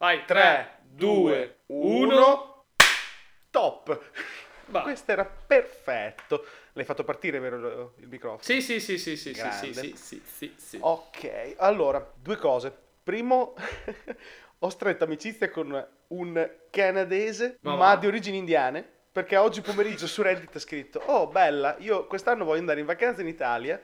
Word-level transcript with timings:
Vai, 0.00 0.24
3, 0.24 0.78
2, 0.94 1.56
1. 1.66 2.64
Top! 3.50 4.00
Va. 4.68 4.80
Questo 4.80 5.12
era 5.12 5.26
perfetto. 5.26 6.46
L'hai 6.72 6.86
fatto 6.86 7.04
partire, 7.04 7.38
vero, 7.38 7.92
il 7.98 8.08
microfono? 8.08 8.40
Sì, 8.40 8.62
sì, 8.62 8.80
sì, 8.80 8.96
sì, 8.96 9.14
sì, 9.14 9.34
sì, 9.34 9.74
sì, 9.74 9.94
sì, 9.94 10.22
sì, 10.24 10.54
sì. 10.56 10.78
Ok, 10.80 11.56
allora, 11.58 12.14
due 12.16 12.38
cose. 12.38 12.74
Primo, 13.02 13.52
ho 14.60 14.70
stretto 14.70 15.04
amicizia 15.04 15.50
con 15.50 15.86
un 16.06 16.50
canadese, 16.70 17.58
Ma 17.60 17.76
ma, 17.76 17.96
di 17.96 18.06
origini 18.06 18.38
indiane, 18.38 18.82
perché 19.12 19.36
oggi 19.36 19.60
pomeriggio 19.60 20.06
su 20.06 20.22
Reddit 20.22 20.56
ha 20.56 20.60
scritto, 20.60 21.02
oh 21.04 21.26
bella, 21.26 21.76
io 21.78 22.06
quest'anno 22.06 22.46
voglio 22.46 22.60
andare 22.60 22.80
in 22.80 22.86
vacanza 22.86 23.20
in 23.20 23.28
Italia, 23.28 23.78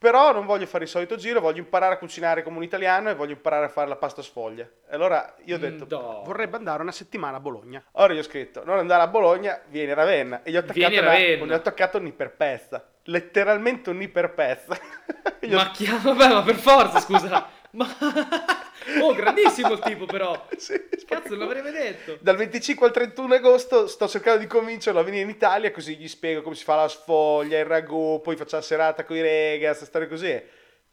però 0.00 0.32
non 0.32 0.46
voglio 0.46 0.64
fare 0.64 0.84
il 0.84 0.88
solito 0.90 1.16
giro, 1.16 1.40
voglio 1.40 1.58
imparare 1.58 1.92
a 1.92 1.98
cucinare 1.98 2.42
come 2.42 2.56
un 2.56 2.62
italiano 2.62 3.10
e 3.10 3.14
voglio 3.14 3.32
imparare 3.32 3.66
a 3.66 3.68
fare 3.68 3.86
la 3.86 3.96
pasta 3.96 4.22
sfoglia. 4.22 4.62
E 4.64 4.94
allora 4.94 5.34
io 5.44 5.56
ho 5.56 5.58
detto, 5.58 5.84
Mm, 5.84 5.88
No. 5.90 6.22
vorrebbe 6.24 6.56
andare 6.56 6.80
una 6.80 6.90
settimana 6.90 7.36
a 7.36 7.40
Bologna. 7.40 7.84
Allora 7.92 8.14
gli 8.14 8.18
ho 8.18 8.22
scritto, 8.22 8.64
non 8.64 8.78
andare 8.78 9.02
a 9.02 9.08
Bologna, 9.08 9.60
vieni 9.68 9.90
a 9.90 9.94
Ravenna. 9.94 10.42
E 10.42 10.50
gli 10.52 10.56
ho 10.56 10.60
attaccato, 10.60 10.98
una- 11.00 11.14
gli 11.18 11.52
ho 11.52 11.54
attaccato 11.54 11.98
un'iperpezza. 11.98 12.88
Letteralmente 13.04 13.90
un'iperpezza. 13.90 14.78
Gli 15.40 15.52
ho 15.52 15.56
Ma 15.56 15.70
chi... 15.70 15.84
Vabbè, 15.86 16.28
ma 16.28 16.42
per 16.42 16.54
forza, 16.56 16.98
scusa. 17.00 17.48
Ma... 17.72 17.86
Oh, 19.00 19.14
grandissimo 19.14 19.72
il 19.72 19.78
tipo, 19.80 20.06
però. 20.06 20.46
Sì, 20.56 20.80
Cazzo, 21.06 21.30
non 21.30 21.40
l'avrei 21.40 21.62
mai 21.62 21.72
detto. 21.72 22.18
Dal 22.20 22.36
25 22.36 22.86
al 22.86 22.92
31 22.92 23.34
agosto 23.34 23.86
sto 23.86 24.08
cercando 24.08 24.40
di 24.40 24.46
convincerlo 24.46 25.00
a 25.00 25.02
venire 25.02 25.22
in 25.22 25.28
Italia, 25.28 25.70
così 25.70 25.96
gli 25.96 26.08
spiego 26.08 26.42
come 26.42 26.54
si 26.54 26.64
fa 26.64 26.76
la 26.76 26.88
sfoglia, 26.88 27.58
il 27.58 27.64
ragù, 27.64 28.20
poi 28.22 28.36
faccio 28.36 28.56
la 28.56 28.62
serata 28.62 29.04
con 29.04 29.16
i 29.16 29.22
rega, 29.22 29.74
sta 29.74 29.84
storia 29.84 30.08
così. 30.08 30.28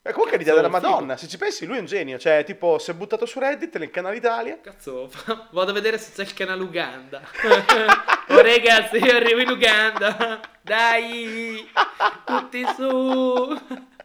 E 0.07 0.13
comunque 0.13 0.35
è 0.35 0.39
l'idea 0.39 0.55
della 0.55 0.69
Madonna, 0.69 1.17
se 1.17 1.27
ci 1.27 1.37
pensi 1.37 1.65
lui 1.65 1.75
è 1.75 1.79
un 1.81 1.85
genio, 1.85 2.17
cioè 2.17 2.45
tipo 2.45 2.79
si 2.79 2.91
è 2.91 2.93
buttato 2.93 3.25
su 3.25 3.39
Reddit 3.39 3.77
nel 3.77 3.89
canale 3.89 4.15
Italia, 4.15 4.57
Cazzo, 4.61 5.11
vado 5.51 5.71
a 5.71 5.73
vedere 5.73 5.97
se 5.97 6.11
c'è 6.15 6.21
il 6.21 6.33
canale 6.33 6.63
Uganda. 6.63 7.21
oh 8.29 8.41
ragazzi, 8.41 8.97
io 8.97 9.13
arrivo 9.13 9.41
in 9.41 9.49
Uganda. 9.49 10.39
Dai, 10.61 11.69
tutti 12.23 12.65
su. 12.77 13.95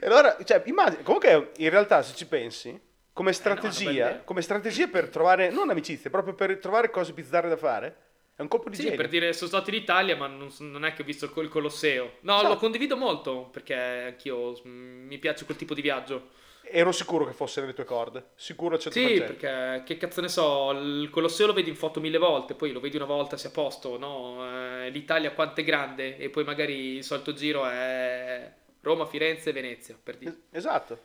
E 0.00 0.06
allora, 0.06 0.36
cioè 0.44 0.62
immagini, 0.66 1.02
comunque 1.02 1.52
in 1.56 1.70
realtà 1.70 2.02
se 2.02 2.14
ci 2.14 2.26
pensi, 2.26 2.78
come 3.12 3.30
Eh, 3.30 3.32
no, 3.54 3.70
strategia, 3.70 4.22
come 4.24 4.42
strategia 4.42 4.88
per 4.88 5.08
trovare, 5.08 5.50
non 5.50 5.70
amicizie, 5.70 6.10
proprio 6.10 6.34
per 6.34 6.58
trovare 6.58 6.90
cose 6.90 7.12
bizzarre 7.12 7.48
da 7.48 7.56
fare, 7.56 7.96
è 8.36 8.40
un 8.42 8.48
colpo 8.48 8.70
di 8.70 8.76
Sì, 8.76 8.82
genio. 8.82 8.96
per 8.96 9.08
dire, 9.08 9.32
sono 9.32 9.48
stato 9.48 9.70
in 9.70 9.76
Italia, 9.76 10.16
ma 10.16 10.26
non, 10.26 10.50
non 10.60 10.84
è 10.84 10.94
che 10.94 11.02
ho 11.02 11.04
visto 11.04 11.30
il, 11.40 11.48
Colosseo. 11.48 12.14
No, 12.20 12.36
Esatto. 12.36 12.48
lo 12.48 12.56
condivido 12.56 12.96
molto, 12.96 13.48
perché 13.52 13.74
anch'io 13.74 14.58
mm, 14.66 15.06
mi 15.06 15.18
piace 15.18 15.44
quel 15.44 15.56
tipo 15.58 15.74
di 15.74 15.82
viaggio. 15.82 16.30
Ero 16.64 16.92
sicuro 16.92 17.26
che 17.26 17.32
fosse 17.32 17.60
nelle 17.60 17.74
tue 17.74 17.84
corde, 17.84 18.30
sicuro 18.34 18.76
al 18.76 18.80
100%. 18.80 18.90
Sì, 18.90 19.18
perché 19.18 19.82
che 19.84 19.96
cazzo 19.96 20.20
ne 20.20 20.28
so, 20.28 20.70
il 20.70 21.10
Colosseo 21.10 21.46
lo 21.48 21.52
vedi 21.52 21.68
in 21.70 21.76
foto 21.76 22.00
mille 22.00 22.18
volte, 22.18 22.54
poi 22.54 22.72
lo 22.72 22.80
vedi 22.80 22.96
una 22.96 23.04
volta 23.04 23.36
è 23.36 23.46
a 23.46 23.50
posto, 23.50 23.98
no? 23.98 24.84
Eh, 24.84 24.88
L'Italia 24.90 25.32
quanto 25.32 25.60
è 25.60 25.64
grande 25.64 26.16
e 26.16 26.30
poi 26.30 26.44
magari 26.44 26.94
il 26.96 27.04
solito 27.04 27.32
giro 27.34 27.66
è 27.66 28.50
Roma, 28.82 29.06
Firenze, 29.06 29.52
Venezia, 29.52 29.98
per 30.02 30.16
dire. 30.18 30.30
Es- 30.30 30.40
Esatto. 30.50 30.98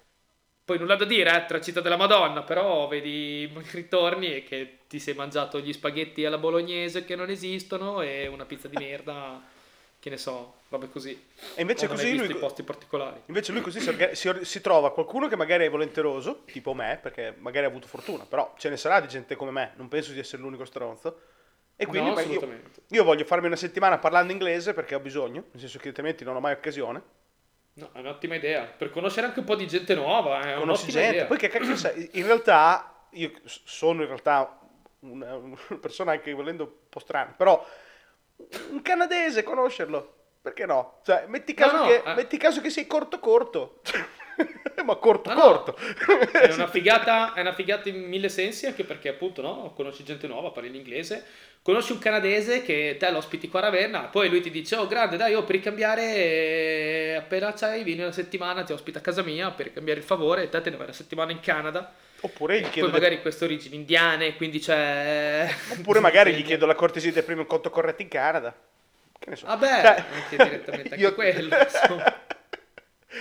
Poi 0.64 0.78
nulla 0.78 0.96
da 0.98 1.06
dire, 1.06 1.34
eh, 1.34 1.46
tra 1.46 1.62
città 1.62 1.80
della 1.80 1.96
Madonna, 1.96 2.44
però 2.44 2.88
vedi 2.88 3.50
ritorni 3.72 4.36
e 4.36 4.44
che 4.44 4.80
ti 4.88 5.00
sei 5.00 5.14
mangiato 5.14 5.60
gli 5.62 5.72
spaghetti 5.72 6.26
alla 6.26 6.38
bolognese 6.38 7.06
che 7.06 7.16
non 7.16 7.30
esistono 7.30 8.02
e 8.02 8.28
una 8.28 8.46
pizza 8.46 8.68
di 8.68 8.76
merda, 8.76 9.42
che 10.00 10.10
ne 10.10 10.18
so, 10.18 10.56
robe 10.68 10.90
così. 10.90 11.18
E 11.56 11.62
invece 11.62 11.86
O 11.86 11.90
così 11.90 12.16
lui... 12.18 12.34
posti 12.36 12.64
particolari. 12.64 13.22
Invece 13.28 13.52
lui 13.54 13.62
così 13.62 13.80
si, 13.80 13.90
orga- 13.90 14.14
si 14.14 14.28
or- 14.28 14.44
si 14.46 14.60
trova 14.60 14.92
qualcuno 14.92 15.28
che 15.28 15.38
magari 15.38 15.66
è 15.66 15.70
volenteroso, 15.70 16.44
tipo 16.46 16.74
me, 16.74 17.00
perché 17.02 17.34
magari 17.38 17.66
ha 17.66 17.70
avuto 17.70 17.88
fortuna, 17.88 18.26
però 18.26 18.54
ce 18.58 18.70
ne 18.70 18.78
sarà 18.78 19.00
di 19.00 19.08
gente 19.08 19.36
come 19.36 19.52
me, 19.52 19.72
non 19.78 19.88
penso 19.88 20.12
di 20.12 20.20
essere 20.20 20.42
l'unico 20.42 20.66
stronzo. 20.66 21.22
E 21.78 21.86
quindi 21.86 22.10
No, 22.10 22.20
io, 22.20 22.42
io 22.90 23.04
voglio 23.04 23.24
farmi 23.26 23.48
una 23.48 23.56
settimana 23.56 24.00
parlando 24.00 24.32
inglese 24.32 24.74
perché 24.74 24.96
ho 24.96 25.00
bisogno, 25.00 25.46
nel 25.52 25.60
senso 25.62 25.78
che 25.78 25.90
altrimenti 25.90 26.24
non 26.24 26.36
ho 26.36 26.40
mai 26.40 26.54
occasione. 26.54 27.02
No, 27.78 27.92
è 27.94 28.00
un'ottima 28.00 28.36
idea. 28.36 28.64
Per 28.64 28.90
conoscere 28.90 29.28
anche 29.28 29.40
un 29.40 29.46
po' 29.46 29.56
di 29.56 29.68
gente 29.68 29.94
nuova, 29.94 30.42
è 30.42 30.56
Conosci 30.56 30.90
gente. 30.92 31.10
idea. 31.10 31.26
Poi 31.26 31.38
che 31.38 31.48
cacchio 31.48 31.76
sai, 31.76 32.10
in 32.14 32.26
realtà 32.26 33.06
io 33.12 33.32
sono 33.44 34.02
in 34.02 34.08
realtà 34.08 34.60
una, 35.02 35.36
una 35.36 35.58
persona 35.80 36.12
anche 36.14 36.34
volendo 36.34 36.64
un 36.64 36.70
po' 36.90 37.00
strana, 37.00 37.34
però 37.38 37.64
un 38.72 38.82
canadese 38.82 39.44
conoscerlo, 39.44 40.16
perché 40.42 40.66
no? 40.66 41.02
Cioè, 41.04 41.26
metti 41.28 41.54
caso, 41.54 41.76
No, 41.76 41.82
no, 41.84 41.88
che, 41.88 42.02
eh. 42.04 42.14
metti 42.16 42.38
caso 42.38 42.62
che 42.62 42.72
sei 42.72 42.88
corto 42.88 43.20
corto. 43.20 43.82
Ma 44.86 44.96
corto 44.96 45.30
No, 45.34 45.36
no. 45.36 45.42
corto. 45.42 45.76
È 46.32 46.54
una, 46.54 46.68
figata, 46.68 47.34
è 47.34 47.42
una 47.42 47.54
figata 47.54 47.90
in 47.90 48.08
mille 48.08 48.30
sensi, 48.30 48.66
anche 48.68 48.84
perché 48.86 49.10
appunto 49.10 49.42
no, 49.42 49.74
conosci 49.76 50.04
gente 50.04 50.28
nuova, 50.28 50.52
parli 50.52 50.70
l'inglese, 50.72 51.26
conosci 51.68 51.92
un 51.92 52.00
canadese 52.00 52.62
che 52.62 52.96
te 52.98 53.12
lo 53.12 53.18
ospiti 53.18 53.50
qua 53.50 53.60
a 53.60 53.64
Ravenna, 53.64 54.04
poi 54.04 54.30
lui 54.30 54.40
ti 54.40 54.50
dice, 54.50 54.78
oh 54.78 54.88
grande 54.88 55.18
dai, 55.18 55.32
io 55.32 55.44
per 55.44 55.58
ricambiare, 55.58 56.02
eh, 56.02 57.16
appena 57.18 57.52
c'hai, 57.52 57.84
vieni 57.84 58.04
una 58.04 58.14
settimana, 58.14 58.64
ti 58.64 58.72
ospita 58.72 59.00
a 59.00 59.02
casa 59.02 59.22
mia 59.22 59.52
per 59.52 59.66
ricambiare 59.66 60.00
il 60.00 60.06
favore, 60.06 60.44
e 60.44 60.50
te 60.50 60.62
te 60.62 60.70
ne 60.70 60.78
vai 60.78 60.86
una 60.86 60.96
settimana 60.96 61.34
in 61.34 61.42
Canada, 61.42 61.94
Oppure 62.22 62.62
gli 62.62 62.70
chiedo, 62.70 62.90
poi 62.90 62.98
magari 62.98 63.22
queste 63.22 63.44
origini 63.44 63.76
indiane, 63.76 64.38
quindi 64.38 64.60
c'è... 64.60 65.54
oppure 65.78 66.00
magari 66.00 66.34
gli 66.34 66.44
chiedo 66.44 66.66
la 66.66 66.74
cortesia 66.74 67.12
di 67.12 67.20
aprire 67.20 67.42
un 67.42 67.48
conto 67.48 67.70
corretto 67.70 68.02
in 68.02 68.08
Canada. 68.08 68.56
Che 69.20 69.30
ne 69.30 69.36
so. 69.36 69.46
Vabbè, 69.48 69.82
Cioè, 69.82 70.04
anche 70.14 70.38
direttamente 70.38 70.94
anche 70.94 71.12
quello, 71.16 71.58
insomma. 71.62 72.16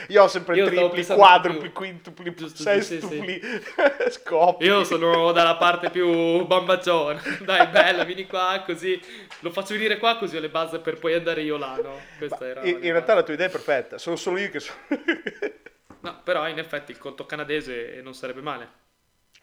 Io 0.08 0.22
ho 0.22 0.28
sempre 0.28 0.56
Io 0.56 0.66
tripli, 0.66 1.04
quadrupli, 1.04 1.72
quintupli, 1.72 2.34
Giusto, 2.34 2.56
sì, 2.62 2.82
sestupli, 2.82 3.40
scoppi. 4.10 4.64
Io 4.64 4.84
sono 4.84 5.32
dalla 5.32 5.56
parte 5.56 5.90
più 5.90 6.46
bambacciona. 6.46 7.20
Dai, 7.44 7.66
bella, 7.68 8.04
vieni 8.04 8.26
qua, 8.26 8.62
così 8.64 9.00
lo 9.40 9.50
faccio 9.50 9.74
venire 9.74 9.98
qua, 9.98 10.16
così 10.16 10.36
ho 10.36 10.40
le 10.40 10.48
base 10.48 10.78
per 10.78 10.98
poi 10.98 11.14
andare 11.14 11.42
io 11.42 11.56
là, 11.56 11.76
no? 11.76 12.00
Questa 12.18 12.46
era 12.46 12.62
In, 12.64 12.76
in 12.82 12.92
realtà 12.92 13.14
la 13.14 13.22
tua 13.22 13.34
idea 13.34 13.46
è 13.46 13.50
perfetta, 13.50 13.98
sono 13.98 14.16
solo 14.16 14.38
io 14.38 14.50
che 14.50 14.60
so. 14.60 14.72
No, 15.98 16.20
però 16.22 16.46
in 16.46 16.58
effetti 16.58 16.92
il 16.92 16.98
conto 16.98 17.26
canadese 17.26 18.00
non 18.00 18.14
sarebbe 18.14 18.40
male. 18.40 18.68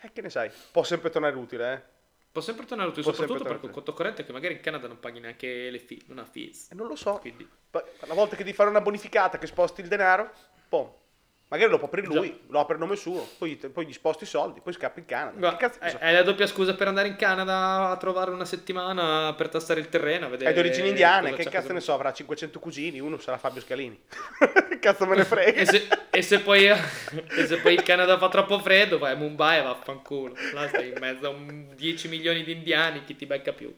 eh, 0.01 0.11
che 0.13 0.21
ne 0.21 0.29
sai? 0.29 0.49
Può 0.71 0.83
sempre 0.83 1.09
tornare 1.09 1.35
utile, 1.35 1.73
eh? 1.73 1.81
Può 2.33 2.41
sempre 2.41 2.65
tornare 2.65 2.89
utile, 2.89 3.03
Può 3.03 3.13
soprattutto 3.13 3.43
perché 3.43 3.67
un 3.67 3.71
conto 3.71 3.93
corrente 3.93 4.25
che 4.25 4.31
magari 4.31 4.55
in 4.55 4.59
Canada 4.59 4.87
non 4.87 4.99
paghi 4.99 5.19
neanche 5.19 5.69
le 5.69 5.77
fee, 5.77 5.99
non 6.07 6.17
ha 6.17 6.25
fees. 6.25 6.71
E 6.71 6.73
non 6.73 6.87
lo 6.87 6.95
so. 6.95 7.19
Quindi, 7.19 7.47
Una 7.69 8.15
volta 8.15 8.35
che 8.35 8.43
devi 8.43 8.55
fare 8.55 8.71
una 8.71 8.81
bonificata 8.81 9.37
che 9.37 9.45
sposti 9.45 9.81
il 9.81 9.87
denaro, 9.87 10.31
pom. 10.67 10.91
Magari 11.53 11.69
lo 11.69 11.77
può 11.77 11.85
aprire 11.85 12.07
lui, 12.07 12.35
lo 12.47 12.59
apre 12.59 12.77
a 12.77 12.79
nome 12.79 12.95
suo, 12.95 13.29
poi, 13.37 13.55
poi 13.57 13.85
gli 13.85 13.93
sposti 13.93 14.23
i 14.23 14.25
soldi, 14.25 14.59
poi 14.59 14.73
scappa 14.73 14.97
in 14.97 15.05
Canada. 15.05 15.37
guarda, 15.37 15.57
cazzo 15.57 15.79
è, 15.81 15.89
so? 15.91 15.97
è 15.99 16.11
la 16.11 16.23
doppia 16.23 16.47
scusa 16.47 16.73
per 16.73 16.87
andare 16.87 17.07
in 17.07 17.15
Canada 17.15 17.91
a 17.91 17.97
trovare 17.97 18.31
una 18.31 18.43
settimana 18.43 19.35
per 19.35 19.49
tastare 19.49 19.79
il 19.79 19.87
terreno, 19.87 20.29
vedere 20.29 20.49
È 20.49 20.53
di 20.53 20.59
origini 20.59 20.89
indiane, 20.89 21.31
che 21.33 21.43
cazzo 21.43 21.71
ne 21.71 21.79
so, 21.79 21.93
avrà 21.93 22.11
500 22.11 22.59
cugini, 22.59 22.99
uno 22.99 23.19
sarà 23.19 23.37
Fabio 23.37 23.61
Scalini. 23.61 24.01
che 24.67 24.79
cazzo 24.79 25.05
me 25.05 25.15
ne 25.15 25.25
frega? 25.25 25.61
E 25.61 25.65
se, 25.67 25.87
e 26.09 26.21
se 26.23 26.39
poi, 26.39 26.65
e 26.65 27.45
se 27.45 27.57
poi 27.57 27.75
il 27.75 27.83
Canada 27.83 28.17
fa 28.17 28.29
troppo 28.29 28.57
freddo, 28.57 28.97
vai 28.97 29.11
a 29.11 29.15
Mumbai 29.15 29.59
e 29.59 29.61
vaffanculo. 29.61 30.33
Là 30.53 30.67
stai 30.69 30.87
in 30.87 30.97
mezzo 30.99 31.27
a 31.27 31.29
un 31.29 31.67
10 31.75 32.07
milioni 32.07 32.43
di 32.43 32.53
indiani, 32.53 33.03
chi 33.03 33.15
ti 33.15 33.27
becca 33.27 33.53
più? 33.53 33.71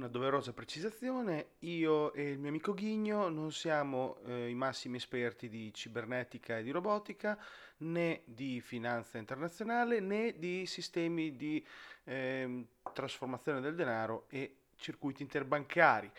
Una 0.00 0.08
doverosa 0.08 0.54
precisazione, 0.54 1.56
io 1.58 2.14
e 2.14 2.30
il 2.30 2.38
mio 2.38 2.48
amico 2.48 2.72
Ghigno 2.72 3.28
non 3.28 3.52
siamo 3.52 4.16
eh, 4.24 4.48
i 4.48 4.54
massimi 4.54 4.96
esperti 4.96 5.50
di 5.50 5.74
cibernetica 5.74 6.56
e 6.56 6.62
di 6.62 6.70
robotica, 6.70 7.38
né 7.80 8.22
di 8.24 8.62
finanza 8.62 9.18
internazionale, 9.18 10.00
né 10.00 10.38
di 10.38 10.64
sistemi 10.64 11.36
di 11.36 11.62
ehm, 12.04 12.66
trasformazione 12.94 13.60
del 13.60 13.74
denaro 13.74 14.24
e 14.30 14.60
circuiti 14.76 15.20
interbancari, 15.20 16.10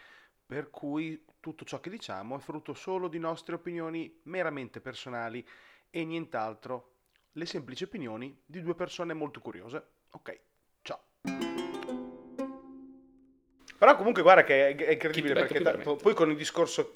per 0.46 0.70
cui 0.70 1.26
tutto 1.40 1.66
ciò 1.66 1.80
che 1.80 1.90
diciamo 1.90 2.38
è 2.38 2.40
frutto 2.40 2.76
solo 2.76 3.08
di 3.08 3.18
nostre 3.18 3.56
opinioni 3.56 4.20
meramente 4.26 4.80
personali 4.80 5.44
e 5.90 6.06
nient'altro, 6.06 6.98
le 7.32 7.48
semplici 7.48 7.86
opinioni 7.86 8.44
di 8.46 8.62
due 8.62 8.76
persone 8.76 9.16
molto 9.16 9.40
curiose. 9.40 10.02
Ok, 10.12 10.51
Però 13.82 13.96
comunque 13.96 14.22
guarda 14.22 14.44
che 14.44 14.68
è, 14.70 14.76
è 14.76 14.92
incredibile 14.92 15.34
perché 15.34 15.60
ta- 15.60 15.76
poi 15.76 16.14
con 16.14 16.30
il 16.30 16.36
discorso, 16.38 16.92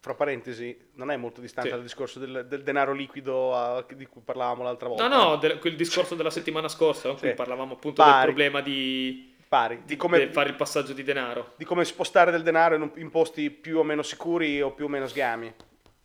fra 0.00 0.14
parentesi, 0.14 0.74
non 0.94 1.10
è 1.10 1.16
molto 1.18 1.42
distante 1.42 1.68
Sì. 1.68 1.74
dal 1.74 1.84
discorso 1.84 2.18
del, 2.18 2.46
del 2.48 2.62
denaro 2.62 2.94
liquido 2.94 3.54
a- 3.54 3.84
di 3.86 4.06
cui 4.06 4.22
parlavamo 4.24 4.62
l'altra 4.62 4.88
volta. 4.88 5.06
No, 5.06 5.22
no, 5.22 5.36
del- 5.36 5.58
quel 5.58 5.76
discorso 5.76 6.14
della 6.14 6.30
settimana 6.30 6.68
scorsa, 6.68 7.10
cui 7.10 7.28
Sì. 7.28 7.34
parlavamo 7.34 7.74
appunto 7.74 8.02
Pari. 8.02 8.14
del 8.14 8.24
problema 8.24 8.62
di, 8.62 9.36
Pari, 9.46 9.76
di 9.80 9.82
di 9.84 9.96
come, 9.96 10.30
fare 10.32 10.48
il 10.48 10.54
passaggio 10.54 10.94
di 10.94 11.02
denaro. 11.02 11.52
di 11.56 11.66
come 11.66 11.84
spostare 11.84 12.30
del 12.30 12.42
denaro 12.42 12.74
in, 12.76 12.80
un- 12.80 12.92
in 12.94 13.10
posti 13.10 13.50
più 13.50 13.76
o 13.78 13.82
meno 13.82 14.00
sicuri 14.00 14.62
o 14.62 14.70
più 14.72 14.86
o 14.86 14.88
meno 14.88 15.06
sgami. 15.06 15.52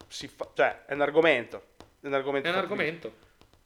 Fa- 0.09 0.49
cioè, 0.53 0.83
è 0.85 0.93
un 0.95 0.99
argomento. 1.01 1.63
È 2.01 2.07
un 2.07 2.13
argomento. 2.13 2.49
È 2.49 2.51
un 2.51 2.57
argomento. 2.57 3.13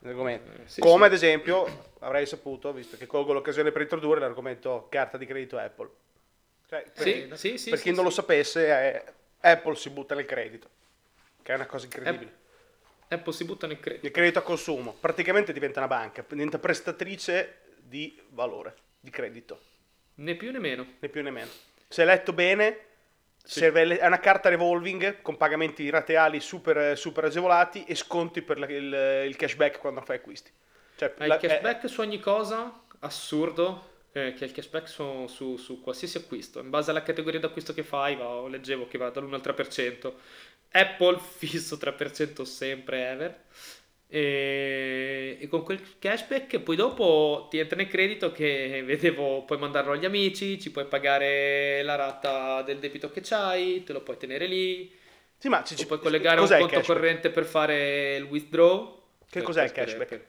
Un 0.01 0.10
argomento. 0.10 0.51
Eh, 0.51 0.68
sì, 0.68 0.81
come 0.81 0.98
sì. 0.98 1.04
ad 1.06 1.13
esempio, 1.13 1.65
avrei 2.01 2.27
saputo, 2.27 2.72
visto 2.74 2.95
che 2.95 3.07
colgo 3.07 3.33
l'occasione 3.33 3.72
per 3.72 3.81
introdurre 3.81 4.19
l'argomento 4.19 4.86
carta 4.88 5.18
di 5.18 5.25
credito 5.25 5.57
Apple. 5.57 5.89
Cioè, 6.69 6.86
per, 6.94 7.04
Sì, 7.04 7.50
sì, 7.51 7.57
sì. 7.57 7.69
per 7.71 7.81
chi 7.81 7.92
non 7.92 8.04
lo 8.04 8.12
sapesse, 8.12 8.68
eh, 8.68 9.04
Apple 9.39 9.75
si 9.75 9.89
butta 9.89 10.13
nel 10.13 10.25
credito, 10.25 10.69
che 11.42 11.51
è 11.51 11.56
una 11.56 11.66
cosa 11.66 11.86
incredibile. 11.86 12.38
Apple 13.07 13.33
si 13.33 13.44
butta 13.44 13.66
nel 13.66 13.80
credito. 13.80 14.06
Il 14.06 14.12
credito 14.12 14.38
a 14.38 14.44
consumo. 14.44 14.94
Praticamente 15.00 15.51
diventa 15.51 15.80
una 15.80 15.88
banca, 15.88 16.24
diventa 16.30 16.60
prestatrice 16.60 17.62
di 17.80 18.21
valore, 18.30 18.75
di 19.00 19.10
credito. 19.10 19.60
Né 20.16 20.36
più 20.36 20.51
né 20.51 20.60
meno. 20.60 20.86
Né 21.00 21.10
più 21.10 21.24
né 21.24 21.31
meno. 21.31 21.50
Se 21.88 22.06
letto 22.06 22.33
bene, 22.33 22.81
Sì. 23.44 23.63
è 23.65 24.06
una 24.06 24.19
carta 24.19 24.50
revolving 24.50 25.24
con 25.24 25.38
pagamenti 25.38 25.89
rateali 25.89 26.39
super, 26.39 26.95
super 26.95 27.24
agevolati 27.24 27.83
e 27.86 27.95
sconti 27.95 28.44
per 28.44 28.60
il, 28.69 29.25
il 29.27 29.36
cashback 29.36 29.80
quando 29.80 30.01
fai 30.01 30.18
acquisti. 30.18 30.51
Cioè, 30.98 31.15
Hai 31.18 31.27
la- 31.30 31.36
il 31.36 31.42
cashback 31.42 31.89
su 31.89 32.01
ogni 32.01 32.19
cosa, 32.19 32.80
assurdo, 33.00 33.88
eh, 34.12 34.34
che 34.34 34.44
è 34.46 34.48
il 34.48 34.52
cashback 34.54 34.88
su, 34.88 35.28
su- 35.28 35.58
su 35.58 35.82
qualsiasi 35.82 36.18
acquisto. 36.18 36.60
In 36.60 36.70
base 36.70 36.92
alla 36.92 37.04
categoria 37.04 37.40
d'acquisto 37.40 37.74
che 37.74 37.84
fai, 37.84 38.16
va- 38.16 38.48
leggevo 38.48 38.88
che 38.88 38.98
va 38.98 39.10
dall'1 39.10 39.34
al 39.34 39.42
3%. 39.42 40.14
Apple 40.72 41.20
fisso 41.38 41.78
3% 41.78 42.44
sempre, 42.44 43.10
ever. 43.10 43.44
E, 44.12 45.38
e 45.40 45.48
con 45.48 45.62
quel 45.64 46.00
cashback 46.00 46.60
poi 46.62 46.76
dopo 46.76 47.46
ti 47.50 47.60
entra 47.60 47.78
nel 47.78 47.88
credito 47.88 48.32
che 48.32 48.82
vedevo, 48.84 49.44
puoi 49.46 49.60
mandarlo 49.60 49.92
agli 49.92 50.06
amici, 50.06 50.60
ci 50.60 50.72
puoi 50.72 50.86
pagare 50.88 51.84
la 51.84 51.94
rata 51.96 52.64
del 52.64 52.80
debito 52.80 53.12
che 53.12 53.22
c'hai, 53.22 53.84
te 53.84 53.94
lo 53.94 54.02
puoi 54.02 54.18
tenere 54.18 54.48
lì, 54.48 54.92
Sì, 55.38 55.48
ma 55.50 55.64
ci, 55.64 55.76
ci- 55.76 55.86
puoi 55.86 56.00
collegare 56.00 56.42
un 56.42 56.54
conto 56.54 56.82
cashback? 56.82 56.84
corrente 56.84 57.30
per 57.30 57.46
fare 57.46 58.16
il 58.18 58.24
withdraw. 58.24 58.98
Che 59.30 59.42
cos'è 59.42 59.64
il 59.64 59.72
cashback? 59.72 60.10
per- 60.10 60.28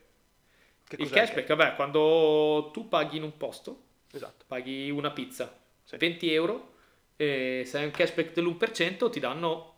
il 0.99 1.11
cashback, 1.11 1.47
vabbè, 1.55 1.75
quando 1.77 2.71
tu 2.73 2.89
paghi 2.89 3.17
in 3.17 3.23
un 3.23 3.37
posto, 3.37 3.83
Esatto. 4.13 4.45
paghi 4.47 4.91
una 4.91 5.11
pizza, 5.11 5.57
Sì. 5.85 5.97
20 5.97 6.33
euro, 6.33 6.75
e 7.17 7.63
se 7.67 7.79
hai 7.79 7.85
un 7.85 7.91
cashback 7.91 8.33
dell'1% 8.33 9.11
ti 9.11 9.21
danno 9.21 9.75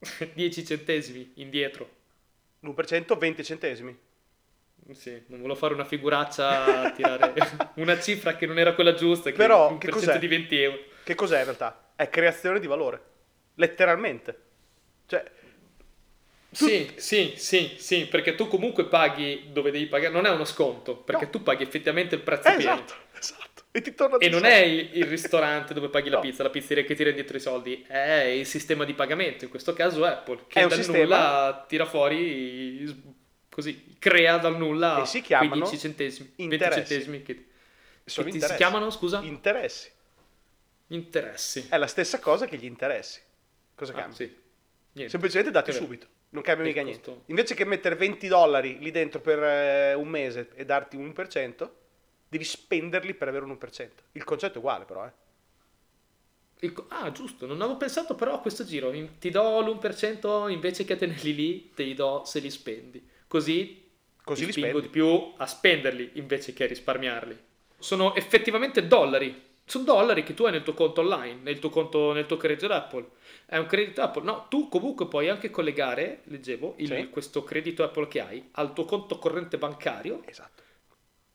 10 0.34 0.64
centesimi 0.64 1.32
indietro. 1.36 1.88
L'1% 2.60 3.16
20 3.18 3.44
centesimi. 3.44 3.96
Sì, 4.92 5.10
non 5.26 5.40
volevo 5.40 5.54
fare 5.58 5.74
una 5.74 5.84
figuraccia 5.84 6.82
a 6.82 6.90
tirare 6.92 7.34
una 7.76 8.00
cifra 8.00 8.36
che 8.36 8.46
non 8.46 8.58
era 8.58 8.74
quella 8.74 8.94
giusta, 8.94 9.30
che 9.30 9.36
Però, 9.36 9.76
che 9.78 9.90
cos'è? 9.90 10.18
di 10.18 10.26
20 10.26 10.56
euro. 10.62 10.78
Che 11.04 11.14
cos'è 11.14 11.38
in 11.38 11.44
realtà? 11.44 11.92
È 11.94 12.08
creazione 12.08 12.58
di 12.58 12.66
valore. 12.66 13.02
Letteralmente. 13.54 14.40
Cioè, 15.06 15.22
Sì, 16.50 16.90
sì, 16.96 17.34
sì, 17.36 17.76
sì, 17.78 18.06
perché 18.06 18.34
tu 18.34 18.48
comunque 18.48 18.86
paghi 18.86 19.48
dove 19.52 19.70
devi 19.70 19.86
pagare, 19.86 20.12
non 20.12 20.24
è 20.26 20.30
uno 20.30 20.44
sconto, 20.46 20.96
perché 20.96 21.24
No. 21.24 21.30
tu 21.30 21.42
paghi 21.42 21.62
effettivamente 21.62 22.14
il 22.14 22.22
prezzo 22.22 22.54
pieno. 22.56 22.72
esatto, 22.74 22.94
esatto. 23.18 23.62
E 23.70 23.82
ti 23.82 23.94
torna 23.94 24.16
E 24.16 24.28
non 24.30 24.40
soldi. 24.40 24.54
è 24.54 24.58
il 24.60 24.90
il 24.94 25.04
ristorante 25.04 25.74
dove 25.74 25.88
paghi 25.90 26.08
la 26.08 26.16
No. 26.16 26.22
pizza, 26.22 26.42
la 26.42 26.48
pizzeria 26.50 26.84
che 26.84 26.94
tira 26.94 27.10
indietro 27.10 27.36
i 27.36 27.40
soldi, 27.40 27.84
è 27.86 28.22
il 28.34 28.46
sistema 28.46 28.84
di 28.84 28.94
pagamento, 28.94 29.44
in 29.44 29.50
questo 29.50 29.74
caso 29.74 30.04
Apple, 30.04 30.44
che 30.48 30.60
È 30.60 30.66
dal 30.66 30.72
sistema- 30.78 30.98
nulla 30.98 31.64
tira 31.68 31.84
fuori, 31.84 33.14
così, 33.50 33.96
crea 33.98 34.38
dal 34.38 34.56
nulla 34.56 35.02
E 35.02 35.06
si 35.06 35.18
quei 35.18 35.22
chiamano 35.24 35.54
10 35.66 35.78
centesimi, 35.78 36.32
20 36.34 36.54
interessi. 36.54 36.86
centesimi 36.94 37.22
che, 37.22 37.46
Sono 38.04 38.26
che 38.30 38.38
ti- 38.38 38.40
si 38.40 38.54
chiamano, 38.54 38.88
scusa? 38.90 39.20
Interessi. 39.22 39.90
Interessi. 40.88 41.66
È 41.68 41.76
la 41.76 41.86
stessa 41.86 42.18
cosa 42.18 42.46
che 42.46 42.56
gli 42.56 42.64
interessi. 42.64 43.20
Cosa 43.74 43.92
Ah, 43.92 43.96
cambia? 43.96 44.16
sì. 44.16 44.34
Niente. 44.92 45.10
Semplicemente 45.12 45.52
dati 45.52 45.72
subito. 45.72 46.06
Non 46.30 46.42
cambia 46.42 46.64
mica 46.66 46.82
niente. 46.82 47.22
Invece 47.26 47.54
che 47.54 47.64
mettere 47.64 47.94
20 47.94 48.28
dollari 48.28 48.78
lì 48.78 48.90
dentro 48.90 49.20
per 49.20 49.42
eh, 49.42 49.94
un 49.94 50.08
mese 50.08 50.50
e 50.54 50.64
darti 50.64 50.96
un 50.96 51.12
1%, 51.16 51.70
devi 52.28 52.44
spenderli 52.44 53.14
per 53.14 53.28
avere 53.28 53.44
un 53.44 53.52
1%. 53.52 53.90
Il 54.12 54.24
concetto 54.24 54.54
è 54.54 54.58
uguale 54.58 54.84
però, 54.84 55.06
eh. 55.06 55.12
Il 56.60 56.74
ah, 56.88 57.12
giusto, 57.12 57.46
non 57.46 57.60
avevo 57.62 57.76
pensato 57.76 58.14
però 58.14 58.34
a 58.34 58.40
questo 58.40 58.64
giro. 58.64 58.92
In- 58.92 59.18
ti 59.18 59.30
do 59.30 59.60
l'1% 59.60 60.50
invece 60.50 60.84
che 60.84 60.96
tenerli 60.96 61.34
lì, 61.34 61.70
te 61.74 61.84
li 61.84 61.94
do 61.94 62.22
se 62.24 62.40
li 62.40 62.50
spendi. 62.50 63.06
Così 63.28 63.86
Così 64.24 64.40
ti 64.40 64.46
li 64.46 64.52
spingo 64.52 64.78
spendi. 64.78 64.80
di 64.80 64.88
più 64.88 65.32
a 65.36 65.46
spenderli 65.46 66.10
invece 66.14 66.52
che 66.52 66.64
a 66.64 66.66
risparmiarli. 66.66 67.38
Sono 67.78 68.14
effettivamente 68.14 68.86
dollari. 68.86 69.46
Sono 69.68 69.84
dollari 69.84 70.22
che 70.22 70.32
tu 70.32 70.44
hai 70.44 70.52
nel 70.52 70.62
tuo 70.62 70.72
conto 70.72 71.02
online, 71.02 71.40
nel 71.42 71.58
tuo 71.58 71.68
conto, 71.68 72.12
nel 72.14 72.24
tuo 72.24 72.38
credito 72.38 72.72
Apple. 72.72 73.06
È 73.44 73.58
un 73.58 73.66
credito 73.66 74.00
Apple. 74.00 74.22
No, 74.22 74.46
tu 74.48 74.68
comunque 74.68 75.06
puoi 75.08 75.28
anche 75.28 75.50
collegare, 75.50 76.22
leggevo, 76.24 76.74
il- 76.78 76.86
Sì. 76.86 77.08
questo 77.10 77.44
credito 77.44 77.84
Apple 77.84 78.08
che 78.08 78.20
hai 78.20 78.48
al 78.52 78.72
tuo 78.72 78.86
conto 78.86 79.18
corrente 79.18 79.58
bancario, 79.58 80.22
Esatto. 80.24 80.62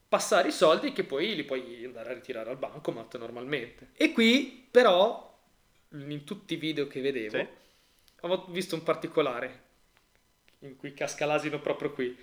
passare 0.09 0.47
i 0.47 0.51
soldi 0.51 0.93
che 0.93 1.03
poi 1.03 1.35
li 1.35 1.43
puoi 1.43 1.85
andare 1.85 2.09
a 2.09 2.13
ritirare 2.13 2.49
al 2.49 2.57
bancomat 2.57 3.17
normalmente. 3.19 3.89
E 3.93 4.11
qui 4.11 4.67
però, 4.71 5.31
in 5.91 6.23
tutti 6.23 6.55
i 6.55 6.57
video 6.57 6.87
che 6.87 7.01
vedevo, 7.01 7.37
Sì. 7.37 7.47
avevo 8.21 8.45
visto 8.49 8.73
un 8.73 8.81
particolare 8.81 9.61
in 10.61 10.75
cui 10.75 10.95
casca 10.95 11.27
l'asino 11.27 11.59
proprio 11.59 11.91
qui. 11.91 12.17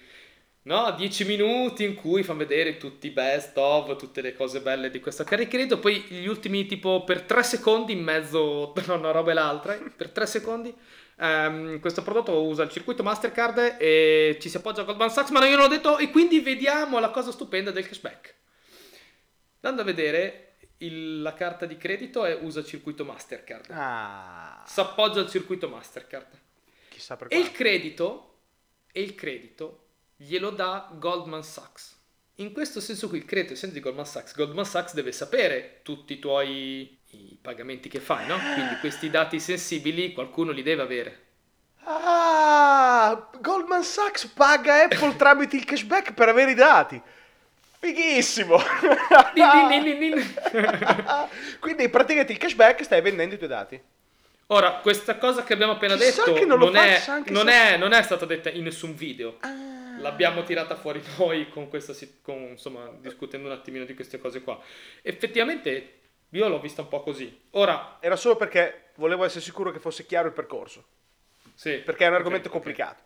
No, 0.63 0.93
10 0.93 1.25
minuti 1.25 1.85
in 1.85 1.95
cui 1.95 2.23
fanno 2.23 2.41
vedere 2.41 2.77
tutti 2.77 3.07
i 3.07 3.11
best 3.11 3.57
of, 3.57 3.97
tutte 3.97 4.21
le 4.21 4.35
cose 4.35 4.61
belle 4.61 4.91
di 4.91 5.01
questa 5.01 5.25
carriera. 5.25 5.51
Credo 5.51 5.79
poi 5.79 6.01
gli 6.03 6.27
ultimi 6.27 6.67
tipo 6.67 7.03
per 7.05 7.23
3 7.23 7.43
secondi 7.43 7.93
in 7.93 8.03
mezzo 8.03 8.73
tra 8.77 8.95
una 8.95 9.11
roba 9.11 9.31
e 9.31 9.35
l'altra, 9.35 9.75
eh, 9.75 9.91
per 9.91 10.11
3 10.11 10.27
secondi. 10.27 10.75
ehm, 11.19 11.81
questo 11.81 12.03
prodotto 12.03 12.43
usa 12.43 12.63
il 12.63 12.71
circuito 12.71 13.03
Mastercard 13.03 13.77
e 13.79 14.37
ci 14.41 14.49
si 14.51 14.57
appoggia 14.59 14.83
a 14.83 14.85
Goldman 14.85 15.11
Sachs, 15.11 15.31
ma 15.31 15.43
io 15.47 15.57
non 15.57 15.65
l'ho 15.69 15.75
detto 15.75 15.97
e 15.99 16.11
quindi 16.11 16.41
vediamo 16.41 16.99
la 16.99 17.11
cosa 17.11 17.31
stupenda 17.33 17.71
del 17.71 17.87
cashback. 17.87 18.35
Andando 19.63 19.83
a 19.83 19.85
vedere 19.85 20.57
il- 20.79 21.21
la 21.23 21.33
carta 21.35 21.65
di 21.67 21.77
credito 21.79 22.25
e 22.27 22.33
usa 22.35 22.61
il 22.61 22.67
circuito 22.67 23.05
Mastercard. 23.05 23.67
Ah, 23.71 24.63
Si 24.67 24.79
appoggia 24.81 25.21
al 25.21 25.29
circuito 25.31 25.69
Mastercard. 25.69 26.39
chissà 26.91 27.17
per 27.17 27.29
E 27.31 27.39
il 27.39 27.51
credito, 27.53 28.41
e 28.93 29.01
il 29.03 29.15
credito 29.15 29.85
glielo 30.23 30.51
dà 30.51 30.91
Goldman 30.93 31.43
Sachs. 31.43 31.97
In 32.37 32.53
questo 32.53 32.81
senso 32.81 33.09
qui 33.09 33.19
il 33.19 33.25
credito, 33.25 33.55
essendo 33.55 33.75
di 33.75 33.81
Goldman 33.81 34.05
Sachs, 34.05 34.35
Goldman 34.35 34.67
Sachs 34.67 34.93
deve 34.93 35.13
sapere 35.13 35.81
tutti 35.83 36.15
i 36.15 36.19
tuoi 36.19 36.99
i 37.13 37.39
pagamenti 37.41 37.89
che 37.89 38.01
fai, 38.01 38.27
no? 38.27 38.39
Quindi 38.55 38.77
questi 38.81 39.11
dati 39.11 39.41
sensibili 39.41 40.13
qualcuno 40.13 40.53
li 40.53 40.63
deve 40.63 40.83
avere. 40.83 41.25
Ah, 41.85 43.29
Goldman 43.41 43.83
Sachs 43.83 44.27
paga 44.27 44.85
Apple 44.85 45.17
tramite 45.17 45.57
il 45.57 45.65
cashback 45.65 46.13
per 46.13 46.29
avere 46.29 46.51
i 46.51 46.55
dati. 46.55 47.01
Fighissimo. 47.79 48.59
Din, 49.35 49.69
din, 49.69 49.83
din, 49.83 49.99
din, 49.99 50.15
din. 50.15 50.39
Quindi 51.61 51.89
praticamente 51.89 52.33
il 52.33 52.39
cashback 52.39 52.85
stai 52.85 53.01
vendendo 53.01 53.35
i 53.35 53.39
tuoi 53.39 53.49
dati. 53.49 53.83
Ora, 54.49 54.73
questa 54.83 55.17
cosa 55.17 55.45
che 55.45 55.55
abbiamo 55.55 55.73
appena 55.73 55.97
Chissà 55.97 56.25
detto 56.25 56.45
non 56.45 56.59
non, 56.59 56.77
è, 56.77 57.03
non, 57.29 57.49
è, 57.49 57.77
non 57.79 57.93
è 57.93 58.03
stata 58.03 58.27
detta 58.27 58.51
in 58.51 58.65
nessun 58.65 58.95
video. 58.95 59.39
Ah. 59.41 59.80
L'abbiamo 60.01 60.43
tirata 60.43 60.77
fuori 60.77 61.03
noi 61.19 61.49
con 61.49 61.69
questa, 61.69 61.95
con, 62.23 62.37
insomma, 62.51 62.89
discutendo 62.99 63.47
un 63.49 63.55
attimino 63.55 63.85
di 63.85 63.95
queste 63.95 64.19
cose 64.19 64.43
qua. 64.43 64.61
Effettivamente 65.03 65.99
io 66.31 66.49
l'ho 66.49 66.61
vista 66.61 66.83
un 66.83 66.89
po' 66.89 67.03
così. 67.03 67.49
Ora, 67.51 67.99
Era 68.01 68.17
solo 68.17 68.37
perché 68.37 68.91
volevo 68.97 69.25
essere 69.25 69.41
sicuro 69.43 69.71
che 69.73 69.79
fosse 69.81 70.07
chiaro 70.07 70.29
il 70.29 70.33
percorso. 70.35 70.85
sì, 71.55 71.79
Perché 71.79 72.05
è 72.05 72.09
un 72.09 72.15
argomento 72.15 72.47
ok. 72.49 72.53
complicato. 72.55 73.03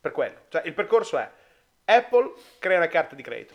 Per 0.00 0.12
quello. 0.12 0.44
Cioè, 0.48 0.62
il 0.66 0.72
percorso 0.74 1.18
è 1.18 1.30
Apple 1.84 2.32
crea 2.58 2.76
una 2.78 2.88
carta 2.88 3.14
di 3.14 3.22
credito. 3.22 3.54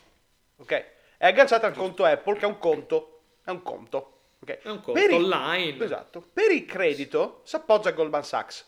Ok? 0.58 0.72
È 1.18 1.26
agganciata 1.26 1.68
al 1.68 1.74
conto 1.74 2.04
Apple, 2.04 2.36
che 2.36 2.42
è 2.46 2.48
un 2.48 2.58
conto. 2.58 3.22
È 3.44 3.50
un 3.52 3.62
conto. 3.64 4.20
ok? 4.40 4.50
È 4.62 4.70
un 4.70 4.82
conto 4.82 4.92
Per 5.00 5.10
il- 5.10 5.16
online. 5.24 5.84
Esatto. 5.84 6.22
Per 6.34 6.52
il 6.52 6.66
credito 6.66 7.42
si 7.44 7.56
appoggia 7.56 7.90
a 7.90 7.94
Goldman 7.94 8.24
Sachs 8.24 8.68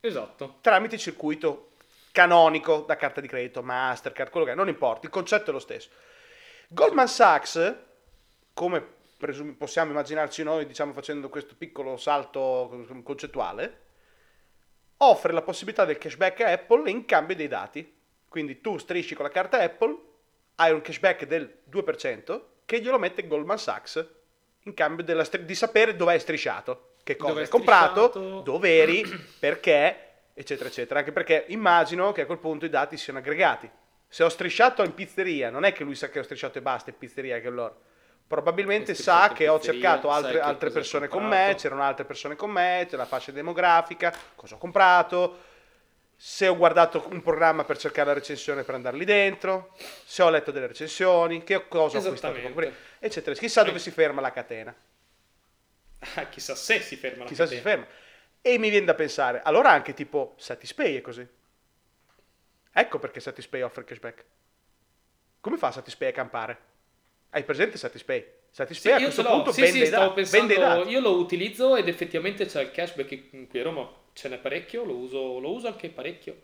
Esatto. 0.00 0.58
tramite 0.60 0.94
il 0.96 1.00
circuito 1.00 1.71
canonico 2.12 2.84
da 2.86 2.96
carta 2.96 3.20
di 3.20 3.26
credito, 3.26 3.62
Mastercard, 3.62 4.30
quello 4.30 4.46
che 4.46 4.52
è, 4.52 4.54
non 4.54 4.68
importa, 4.68 5.06
il 5.06 5.12
concetto 5.12 5.50
è 5.50 5.52
lo 5.52 5.58
stesso. 5.58 5.88
Goldman 6.68 7.08
Sachs, 7.08 7.76
come 8.54 8.86
presum- 9.18 9.56
possiamo 9.56 9.90
immaginarci 9.90 10.42
noi, 10.42 10.66
diciamo 10.66 10.92
facendo 10.92 11.28
questo 11.28 11.54
piccolo 11.56 11.96
salto 11.96 12.86
concettuale, 13.02 13.80
offre 14.98 15.32
la 15.32 15.42
possibilità 15.42 15.84
del 15.84 15.98
cashback 15.98 16.40
a 16.42 16.52
Apple 16.52 16.90
in 16.90 17.04
cambio 17.04 17.34
dei 17.34 17.48
dati. 17.48 18.00
Quindi 18.28 18.60
tu 18.60 18.78
strisci 18.78 19.14
con 19.14 19.24
la 19.24 19.30
carta 19.30 19.60
Apple, 19.60 19.96
hai 20.56 20.72
un 20.72 20.80
cashback 20.80 21.26
del 21.26 21.60
2% 21.70 22.40
che 22.64 22.80
glielo 22.80 22.98
mette 22.98 23.26
Goldman 23.26 23.58
Sachs 23.58 24.06
in 24.64 24.74
cambio 24.74 25.04
della 25.04 25.26
di 25.40 25.54
sapere 25.54 25.96
dove 25.96 26.14
è 26.14 26.18
strisciato, 26.18 26.94
che 27.02 27.16
cosa 27.16 27.40
hai 27.40 27.48
comprato, 27.48 28.40
dove 28.42 28.78
eri, 28.78 29.04
perché, 29.38 30.11
eccetera, 30.34 30.68
eccetera. 30.68 31.00
Anche 31.00 31.12
perché 31.12 31.44
immagino 31.48 32.12
che 32.12 32.22
a 32.22 32.26
quel 32.26 32.38
punto 32.38 32.64
i 32.64 32.70
dati 32.70 32.96
siano 32.96 33.18
aggregati. 33.18 33.70
Se 34.08 34.22
ho 34.22 34.28
strisciato 34.28 34.82
in 34.82 34.94
pizzeria, 34.94 35.48
non 35.50 35.64
è 35.64 35.72
che 35.72 35.84
lui 35.84 35.94
sa 35.94 36.08
che 36.10 36.18
ho 36.18 36.22
strisciato 36.22 36.58
e 36.58 36.62
basta 36.62 36.90
in 36.90 36.98
pizzeria 36.98 37.40
che 37.40 37.48
loro. 37.48 37.82
Probabilmente 38.26 38.94
sa 38.94 39.32
che 39.34 39.48
ho 39.48 39.60
cercato 39.60 40.10
altre, 40.10 40.40
altre 40.40 40.70
persone 40.70 41.08
con 41.08 41.24
me, 41.26 41.54
c'erano 41.56 41.82
altre 41.82 42.04
persone 42.04 42.34
con 42.36 42.50
me, 42.50 42.86
c'è 42.88 42.96
la 42.96 43.04
fascia 43.04 43.30
demografica, 43.32 44.14
cosa 44.34 44.54
ho 44.54 44.58
comprato, 44.58 45.38
se 46.16 46.46
ho 46.48 46.56
guardato 46.56 47.06
un 47.10 47.20
programma 47.20 47.64
per 47.64 47.76
cercare 47.78 48.08
la 48.08 48.14
recensione 48.14 48.62
per 48.62 48.74
andare 48.74 48.96
lì 48.96 49.04
dentro, 49.04 49.74
se 50.04 50.22
ho 50.22 50.30
letto 50.30 50.50
delle 50.50 50.68
recensioni, 50.68 51.42
che 51.42 51.66
cosa 51.68 51.98
ho 51.98 52.00
acquistato 52.02 52.36
eccetera. 53.00 53.34
Chissà 53.36 53.64
dove 53.64 53.78
si 53.78 53.90
ferma 53.90 54.20
la 54.20 54.30
catena, 54.30 54.74
Ah, 56.14 56.26
chissà 56.30 56.54
se 56.54 56.80
si 56.80 56.96
ferma 56.96 57.24
la 57.24 57.28
chissà 57.28 57.46
se 57.46 57.56
si 57.56 57.62
catena. 57.62 57.84
ferma. 57.84 58.00
E 58.44 58.58
mi 58.58 58.70
viene 58.70 58.86
da 58.86 58.94
pensare, 58.94 59.40
allora 59.42 59.70
anche 59.70 59.94
tipo 59.94 60.34
Satispay 60.36 60.96
è 60.96 61.00
così. 61.00 61.24
Ecco 62.72 62.98
perché 62.98 63.20
Satispay 63.20 63.62
offre 63.62 63.82
il 63.82 63.86
cashback. 63.86 64.24
Come 65.40 65.56
fa 65.56 65.70
Satispay 65.70 66.08
a 66.08 66.12
campare? 66.12 66.58
Hai 67.30 67.44
presente 67.44 67.78
Satispay? 67.78 68.26
Satispay 68.50 68.92
Sì, 68.92 68.98
a 68.98 69.04
questo 69.04 69.24
punto 69.24 69.52
Sì, 69.52 69.66
sì, 69.66 69.82
i 69.82 70.12
pensando, 70.12 70.88
io 70.88 71.00
lo 71.00 71.12
utilizzo 71.12 71.76
ed 71.76 71.86
effettivamente 71.86 72.46
c'è 72.46 72.62
il 72.62 72.70
cashback 72.72 73.48
qui 73.48 73.60
a 73.60 73.62
Roma, 73.62 73.88
ce 74.12 74.28
n'è 74.28 74.38
parecchio, 74.38 74.84
lo 74.84 74.96
uso, 74.96 75.38
lo 75.38 75.52
uso 75.52 75.68
anche 75.68 75.88
parecchio. 75.88 76.42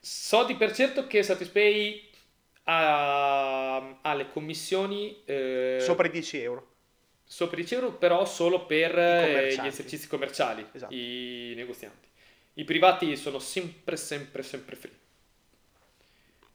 So 0.00 0.44
di 0.44 0.54
per 0.54 0.72
certo 0.72 1.06
che 1.06 1.22
Satispay 1.22 2.08
ha, 2.64 3.98
ha 4.00 4.14
le 4.14 4.30
commissioni 4.30 5.22
eh, 5.26 5.76
Sopra 5.80 6.06
i 6.06 6.10
10 6.10 6.40
euro. 6.40 6.76
Sopra 7.28 7.56
i 7.60 7.60
10 7.60 7.74
euro, 7.74 7.92
però 7.92 8.24
solo 8.26 8.66
per 8.66 8.98
eh, 8.98 9.54
gli 9.54 9.66
esercizi 9.66 10.08
commerciali, 10.08 10.66
Esatto. 10.72 10.94
i 10.94 11.52
negozianti. 11.54 12.08
I 12.54 12.64
privati 12.64 13.16
sono 13.16 13.38
sempre, 13.38 13.96
sempre, 13.96 14.42
sempre 14.42 14.76
free. 14.76 14.96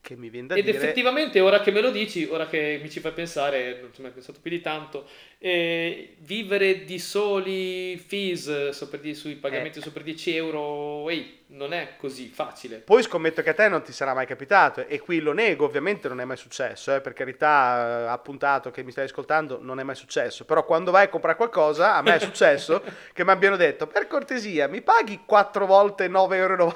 Che 0.01 0.17
mi 0.17 0.29
viene 0.29 0.47
da 0.47 0.55
Ed 0.55 0.65
dire... 0.65 0.77
effettivamente, 0.77 1.39
ora 1.39 1.61
che 1.61 1.71
me 1.71 1.79
lo 1.79 1.89
dici, 1.89 2.25
ora 2.25 2.45
che 2.47 2.77
mi 2.83 2.89
ci 2.89 2.99
fai 2.99 3.13
pensare, 3.13 3.79
non 3.79 3.93
ci 3.93 4.01
ho 4.01 4.03
mai 4.03 4.11
pensato 4.11 4.41
più 4.41 4.51
di 4.51 4.59
tanto, 4.59 5.07
eh, 5.37 6.15
vivere 6.19 6.83
di 6.83 6.99
soli 6.99 7.95
fees 7.97 8.69
sopra 8.71 8.97
di- 8.97 9.15
sui 9.15 9.35
pagamenti 9.35 9.79
Eh. 9.79 9.81
sopra 9.81 10.03
10 10.03 10.35
euro, 10.35 11.09
ehi, 11.09 11.42
non 11.53 11.74
è 11.74 11.95
così 11.98 12.29
facile. 12.29 12.77
Poi 12.77 13.03
scommetto 13.03 13.41
che 13.41 13.51
a 13.51 13.53
te 13.53 13.67
non 13.67 13.83
ti 13.83 13.91
sarà 13.91 14.13
mai 14.13 14.25
capitato 14.25 14.88
e 14.88 15.00
qui 15.00 15.19
lo 15.19 15.33
nego, 15.33 15.65
ovviamente 15.65 16.07
non 16.07 16.19
è 16.19 16.25
mai 16.25 16.38
successo, 16.38 16.93
eh, 16.95 17.01
per 17.01 17.13
carità, 17.13 18.05
eh, 18.05 18.07
appuntato 18.07 18.72
che 18.72 18.83
mi 18.83 18.91
stai 18.91 19.05
ascoltando, 19.05 19.60
non 19.62 19.79
è 19.79 19.83
mai 19.83 19.95
successo, 19.95 20.45
però 20.45 20.65
quando 20.65 20.91
vai 20.91 21.05
a 21.05 21.10
comprare 21.10 21.38
qualcosa, 21.38 21.95
a 21.95 22.01
me 22.01 22.15
è 22.15 22.19
successo 22.19 22.81
che 23.13 23.24
mi 23.24 23.31
abbiano 23.31 23.55
detto, 23.55 23.88
per 23.88 24.07
cortesia, 24.07 24.67
mi 24.67 24.81
paghi 24.81 25.22
4 25.25 25.65
volte 25.65 26.07
9,90 26.07 26.33
euro 26.33 26.74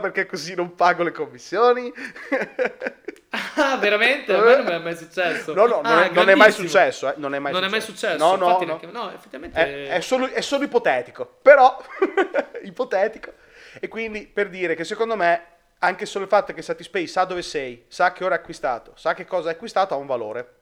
perché 0.00 0.26
così 0.26 0.54
non 0.54 0.74
pago 0.74 1.02
le 1.02 1.12
commissioni? 1.12 1.92
Ah, 3.56 3.76
veramente? 3.76 4.32
A 4.32 4.40
me 4.42 4.56
non 4.56 4.72
è 4.72 4.78
mai 4.78 4.96
successo. 4.96 5.52
No, 5.52 5.66
no, 5.66 5.82
non, 5.82 5.86
Ah, 5.86 6.04
è, 6.06 6.10
non 6.10 6.30
è 6.30 6.34
mai 6.34 6.50
successo, 6.50 7.10
eh, 7.10 7.14
non 7.18 7.34
è 7.34 7.38
mai 7.38 7.52
Non 7.52 7.62
è 7.62 7.68
mai 7.68 7.82
successo. 7.82 8.16
successo. 8.16 8.36
No, 8.36 8.36
no, 8.36 8.46
infatti 8.46 8.64
no. 8.64 8.78
neanche- 8.80 8.98
no, 8.98 9.12
effettivamente... 9.14 9.60
È, 9.60 9.88
è 9.96 10.00
solo, 10.00 10.28
è 10.28 10.40
solo 10.40 10.64
ipotetico, 10.64 11.36
però 11.42 11.76
ipotetico. 12.64 13.32
E 13.80 13.88
quindi 13.88 14.26
per 14.26 14.48
dire 14.48 14.74
che 14.74 14.84
secondo 14.84 15.16
me 15.16 15.44
anche 15.80 16.06
solo 16.06 16.24
il 16.24 16.30
fatto 16.30 16.52
che 16.52 16.62
Satispay 16.62 17.06
sa 17.06 17.24
dove 17.24 17.42
sei, 17.42 17.84
sa 17.88 18.12
che 18.12 18.24
ora 18.24 18.34
hai 18.34 18.40
acquistato, 18.40 18.92
sa 18.96 19.14
che 19.14 19.24
cosa 19.24 19.48
hai 19.48 19.54
acquistato 19.54 19.94
ha 19.94 19.96
un 19.96 20.06
valore. 20.06 20.54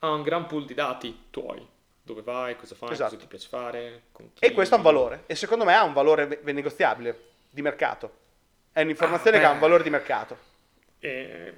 ha 0.00 0.10
un 0.10 0.22
gran 0.22 0.46
pool 0.46 0.64
di 0.66 0.74
dati 0.74 1.24
tuoi. 1.30 1.66
Dove 2.02 2.22
vai, 2.22 2.54
cosa 2.56 2.74
fai, 2.76 2.92
Esatto. 2.92 3.10
cosa 3.16 3.22
ti 3.22 3.28
piace 3.28 3.48
fare. 3.48 4.02
E 4.38 4.52
questo 4.52 4.74
ha 4.74 4.78
un 4.78 4.84
valore. 4.84 5.24
E 5.26 5.34
secondo 5.34 5.64
me 5.64 5.74
ha 5.74 5.82
un 5.82 5.92
valore 5.92 6.40
negoziabile 6.44 7.20
di 7.50 7.62
mercato. 7.62 8.10
È 8.70 8.80
un'informazione 8.82 9.38
Ah, 9.38 9.40
che 9.40 9.46
ha 9.46 9.50
un 9.50 9.58
valore 9.58 9.82
di 9.82 9.90
mercato. 9.90 10.38
Eh, 11.00 11.52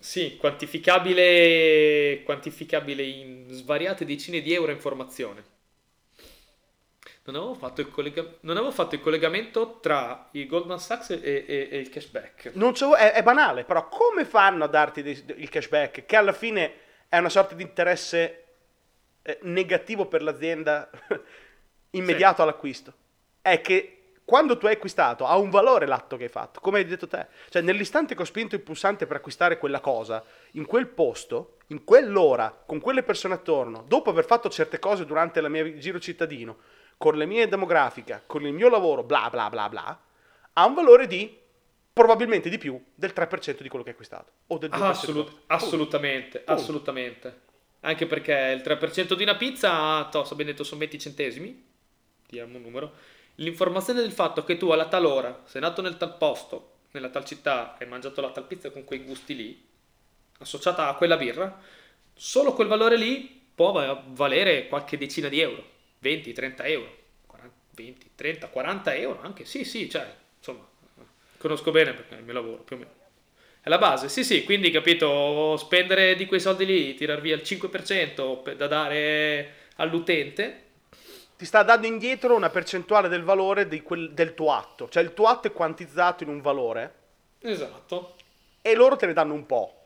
sì, 0.00 0.36
quantificabile, 0.36 2.22
quantificabile 2.24 3.02
in 3.02 3.46
svariate 3.50 4.04
decine 4.04 4.40
di 4.40 4.52
euro 4.52 4.72
informazione. 4.72 5.42
Non 7.26 7.36
avevo 7.36 7.54
fatto 7.54 7.80
il, 7.80 7.88
collega- 7.90 8.26
non 8.40 8.56
avevo 8.56 8.70
fatto 8.70 8.94
il 8.94 9.00
collegamento 9.00 9.78
tra 9.80 10.28
il 10.32 10.46
Goldman 10.46 10.78
Sachs 10.78 11.10
e, 11.10 11.20
e- 11.22 11.68
e 11.70 11.78
il 11.78 11.88
cashback. 11.88 12.50
Non 12.54 12.72
c'è- 12.72 12.86
è, 12.90 13.12
è 13.12 13.22
banale, 13.22 13.64
però 13.64 13.88
come 13.88 14.26
fanno 14.26 14.64
a 14.64 14.66
darti 14.66 15.02
dei- 15.02 15.24
il 15.36 15.48
cashback? 15.48 16.04
Che 16.04 16.16
alla 16.16 16.32
fine 16.34 16.72
è 17.08 17.16
una 17.16 17.30
sorta 17.30 17.54
di 17.54 17.62
interesse 17.62 18.44
eh, 19.22 19.38
negativo 19.42 20.04
per 20.06 20.22
l'azienda 20.22 20.90
immediato 21.92 22.42
all'acquisto. 22.42 22.92
È 23.40 23.60
che 23.62 23.90
quando 24.24 24.58
tu 24.58 24.66
hai 24.66 24.74
acquistato 24.74 25.26
ha 25.26 25.36
un 25.38 25.48
valore 25.50 25.86
l'atto 25.86 26.16
che 26.18 26.24
hai 26.24 26.28
fatto, 26.30 26.60
come 26.60 26.78
hai 26.78 26.84
detto 26.84 27.06
te. 27.06 27.26
Cioè 27.48 27.62
nell'istante 27.62 28.14
che 28.14 28.20
ho 28.20 28.26
spinto 28.26 28.54
il 28.54 28.60
pulsante 28.60 29.06
per 29.06 29.16
acquistare 29.16 29.58
quella 29.58 29.80
cosa, 29.80 30.22
in 30.52 30.66
quel 30.66 30.88
posto, 30.88 31.56
in 31.68 31.84
quell'ora, 31.84 32.62
con 32.66 32.80
quelle 32.80 33.02
persone 33.02 33.32
attorno, 33.34 33.84
dopo 33.86 34.10
aver 34.10 34.26
fatto 34.26 34.50
certe 34.50 34.78
cose 34.78 35.06
durante 35.06 35.40
la 35.40 35.48
mia 35.48 35.78
giro 35.78 35.98
cittadino, 35.98 36.56
con 37.04 37.16
le 37.18 37.26
mie 37.26 37.48
demografica, 37.48 38.22
con 38.24 38.46
il 38.46 38.54
mio 38.54 38.70
lavoro, 38.70 39.02
bla 39.02 39.28
bla 39.28 39.50
bla 39.50 39.68
bla, 39.68 40.00
ha 40.54 40.64
un 40.64 40.72
valore 40.72 41.06
di 41.06 41.38
probabilmente 41.92 42.48
di 42.48 42.56
più 42.56 42.82
del 42.94 43.12
3% 43.14 43.60
di 43.60 43.68
quello 43.68 43.84
che 43.84 43.90
hai 43.90 43.94
acquistato. 43.94 44.32
O 44.46 44.56
del 44.56 44.70
2%. 44.70 44.82
Ah, 44.82 44.88
assolut- 44.88 45.40
assolutamente, 45.48 46.38
Punto. 46.38 46.52
assolutamente. 46.62 47.40
Anche 47.80 48.06
perché 48.06 48.54
il 48.56 48.62
3% 48.62 49.12
di 49.12 49.22
una 49.22 49.36
pizza, 49.36 50.02
to, 50.06 50.24
so 50.24 50.34
ben 50.34 50.46
detto, 50.46 50.64
sono 50.64 50.80
20 50.80 50.98
centesimi, 50.98 51.62
diamo 52.26 52.56
un 52.56 52.62
numero. 52.62 52.92
L'informazione 53.34 54.00
del 54.00 54.10
fatto 54.12 54.42
che 54.42 54.56
tu 54.56 54.70
alla 54.70 54.88
tal 54.88 55.04
ora 55.04 55.42
sei 55.44 55.60
nato 55.60 55.82
nel 55.82 55.98
tal 55.98 56.16
posto, 56.16 56.76
nella 56.92 57.10
tal 57.10 57.26
città, 57.26 57.76
hai 57.78 57.86
mangiato 57.86 58.22
la 58.22 58.30
tal 58.30 58.46
pizza 58.46 58.70
con 58.70 58.84
quei 58.84 59.00
gusti 59.00 59.36
lì, 59.36 59.62
associata 60.38 60.88
a 60.88 60.94
quella 60.94 61.18
birra, 61.18 61.60
solo 62.14 62.54
quel 62.54 62.68
valore 62.68 62.96
lì 62.96 63.42
può 63.54 63.72
va- 63.72 64.02
valere 64.06 64.68
qualche 64.68 64.96
decina 64.96 65.28
di 65.28 65.40
euro, 65.40 65.72
20, 66.04 66.32
30 66.34 66.64
euro, 66.66 66.96
40, 67.26 67.56
20, 67.70 68.10
30, 68.14 68.48
40 68.48 68.94
euro 68.94 69.20
anche, 69.22 69.44
sì, 69.46 69.64
sì, 69.64 69.88
cioè, 69.88 70.06
insomma, 70.36 70.66
conosco 71.38 71.70
bene 71.70 71.94
perché 71.94 72.14
è 72.16 72.18
il 72.18 72.24
mio 72.24 72.34
lavoro, 72.34 72.62
più 72.62 72.76
o 72.76 72.78
meno. 72.78 72.90
È 73.60 73.68
la 73.70 73.78
base, 73.78 74.08
sì, 74.10 74.22
sì, 74.24 74.44
quindi 74.44 74.70
capito, 74.70 75.56
spendere 75.56 76.14
di 76.16 76.26
quei 76.26 76.40
soldi 76.40 76.66
lì, 76.66 76.94
tirar 76.94 77.20
via 77.22 77.34
il 77.34 77.42
5% 77.42 78.40
per- 78.42 78.56
da 78.56 78.66
dare 78.66 79.54
all'utente, 79.76 80.58
Ti 81.36 81.44
sta 81.46 81.62
dando 81.64 81.86
indietro 81.88 82.34
una 82.36 82.48
percentuale 82.48 83.08
del 83.08 83.24
valore 83.24 83.66
di 83.66 83.82
quel- 83.82 84.12
del 84.14 84.34
tuo 84.34 84.52
atto. 84.52 84.88
Cioè 84.88 85.02
il 85.02 85.14
tuo 85.14 85.26
atto 85.26 85.48
è 85.48 85.52
quantizzato 85.52 86.22
in 86.22 86.28
un 86.28 86.40
valore 86.40 86.94
esatto. 87.40 88.16
e 88.62 88.74
loro 88.74 88.96
te 88.96 89.06
ne 89.06 89.12
danno 89.12 89.34
un 89.34 89.44
po'. 89.46 89.83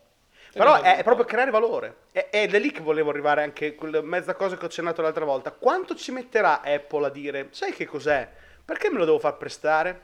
Però 0.59 0.81
è, 0.83 0.97
è 0.99 1.03
proprio 1.03 1.25
creare 1.25 1.51
valore. 1.51 1.97
Ed 2.13 2.55
è 2.55 2.59
lì 2.59 2.71
che 2.71 2.81
volevo 2.81 3.11
arrivare 3.11 3.43
anche 3.43 3.75
quella 3.75 4.03
mezza 4.03 4.35
cosa 4.35 4.57
che 4.57 4.65
ho 4.65 4.67
accennato 4.67 5.01
l'altra 5.03 5.25
volta. 5.25 5.51
Quanto 5.53 5.95
ci 5.95 6.11
metterà 6.13 6.61
Apple 6.61 7.07
a 7.07 7.11
dire, 7.11 7.49
sai 7.51 7.73
che 7.73 7.87
cos'è? 7.87 8.29
Perché 8.65 8.91
me 8.91 8.99
lo 8.99 9.05
devo 9.05 9.19
far 9.19 9.37
prestare? 9.37 10.01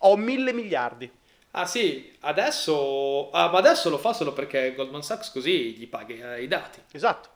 Ho 0.00 0.16
mille 0.16 0.52
miliardi. 0.52 1.10
Ah 1.52 1.66
sì, 1.66 2.14
adesso, 2.20 3.30
ah, 3.30 3.48
ma 3.48 3.58
adesso 3.58 3.88
lo 3.88 3.98
fa 3.98 4.12
solo 4.12 4.32
perché 4.32 4.74
Goldman 4.74 5.02
Sachs 5.02 5.30
così 5.30 5.74
gli 5.74 5.88
paga 5.88 6.36
i 6.36 6.48
dati. 6.48 6.82
Esatto. 6.90 7.28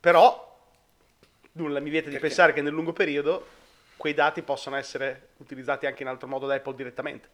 Però 0.00 0.58
nulla 1.52 1.80
mi 1.80 1.90
vieta 1.90 2.06
di 2.06 2.14
Perché? 2.14 2.28
pensare 2.28 2.52
che 2.52 2.62
nel 2.62 2.72
lungo 2.72 2.92
periodo 2.92 3.46
quei 3.96 4.14
dati 4.14 4.42
possano 4.42 4.76
essere 4.76 5.28
utilizzati 5.36 5.86
anche 5.86 6.02
in 6.02 6.08
altro 6.08 6.26
modo 6.26 6.46
da 6.46 6.54
Apple 6.54 6.74
direttamente. 6.74 7.28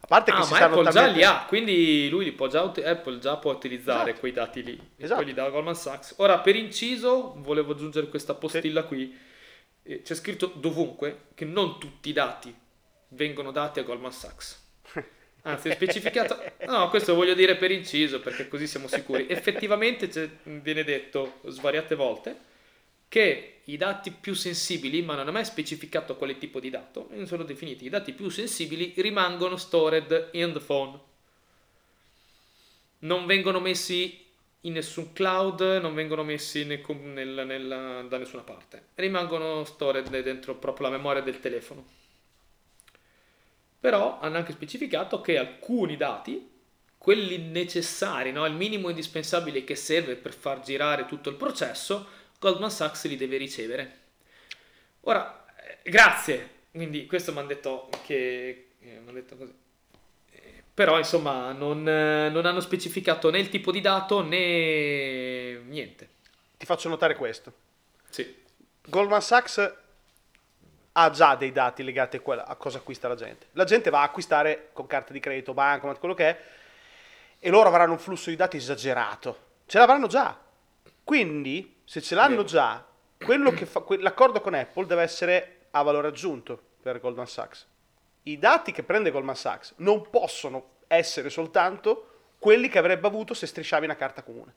A 0.00 0.06
parte 0.06 0.30
che 0.30 0.38
Ah, 0.38 0.42
si 0.42 0.52
ma 0.52 0.58
Apple 0.60 0.90
già 0.90 1.06
li 1.06 1.22
ha, 1.22 1.44
quindi 1.46 2.08
lui 2.08 2.34
già, 2.48 2.62
ut- 2.62 2.78
Apple 2.84 3.18
già 3.18 3.36
può 3.36 3.52
utilizzare 3.52 4.04
Esatto. 4.04 4.20
quei 4.20 4.32
dati 4.32 4.62
lì, 4.62 4.80
Esatto. 4.96 5.16
quelli 5.20 5.34
da 5.34 5.48
Goldman 5.50 5.74
Sachs. 5.74 6.14
Ora, 6.18 6.38
per 6.38 6.56
inciso, 6.56 7.34
volevo 7.38 7.72
aggiungere 7.72 8.08
questa 8.08 8.34
postilla 8.34 8.84
qui. 8.84 9.14
Eh, 9.82 10.02
C'è 10.02 10.14
scritto 10.14 10.52
dovunque 10.54 11.26
che 11.34 11.44
non 11.44 11.78
tutti 11.78 12.08
i 12.10 12.12
dati 12.12 12.54
vengono 13.08 13.50
dati 13.50 13.80
a 13.80 13.82
Goldman 13.82 14.12
Sachs. 14.12 14.66
Anzi, 15.42 15.68
è 15.68 15.74
specificato. 15.74 16.38
No, 16.66 16.88
questo 16.90 17.14
voglio 17.14 17.34
dire 17.34 17.56
per 17.56 17.70
inciso 17.70 18.20
perché 18.20 18.48
così 18.48 18.66
siamo 18.66 18.86
sicuri. 18.88 19.26
Effettivamente 19.28 20.38
viene 20.44 20.84
detto 20.84 21.40
svariate 21.46 21.94
volte 21.94 22.36
che 23.08 23.60
i 23.64 23.76
dati 23.76 24.10
più 24.10 24.34
sensibili, 24.34 25.02
ma 25.02 25.14
non 25.14 25.28
è 25.28 25.30
mai 25.30 25.44
specificato 25.44 26.16
quale 26.16 26.38
tipo 26.38 26.60
di 26.60 26.70
dato, 26.70 27.10
sono 27.24 27.44
definiti. 27.44 27.84
I 27.86 27.90
dati 27.90 28.12
più 28.12 28.28
sensibili 28.28 28.94
rimangono 28.96 29.56
stored 29.56 30.30
in 30.32 30.52
the 30.52 30.60
phone. 30.60 30.98
Non 33.00 33.26
vengono 33.26 33.60
messi 33.60 34.24
in 34.62 34.72
nessun 34.72 35.12
cloud, 35.12 35.60
non 35.80 35.94
vengono 35.94 36.24
messi 36.24 36.64
nel- 36.64 36.82
nel- 36.88 37.46
nella- 37.46 38.02
da 38.02 38.18
nessuna 38.18 38.42
parte. 38.42 38.88
Rimangono 38.94 39.64
stored 39.64 40.08
dentro 40.22 40.54
proprio 40.56 40.88
la 40.88 40.96
memoria 40.96 41.22
del 41.22 41.38
telefono. 41.38 41.96
Però 43.80 44.18
hanno 44.18 44.38
anche 44.38 44.52
specificato 44.52 45.20
che 45.20 45.38
alcuni 45.38 45.96
dati, 45.96 46.50
quelli 46.96 47.38
necessari, 47.38 48.32
no? 48.32 48.44
il 48.44 48.54
minimo 48.54 48.88
indispensabile 48.88 49.62
che 49.62 49.76
serve 49.76 50.16
per 50.16 50.34
far 50.34 50.60
girare 50.60 51.06
tutto 51.06 51.28
il 51.28 51.36
processo, 51.36 52.08
Goldman 52.38 52.70
Sachs 52.70 53.06
li 53.06 53.16
deve 53.16 53.36
ricevere. 53.36 53.98
Ora, 55.02 55.46
eh, 55.56 55.90
grazie, 55.90 56.50
quindi 56.70 57.06
questo 57.06 57.32
mi 57.32 57.38
hanno 57.38 57.48
detto 57.48 57.88
che... 58.04 58.70
eh, 58.80 59.00
m'han 59.00 59.14
detto 59.14 59.36
così. 59.36 59.54
Eh, 60.30 60.62
Però 60.74 60.98
insomma 60.98 61.52
non, 61.52 61.88
eh, 61.88 62.28
non 62.30 62.46
hanno 62.46 62.60
specificato 62.60 63.30
né 63.30 63.38
il 63.38 63.48
tipo 63.48 63.70
di 63.72 63.80
dato 63.80 64.22
né 64.22 65.58
niente. 65.58 66.08
Ti 66.56 66.66
faccio 66.66 66.88
notare 66.88 67.14
questo. 67.14 67.52
Sì. 68.08 68.44
Goldman 68.82 69.22
Sachs 69.22 69.74
ha 70.92 71.10
già 71.10 71.36
dei 71.36 71.52
dati 71.52 71.84
legati 71.84 72.20
a, 72.24 72.56
cosa 72.56 72.78
acquista 72.78 73.06
la 73.06 73.14
gente. 73.14 73.46
La 73.52 73.64
gente 73.64 73.90
va 73.90 74.00
a 74.00 74.04
acquistare 74.04 74.70
con 74.72 74.86
carte 74.86 75.12
di 75.12 75.20
credito, 75.20 75.54
bancomat, 75.54 75.98
quello 75.98 76.14
che 76.14 76.28
è, 76.28 76.42
e 77.38 77.50
loro 77.50 77.68
avranno 77.68 77.92
un 77.92 77.98
flusso 77.98 78.30
di 78.30 78.36
dati 78.36 78.56
esagerato. 78.56 79.46
Ce 79.66 79.78
l'avranno 79.78 80.08
già. 80.08 80.36
Quindi, 81.04 81.76
se 81.88 82.02
ce 82.02 82.14
l'hanno 82.14 82.44
già, 82.44 82.84
quello 83.16 83.50
che 83.50 83.64
fa, 83.64 83.80
que- 83.80 83.96
l'accordo 83.96 84.42
con 84.42 84.52
Apple 84.52 84.84
deve 84.84 85.00
essere 85.00 85.68
a 85.70 85.80
valore 85.80 86.08
aggiunto 86.08 86.60
per 86.82 87.00
Goldman 87.00 87.26
Sachs. 87.26 87.66
I 88.24 88.38
dati 88.38 88.72
che 88.72 88.82
prende 88.82 89.10
Goldman 89.10 89.34
Sachs 89.34 89.72
non 89.76 90.10
possono 90.10 90.72
essere 90.86 91.30
soltanto 91.30 92.32
quelli 92.38 92.68
che 92.68 92.76
avrebbe 92.76 93.06
avuto 93.06 93.32
se 93.32 93.46
strisciavi 93.46 93.86
una 93.86 93.96
carta 93.96 94.22
comune. 94.22 94.54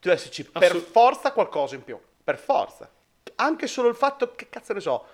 Deve 0.00 0.16
esserci 0.16 0.42
per 0.46 0.64
Assolut- 0.64 0.90
forza 0.90 1.30
qualcosa 1.30 1.76
in 1.76 1.84
più. 1.84 1.96
Per 2.24 2.38
forza. 2.38 2.90
Anche 3.36 3.68
solo 3.68 3.88
il 3.88 3.94
fatto, 3.94 4.34
che 4.34 4.48
cazzo 4.48 4.72
ne 4.72 4.80
so, 4.80 5.06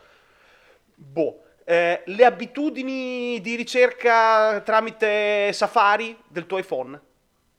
boh, 0.95 1.43
eh, 1.65 2.05
le 2.07 2.25
abitudini 2.25 3.39
di 3.43 3.55
ricerca 3.55 4.63
tramite 4.63 5.53
Safari 5.53 6.19
del 6.27 6.47
tuo 6.47 6.57
iPhone. 6.57 6.99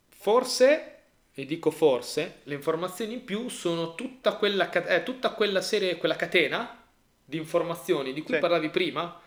Forse, 0.10 0.97
e 1.39 1.46
dico 1.46 1.70
forse, 1.70 2.38
le 2.46 2.56
informazioni 2.56 3.13
in 3.13 3.24
più 3.24 3.48
sono 3.48 3.94
tutta 3.94 4.34
quella, 4.38 4.72
eh, 4.72 5.03
tutta 5.03 5.29
quella 5.29 5.62
serie, 5.62 5.98
quella 5.98 6.15
catena 6.15 6.84
di 7.24 7.38
informazioni 7.38 8.12
di 8.12 8.24
cui 8.24 8.34
Sì. 8.34 8.39
parlavi 8.39 8.70
prima. 8.72 9.22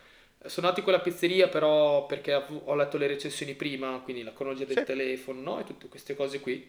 Sono 0.44 0.66
andato 0.66 0.78
in 0.78 0.82
quella 0.84 0.98
pizzeria 0.98 1.46
però 1.46 2.06
perché 2.06 2.34
ho 2.34 2.74
letto 2.74 2.96
le 2.98 3.06
recensioni 3.06 3.54
prima, 3.54 4.00
quindi 4.02 4.24
la 4.24 4.32
cronologia 4.32 4.64
del 4.64 4.78
Sì. 4.78 4.84
telefono, 4.86 5.40
no? 5.40 5.60
E 5.60 5.64
tutte 5.64 5.86
queste 5.86 6.16
cose 6.16 6.40
qui. 6.40 6.68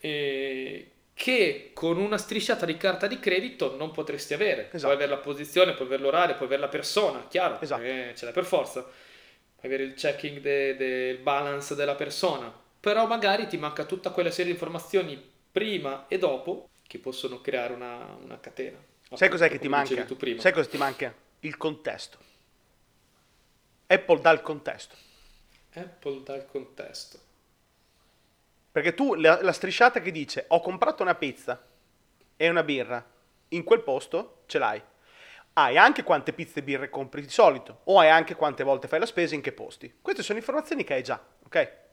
E 0.00 0.90
che 1.14 1.70
con 1.72 1.96
una 1.96 2.18
strisciata 2.18 2.66
di 2.66 2.76
carta 2.76 3.06
di 3.06 3.18
credito 3.18 3.74
non 3.78 3.92
potresti 3.92 4.34
avere. 4.34 4.64
Esatto. 4.72 4.80
Puoi 4.82 4.92
avere 4.92 5.08
la 5.10 5.16
posizione, 5.16 5.72
puoi 5.72 5.86
avere 5.86 6.02
l'orario, 6.02 6.34
puoi 6.34 6.48
avere 6.48 6.60
la 6.60 6.68
persona, 6.68 7.26
chiaro, 7.28 7.58
Esatto. 7.62 7.82
eh, 7.82 8.12
ce 8.14 8.26
l'hai 8.26 8.34
per 8.34 8.44
forza. 8.44 8.82
Puoi 8.82 9.72
avere 9.72 9.84
il 9.84 9.94
checking 9.94 10.40
de- 10.40 10.76
del 10.76 11.16
balance 11.16 11.74
della 11.74 11.94
persona, 11.94 12.52
però 12.86 13.08
magari 13.08 13.48
ti 13.48 13.56
manca 13.56 13.84
tutta 13.84 14.10
quella 14.10 14.30
serie 14.30 14.44
di 14.44 14.50
informazioni 14.52 15.20
prima 15.50 16.06
e 16.06 16.18
dopo 16.18 16.68
che 16.86 17.00
possono 17.00 17.40
creare 17.40 17.72
una, 17.72 18.16
una 18.22 18.38
catena. 18.38 18.78
Sai 19.12 19.28
cos'è 19.28 19.48
che 19.48 19.56
Appunto, 19.56 19.84
ti 19.84 19.96
manca? 19.96 20.40
Sai 20.40 20.52
cosa 20.52 20.68
ti 20.68 20.76
manca? 20.76 21.12
Il 21.40 21.56
contesto. 21.56 22.16
Apple 23.88 24.20
dà 24.20 24.30
il 24.30 24.40
contesto. 24.40 24.94
Apple 25.72 26.22
dal 26.22 26.46
contesto. 26.46 27.18
Perché 28.70 28.94
tu 28.94 29.14
la, 29.14 29.42
la 29.42 29.52
strisciata 29.52 30.00
che 30.00 30.12
dice 30.12 30.44
ho 30.46 30.60
comprato 30.60 31.02
una 31.02 31.16
pizza 31.16 31.60
e 32.36 32.48
una 32.48 32.62
birra 32.62 33.04
in 33.48 33.64
quel 33.64 33.80
posto 33.80 34.42
ce 34.46 34.58
l'hai. 34.60 34.80
Hai 35.54 35.76
anche 35.76 36.04
quante 36.04 36.32
pizze 36.32 36.60
e 36.60 36.62
birre 36.62 36.88
compri 36.88 37.22
di 37.22 37.30
solito 37.30 37.80
o 37.82 37.98
hai 37.98 38.10
anche 38.10 38.36
quante 38.36 38.62
volte 38.62 38.86
fai 38.86 39.00
la 39.00 39.06
spesa 39.06 39.32
e 39.32 39.38
in 39.38 39.42
che 39.42 39.50
posti. 39.50 39.92
Queste 40.00 40.22
sono 40.22 40.38
informazioni 40.38 40.84
che 40.84 40.94
hai 40.94 41.02
già, 41.02 41.20
ok? 41.46 41.84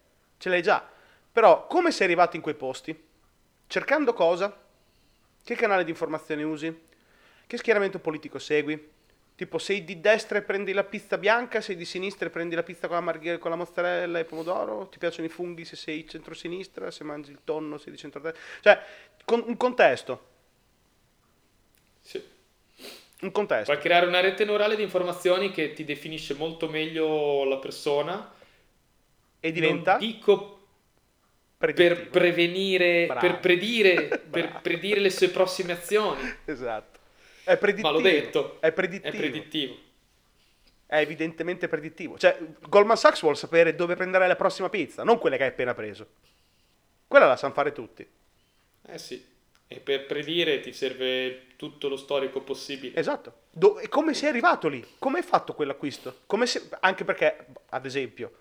Ce 0.44 0.50
le 0.50 0.56
hai 0.58 0.62
già. 0.62 0.86
Però 1.32 1.68
come 1.68 1.90
sei 1.94 2.04
arrivato 2.06 2.36
in 2.36 2.42
quei 2.42 2.56
posti? 2.56 2.94
Cercando 3.66 4.12
cosa? 4.12 4.54
Che 5.42 5.56
canale 5.56 5.86
di 5.86 5.90
informazione 5.92 6.44
usi? 6.44 6.82
Che 7.48 7.58
schieramento 7.58 8.00
politico 8.00 8.40
segui? 8.40 8.92
Tipo, 9.36 9.58
sei 9.58 9.86
di 9.86 10.02
destra 10.02 10.40
e 10.40 10.42
prendi 10.42 10.74
la 10.74 10.84
pizza 10.84 11.18
bianca, 11.18 11.62
sei 11.62 11.78
di 11.78 11.86
sinistra 11.86 12.28
e 12.28 12.30
prendi 12.30 12.56
la 12.56 12.64
pizza 12.64 12.88
con 12.88 12.98
la, 12.98 13.02
marghe- 13.02 13.38
con 13.38 13.52
la 13.52 13.56
mozzarella 13.56 14.20
e 14.20 14.26
pomodoro? 14.26 14.90
Ti 14.90 14.98
piacciono 14.98 15.28
i 15.28 15.30
funghi 15.30 15.64
se 15.64 15.78
sei 15.78 16.06
centrosinistra, 16.06 16.92
se 16.92 17.06
mangi 17.06 17.32
il 17.32 17.40
tonno 17.46 17.78
sei 17.78 17.94
di 17.94 17.98
centrodestra? 17.98 18.42
Cioè, 18.60 18.84
con- 19.24 19.46
un 19.48 19.56
contesto, 19.56 20.28
Sì. 22.02 22.22
un 23.22 23.32
contesto. 23.32 23.72
Puoi 23.72 23.82
creare 23.82 24.08
una 24.08 24.20
rete 24.20 24.44
neurale 24.44 24.76
di 24.76 24.84
informazioni 24.84 25.52
che 25.52 25.72
ti 25.72 25.86
definisce 25.86 26.34
molto 26.34 26.68
meglio 26.68 27.46
la 27.46 27.60
persona. 27.60 28.42
E 29.46 29.52
diventa 29.52 29.98
Non 29.98 30.00
dico 30.00 30.68
per 31.58 32.08
prevenire, 32.10 33.08
Bravo. 33.08 33.20
per 33.28 33.40
predire, 33.42 34.22
per 34.30 34.62
predire 34.62 35.02
le 35.02 35.10
sue 35.10 35.28
prossime 35.28 35.74
azioni. 35.74 36.22
Esatto. 36.46 37.00
È 37.44 37.58
predittivo. 37.58 37.92
Ma 37.92 37.98
l'ho 37.98 38.02
detto. 38.02 38.62
È 38.62 38.72
predittivo. 38.72 39.14
È 39.14 39.18
predittivo. 39.18 39.76
È 40.86 40.98
evidentemente 40.98 41.68
predittivo. 41.68 42.18
Cioè, 42.18 42.38
Goldman 42.70 42.96
Sachs 42.96 43.20
vuole 43.20 43.36
sapere 43.36 43.76
dove 43.76 43.96
prenderai 43.96 44.30
la 44.30 44.38
prossima 44.38 44.70
pizza, 44.70 45.04
non 45.04 45.18
quella 45.18 45.36
che 45.36 45.44
hai 45.44 45.50
appena 45.50 45.74
preso. 45.74 46.08
Quella 47.06 47.26
la 47.28 47.36
sanno 47.36 47.54
fare 47.54 47.74
tutti. 47.74 48.08
Eh 48.88 48.98
sì. 48.98 49.26
E 49.68 49.80
per 49.80 50.06
predire 50.06 50.62
ti 50.62 50.72
serve 50.72 51.48
tutto 51.58 51.90
lo 51.90 51.98
storico 51.98 52.40
possibile. 52.42 52.96
Esatto. 52.98 53.42
Do- 53.52 53.80
e 53.80 53.90
come 53.90 54.14
sei 54.14 54.30
arrivato 54.30 54.70
lì? 54.70 54.86
Come 55.00 55.18
hai 55.18 55.24
fatto 55.26 55.54
quell'acquisto? 55.54 56.20
Come 56.28 56.46
se- 56.46 56.70
Anche 56.80 57.04
perché, 57.04 57.48
ad 57.70 57.86
esempio, 57.86 58.32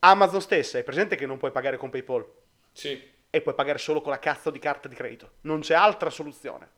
Amazon 0.00 0.40
stessa, 0.40 0.78
è 0.78 0.82
presente 0.82 1.16
che 1.16 1.26
non 1.26 1.36
puoi 1.38 1.50
pagare 1.50 1.76
con 1.76 1.90
PayPal 1.90 2.26
Sì. 2.72 3.10
e 3.28 3.40
puoi 3.42 3.54
pagare 3.54 3.78
solo 3.78 4.00
con 4.00 4.10
la 4.12 4.18
cazzo 4.18 4.50
di 4.50 4.58
carta 4.58 4.88
di 4.88 4.94
credito. 4.94 5.32
Non 5.42 5.60
c'è 5.60 5.74
altra 5.74 6.10
soluzione. 6.10 6.68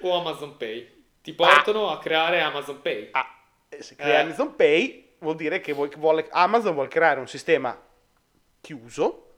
O 0.00 0.18
Amazon 0.18 0.56
Pay. 0.56 1.04
Ti 1.22 1.32
portano 1.34 1.90
a 1.90 1.98
creare 1.98 2.40
Amazon 2.40 2.80
Pay. 2.82 3.08
Ah, 3.12 3.42
e 3.68 3.82
se 3.82 3.94
crea 3.96 4.18
Eh. 4.18 4.22
Amazon 4.22 4.54
Pay 4.56 5.14
vuol 5.18 5.36
dire 5.36 5.60
che 5.60 5.72
vuoi- 5.72 5.90
vuole- 5.96 6.26
Amazon 6.30 6.74
vuole 6.74 6.88
creare 6.88 7.18
un 7.20 7.26
sistema 7.28 7.80
chiuso 8.60 9.34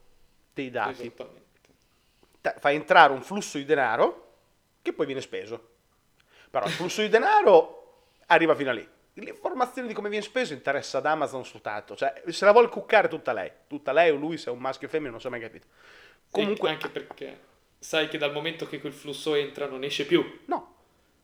dei 0.53 0.71
dati. 0.71 1.03
Esattamente. 1.03 1.47
Te- 2.41 2.55
fa 2.59 2.73
entrare 2.73 3.13
un 3.13 3.23
flusso 3.23 3.59
di 3.59 3.65
denaro 3.65 4.37
che 4.83 4.93
poi 4.93 5.07
viene 5.07 5.21
speso. 5.21 5.77
Però 6.51 6.65
il 6.67 6.73
flusso 6.73 7.03
di 7.03 7.09
denaro 7.09 8.07
arriva 8.27 8.55
fino 8.55 8.71
a 8.71 8.73
lì. 8.73 8.89
L'informazione 9.21 9.89
di 9.89 9.95
come 9.95 10.09
viene 10.09 10.25
speso 10.25 10.53
interessa 10.53 10.99
ad 10.99 11.07
Amazon 11.07 11.45
soltanto. 11.45 11.97
Cioè, 11.97 12.23
se 12.29 12.45
la 12.45 12.53
vuole 12.53 12.69
cuccare 12.69 13.09
tutta 13.09 13.33
lei. 13.33 13.51
Tutta 13.67 13.93
lei 13.93 14.11
o 14.11 14.15
lui, 14.17 14.37
se 14.39 14.51
è 14.51 14.53
un 14.53 14.59
maschio 14.59 14.87
o 14.87 14.91
femmina, 14.91 15.11
non 15.11 15.21
so 15.21 15.31
mai 15.31 15.41
capito. 15.41 15.67
Comunque, 16.31 16.69
anche 16.71 16.89
perché 16.89 17.39
sai 17.79 18.09
che 18.09 18.19
dal 18.19 18.33
momento 18.33 18.67
che 18.67 18.81
quel 18.81 18.93
flusso 18.93 19.35
entra 19.35 19.67
non 19.67 19.85
esce 19.85 20.05
più. 20.05 20.41
no. 20.47 20.75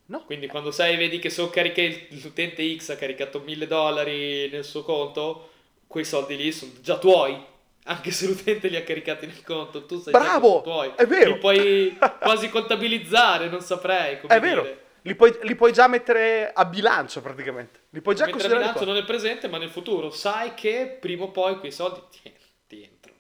No. 0.07 0.22
Quindi 0.26 0.48
quando 0.48 0.70
sai 0.70 0.98
vedi 0.98 1.18
che 1.18 1.30
so 1.30 1.48
cariche 1.48 2.09
l'utente 2.22 2.76
X 2.76 2.90
ha 2.90 2.96
caricato 2.96 3.40
1000 3.40 3.66
dollari 3.66 4.50
nel 4.50 4.62
suo 4.62 4.83
conto, 4.83 5.48
quei 5.87 6.04
soldi 6.04 6.37
lì 6.37 6.52
sono 6.52 6.72
già 6.83 6.98
tuoi. 6.98 7.42
Anche 7.85 8.11
se 8.11 8.26
l'utente 8.26 8.68
li 8.68 8.76
ha 8.76 8.83
caricati 8.83 9.24
nel 9.24 9.42
conto, 9.42 9.87
tu 9.87 9.98
sai 9.98 10.12
che 10.12 10.18
Bravo! 10.18 10.48
sono 10.48 10.62
tuoi. 10.62 10.92
È 10.94 11.07
vero! 11.07 11.33
Li 11.33 11.38
puoi 11.38 11.98
quasi 12.20 12.50
contabilizzare, 12.50 13.48
non 13.48 13.62
saprei 13.62 14.20
come 14.20 14.35
È 14.35 14.40
vero. 14.40 14.76
Li 15.06 15.14
puoi, 15.14 15.36
li 15.42 15.54
puoi 15.54 15.70
già 15.72 15.86
mettere 15.86 16.50
a 16.50 16.64
bilancio 16.64 17.20
praticamente. 17.20 17.88
Li 17.90 18.00
puoi 18.00 18.14
già 18.14 18.24
Mentre 18.24 18.40
a 18.40 18.42
considerare 18.42 18.72
bilancio 18.72 18.84
non 18.86 18.94
nel 18.94 19.04
presente, 19.04 19.48
ma 19.48 19.58
nel 19.58 19.68
futuro. 19.68 20.08
Sai 20.10 20.54
che 20.54 20.96
prima 20.98 21.24
o 21.24 21.30
poi 21.30 21.58
quei 21.58 21.72
soldi 21.72 22.00
ti, 22.10 22.32
ti 22.66 22.82
entrano. 22.82 23.18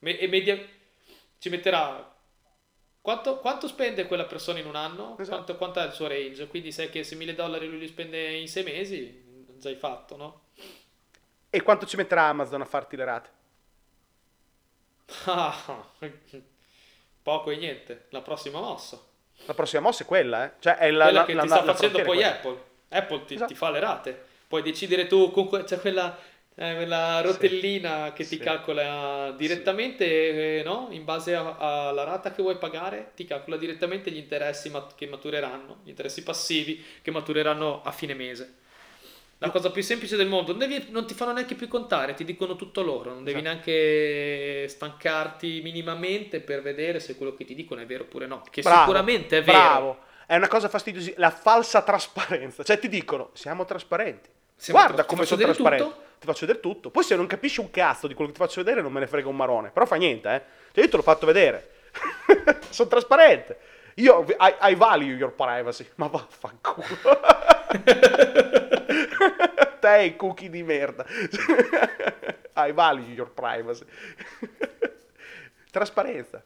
E 0.00 0.26
media 0.28 0.58
ci 1.38 1.50
metterà. 1.50 2.14
Quanto, 3.02 3.38
quanto 3.40 3.68
spende 3.68 4.06
quella 4.06 4.24
persona 4.24 4.60
in 4.60 4.66
un 4.66 4.76
anno? 4.76 5.18
Esatto. 5.18 5.36
Quanto, 5.36 5.56
quanto 5.56 5.80
è 5.80 5.84
il 5.84 5.92
suo 5.92 6.06
range? 6.06 6.46
Quindi 6.46 6.72
sai 6.72 6.88
che 6.88 7.04
se 7.04 7.14
1000 7.16 7.34
dollari 7.34 7.68
lui 7.68 7.80
li 7.80 7.86
spende 7.86 8.32
in 8.32 8.48
6 8.48 8.62
mesi, 8.64 9.44
già 9.58 9.68
hai 9.68 9.76
fatto, 9.76 10.16
no? 10.16 10.40
E 11.50 11.62
quanto 11.62 11.84
ci 11.84 11.96
metterà 11.96 12.24
Amazon 12.28 12.62
a 12.62 12.66
farti 12.66 12.96
le 12.96 13.04
rate? 13.04 13.30
Ah, 15.26 15.92
Poco 17.22 17.50
e 17.50 17.56
niente. 17.56 18.06
La 18.10 18.22
prossima 18.22 18.58
mossa. 18.58 18.98
La 19.44 19.54
prossima 19.54 19.82
mossa 19.82 20.02
è 20.02 20.06
quella, 20.06 20.44
eh. 20.46 20.50
Cioè, 20.58 20.76
è 20.76 20.90
la, 20.90 21.04
quella 21.04 21.20
la- 21.20 21.26
che 21.26 21.34
la- 21.34 21.42
ti 21.42 21.48
la- 21.48 21.54
sta 21.56 21.64
facendo 21.74 21.98
poi 22.02 22.16
quella. 22.16 22.30
Apple. 22.32 22.58
Apple 22.88 23.24
ti, 23.26 23.34
Esatto. 23.34 23.52
ti 23.52 23.56
fa 23.58 23.70
le 23.70 23.80
rate. 23.80 24.24
Puoi 24.48 24.62
decidere 24.62 25.06
tu, 25.06 25.30
con 25.30 25.48
que- 25.48 25.64
c'è 25.64 25.78
quella, 25.80 26.16
eh, 26.54 26.74
quella 26.74 27.20
rotellina 27.20 28.12
che 28.12 28.22
ti 28.24 28.36
Sì. 28.36 28.38
calcola 28.38 29.32
direttamente, 29.36 30.58
eh, 30.58 30.62
no? 30.64 30.88
In 30.90 31.04
base 31.04 31.34
alla 31.34 32.04
rata 32.04 32.32
che 32.32 32.42
vuoi 32.42 32.56
pagare, 32.56 33.10
ti 33.14 33.24
calcola 33.24 33.56
direttamente 33.56 34.10
gli 34.10 34.16
interessi 34.16 34.70
mat- 34.70 34.94
che 34.94 35.06
matureranno, 35.06 35.78
gli 35.84 35.88
interessi 35.90 36.22
passivi 36.22 36.82
che 37.02 37.10
matureranno 37.10 37.82
a 37.82 37.90
fine 37.92 38.14
mese. 38.14 38.54
La 39.38 39.50
cosa 39.50 39.70
più 39.70 39.82
semplice 39.82 40.16
del 40.16 40.28
mondo, 40.28 40.52
non, 40.52 40.60
devi- 40.60 40.86
non 40.90 41.06
ti 41.06 41.12
fanno 41.12 41.32
neanche 41.32 41.54
più 41.54 41.68
contare, 41.68 42.14
ti 42.14 42.24
dicono 42.24 42.56
tutto 42.56 42.80
loro, 42.82 43.10
non 43.12 43.22
devi 43.22 43.40
Esatto. 43.40 43.52
neanche 43.70 44.66
stancarti 44.68 45.60
minimamente 45.62 46.40
per 46.40 46.62
vedere 46.62 47.00
se 47.00 47.16
quello 47.16 47.34
che 47.34 47.44
ti 47.44 47.54
dicono 47.54 47.82
è 47.82 47.86
vero 47.86 48.04
oppure 48.04 48.26
no, 48.26 48.42
che 48.50 48.62
Bravo, 48.62 48.80
sicuramente 48.80 49.38
è 49.38 49.42
vero. 49.42 49.58
Bravo. 49.58 49.98
È 50.26 50.34
una 50.36 50.48
cosa 50.48 50.68
fastidiosa. 50.70 51.12
La 51.16 51.30
falsa 51.30 51.82
trasparenza. 51.82 52.62
Cioè, 52.64 52.78
ti 52.78 52.88
dicono, 52.88 53.30
siamo 53.34 53.64
trasparenti. 53.66 54.30
Siamo 54.56 54.78
Guarda 54.80 54.96
tra- 54.96 55.04
ti 55.04 55.14
come 55.14 55.26
sono 55.26 55.42
trasparenti. 55.42 55.84
tutto? 55.84 56.02
Ti 56.18 56.26
faccio 56.26 56.46
vedere 56.46 56.60
tutto. 56.60 56.90
Poi 56.90 57.04
se 57.04 57.14
non 57.14 57.26
capisci 57.26 57.60
un 57.60 57.70
cazzo 57.70 58.06
di 58.06 58.14
quello 58.14 58.30
che 58.32 58.38
ti 58.38 58.42
faccio 58.42 58.62
vedere, 58.62 58.80
non 58.80 58.90
me 58.90 59.00
ne 59.00 59.06
frega 59.06 59.28
un 59.28 59.36
marone. 59.36 59.68
Però 59.70 59.84
fa 59.84 59.96
niente, 59.96 60.28
eh. 60.34 60.42
Cioè, 60.72 60.82
io 60.84 60.90
te 60.90 60.96
l'ho 60.96 61.02
fatto 61.02 61.26
vedere. 61.26 61.70
sono 62.70 62.88
trasparente. 62.88 63.58
Io, 63.96 64.24
I, 64.38 64.54
I 64.70 64.74
value 64.74 65.14
your 65.14 65.32
privacy. 65.32 65.86
Ma 65.96 66.06
vaffanculo. 66.06 66.86
Te 69.86 70.02
i 70.02 70.16
cookie 70.16 70.50
di 70.50 70.64
merda. 70.64 71.06
I 72.58 72.72
value 72.72 73.12
your 73.14 73.30
privacy. 73.30 73.84
Trasparenza. 75.70 76.42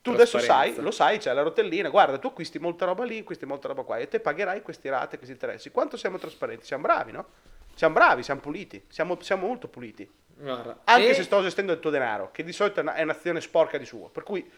Tu 0.00 0.10
adesso 0.10 0.38
sai, 0.38 0.74
lo 0.76 0.90
sai, 0.90 1.18
c'è 1.18 1.32
la 1.32 1.40
rotellina, 1.42 1.88
guarda, 1.88 2.18
tu 2.18 2.26
acquisti 2.28 2.58
molta 2.58 2.84
roba 2.84 3.04
lì, 3.04 3.18
acquisti 3.20 3.46
molta 3.46 3.66
roba 3.68 3.82
qua 3.82 3.96
e 3.96 4.06
te 4.06 4.20
pagherai 4.20 4.60
questi 4.62 4.88
rate, 4.90 5.16
questi 5.16 5.32
interessi. 5.32 5.70
Quanto 5.70 5.96
siamo 5.96 6.18
trasparenti? 6.18 6.66
Siamo 6.66 6.82
bravi, 6.84 7.10
no? 7.10 7.26
Siamo 7.74 7.94
bravi, 7.94 8.22
siamo 8.22 8.40
puliti, 8.40 8.84
siamo, 8.88 9.16
siamo 9.22 9.46
molto 9.46 9.66
puliti. 9.66 10.08
Guarda, 10.36 10.80
Anche 10.84 11.08
e- 11.10 11.14
se 11.14 11.22
sto 11.22 11.40
gestendo 11.42 11.72
il 11.72 11.80
tuo 11.80 11.90
denaro, 11.90 12.30
che 12.32 12.44
di 12.44 12.52
solito 12.52 12.78
è, 12.80 12.82
una- 12.82 12.94
è 12.94 13.02
un'azione 13.02 13.40
sporca 13.40 13.78
di 13.78 13.86
suo. 13.86 14.08
Per 14.10 14.22
cui, 14.22 14.48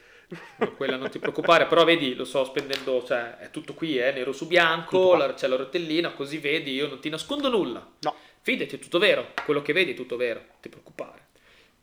No, 0.56 0.72
quella 0.72 0.96
non 0.96 1.08
ti 1.08 1.20
preoccupare, 1.20 1.66
però 1.66 1.84
vedi, 1.84 2.16
lo 2.16 2.24
sto 2.24 2.42
spendendo, 2.44 3.04
cioè 3.04 3.36
è 3.36 3.50
tutto 3.50 3.74
qui, 3.74 3.96
eh, 3.96 4.10
nero 4.10 4.32
su 4.32 4.48
bianco, 4.48 5.14
la- 5.14 5.32
c'è 5.34 5.46
la 5.46 5.54
rotellina, 5.54 6.10
così 6.14 6.38
vedi, 6.38 6.72
io 6.72 6.88
non 6.88 6.98
ti 6.98 7.08
nascondo 7.08 7.48
nulla. 7.48 7.88
no, 8.00 8.14
fidati, 8.46 8.76
è 8.76 8.78
tutto 8.78 9.00
vero, 9.00 9.32
quello 9.44 9.60
che 9.60 9.72
vedi 9.72 9.90
è 9.90 9.94
tutto 9.94 10.16
vero, 10.16 10.38
non 10.38 10.56
ti 10.60 10.68
preoccupare. 10.68 11.26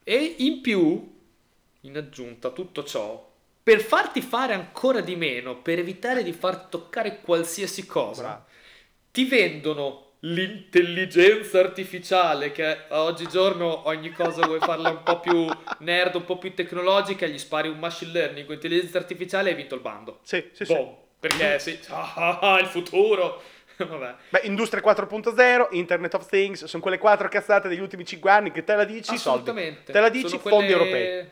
E 0.06 0.36
in 0.38 0.62
più, 0.62 1.14
in 1.82 1.98
aggiunta 1.98 2.48
a 2.48 2.52
tutto 2.52 2.86
ciò, 2.86 3.32
per 3.62 3.82
farti 3.82 4.22
fare 4.22 4.54
ancora 4.54 5.02
di 5.02 5.18
meno, 5.18 5.58
per 5.58 5.80
evitare 5.80 6.24
di 6.24 6.32
farti 6.32 6.68
toccare 6.70 7.20
qualsiasi 7.20 7.86
cosa, 7.86 8.22
Bravo. 8.22 8.46
ti 9.12 9.26
vendono 9.26 10.12
l'intelligenza 10.20 11.60
artificiale 11.60 12.54
che 12.54 12.86
oggigiorno 12.92 13.86
ogni 13.90 14.12
cosa 14.12 14.46
vuoi 14.46 14.60
farla 14.60 14.90
un 14.90 15.04
po' 15.04 15.20
più 15.20 15.46
nerd, 15.80 16.16
un 16.16 16.24
po' 16.24 16.38
più 16.38 16.54
tecnologica, 16.54 17.28
gli 17.28 17.38
spari 17.38 17.68
un 17.68 17.78
machine 17.78 18.14
learning 18.14 18.50
intelligenza 18.50 19.00
artificiale 19.00 19.50
e 19.50 19.52
hai 19.52 19.58
vinto 19.58 19.76
il 19.76 19.82
bando. 19.82 20.20
Sì, 20.24 20.42
sì, 20.54 20.64
sì. 20.64 20.74
Boom. 20.74 20.96
Perché 21.20 21.60
sì, 21.60 21.78
ah, 21.90 22.40
ah, 22.40 22.60
il 22.60 22.68
futuro. 22.68 23.42
Vabbè. 23.84 24.16
Beh, 24.30 24.42
Industria 24.44 24.82
4.0, 24.82 25.68
Internet 25.72 26.14
of 26.14 26.28
Things, 26.28 26.66
sono 26.66 26.82
quelle 26.82 26.98
quattro 26.98 27.28
cazzate 27.28 27.68
degli 27.68 27.80
ultimi 27.80 28.06
5 28.06 28.30
anni 28.32 28.52
che 28.52 28.64
te 28.64 28.76
la 28.76 28.86
dici, 28.86 29.18
soldi. 29.18 29.50
Assolutamente. 29.50 29.92
Te 29.92 30.00
la 30.00 30.10
dici, 30.10 30.28
Sono 30.30 30.42
fondi 30.42 30.74
quelle- 30.74 31.28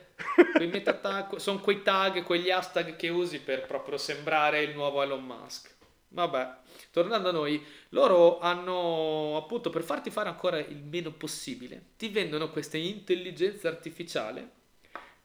europei. 0.56 0.68
metatag- 0.70 1.36
sono 1.38 1.60
quei 1.60 1.82
tag, 1.82 2.24
quegli 2.24 2.50
hashtag 2.50 2.96
che 2.96 3.10
usi 3.10 3.40
per 3.40 3.66
proprio 3.66 3.98
sembrare 3.98 4.62
il 4.62 4.74
nuovo 4.76 5.02
Elon 5.02 5.24
Musk. 5.24 5.70
Vabbè, 6.14 6.50
tornando 6.92 7.30
a 7.30 7.32
noi, 7.32 7.64
loro 7.90 8.40
hanno 8.40 9.38
appunto 9.38 9.70
per 9.70 9.82
farti 9.82 10.10
fare 10.10 10.28
ancora 10.28 10.58
il 10.60 10.84
meno 10.84 11.12
possibile, 11.12 11.92
ti 11.98 12.10
vendono 12.10 12.50
questa 12.50 12.76
intelligenza 12.76 13.70
artificiale 13.70 14.50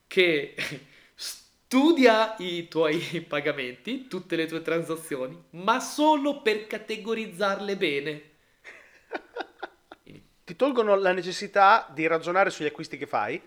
che 0.07 0.55
studia 1.67 2.35
i 2.37 2.69
tuoi 2.69 2.97
pagamenti, 3.27 4.07
tutte 4.07 4.37
le 4.37 4.45
tue 4.45 4.61
transazioni, 4.61 5.37
ma 5.51 5.81
solo 5.81 6.41
per 6.41 6.65
categorizzarle 6.65 7.75
bene. 7.75 8.21
Ti 10.45 10.55
tolgono 10.55 10.95
la 10.95 11.11
necessità 11.11 11.85
di 11.93 12.07
ragionare 12.07 12.51
sugli 12.51 12.67
acquisti 12.67 12.97
che 12.97 13.05
fai 13.05 13.41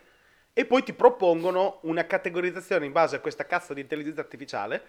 e 0.52 0.66
poi 0.66 0.83
ti 0.83 0.92
propongono 0.92 1.78
una 1.85 2.04
categorizzazione 2.04 2.85
in 2.85 2.92
base 2.92 3.16
a 3.16 3.20
questa 3.20 3.46
cazzo 3.46 3.72
di 3.72 3.80
intelligenza 3.80 4.20
artificiale 4.20 4.83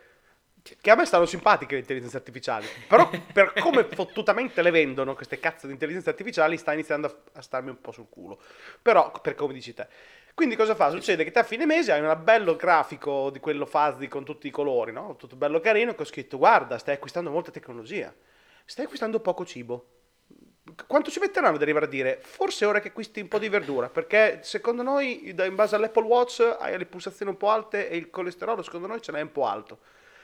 che 0.61 0.91
a 0.91 0.95
me 0.95 1.05
stanno 1.05 1.25
simpatiche 1.25 1.73
le 1.73 1.79
intelligenze 1.79 2.17
artificiali, 2.17 2.67
però 2.87 3.09
per 3.33 3.53
come 3.59 3.83
fottutamente 3.85 4.61
le 4.61 4.71
vendono 4.71 5.15
queste 5.15 5.39
cazzo 5.39 5.65
di 5.65 5.73
intelligenze 5.73 6.09
artificiali 6.09 6.57
sta 6.57 6.73
iniziando 6.73 7.07
a, 7.07 7.39
a 7.39 7.41
starmi 7.41 7.69
un 7.69 7.81
po' 7.81 7.91
sul 7.91 8.07
culo. 8.09 8.39
Però 8.81 9.11
per 9.21 9.35
come 9.35 9.53
dici 9.53 9.73
te. 9.73 9.87
Quindi 10.33 10.55
cosa 10.55 10.75
fa? 10.75 10.89
Succede 10.89 11.23
che 11.23 11.31
te 11.31 11.39
a 11.39 11.43
fine 11.43 11.65
mese 11.65 11.91
hai 11.91 12.01
un 12.01 12.19
bello 12.23 12.55
grafico 12.55 13.29
di 13.31 13.39
quello 13.39 13.65
Fazzi 13.65 14.07
con 14.07 14.23
tutti 14.23 14.47
i 14.47 14.51
colori, 14.51 14.91
no? 14.91 15.15
Tutto 15.17 15.35
bello 15.35 15.59
carino, 15.59 15.93
che 15.93 16.03
ho 16.03 16.05
scritto 16.05 16.37
guarda, 16.37 16.77
stai 16.77 16.95
acquistando 16.95 17.31
molta 17.31 17.51
tecnologia, 17.51 18.13
stai 18.65 18.85
acquistando 18.85 19.19
poco 19.19 19.45
cibo. 19.45 19.87
Quanto 20.87 21.09
ci 21.09 21.19
metteranno 21.19 21.55
ad 21.55 21.61
arrivare 21.61 21.85
a 21.85 21.89
dire? 21.89 22.19
Forse 22.21 22.63
è 22.63 22.67
ora 22.67 22.79
che 22.79 22.89
acquisti 22.89 23.19
un 23.19 23.27
po' 23.27 23.39
di 23.39 23.49
verdura, 23.49 23.89
perché 23.89 24.39
secondo 24.43 24.83
noi, 24.83 25.29
in 25.29 25.55
base 25.55 25.75
all'Apple 25.75 26.05
Watch, 26.05 26.57
hai 26.59 26.77
le 26.77 26.85
pulsazioni 26.85 27.31
un 27.31 27.37
po' 27.37 27.49
alte 27.49 27.89
e 27.89 27.97
il 27.97 28.09
colesterolo 28.09 28.61
secondo 28.61 28.87
noi 28.87 29.01
ce 29.01 29.11
l'hai 29.11 29.23
un 29.23 29.31
po' 29.31 29.47
alto. 29.47 29.79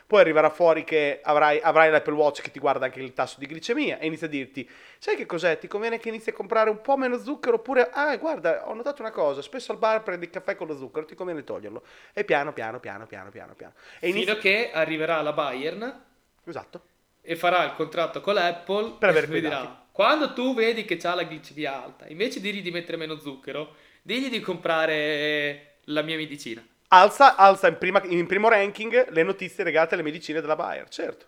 Poi 0.07 0.21
arriverà 0.21 0.49
fuori 0.49 0.85
che 0.85 1.19
avrai, 1.21 1.59
avrai 1.61 1.91
l'Apple 1.91 2.13
Watch 2.13 2.41
che 2.41 2.49
ti 2.49 2.59
guarda 2.59 2.85
anche 2.85 3.01
il 3.01 3.11
tasso 3.11 3.35
di 3.39 3.45
glicemia 3.45 3.99
e 3.99 4.05
inizia 4.05 4.27
a 4.27 4.29
dirti, 4.29 4.67
sai 4.99 5.17
che 5.17 5.25
cos'è? 5.25 5.57
Ti 5.59 5.67
conviene 5.67 5.99
che 5.99 6.07
inizi 6.07 6.29
a 6.29 6.33
comprare 6.33 6.69
un 6.69 6.79
po' 6.79 6.95
meno 6.95 7.17
zucchero 7.19 7.57
oppure, 7.57 7.89
ah 7.91 8.15
guarda, 8.15 8.69
ho 8.69 8.73
notato 8.73 9.01
una 9.01 9.11
cosa, 9.11 9.41
spesso 9.41 9.73
al 9.73 9.77
bar 9.79 10.03
prendi 10.03 10.23
il 10.23 10.31
caffè 10.31 10.55
con 10.55 10.67
lo 10.67 10.77
zucchero, 10.77 11.05
ti 11.05 11.13
conviene 11.13 11.43
toglierlo. 11.43 11.83
E 12.13 12.23
piano, 12.23 12.53
piano, 12.53 12.79
piano, 12.79 13.05
piano, 13.05 13.29
piano, 13.29 13.53
piano. 13.53 13.73
E 13.99 14.13
Fino 14.13 14.31
a 14.31 14.37
che 14.37 14.71
arriverà 14.71 15.21
la 15.21 15.33
Bayern 15.33 16.03
Esatto. 16.45 16.81
e 17.21 17.35
farà 17.35 17.65
il 17.65 17.73
contratto 17.73 18.21
con 18.21 18.35
l'Apple 18.35 18.95
Per 18.99 19.27
dirà, 19.27 19.49
dati. 19.49 19.77
quando 19.91 20.31
tu 20.31 20.53
vedi 20.55 20.85
che 20.85 20.95
c'ha 20.95 21.15
la 21.15 21.23
glicemia 21.23 21.83
alta, 21.83 22.07
invece 22.07 22.39
di 22.39 22.61
di 22.61 22.71
mettere 22.71 22.95
meno 22.95 23.19
zucchero, 23.19 23.75
digli 24.03 24.29
di 24.29 24.39
comprare 24.39 25.79
la 25.89 26.01
mia 26.01 26.15
medicina. 26.15 26.65
Alza, 26.89 27.35
alza 27.35 27.67
in, 27.67 27.77
prima- 27.77 28.01
in 28.05 28.25
primo 28.27 28.47
ranking 28.47 29.09
le 29.09 29.23
notizie 29.23 29.63
legate 29.63 29.93
alle 29.95 30.03
medicine 30.03 30.39
della 30.41 30.55
Bayer. 30.55 30.87
Certo, 30.89 31.25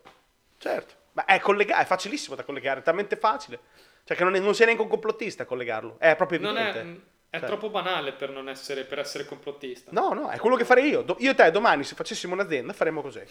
certo. 0.57 0.93
Ma 1.13 1.25
è, 1.25 1.39
collega- 1.39 1.77
è 1.79 1.85
facilissimo 1.85 2.35
da 2.35 2.43
collegare, 2.43 2.79
è 2.79 2.83
talmente 2.83 3.15
facile. 3.17 3.59
Cioè 4.05 4.15
che 4.15 4.23
non, 4.23 4.35
è- 4.35 4.39
non 4.39 4.55
sei 4.55 4.65
neanche 4.67 4.83
un 4.83 4.89
complottista 4.89 5.43
a 5.43 5.45
collegarlo. 5.45 5.97
È 5.99 6.15
proprio 6.15 6.39
Non 6.39 6.57
evidente. 6.57 7.01
è, 7.29 7.35
è 7.35 7.39
Cioè. 7.39 7.47
troppo 7.47 7.69
banale 7.69 8.13
per 8.13 8.29
non 8.29 8.47
essere, 8.47 8.85
per 8.85 8.99
essere 8.99 9.25
complottista. 9.25 9.91
No, 9.91 10.13
no, 10.13 10.29
è 10.29 10.37
quello 10.37 10.55
che 10.55 10.63
farei 10.65 10.87
io. 10.89 11.03
Io 11.19 11.31
e 11.31 11.35
te 11.35 11.51
domani, 11.51 11.83
se 11.83 11.93
facessimo 11.95 12.33
un'azienda, 12.33 12.71
faremmo 12.73 13.01
così. 13.01 13.21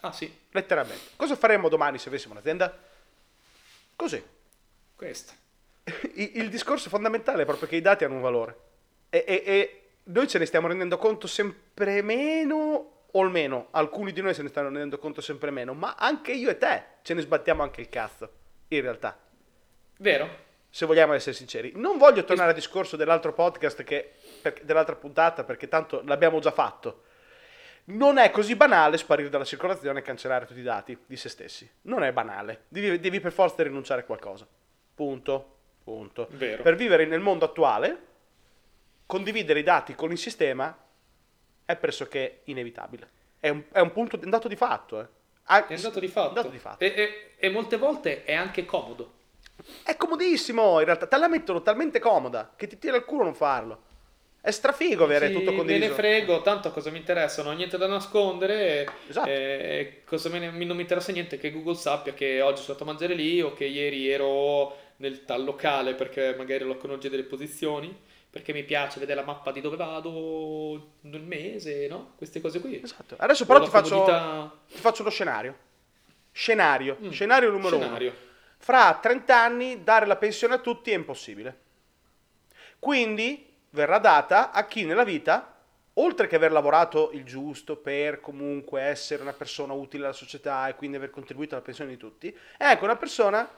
Ah 0.00 0.12
sì, 0.12 0.32
Letteralmente. 0.50 1.10
Cosa 1.16 1.34
faremmo 1.36 1.68
domani 1.68 1.98
se 1.98 2.08
avessimo 2.08 2.32
un'azienda? 2.34 2.76
Così. 3.96 4.22
questa. 4.96 5.32
Il, 6.14 6.30
il 6.34 6.48
discorso 6.50 6.88
fondamentale 6.88 7.42
è 7.42 7.46
proprio 7.46 7.68
che 7.68 7.76
i 7.76 7.80
dati 7.80 8.04
hanno 8.04 8.14
un 8.16 8.20
valore. 8.20 8.56
E, 9.10 9.24
e- 9.26 9.42
e 9.46 9.87
noi 10.10 10.28
ce 10.28 10.38
ne 10.38 10.46
stiamo 10.46 10.68
rendendo 10.68 10.98
conto 10.98 11.26
sempre 11.26 12.02
meno, 12.02 12.92
o 13.10 13.20
almeno 13.22 13.68
alcuni 13.70 14.12
di 14.12 14.20
noi 14.20 14.34
se 14.34 14.42
ne 14.42 14.48
stanno 14.48 14.68
rendendo 14.68 14.98
conto 14.98 15.20
sempre 15.20 15.50
meno, 15.50 15.74
ma 15.74 15.94
anche 15.98 16.32
io 16.32 16.50
e 16.50 16.58
te 16.58 16.84
ce 17.02 17.14
ne 17.14 17.22
sbattiamo 17.22 17.62
anche 17.62 17.80
il 17.80 17.88
cazzo, 17.88 18.30
in 18.68 18.80
realtà, 18.82 19.18
Vero? 19.98 20.46
se 20.70 20.86
vogliamo 20.86 21.14
essere 21.14 21.34
sinceri. 21.34 21.72
Non 21.74 21.98
voglio 21.98 22.24
tornare 22.24 22.50
al 22.50 22.54
discorso 22.54 22.96
dell'altro 22.96 23.32
podcast, 23.32 23.82
che, 23.82 24.12
per- 24.42 24.62
dell'altra 24.62 24.94
puntata, 24.94 25.44
perché 25.44 25.68
tanto 25.68 26.02
l'abbiamo 26.04 26.38
già 26.40 26.50
fatto. 26.50 27.04
Non 27.90 28.18
è 28.18 28.30
così 28.30 28.54
banale 28.54 28.98
sparire 28.98 29.30
dalla 29.30 29.44
circolazione 29.44 30.00
e 30.00 30.02
cancellare 30.02 30.44
tutti 30.44 30.60
i 30.60 30.62
dati 30.62 30.98
di 31.06 31.16
se 31.16 31.30
stessi. 31.30 31.68
Non 31.82 32.02
è 32.02 32.12
banale. 32.12 32.64
Devi, 32.68 33.00
devi 33.00 33.18
per 33.18 33.32
forza 33.32 33.62
rinunciare 33.62 34.02
a 34.02 34.04
qualcosa. 34.04 34.46
Punto. 34.94 35.56
Punto. 35.82 36.28
Vero. 36.32 36.62
Per 36.62 36.74
vivere 36.74 37.06
nel 37.06 37.20
mondo 37.20 37.46
attuale, 37.46 37.98
condividere 39.08 39.60
i 39.60 39.62
dati 39.62 39.94
con 39.94 40.12
il 40.12 40.18
sistema 40.18 40.76
è 41.64 41.76
pressoché 41.76 42.42
inevitabile. 42.44 43.08
È 43.40 43.48
un, 43.48 43.64
è 43.72 43.80
un 43.80 43.90
punto, 43.90 44.18
un 44.22 44.28
dato 44.28 44.48
di 44.48 44.56
fatto. 44.56 45.00
eh. 45.00 45.06
Ah, 45.44 45.66
È 45.66 45.74
un 45.74 45.80
dato 45.80 45.98
di 45.98 46.08
fatto. 46.08 46.34
dato 46.34 46.48
di 46.48 46.58
fatto. 46.58 46.84
E, 46.84 46.92
e- 46.94 47.30
e 47.38 47.48
molte 47.48 47.78
volte 47.78 48.24
è 48.24 48.34
anche 48.34 48.66
comodo. 48.66 49.14
È 49.82 49.96
comodissimo, 49.96 50.78
in 50.80 50.84
realtà. 50.84 51.06
Te 51.06 51.16
la 51.16 51.26
mettono 51.28 51.62
talmente 51.62 51.98
comoda 52.00 52.52
che 52.54 52.66
ti 52.66 52.78
tira 52.78 52.96
il 52.96 53.04
culo 53.06 53.24
non 53.24 53.34
farlo. 53.34 53.86
È 54.42 54.50
strafigo 54.50 55.04
avere 55.04 55.28
Sì, 55.28 55.32
tutto 55.32 55.50
Me 55.52 55.56
condiviso. 55.56 55.88
ne 55.88 55.94
frego, 55.94 56.42
tanto 56.42 56.70
cosa 56.70 56.90
mi 56.90 56.98
interessa? 56.98 57.42
Non 57.42 57.54
ho 57.54 57.56
niente 57.56 57.78
da 57.78 57.86
nascondere. 57.86 58.86
Esatto. 59.08 59.28
eh, 59.28 60.02
cosa 60.04 60.28
me 60.28 60.38
ne- 60.38 60.50
non 60.50 60.76
mi 60.76 60.82
interessa 60.82 61.12
niente 61.12 61.38
che 61.38 61.50
Google 61.50 61.74
sappia 61.76 62.12
che 62.12 62.42
oggi 62.42 62.62
sono 62.62 62.74
stato 62.74 62.82
a 62.84 62.86
mangiare 62.86 63.14
lì 63.14 63.40
o 63.40 63.54
che 63.54 63.64
ieri 63.64 64.10
ero 64.10 64.76
nel 64.96 65.24
tal 65.24 65.44
locale 65.44 65.94
perché 65.94 66.34
magari 66.36 66.64
lo 66.64 66.76
conosce 66.76 67.08
delle 67.08 67.24
posizioni. 67.24 67.96
Perché 68.30 68.52
mi 68.52 68.62
piace 68.62 69.00
vedere 69.00 69.20
la 69.20 69.26
mappa 69.26 69.50
di 69.52 69.60
dove 69.60 69.76
vado 69.76 70.92
nel 71.02 71.22
mese, 71.22 71.86
no? 71.88 72.12
Queste 72.16 72.40
cose 72.40 72.60
qui. 72.60 72.80
Esatto. 72.82 73.16
Adesso 73.18 73.46
però 73.46 73.60
ti 73.60 73.70
faccio, 73.70 73.90
comodità- 74.02 74.52
ti 74.68 74.78
faccio 74.78 75.02
lo 75.02 75.10
scenario. 75.10 75.56
Scenario. 76.30 76.98
Mm. 77.02 77.10
Scenario 77.10 77.50
numero 77.50 77.78
Scenario. 77.78 78.10
uno. 78.10 78.18
Fra 78.58 78.98
30 79.00 79.40
anni 79.40 79.82
dare 79.82 80.06
la 80.06 80.16
pensione 80.16 80.54
a 80.54 80.58
tutti 80.58 80.90
è 80.90 80.94
impossibile. 80.94 81.60
Quindi 82.78 83.46
verrà 83.70 83.98
data 83.98 84.50
a 84.52 84.66
chi 84.66 84.84
nella 84.84 85.04
vita, 85.04 85.56
oltre 85.94 86.26
che 86.26 86.36
aver 86.36 86.52
lavorato 86.52 87.10
il 87.12 87.24
giusto 87.24 87.76
per 87.76 88.20
comunque 88.20 88.82
essere 88.82 89.22
una 89.22 89.32
persona 89.32 89.72
utile 89.72 90.04
alla 90.04 90.12
società 90.12 90.68
e 90.68 90.74
quindi 90.74 90.96
aver 90.96 91.10
contribuito 91.10 91.54
alla 91.54 91.64
pensione 91.64 91.90
di 91.90 91.96
tutti, 91.96 92.36
è 92.56 92.64
anche 92.64 92.84
una 92.84 92.96
persona 92.96 93.48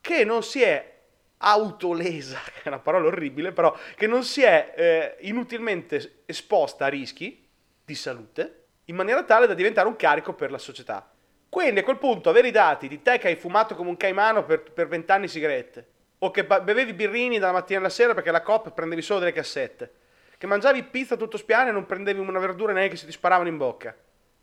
che 0.00 0.24
non 0.24 0.42
si 0.42 0.60
è 0.62 0.96
autolesa, 1.38 2.38
che 2.52 2.62
è 2.64 2.68
una 2.68 2.78
parola 2.78 3.06
orribile, 3.06 3.52
però 3.52 3.76
che 3.96 4.06
non 4.06 4.24
si 4.24 4.42
è 4.42 4.74
eh, 4.76 5.16
inutilmente 5.26 6.22
esposta 6.26 6.86
a 6.86 6.88
rischi 6.88 7.46
di 7.84 7.94
salute 7.94 8.64
in 8.84 8.96
maniera 8.96 9.22
tale 9.22 9.46
da 9.46 9.54
diventare 9.54 9.88
un 9.88 9.96
carico 9.96 10.32
per 10.34 10.50
la 10.50 10.58
società. 10.58 11.10
Quindi 11.48 11.80
a 11.80 11.82
quel 11.82 11.98
punto 11.98 12.28
avere 12.28 12.48
i 12.48 12.52
dati 12.52 12.88
di 12.88 13.00
te 13.00 13.18
che 13.18 13.28
hai 13.28 13.36
fumato 13.36 13.74
come 13.74 13.88
un 13.88 13.96
caimano 13.96 14.44
per, 14.44 14.62
per 14.62 14.88
20 14.88 15.10
anni 15.10 15.28
sigarette, 15.28 15.86
o 16.18 16.30
che 16.30 16.44
bevevi 16.44 16.92
birrini 16.92 17.38
dalla 17.38 17.52
mattina 17.52 17.78
alla 17.78 17.88
sera 17.88 18.14
perché 18.14 18.30
la 18.30 18.42
COP 18.42 18.72
prendevi 18.72 19.02
solo 19.02 19.20
delle 19.20 19.32
cassette, 19.32 19.92
che 20.36 20.46
mangiavi 20.46 20.82
pizza 20.84 21.16
tutto 21.16 21.36
spiano 21.36 21.68
e 21.68 21.72
non 21.72 21.86
prendevi 21.86 22.18
una 22.20 22.38
verdura 22.38 22.72
neanche 22.72 22.96
se 22.96 23.06
ti 23.06 23.12
sparavano 23.12 23.48
in 23.48 23.56
bocca. 23.56 23.94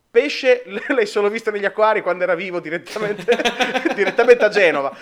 Pesce 0.10 0.64
l'hai 0.88 1.06
solo 1.06 1.30
visto 1.30 1.52
negli 1.52 1.66
acquari 1.66 2.02
quando 2.02 2.24
era 2.24 2.36
vivo 2.36 2.60
direttamente, 2.60 3.38
direttamente 3.94 4.44
a 4.44 4.50
Genova. 4.50 4.96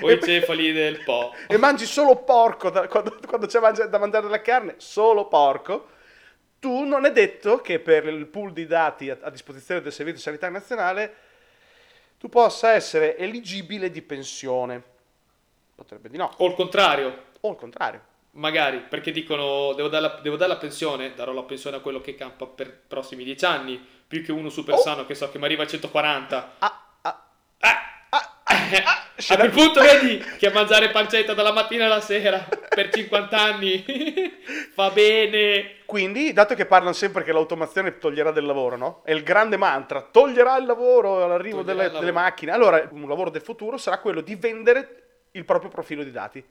O 0.00 0.10
i 0.10 0.20
cefali 0.22 0.72
del 0.72 1.02
Po. 1.04 1.34
e 1.46 1.56
mangi 1.56 1.84
solo 1.86 2.16
porco 2.16 2.70
da- 2.70 2.88
quando, 2.88 3.18
quando 3.26 3.46
c'è 3.46 3.58
da 3.60 3.98
mangiare 3.98 4.24
della 4.24 4.40
carne, 4.40 4.74
solo 4.78 5.26
porco, 5.28 5.88
tu 6.58 6.84
non 6.84 7.04
è 7.04 7.12
detto 7.12 7.60
che 7.60 7.78
per 7.80 8.06
il 8.06 8.26
pool 8.26 8.52
di 8.52 8.66
dati 8.66 9.10
a, 9.10 9.18
a 9.20 9.30
disposizione 9.30 9.80
del 9.82 9.92
Servizio 9.92 10.20
Sanitario 10.20 10.56
Nazionale 10.58 11.14
tu 12.18 12.28
possa 12.28 12.72
essere 12.72 13.16
eligibile 13.16 13.90
di 13.90 14.00
pensione. 14.00 14.82
Potrebbe 15.74 16.08
di 16.08 16.16
no, 16.16 16.32
O 16.38 16.46
il 16.46 16.54
contrario, 16.54 17.24
o 17.40 17.48
al 17.50 17.56
contrario. 17.56 18.00
Magari, 18.34 18.78
perché 18.78 19.10
dicono 19.10 19.72
devo 19.74 19.88
dare, 19.88 20.02
la, 20.02 20.20
devo 20.22 20.36
dare 20.36 20.52
la 20.52 20.56
pensione, 20.58 21.14
darò 21.14 21.32
la 21.32 21.42
pensione 21.42 21.76
a 21.76 21.80
quello 21.80 22.00
che 22.00 22.14
campa 22.14 22.46
per 22.46 22.66
i 22.68 22.74
prossimi 22.88 23.24
10 23.24 23.44
anni, 23.44 23.84
più 24.06 24.22
che 24.24 24.32
uno 24.32 24.48
super 24.48 24.74
Oh. 24.74 24.78
sano 24.78 25.04
che 25.04 25.14
so 25.14 25.28
che 25.30 25.38
mi 25.38 25.44
arriva 25.44 25.64
a 25.64 25.66
140. 25.66 26.54
Ah, 26.60 26.80
ah, 27.02 27.22
Ah! 27.58 27.82
ah, 28.08 28.38
ah, 28.44 28.82
ah, 28.84 29.01
A 29.28 29.36
quel 29.36 29.50
punto 29.50 29.80
vedi 29.80 30.18
che 30.38 30.50
mangiare 30.50 30.90
pancetta 30.90 31.34
dalla 31.34 31.52
mattina 31.52 31.86
alla 31.86 32.00
sera 32.00 32.46
per 32.68 32.88
50 32.90 33.38
anni 33.40 33.84
fa 34.72 34.90
bene. 34.90 35.76
Quindi, 35.86 36.32
dato 36.32 36.54
che 36.54 36.66
parlano 36.66 36.92
sempre 36.92 37.22
che 37.22 37.32
l'automazione 37.32 37.98
toglierà 37.98 38.30
del 38.32 38.44
lavoro, 38.46 38.76
no? 38.76 39.02
È 39.04 39.12
il 39.12 39.22
grande 39.22 39.56
mantra, 39.56 40.00
toglierà 40.02 40.56
il 40.56 40.66
lavoro 40.66 41.22
all'arrivo 41.22 41.62
delle, 41.62 41.82
lavoro. 41.84 42.00
delle 42.00 42.12
macchine. 42.12 42.50
Allora, 42.52 42.88
un 42.90 43.06
lavoro 43.08 43.30
del 43.30 43.42
futuro 43.42 43.76
sarà 43.76 43.98
quello 43.98 44.20
di 44.22 44.34
vendere 44.34 45.02
il 45.32 45.44
proprio 45.44 45.70
profilo 45.70 46.02
di 46.02 46.10
dati. 46.10 46.44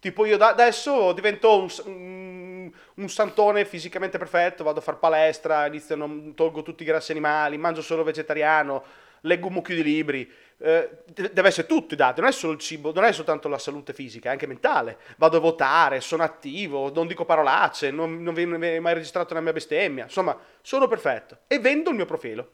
Tipo 0.00 0.24
io 0.26 0.36
da- 0.36 0.50
adesso 0.50 1.12
divento 1.12 1.58
un, 1.58 1.68
un- 1.86 2.72
un 2.94 3.08
santone 3.08 3.64
fisicamente 3.64 4.18
perfetto, 4.18 4.62
vado 4.62 4.78
a 4.78 4.82
fare 4.82 4.98
palestra, 4.98 5.66
inizio, 5.66 5.96
non 5.96 6.34
tolgo 6.34 6.62
tutti 6.62 6.82
i 6.82 6.86
grassi 6.86 7.10
animali, 7.10 7.56
mangio 7.58 7.82
solo 7.82 8.04
vegetariano, 8.04 8.84
leggo 9.22 9.48
un 9.48 9.54
mucchio 9.54 9.74
di 9.74 9.82
libri. 9.82 10.30
Eh, 10.60 11.02
de- 11.06 11.32
deve 11.32 11.48
essere 11.48 11.68
tutto 11.68 11.94
i 11.94 11.96
dati, 11.96 12.20
non 12.20 12.30
è 12.30 12.32
solo 12.32 12.52
il 12.52 12.58
cibo, 12.58 12.92
non 12.92 13.04
è 13.04 13.12
soltanto 13.12 13.48
la 13.48 13.58
salute 13.58 13.92
fisica, 13.92 14.28
è 14.28 14.32
anche 14.32 14.46
mentale. 14.46 14.98
Vado 15.16 15.36
a 15.36 15.40
votare, 15.40 16.00
sono 16.00 16.24
attivo, 16.24 16.92
non 16.92 17.06
dico 17.06 17.24
parolacce, 17.24 17.90
non, 17.90 18.22
non 18.22 18.34
viene 18.34 18.80
mai 18.80 18.94
registrato 18.94 19.32
una 19.34 19.42
mia 19.42 19.52
bestemmia. 19.52 20.04
Insomma, 20.04 20.36
sono 20.60 20.88
perfetto. 20.88 21.38
E 21.46 21.60
vendo 21.60 21.90
il 21.90 21.96
mio 21.96 22.06
profilo 22.06 22.50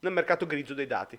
nel 0.00 0.12
mercato 0.12 0.44
grigio 0.46 0.74
dei 0.74 0.86
dati. 0.86 1.18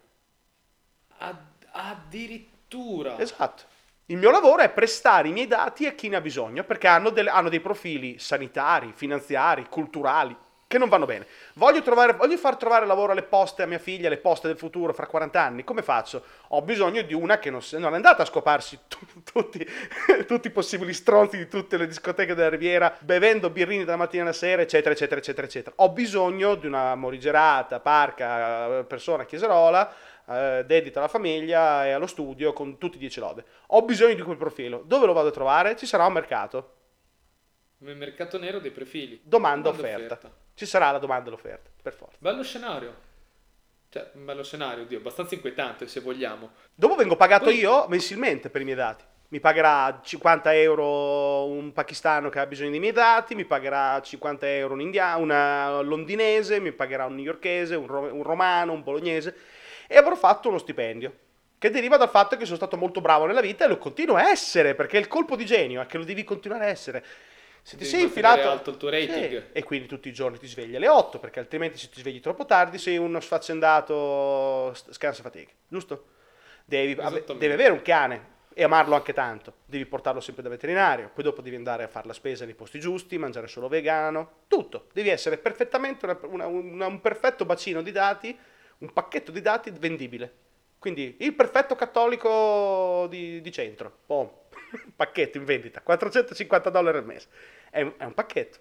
Ad- 1.17 1.38
addirittura. 1.71 3.17
Esatto. 3.19 3.63
Il 4.08 4.17
mio 4.17 4.29
lavoro 4.29 4.62
è 4.62 4.69
prestare 4.69 5.29
i 5.29 5.31
miei 5.31 5.47
dati 5.47 5.88
a 5.88 5.93
chi 5.93 6.10
ne 6.10 6.17
ha 6.17 6.21
bisogno 6.21 6.63
perché 6.63 6.88
hanno, 6.88 7.10
delle- 7.10 7.31
hanno 7.31 7.49
dei 7.49 7.62
profili 7.62 8.19
sanitari, 8.19 8.91
finanziari, 8.93 9.65
culturali 9.67 10.36
che 10.67 10.78
non 10.78 10.89
vanno 10.89 11.06
bene. 11.06 11.28
Voglio, 11.54 11.82
trovare- 11.82 12.13
voglio 12.13 12.38
far 12.38 12.58
trovare 12.58 12.86
lavoro 12.86 13.12
alle 13.12 13.23
poste 13.23 13.63
a 13.63 13.67
mia 13.67 13.78
figlia, 13.78 14.08
alle 14.08 14.17
poste 14.17 14.47
del 14.47 14.58
futuro 14.58 14.93
fra 14.93 15.06
40 15.06 15.41
anni. 15.41 15.63
Come 15.63 15.84
faccio? 15.84 16.23
Ho 16.49 16.62
bisogno 16.62 17.01
di 17.04 17.13
una 17.13 17.38
che 17.38 17.49
non, 17.49 17.62
non 17.73 17.93
è 17.93 17.95
andata 17.95 18.23
a 18.23 18.25
scoparsi 18.25 18.80
tu- 18.88 19.23
tutti, 19.23 19.65
tutti 20.25 20.47
i 20.47 20.51
possibili 20.51 20.93
stronzi 20.93 21.38
di 21.38 21.47
tutte 21.47 21.78
le 21.78 21.88
discoteche 21.88 22.34
della 22.34 22.49
Riviera, 22.49 22.95
bevendo 22.99 23.49
birrini 23.49 23.84
dalla 23.84 23.97
mattina 23.97 24.23
alla 24.23 24.34
sera, 24.34 24.63
eccetera, 24.63 24.93
eccetera, 24.93 25.19
eccetera, 25.19 25.47
eccetera. 25.47 25.75
Ho 25.80 25.89
bisogno 25.89 26.56
di 26.56 26.65
una 26.65 26.95
morigerata, 26.95 27.80
parca, 27.80 28.84
persona 28.84 29.25
chieserola 29.25 29.93
eh, 30.28 30.63
dedita 30.65 30.99
alla 30.99 31.08
famiglia 31.08 31.86
e 31.86 31.91
allo 31.91 32.08
studio 32.08 32.54
con 32.54 32.78
tutti 32.78 32.95
i 32.95 32.99
10 32.99 33.19
lode. 33.19 33.45
Ho 33.67 33.84
bisogno 33.84 34.15
di 34.15 34.21
quel 34.23 34.38
profilo. 34.38 34.82
Dove 34.84 35.06
lo 35.06 35.13
vado 35.13 35.28
a 35.28 35.32
trovare? 35.32 35.75
Ci 35.75 35.86
sarà 35.86 36.06
un 36.06 36.13
mercato. 36.13 36.73
Nel 37.78 37.97
mercato 37.97 38.39
nero 38.39 38.60
dei 38.60 38.71
profili. 38.71 39.21
Domanda 39.23 39.69
Domanda 39.69 39.69
offerta. 39.69 40.43
Ci 40.56 40.65
sarà 40.65 40.89
la 40.89 41.00
domanda 41.00 41.28
e 41.28 41.32
l'offerta, 41.32 41.70
per 41.82 41.94
forza. 41.94 42.15
Bello 42.18 42.41
scenario. 42.41 42.96
Cioè, 43.89 44.12
un 44.13 44.24
bello 44.24 44.41
scenario, 44.41 44.84
oddio, 44.84 45.00
abbastanza 45.00 45.36
inquietante 45.36 45.86
se 45.88 46.00
vogliamo. 46.00 46.52
Dopo 46.74 46.96
vengo 46.96 47.18
pagato 47.18 47.46
Poi- 47.46 47.58
io 47.58 47.86
mensilmente 47.89 48.50
per 48.50 48.62
i 48.62 48.63
miei 48.63 48.78
dati. 48.78 49.04
Mi 49.28 49.41
pagherà 49.41 50.00
50 50.02 50.56
euro 50.56 51.46
un 51.48 51.74
pakistano 51.74 52.30
che 52.30 52.39
ha 52.39 52.46
bisogno 52.46 52.70
dei 52.70 52.80
miei 52.80 52.94
dati, 52.94 53.36
mi 53.36 53.44
pagherà 53.44 54.02
50 54.02 54.48
euro 54.48 54.76
un 54.76 54.82
india- 54.82 55.18
una 55.18 55.82
londinese, 55.82 56.62
mi 56.62 56.72
pagherà 56.72 57.06
un 57.06 57.15
newyorkese, 57.15 57.76
un, 57.76 57.88
ro- 57.88 58.13
un 58.13 58.24
romano, 58.24 58.72
un 58.72 58.84
bolognese 58.84 59.36
e 59.88 59.98
avrò 59.98 60.15
fatto 60.15 60.48
uno 60.48 60.58
stipendio 60.58 61.13
che 61.58 61.70
deriva 61.70 61.98
dal 61.98 62.10
fatto 62.10 62.38
che 62.38 62.46
sono 62.46 62.58
stato 62.58 62.78
molto 62.78 63.02
bravo 63.02 63.26
nella 63.26 63.41
vita 63.41 63.65
e 63.65 63.68
lo 63.68 63.78
continuo 63.78 64.15
a 64.15 64.30
essere 64.30 64.74
perché 64.76 64.98
il 64.98 65.08
colpo 65.08 65.36
di 65.36 65.46
genio 65.46 65.82
è 65.82 65.86
che 65.86 65.98
lo 65.98 66.06
devi 66.06 66.24
continuare 66.24 66.65
a 66.65 66.70
essere. 66.70 67.04
Se 67.65 67.78
ti 67.78 67.84
Devi 67.84 67.95
sei 67.95 68.04
infilato 68.04 68.47
alto 68.47 68.69
il 68.69 68.78
tuo 68.78 68.89
rating. 68.91 69.39
Sì, 69.39 69.43
e 69.51 69.63
quindi 69.63 69.88
tutti 69.88 70.08
i 70.08 70.13
giorni 70.13 70.38
ti 70.38 70.45
svegli 70.45 70.75
alle 70.75 70.88
8 70.88 71.17
perché 71.17 71.39
altrimenti 71.39 71.80
se 71.80 71.89
ti 71.89 71.99
svegli 71.99 72.19
troppo 72.19 72.45
tardi 72.45 72.78
sei 72.78 72.97
uno 72.97 73.19
sfaccendato 73.19 74.71
scansa 74.91 75.23
fatiche, 75.23 75.54
giusto? 75.67 76.10
Devi, 76.63 76.93
devi 76.93 77.51
avere 77.51 77.71
un 77.71 77.82
cane 77.82 78.34
e 78.54 78.63
amarlo 78.63 78.93
anche 78.93 79.13
tanto, 79.13 79.56
devi 79.65 79.88
portarlo 79.88 80.19
sempre 80.19 80.43
da 80.43 80.49
veterinario, 80.49 81.10
poi 81.12 81.23
dopo 81.23 81.41
devi 81.41 81.56
andare 81.56 81.84
a 81.84 81.88
fare 81.88 82.06
la 82.06 82.13
spesa 82.13 82.45
nei 82.45 82.54
posti 82.54 82.80
giusti, 82.80 83.17
mangiare 83.17 83.47
solo 83.47 83.67
vegano, 83.67 84.41
tutto, 84.47 84.86
devi 84.93 85.10
essere 85.10 85.39
perfettamente 85.39 86.06
una- 86.06 86.19
una- 86.21 86.45
una- 86.45 86.86
un 86.86 87.01
perfetto 87.01 87.45
bacino 87.45 87.82
di 87.82 87.91
dati, 87.91 88.38
un 88.78 88.93
pacchetto 88.93 89.32
di 89.32 89.41
dati 89.41 89.71
vendibile. 89.71 90.32
Quindi 90.78 91.17
il 91.21 91.34
perfetto 91.34 91.73
cattolico 91.73 93.08
di, 93.10 93.41
di 93.41 93.51
centro, 93.51 94.01
Boom. 94.06 94.30
pacchetto 94.95 95.38
in 95.38 95.45
vendita, 95.45 95.82
450 95.82 96.69
dollari 96.69 96.97
al 96.97 97.06
mese, 97.06 97.28
è 97.75 97.81
un, 97.81 97.93
è 97.97 98.05
un 98.05 98.13
pacchetto. 98.13 98.59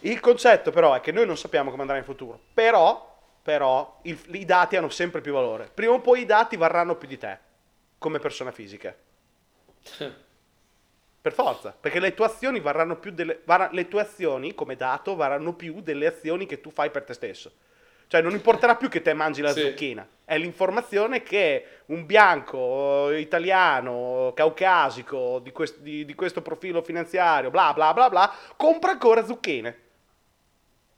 Il 0.00 0.20
concetto 0.20 0.70
però 0.70 0.94
è 0.94 1.00
che 1.00 1.12
noi 1.12 1.26
non 1.26 1.36
sappiamo 1.38 1.70
come 1.70 1.82
andrà 1.82 1.96
in 1.96 2.04
futuro, 2.04 2.38
però, 2.52 3.18
però 3.42 4.00
il- 4.02 4.20
i 4.32 4.44
dati 4.44 4.76
hanno 4.76 4.88
sempre 4.90 5.20
più 5.20 5.32
valore. 5.32 5.70
Prima 5.72 5.92
o 5.92 6.00
poi 6.00 6.20
i 6.22 6.26
dati 6.26 6.56
varranno 6.56 6.96
più 6.96 7.08
di 7.08 7.18
te, 7.18 7.38
come 7.98 8.18
persona 8.18 8.50
fisica. 8.52 8.94
Per 11.22 11.32
forza, 11.32 11.70
perché 11.78 12.00
le 12.00 12.14
tue 12.14 12.26
azioni 12.26 12.58
varranno 12.60 12.98
più 12.98 13.12
delle, 13.12 13.42
varra- 13.44 13.68
le 13.72 13.86
tue 13.88 14.00
azioni 14.02 14.54
come 14.54 14.74
dato 14.76 15.14
varranno 15.14 15.54
più 15.54 15.80
delle 15.80 16.06
azioni 16.06 16.46
che 16.46 16.60
tu 16.60 16.70
fai 16.70 16.90
per 16.90 17.04
te 17.04 17.14
stesso. 17.14 17.52
Cioè 18.12 18.20
non 18.20 18.32
importerà 18.32 18.76
più 18.76 18.90
che 18.90 19.00
te 19.00 19.14
mangi 19.14 19.40
la 19.40 19.52
Sì. 19.54 19.62
zucchina, 19.62 20.06
è 20.26 20.36
l'informazione 20.36 21.22
che 21.22 21.64
un 21.86 22.04
bianco, 22.04 23.08
eh, 23.08 23.20
italiano, 23.20 24.32
caucasico 24.36 25.38
di, 25.38 25.50
quest- 25.50 25.78
di- 25.78 26.04
di 26.04 26.14
questo 26.14 26.42
profilo 26.42 26.82
finanziario, 26.82 27.48
bla 27.48 27.72
bla 27.72 27.94
bla 27.94 28.10
bla, 28.10 28.30
compra 28.54 28.90
ancora 28.90 29.24
zucchine. 29.24 29.78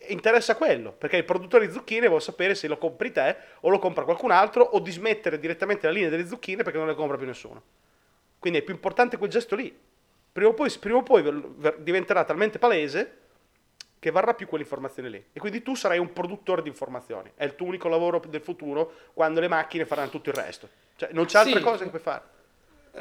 Interessa 0.09 0.57
quello, 0.57 0.91
perché 0.91 1.17
il 1.17 1.25
produttore 1.25 1.69
di 1.69 1.73
zucchine 1.73 2.09
vuole 2.09 2.21
sapere 2.21 2.57
se 2.57 2.67
lo 2.67 2.79
compri 2.79 3.13
te 3.13 3.37
o 3.61 3.69
lo 3.69 3.79
compra 3.79 4.03
qualcun 4.03 4.33
altro 4.33 4.65
o 4.65 4.81
dismettere 4.81 5.39
direttamente 5.39 5.87
la 5.87 5.93
linea 5.93 6.11
delle 6.11 6.27
zucchine 6.27 6.65
perché 6.65 6.79
non 6.79 6.89
le 6.89 6.97
compra 6.97 7.17
più 7.17 7.27
nessuno. 7.27 7.63
Quindi 8.41 8.59
è 8.59 8.63
più 8.63 8.75
importante 8.75 9.19
quel 9.19 9.31
gesto 9.31 9.55
lì. 9.55 9.73
Prima 10.33 10.49
o 10.49 10.53
poi, 10.55 10.69
prima 10.81 10.99
o 10.99 11.05
poi 11.05 11.23
diventerà 11.79 12.25
talmente 12.25 12.59
palese 12.59 13.19
che 14.05 14.11
varrà 14.11 14.35
più 14.35 14.47
quell'informazione 14.47 15.09
lì. 15.09 15.25
E 15.33 15.41
quindi 15.41 15.63
tu 15.63 15.75
sarai 15.75 15.97
un 15.99 16.13
produttore 16.13 16.61
di 16.61 16.69
informazioni. 16.69 17.31
È 17.35 17.43
il 17.45 17.55
tuo 17.57 17.69
unico 17.69 17.89
lavoro 17.89 18.21
del 18.29 18.43
futuro 18.43 18.93
quando 19.15 19.41
le 19.41 19.49
macchine 19.49 19.87
faranno 19.87 20.11
tutto 20.11 20.29
il 20.29 20.35
resto. 20.35 20.69
Cioè, 20.97 21.09
non 21.13 21.25
c'è 21.25 21.39
altre 21.39 21.57
Sì. 21.61 21.65
cose 21.65 21.85
che 21.85 21.89
puoi 21.89 22.03
fare. 22.03 22.23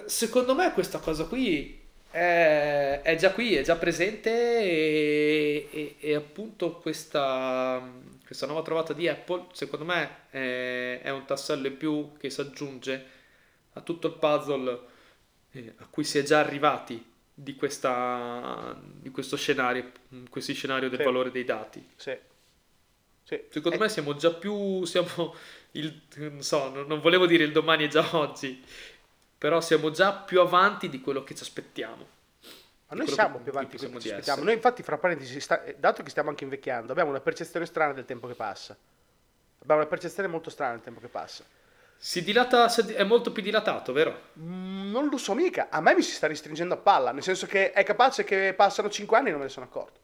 Secondo 0.06 0.56
me 0.56 0.72
questa 0.72 1.00
cosa 1.00 1.26
qui 1.26 1.78
è, 2.10 3.02
è 3.04 3.16
già 3.18 3.34
qui, 3.34 3.54
è 3.56 3.64
già 3.64 3.76
presente 3.76 4.30
e, 4.32 5.68
e- 5.72 5.96
e 6.00 6.16
appunto 6.16 6.78
questa, 6.78 7.82
questa 8.26 8.46
nuova 8.46 8.62
trovata 8.62 8.94
di 8.94 9.10
Apple, 9.10 9.48
secondo 9.52 9.84
me 9.84 10.10
è, 10.30 11.02
è 11.04 11.10
un 11.10 11.26
tassello 11.26 11.68
in 11.68 11.76
più 11.76 12.14
che 12.18 12.30
si 12.30 12.40
aggiunge 12.40 13.06
a 13.74 13.82
tutto 13.82 14.08
il 14.08 14.14
puzzle 14.14 14.80
eh, 15.52 15.74
a 15.80 15.88
cui 15.90 16.06
si 16.06 16.18
è 16.18 16.24
già 16.24 16.40
arrivati 16.40 17.12
di, 17.34 17.56
questa, 17.56 18.78
di 18.82 19.10
questo 19.10 19.36
scenario, 19.36 19.92
questo 20.30 20.54
scenario 20.54 20.90
del 20.90 21.00
Sì. 21.00 21.06
valore 21.06 21.32
dei 21.32 21.44
dati. 21.44 21.86
Sì. 21.96 22.18
Sì. 23.24 23.42
Secondo 23.50 23.78
Eh, 23.78 23.82
me 23.82 23.90
siamo 23.90 24.16
già 24.16 24.32
più, 24.34 24.84
siamo 24.86 25.34
il, 25.72 26.02
non 26.18 26.42
so, 26.44 26.70
non 26.86 27.00
volevo 27.00 27.26
dire 27.26 27.44
il 27.44 27.52
domani 27.52 27.86
è 27.86 27.88
già 27.88 28.06
oggi, 28.18 28.64
però 29.38 29.62
siamo 29.62 29.92
già 29.92 30.14
più 30.14 30.42
avanti 30.42 30.90
di 30.90 31.00
quello 31.02 31.24
che 31.24 31.34
ci 31.34 31.44
aspettiamo. 31.44 32.08
Ma 32.90 32.98
noi 32.98 33.08
siamo 33.08 33.40
più 33.40 33.52
avanti 33.52 33.72
di 33.72 33.78
quello 33.78 33.94
che 33.98 34.02
ci 34.02 34.10
aspettiamo. 34.10 34.44
Noi 34.44 34.54
infatti, 34.54 34.84
fra 34.84 34.98
parentesi, 34.98 35.40
sta- 35.40 35.64
dato 35.78 36.04
che 36.04 36.10
stiamo 36.10 36.30
anche 36.30 36.44
invecchiando, 36.44 36.92
abbiamo 36.92 37.10
una 37.10 37.22
percezione 37.22 37.66
strana 37.66 37.94
del 37.94 38.06
tempo 38.06 38.28
che 38.28 38.36
passa. 38.36 38.78
Abbiamo 39.60 39.82
una 39.82 39.90
percezione 39.90 40.28
molto 40.28 40.50
strana 40.50 40.74
del 40.74 40.82
tempo 40.82 41.00
che 41.00 41.08
passa. 41.08 41.44
Si 42.06 42.22
dilata, 42.22 42.66
è 42.66 43.04
molto 43.06 43.32
più 43.32 43.42
dilatato, 43.42 43.94
vero? 43.94 44.32
Mm, 44.38 44.92
non 44.92 45.08
lo 45.08 45.16
so 45.18 45.34
mica, 45.34 45.70
a 45.70 45.80
me 45.80 45.96
mi 45.96 46.02
si 46.02 46.12
sta 46.12 46.28
ristringendo 46.28 46.74
a 46.74 46.78
palla, 46.78 47.14
nel 47.14 47.24
senso 47.24 47.46
che 47.46 47.72
è 47.72 47.82
capace 47.86 48.26
che 48.26 48.54
passano 48.54 48.90
5 48.90 49.16
anni 49.18 49.30
e 49.30 49.32
non 49.32 49.40
me 49.40 49.46
ne 49.46 49.52
sono 49.52 49.66
accorto. 49.68 50.02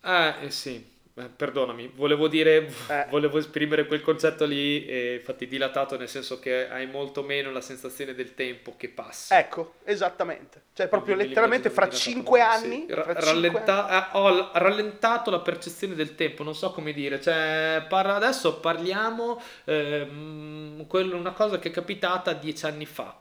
Eh, 0.00 0.46
eh 0.46 0.50
sì, 0.50 0.95
Eh, 1.18 1.30
perdonami, 1.34 1.90
volevo 1.94 2.28
dire, 2.28 2.70
Eh. 2.88 3.06
volevo 3.08 3.38
esprimere 3.38 3.86
quel 3.86 4.02
concetto 4.02 4.44
lì, 4.44 4.84
e 4.84 5.14
infatti 5.14 5.48
dilatato 5.48 5.96
nel 5.96 6.10
senso 6.10 6.38
che 6.38 6.68
hai 6.68 6.86
molto 6.86 7.22
meno 7.22 7.50
la 7.50 7.62
sensazione 7.62 8.14
del 8.14 8.34
tempo 8.34 8.74
che 8.76 8.90
passa. 8.90 9.38
Ecco, 9.38 9.76
esattamente. 9.84 10.64
Cioè 10.74 10.88
proprio 10.88 11.14
Quindi 11.14 11.32
letteralmente 11.32 11.70
fra 11.70 11.86
l'immagine 11.86 12.12
5 12.14 12.38
dilatato, 12.38 12.64
anni, 12.66 12.84
sì. 12.86 12.94
Ra- 12.94 13.04
cinque 13.04 13.24
rallenta- 13.24 14.10
eh, 14.12 14.18
ho 14.18 14.50
rallentato 14.52 15.30
la 15.30 15.40
percezione 15.40 15.94
del 15.94 16.14
tempo, 16.14 16.42
non 16.42 16.54
so 16.54 16.70
come 16.72 16.92
dire, 16.92 17.18
cioè 17.18 17.86
par- 17.88 18.06
adesso 18.10 18.60
parliamo 18.60 19.40
ehm, 19.64 20.86
quello, 20.86 21.16
una 21.16 21.32
cosa 21.32 21.58
che 21.58 21.68
è 21.68 21.72
capitata 21.72 22.34
dieci 22.34 22.66
anni 22.66 22.84
fa. 22.84 23.18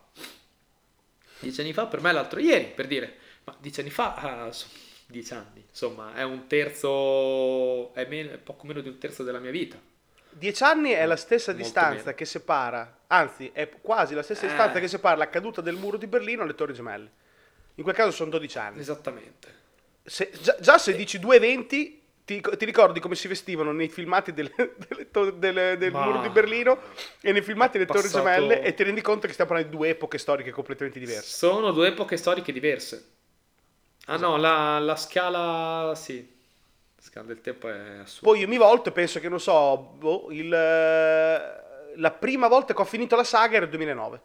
Dieci 1.39 1.61
anni 1.61 1.73
fa 1.73 1.85
per 1.85 2.01
me 2.01 2.11
l'altro 2.11 2.39
ieri, 2.39 2.65
per 2.65 2.87
dire, 2.87 3.17
ma 3.43 3.55
dieci 3.59 3.79
anni 3.81 3.89
fa, 3.89 4.15
ah, 4.15 4.51
so- 4.51 4.67
dieci 5.07 5.33
anni, 5.33 5.63
insomma, 5.69 6.13
è 6.15 6.23
un 6.23 6.47
terzo, 6.47 7.93
è, 7.93 8.05
men- 8.07 8.31
è 8.31 8.37
poco 8.37 8.65
meno 8.67 8.81
di 8.81 8.89
un 8.89 8.97
terzo 8.97 9.23
della 9.23 9.39
mia 9.39 9.51
vita. 9.51 9.77
10 10.37 10.63
anni 10.63 10.89
è 10.91 11.05
la 11.05 11.15
stessa 11.15 11.51
Molto 11.51 11.65
distanza 11.65 12.03
meno. 12.03 12.15
che 12.17 12.25
separa, 12.25 12.99
anzi 13.07 13.49
è 13.53 13.69
quasi 13.81 14.13
la 14.13 14.21
stessa 14.23 14.45
Eh. 14.45 14.49
distanza 14.49 14.79
che 14.79 14.87
separa 14.89 15.15
la 15.15 15.29
caduta 15.29 15.61
del 15.61 15.75
muro 15.75 15.95
di 15.97 16.07
Berlino 16.07 16.41
alle 16.43 16.55
Torri 16.55 16.73
Gemelle. 16.73 17.09
In 17.75 17.83
quel 17.83 17.95
caso 17.95 18.11
sono 18.11 18.29
12 18.31 18.57
anni. 18.57 18.79
Esattamente. 18.79 19.63
Se- 20.03 20.31
già, 20.41 20.57
già 20.59 20.77
se 20.77 20.93
dici 20.95 21.19
due 21.19 21.37
eventi 21.37 22.01
ti, 22.25 22.41
ti 22.57 22.65
ricordi 22.65 22.99
come 22.99 23.15
si 23.15 23.27
vestivano 23.29 23.71
nei 23.71 23.87
filmati 23.87 24.33
to- 25.11 25.31
delle- 25.31 25.77
del 25.77 25.91
Ma- 25.91 26.03
muro 26.05 26.21
di 26.21 26.29
Berlino 26.29 26.79
e 27.21 27.31
nei 27.31 27.41
filmati 27.41 27.77
delle 27.77 27.85
Torri 27.89 28.01
Passato- 28.09 28.23
Gemelle 28.25 28.61
e 28.61 28.73
ti 28.73 28.83
rendi 28.83 29.01
conto 29.01 29.27
che 29.27 29.33
stiamo 29.33 29.51
parlando 29.51 29.73
di 29.73 29.81
due 29.81 29.89
epoche 29.93 30.17
storiche 30.17 30.51
completamente 30.51 30.99
diverse. 30.99 31.37
Sono 31.37 31.71
due 31.71 31.87
epoche 31.89 32.17
storiche 32.17 32.51
diverse. 32.51 33.11
Ah 34.05 34.17
no, 34.17 34.37
la, 34.37 34.79
la 34.79 34.95
scala... 34.95 35.93
Sì. 35.95 36.33
La 36.95 37.01
scala 37.01 37.25
del 37.27 37.41
tempo 37.41 37.69
è 37.69 37.97
assurda. 37.99 38.29
Poi 38.29 38.39
io 38.39 38.47
mi 38.47 38.57
volto 38.57 38.89
e 38.89 38.91
penso 38.91 39.19
che, 39.19 39.29
non 39.29 39.39
so, 39.39 39.77
boh, 39.77 40.27
il, 40.31 40.51
eh, 40.53 41.95
la 41.95 42.11
prima 42.11 42.47
volta 42.47 42.73
che 42.73 42.81
ho 42.81 42.85
finito 42.85 43.15
la 43.15 43.23
saga 43.23 43.55
era 43.57 43.65
il 43.65 43.71
2009. 43.71 44.21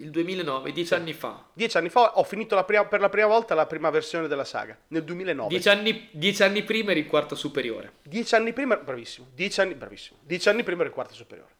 Il 0.00 0.10
2009, 0.10 0.70
dieci 0.70 0.94
anni 0.94 1.12
fa. 1.12 1.44
Dieci 1.52 1.76
anni 1.76 1.88
fa 1.88 2.18
ho 2.18 2.22
finito 2.22 2.54
la 2.54 2.62
prima- 2.62 2.84
per 2.84 3.00
la 3.00 3.08
prima 3.08 3.26
volta 3.26 3.54
la 3.56 3.66
prima 3.66 3.90
versione 3.90 4.28
della 4.28 4.44
saga, 4.44 4.78
nel 4.88 5.02
2009. 5.02 5.48
Dieci 5.48 5.68
anni, 5.68 6.08
dieci 6.12 6.42
anni 6.44 6.62
prima 6.62 6.92
eri 6.92 7.00
in 7.00 7.06
quarta 7.08 7.34
superiore. 7.34 7.94
Dieci 8.02 8.34
anni 8.36 8.52
prima, 8.52 8.76
bravissimo, 8.76 9.26
dieci 9.34 9.60
anni, 9.60 9.74
bravissimo, 9.74 10.18
dieci 10.22 10.48
anni 10.48 10.62
prima 10.62 10.80
ero 10.82 10.88
in 10.90 10.94
quarta 10.94 11.14
superiore. 11.14 11.50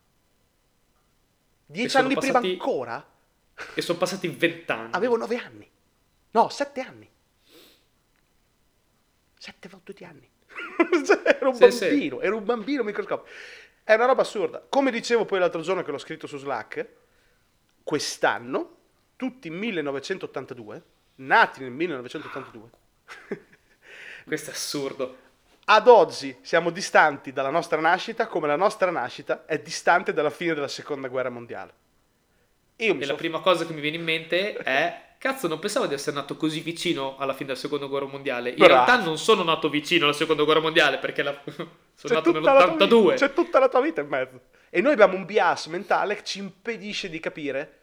Dieci 1.66 1.96
anni 1.96 2.14
prima 2.14 2.35
passati- 2.35 2.53
ancora 2.53 3.05
E 3.74 3.83
sono 3.83 3.98
passati 3.98 4.29
vent'anni. 4.29 4.90
avevo 4.92 5.16
nove 5.16 5.37
anni. 5.37 5.68
No, 6.33 6.49
sette 6.49 6.81
anni. 6.81 7.09
Sette 9.38 9.69
fottuti 9.69 10.05
anni. 10.05 10.29
Cioè, 11.05 11.38
ero 11.41 11.51
un 11.51 11.55
Sì, 11.55 11.71
sì. 11.71 11.88
bambino, 11.88 12.21
ero 12.21 12.37
un 12.37 12.45
bambino 12.45 12.83
microscopico. 12.83 13.29
È 13.85 13.95
una 13.95 14.07
roba 14.07 14.23
assurda. 14.23 14.64
Come 14.69 14.91
dicevo 14.91 15.25
poi 15.25 15.38
l'altro 15.38 15.61
giorno 15.62 15.83
che 15.83 15.91
l'ho 15.91 15.99
scritto 15.99 16.27
su 16.27 16.37
Slack, 16.38 16.87
quest'anno, 17.83 18.77
tutti 19.17 19.49
1982, 19.51 20.83
nati 21.17 21.61
nel 21.62 21.71
1982, 21.71 22.71
Questo 24.25 24.51
è 24.51 24.53
assurdo. 24.53 25.17
ad 25.64 25.88
oggi 25.88 26.37
siamo 26.43 26.71
distanti 26.71 27.33
dalla 27.33 27.49
nostra 27.51 27.81
nascita 27.81 28.27
come 28.27 28.47
la 28.47 28.57
nostra 28.57 28.91
nascita 28.91 29.47
è 29.47 29.59
distante 29.59 30.12
dalla 30.12 30.31
fine 30.31 30.53
della 30.55 30.69
seconda 30.69 31.09
guerra 31.09 31.31
mondiale. 31.31 31.73
E 32.77 33.05
la 33.07 33.14
prima 33.14 33.41
cosa 33.41 33.64
che 33.67 33.73
mi 33.73 33.81
viene 33.81 33.97
in 33.97 34.05
mente 34.05 34.53
è... 34.55 35.07
Cazzo, 35.19 35.49
non 35.49 35.59
pensavo 35.59 35.87
di 35.87 35.95
essere 35.95 36.15
nato 36.15 36.37
così 36.37 36.61
vicino 36.61 37.17
alla 37.19 37.33
fine 37.33 37.47
della 37.49 37.59
seconda 37.59 37.87
guerra 37.87 38.07
mondiale. 38.07 38.51
In 38.51 38.55
Bravo. 38.57 38.73
realtà 38.73 39.03
non 39.05 39.19
sono 39.19 39.43
nato 39.43 39.69
vicino 39.69 40.05
alla 40.05 40.13
seconda 40.15 40.45
guerra 40.45 40.61
mondiale 40.61 40.99
perché 40.99 41.23
la- 41.25 41.37
sono 41.45 41.69
C'è 41.97 42.15
nato 42.15 42.33
tutta 42.33 42.53
la 42.53 42.63
tua 42.65 42.73
vita- 42.73 42.85
nell'82. 42.87 43.15
C'è 43.17 43.33
tutta 43.33 43.59
la 43.59 43.69
tua 43.69 43.81
vita 43.81 44.01
in 44.01 44.07
mezzo. 44.09 44.41
E 44.71 44.81
noi 44.81 44.93
abbiamo 44.93 45.17
un 45.17 45.25
bias 45.25 45.67
mentale 45.67 46.15
che 46.15 46.23
ci 46.25 46.39
impedisce 46.39 47.09
di 47.11 47.19
capire, 47.19 47.78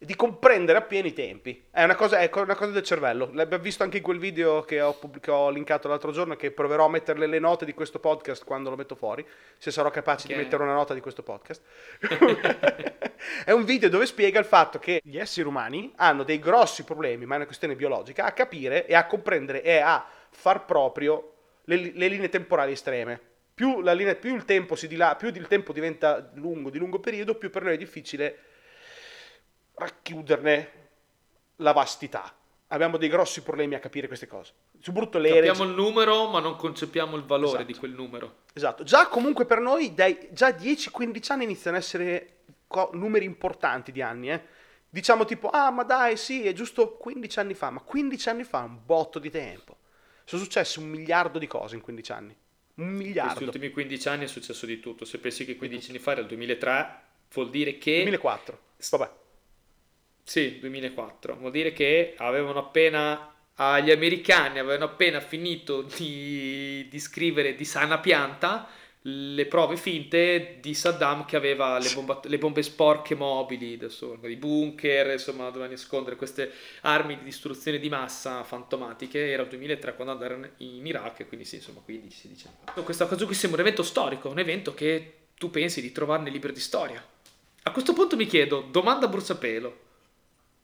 di 0.00 0.14
comprendere 0.14 0.78
appieno 0.78 1.08
i 1.08 1.12
tempi. 1.12 1.64
È 1.70 1.82
una 1.82 1.96
cosa, 1.96 2.18
è 2.18 2.30
una 2.34 2.54
cosa 2.54 2.70
del 2.70 2.84
cervello. 2.84 3.30
L'abbiamo 3.32 3.62
visto 3.62 3.82
anche 3.82 3.96
in 3.96 4.02
quel 4.04 4.18
video 4.18 4.62
che 4.62 4.80
ho, 4.80 4.94
pub- 4.94 5.18
che 5.18 5.30
ho 5.32 5.50
linkato 5.50 5.88
l'altro 5.88 6.12
giorno, 6.12 6.36
che 6.36 6.52
proverò 6.52 6.84
a 6.84 6.88
metterle 6.88 7.26
le 7.26 7.40
note 7.40 7.64
di 7.64 7.74
questo 7.74 7.98
podcast 7.98 8.44
quando 8.44 8.70
lo 8.70 8.76
metto 8.76 8.94
fuori, 8.94 9.26
se 9.58 9.72
sarò 9.72 9.90
capace 9.90 10.26
Ok. 10.28 10.32
di 10.32 10.40
mettere 10.40 10.62
una 10.62 10.74
nota 10.74 10.94
di 10.94 11.00
questo 11.00 11.24
podcast. 11.24 11.62
è 13.44 13.50
un 13.50 13.64
video 13.64 13.88
dove 13.88 14.06
spiega 14.06 14.38
il 14.38 14.44
fatto 14.44 14.78
che 14.78 15.00
gli 15.02 15.18
esseri 15.18 15.48
umani 15.48 15.92
hanno 15.96 16.22
dei 16.22 16.38
grossi 16.38 16.84
problemi, 16.84 17.26
ma 17.26 17.34
è 17.34 17.36
una 17.38 17.46
questione 17.46 17.74
biologica, 17.74 18.24
a 18.24 18.30
capire 18.32 18.86
e 18.86 18.94
a 18.94 19.04
comprendere 19.04 19.62
e 19.64 19.78
a 19.78 20.06
far 20.30 20.64
proprio 20.64 21.32
le, 21.64 21.90
le 21.92 22.06
linee 22.06 22.28
temporali 22.28 22.70
estreme. 22.72 23.20
Più, 23.52 23.80
la 23.80 23.92
linea- 23.94 24.14
più 24.14 24.32
il 24.36 24.44
tempo 24.44 24.76
si 24.76 24.86
dila- 24.86 25.16
più 25.16 25.26
il 25.34 25.48
tempo 25.48 25.72
diventa 25.72 26.30
lungo, 26.34 26.70
di 26.70 26.78
lungo 26.78 27.00
periodo, 27.00 27.34
più 27.34 27.50
per 27.50 27.64
noi 27.64 27.74
è 27.74 27.76
difficile 27.76 28.38
racchiuderne 29.78 30.70
la 31.56 31.72
vastità. 31.72 32.32
Abbiamo 32.70 32.98
dei 32.98 33.08
grossi 33.08 33.42
problemi 33.42 33.74
a 33.74 33.78
capire 33.78 34.06
queste 34.06 34.26
cose. 34.26 34.52
Soprattutto 34.80 35.18
le. 35.18 35.30
Capiamo 35.32 35.64
il 35.64 35.70
numero, 35.74 36.28
ma 36.28 36.38
non 36.40 36.56
concepiamo 36.56 37.16
il 37.16 37.22
valore 37.24 37.48
Esatto. 37.62 37.64
di 37.72 37.74
quel 37.74 37.92
numero. 37.92 38.34
Esatto. 38.52 38.84
Già 38.84 39.06
comunque 39.08 39.46
per 39.46 39.60
noi, 39.60 39.94
dai, 39.94 40.28
già 40.32 40.50
10-15 40.50 41.32
anni 41.32 41.44
iniziano 41.44 41.76
a 41.76 41.80
essere 41.80 42.40
co- 42.66 42.90
numeri 42.92 43.24
importanti 43.24 43.90
di 43.90 44.02
anni, 44.02 44.30
eh. 44.30 44.42
Diciamo 44.90 45.24
tipo, 45.24 45.48
ah 45.50 45.70
ma 45.70 45.82
dai 45.82 46.16
sì, 46.16 46.46
è 46.46 46.52
giusto 46.52 46.92
15 46.96 47.38
anni 47.40 47.54
fa, 47.54 47.70
ma 47.70 47.80
15 47.80 48.28
anni 48.30 48.44
fa 48.44 48.62
è 48.62 48.64
un 48.64 48.78
botto 48.84 49.18
di 49.18 49.30
tempo. 49.30 49.76
Sono 50.24 50.42
successe 50.42 50.78
un 50.78 50.86
miliardo 50.88 51.38
di 51.38 51.46
cose 51.46 51.74
in 51.74 51.80
15 51.82 52.12
anni. 52.12 52.36
Un 52.74 52.86
Questi 52.92 53.04
miliardo. 53.06 53.44
ultimi 53.44 53.70
15 53.70 54.08
anni 54.08 54.24
è 54.24 54.28
successo 54.28 54.66
di 54.66 54.78
tutto. 54.78 55.04
Se 55.04 55.18
pensi 55.18 55.44
che 55.44 55.56
15 55.56 55.90
anni 55.90 55.98
fa 55.98 56.12
era 56.12 56.20
il 56.20 56.26
2003, 56.26 57.00
vuol 57.32 57.50
dire 57.50 57.76
che... 57.78 58.02
2004. 58.02 58.58
Vabbè. 58.90 59.10
Sì, 60.28 60.58
2004. 60.58 61.36
Vuol 61.36 61.50
dire 61.50 61.72
che 61.72 62.12
avevano 62.18 62.58
appena... 62.58 63.34
ah, 63.54 63.80
gli 63.80 63.90
americani 63.90 64.58
avevano 64.58 64.84
appena 64.84 65.20
finito 65.20 65.80
di, 65.80 66.86
di 66.90 66.98
scrivere 67.00 67.54
di 67.54 67.64
sana 67.64 67.98
pianta 67.98 68.68
le 69.02 69.46
prove 69.46 69.78
finte 69.78 70.58
di 70.60 70.74
Saddam 70.74 71.24
che 71.24 71.36
aveva 71.36 71.78
le, 71.78 71.90
bomba- 71.94 72.20
le 72.24 72.36
bombe 72.36 72.62
sporche 72.62 73.14
mobili, 73.14 73.80
i 73.80 74.36
bunker, 74.36 75.12
insomma, 75.12 75.48
doveva 75.48 75.70
nascondere 75.70 76.16
queste 76.16 76.52
armi 76.82 77.16
di 77.16 77.24
distruzione 77.24 77.78
di 77.78 77.88
massa 77.88 78.44
fantomatiche. 78.44 79.30
Era 79.30 79.44
il 79.44 79.48
2003 79.48 79.94
quando 79.94 80.12
andarono 80.12 80.46
in 80.58 80.84
Iraq, 80.84 81.26
quindi 81.26 81.46
sì, 81.46 81.54
insomma, 81.54 81.80
15-16 81.88 82.46
anni. 82.74 82.84
Questa 82.84 83.06
cosa 83.06 83.24
qui 83.24 83.34
sembra 83.34 83.62
un 83.62 83.66
evento 83.66 83.82
storico, 83.82 84.28
un 84.28 84.40
evento 84.40 84.74
che 84.74 85.12
tu 85.38 85.48
pensi 85.48 85.80
di 85.80 85.90
trovare 85.90 86.24
nei 86.24 86.32
libri 86.32 86.52
di 86.52 86.60
storia. 86.60 87.02
A 87.62 87.70
questo 87.70 87.94
punto 87.94 88.14
mi 88.14 88.26
chiedo, 88.26 88.66
domanda 88.70 89.08
bruciapelo, 89.08 89.86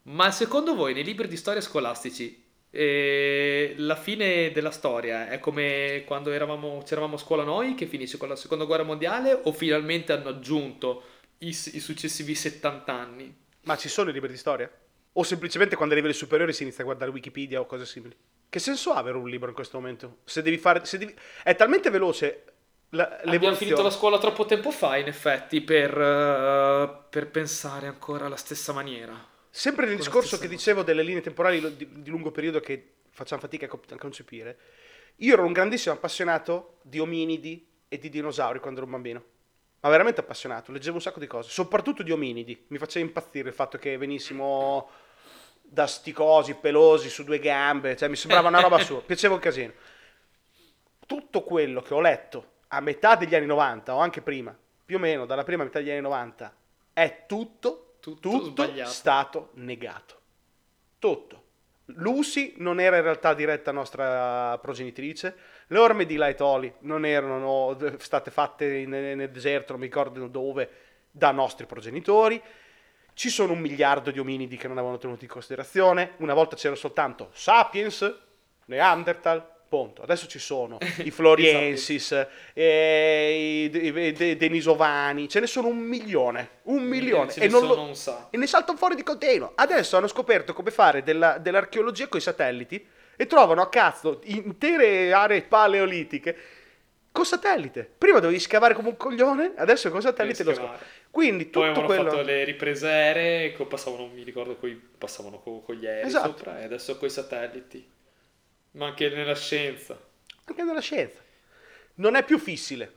ma 0.04 0.30
secondo 0.30 0.74
voi 0.74 0.94
nei 0.94 1.04
libri 1.04 1.28
di 1.28 1.36
storia 1.36 1.60
scolastici 1.60 2.42
eh, 2.76 3.74
la 3.78 3.94
fine 3.94 4.50
della 4.50 4.72
storia 4.72 5.28
è 5.28 5.38
come 5.38 6.02
quando 6.04 6.32
eravamo, 6.32 6.82
c'eravamo 6.84 7.14
a 7.14 7.18
scuola 7.18 7.44
noi 7.44 7.74
che 7.74 7.86
finisce 7.86 8.16
con 8.16 8.28
la 8.28 8.34
seconda 8.34 8.64
guerra 8.64 8.82
mondiale 8.82 9.32
o 9.32 9.52
finalmente 9.52 10.12
hanno 10.12 10.30
aggiunto 10.30 11.04
i, 11.38 11.48
i 11.48 11.52
successivi 11.52 12.34
70 12.34 12.92
anni? 12.92 13.32
Ma 13.62 13.76
ci 13.76 13.88
sono 13.88 14.10
i 14.10 14.12
libri 14.12 14.32
di 14.32 14.36
storia? 14.36 14.68
O 15.12 15.22
semplicemente 15.22 15.76
quando 15.76 15.94
arrivi 15.94 16.08
alle 16.08 16.18
superiori 16.18 16.52
si 16.52 16.64
inizia 16.64 16.82
a 16.82 16.86
guardare 16.86 17.12
Wikipedia 17.12 17.60
o 17.60 17.66
cose 17.66 17.86
simili? 17.86 18.16
Che 18.48 18.58
senso 18.58 18.90
ha 18.90 18.96
avere 18.96 19.18
un 19.18 19.28
libro 19.28 19.48
in 19.48 19.54
questo 19.54 19.78
momento? 19.78 20.18
Se 20.24 20.42
devi 20.42 20.58
fare... 20.58 20.84
Se 20.84 20.98
devi... 20.98 21.14
È 21.44 21.54
talmente 21.54 21.90
veloce 21.90 22.44
la- 22.90 23.20
Abbiamo 23.24 23.54
finito 23.54 23.82
la 23.82 23.90
scuola 23.90 24.18
troppo 24.18 24.46
tempo 24.46 24.72
fa 24.72 24.96
in 24.96 25.06
effetti 25.06 25.60
per, 25.60 25.96
eh, 25.96 27.04
per 27.08 27.30
pensare 27.30 27.86
ancora 27.86 28.26
alla 28.26 28.36
stessa 28.36 28.72
maniera. 28.72 29.32
Sempre 29.56 29.86
nel 29.86 29.94
discorso 29.94 30.36
che 30.36 30.48
dicevo 30.48 30.82
delle 30.82 31.04
linee 31.04 31.20
temporali 31.20 31.76
di, 31.76 32.02
di 32.02 32.10
lungo 32.10 32.32
periodo 32.32 32.58
che 32.58 32.94
facciamo 33.10 33.40
fatica 33.40 33.66
a 33.66 33.68
co- 33.68 33.80
a 33.88 33.96
concepire, 33.96 34.58
io 35.18 35.32
ero 35.32 35.44
un 35.44 35.52
grandissimo 35.52 35.94
appassionato 35.94 36.78
di 36.82 36.98
ominidi 36.98 37.64
e 37.86 37.96
di 37.98 38.08
dinosauri 38.08 38.58
quando 38.58 38.80
ero 38.80 38.88
un 38.88 38.94
bambino. 38.96 39.24
Ma 39.78 39.90
veramente 39.90 40.20
appassionato, 40.20 40.72
leggevo 40.72 40.96
un 40.96 41.00
sacco 41.00 41.20
di 41.20 41.28
cose, 41.28 41.50
soprattutto 41.50 42.02
di 42.02 42.10
ominidi. 42.10 42.64
Mi 42.66 42.78
faceva 42.78 43.06
impazzire 43.06 43.50
il 43.50 43.54
fatto 43.54 43.78
che 43.78 43.96
venissimo 43.96 44.90
da 45.62 45.86
sti 45.86 46.10
cosi 46.10 46.54
pelosi 46.56 47.08
su 47.08 47.22
due 47.22 47.38
gambe, 47.38 47.96
cioè 47.96 48.08
mi 48.08 48.16
sembrava 48.16 48.48
una 48.48 48.60
roba 48.60 48.74
assurda, 48.74 49.04
piaceva 49.06 49.34
un 49.34 49.40
casino. 49.40 49.72
Tutto 51.06 51.42
quello 51.44 51.80
che 51.80 51.94
ho 51.94 52.00
letto 52.00 52.54
a 52.66 52.80
metà 52.80 53.14
degli 53.14 53.36
anni 53.36 53.46
90 53.46 53.94
o 53.94 53.98
anche 53.98 54.20
prima, 54.20 54.52
più 54.84 54.96
o 54.96 54.98
meno 54.98 55.26
dalla 55.26 55.44
prima 55.44 55.62
metà 55.62 55.78
degli 55.78 55.90
anni 55.90 56.00
90, 56.00 56.56
è 56.92 57.22
tutto, 57.28 57.93
Tutto 58.04 58.50
tutto, 58.52 58.84
stato 58.84 59.48
negato. 59.54 60.20
Tutto. 60.98 61.42
Lucy 61.86 62.52
non 62.58 62.78
era 62.78 62.98
in 62.98 63.02
realtà 63.02 63.32
diretta 63.32 63.72
nostra 63.72 64.58
progenitrice, 64.58 65.34
le 65.68 65.78
orme 65.78 66.04
di 66.04 66.16
Laetoli 66.16 66.70
non 66.80 67.06
erano 67.06 67.74
state 67.96 68.30
fatte 68.30 68.84
nel 68.84 69.30
deserto, 69.30 69.72
non 69.72 69.80
mi 69.80 69.86
ricordo 69.86 70.28
dove, 70.28 70.70
da 71.10 71.30
nostri 71.30 71.64
progenitori. 71.64 72.38
Ci 73.14 73.30
sono 73.30 73.52
un 73.52 73.60
miliardo 73.60 74.10
di 74.10 74.18
ominidi 74.18 74.58
che 74.58 74.68
non 74.68 74.76
avevano 74.76 74.98
tenuto 74.98 75.24
in 75.24 75.30
considerazione. 75.30 76.12
Una 76.18 76.34
volta 76.34 76.56
c'erano 76.56 76.76
soltanto 76.76 77.30
Sapiens, 77.32 78.18
Neanderthal, 78.66 79.53
punto. 79.74 80.02
Adesso 80.02 80.26
ci 80.28 80.38
sono 80.38 80.78
i 81.04 81.10
Floriensis, 81.10 82.26
eh, 82.52 83.70
i, 83.72 83.76
i- 83.76 84.16
i- 84.30 84.36
Denisovani, 84.36 85.28
ce 85.28 85.40
ne 85.40 85.46
sono 85.46 85.68
un 85.68 85.78
milione, 85.78 86.48
un 86.64 86.82
milione. 86.84 87.32
E, 87.34 87.40
ne 87.40 87.48
non 87.48 87.66
lo- 87.66 87.80
un 87.80 87.94
e 88.30 88.36
ne 88.36 88.46
saltano 88.46 88.78
fuori 88.78 88.94
di 88.94 89.02
continuo. 89.02 89.52
Adesso 89.54 89.96
hanno 89.96 90.06
scoperto 90.06 90.52
come 90.52 90.70
fare 90.70 91.02
della- 91.02 91.38
dell'archeologia 91.38 92.06
con 92.08 92.20
i 92.20 92.22
satelliti 92.22 92.86
e 93.16 93.26
trovano 93.26 93.62
a 93.62 93.68
cazzo 93.68 94.20
intere 94.24 95.12
aree 95.12 95.42
paleolitiche 95.42 96.36
con 97.12 97.24
satellite. 97.24 97.88
Prima 97.96 98.18
dovevi 98.18 98.40
scavare 98.40 98.74
come 98.74 98.88
un 98.88 98.96
coglione, 98.96 99.52
adesso 99.56 99.90
con 99.90 100.00
satellite 100.02 100.42
lo 100.42 100.54
scavi. 100.54 100.78
Quindi 101.10 101.44
Poi 101.46 101.68
tutto 101.68 101.80
avevano 101.80 101.86
quello... 101.86 102.10
fatto 102.10 102.22
le 102.22 102.44
riprese 102.44 102.88
aeree, 102.88 103.50
passavano, 103.52 104.08
mi 104.12 104.24
ricordo, 104.24 104.56
coi, 104.56 104.74
passavano 104.74 105.38
co- 105.38 105.60
con 105.60 105.76
gli 105.76 105.86
aerei 105.86 106.06
Esatto. 106.06 106.26
sopra 106.36 106.60
e 106.60 106.64
adesso 106.64 106.96
con 106.98 107.06
i 107.06 107.10
satelliti. 107.10 107.92
Ma 108.74 108.86
anche 108.86 109.08
nella 109.08 109.34
scienza. 109.34 109.98
Anche 110.44 110.62
nella 110.62 110.80
scienza. 110.80 111.20
Non 111.96 112.14
è 112.16 112.24
più 112.24 112.38
fissile. 112.38 112.92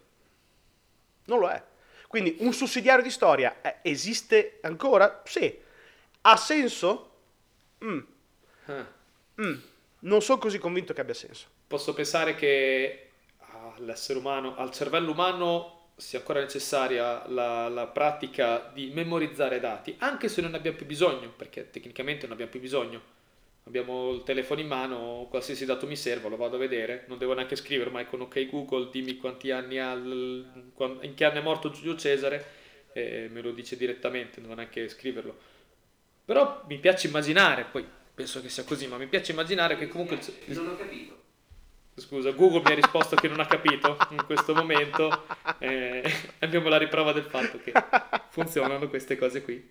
Non 1.25 1.39
lo 1.39 1.49
è. 1.49 1.61
Quindi 2.07 2.37
un 2.39 2.53
sussidiario 2.53 3.03
di 3.03 3.11
storia 3.11 3.61
eh, 3.61 3.77
esiste 3.83 4.59
ancora? 4.61 5.21
Sì. 5.25 5.55
Ha 6.21 6.35
senso? 6.37 7.11
Mm, 7.83 7.99
Ah. 8.65 8.85
mm. 9.41 9.53
Non 9.99 10.21
sono 10.21 10.39
così 10.39 10.57
convinto 10.57 10.93
che 10.93 11.01
abbia 11.01 11.13
senso. 11.13 11.47
posso 11.67 11.93
pensare 11.93 12.35
che 12.35 13.09
all'essere 13.77 14.19
umano, 14.19 14.55
al 14.57 14.71
cervello 14.71 15.11
umano 15.11 15.89
sia 15.95 16.19
ancora 16.19 16.39
necessaria 16.41 17.27
la, 17.27 17.67
la, 17.69 17.87
pratica 17.87 18.69
di 18.73 18.91
memorizzare 18.93 19.59
dati, 19.59 19.95
anche 19.99 20.27
se 20.29 20.41
non 20.41 20.51
ne 20.51 20.57
abbiamo 20.57 20.77
più 20.77 20.85
bisogno, 20.85 21.29
perché 21.35 21.69
tecnicamente 21.71 22.23
non 22.23 22.33
abbiamo 22.33 22.51
più 22.51 22.59
bisogno. 22.59 23.01
Abbiamo 23.67 24.13
il 24.13 24.23
telefono 24.23 24.61
in 24.61 24.67
mano, 24.67 25.27
qualsiasi 25.29 25.65
dato 25.65 25.87
mi 25.87 25.97
serva, 25.97 26.29
lo 26.29 26.37
vado 26.37 26.55
a 26.55 26.59
vedere, 26.59 27.03
non 27.07 27.17
devo 27.17 27.33
neanche 27.33 27.57
scrivere 27.57 27.89
mai 27.89 28.07
con 28.07 28.21
ok 28.21 28.49
Google, 28.49 28.89
dimmi 28.89 29.17
quanti 29.17 29.51
anni 29.51 29.77
ha, 29.77 29.91
in 29.91 31.11
che 31.13 31.25
anno 31.25 31.39
è 31.39 31.41
morto 31.41 31.69
Giulio 31.69 31.97
Cesare, 31.97 32.45
e 32.93 33.27
me 33.29 33.41
lo 33.41 33.51
dice 33.51 33.75
direttamente, 33.75 34.39
non 34.39 34.55
neanche 34.55 34.87
scriverlo. 34.87 35.37
Però 36.23 36.63
mi 36.69 36.77
piace 36.77 37.07
immaginare, 37.07 37.65
poi 37.69 37.85
penso 38.15 38.41
che 38.41 38.47
sia 38.47 38.63
così, 38.63 38.87
ma 38.87 38.97
mi 38.97 39.07
piace 39.07 39.33
immaginare 39.33 39.75
che 39.77 39.89
comunque... 39.89 40.17
Non 40.45 40.67
ho 40.69 40.77
capito. 40.77 41.25
Scusa, 41.99 42.29
Google 42.29 42.61
mi 42.63 42.71
ha 42.73 42.75
risposto 42.75 43.15
che 43.15 43.27
non 43.27 43.39
ha 43.39 43.47
capito 43.47 43.97
in 44.11 44.23
questo 44.23 44.53
momento. 44.53 45.25
Eh, 45.57 46.03
abbiamo 46.39 46.69
la 46.69 46.77
riprova 46.77 47.11
del 47.11 47.23
fatto 47.23 47.59
che 47.59 47.73
funzionano 48.29 48.87
queste 48.87 49.17
cose 49.17 49.41
qui. 49.41 49.67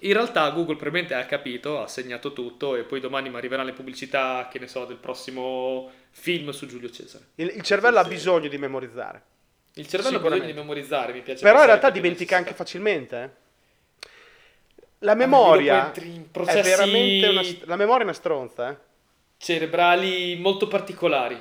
In 0.00 0.12
realtà 0.12 0.50
Google 0.50 0.74
probabilmente 0.74 1.14
ha 1.14 1.24
capito, 1.24 1.80
ha 1.80 1.86
segnato 1.86 2.32
tutto 2.32 2.74
e 2.74 2.82
poi 2.82 2.98
domani 2.98 3.30
mi 3.30 3.36
arriveranno 3.36 3.68
le 3.68 3.74
pubblicità, 3.74 4.48
che 4.50 4.58
ne 4.58 4.66
so, 4.66 4.86
del 4.86 4.96
prossimo 4.96 5.88
film 6.10 6.50
su 6.50 6.66
Giulio 6.66 6.90
Cesare. 6.90 7.26
Il, 7.36 7.52
il 7.54 7.62
cervello 7.62 8.00
ha 8.00 8.04
bisogno 8.04 8.48
di 8.48 8.58
memorizzare. 8.58 9.22
Il 9.74 9.86
cervello 9.86 10.16
ha 10.16 10.20
bisogno 10.20 10.46
di 10.46 10.52
memorizzare, 10.52 11.12
mi 11.12 11.22
piace. 11.22 11.44
Però 11.44 11.60
in 11.60 11.66
realtà 11.66 11.90
dimentica 11.90 12.36
anche 12.36 12.54
facilmente. 12.54 13.22
Eh? 13.22 14.08
La 15.00 15.14
memoria 15.14 15.92
processi... 16.32 16.58
è 16.58 16.62
veramente 16.62 17.28
una, 17.28 17.42
la 17.66 17.76
memoria 17.76 18.00
è 18.00 18.04
una 18.04 18.12
stronza. 18.14 18.70
Eh? 18.70 18.76
Cerebrali 19.36 20.34
molto 20.40 20.66
particolari. 20.66 21.40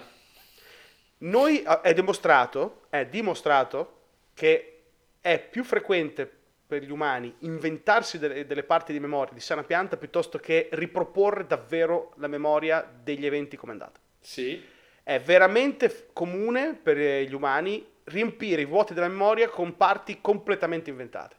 Noi 1.19 1.63
è 1.81 1.93
dimostrato, 1.93 2.83
è 2.89 3.05
dimostrato 3.05 4.01
che 4.33 4.83
è 5.19 5.39
più 5.39 5.63
frequente 5.63 6.31
per 6.67 6.83
gli 6.83 6.91
umani 6.91 7.33
inventarsi 7.39 8.19
delle, 8.19 8.45
delle, 8.45 8.63
parti 8.63 8.91
di 8.91 8.99
memoria 8.99 9.33
di 9.33 9.39
sana 9.39 9.63
pianta 9.63 9.97
piuttosto 9.97 10.37
che 10.37 10.67
riproporre 10.73 11.47
davvero 11.47 12.13
la 12.17 12.27
memoria 12.27 12.87
degli 13.03 13.25
eventi 13.25 13.55
come 13.55 13.71
è 13.71 13.75
andata. 13.75 13.99
Sì. 14.19 14.61
È 15.01 15.19
veramente 15.21 16.09
comune 16.11 16.75
per 16.75 16.97
gli 16.97 17.33
umani 17.33 17.85
riempire 18.05 18.61
i 18.61 18.65
vuoti 18.65 18.93
della 18.93 19.07
memoria 19.07 19.49
con 19.49 19.77
parti 19.77 20.19
completamente 20.19 20.89
inventate. 20.89 21.35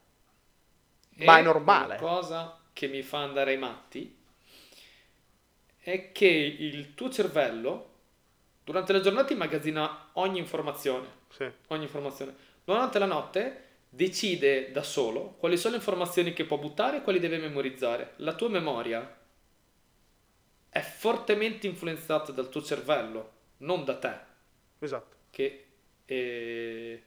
E 1.14 1.24
Ma 1.24 1.38
è 1.38 1.42
normale. 1.42 1.94
La 1.94 2.00
cosa 2.00 2.60
che 2.72 2.88
mi 2.88 3.02
fa 3.02 3.18
andare 3.18 3.52
ai 3.52 3.58
matti 3.58 4.16
è 5.78 6.12
che 6.12 6.26
il 6.26 6.94
tuo 6.94 7.10
cervello 7.10 7.87
Durante 8.68 8.92
la 8.92 9.00
giornata 9.00 9.32
immagazzina 9.32 10.10
ogni 10.12 10.38
informazione. 10.38 11.06
Sì. 11.30 11.50
Ogni 11.68 11.84
informazione. 11.84 12.34
Durante 12.62 12.98
la 12.98 13.06
notte 13.06 13.62
decide 13.88 14.70
da 14.72 14.82
solo 14.82 15.36
quali 15.38 15.56
sono 15.56 15.72
le 15.72 15.78
informazioni 15.78 16.34
che 16.34 16.44
può 16.44 16.58
buttare 16.58 16.98
e 16.98 17.02
quali 17.02 17.18
deve 17.18 17.38
memorizzare. 17.38 18.12
La 18.16 18.34
tua 18.34 18.50
memoria 18.50 19.20
è 20.68 20.80
fortemente 20.80 21.66
influenzata 21.66 22.30
dal 22.30 22.50
tuo 22.50 22.62
cervello, 22.62 23.30
non 23.58 23.86
da 23.86 23.96
te. 23.96 24.14
Esatto. 24.80 25.16
Che 25.30 25.66
eh, 26.04 27.02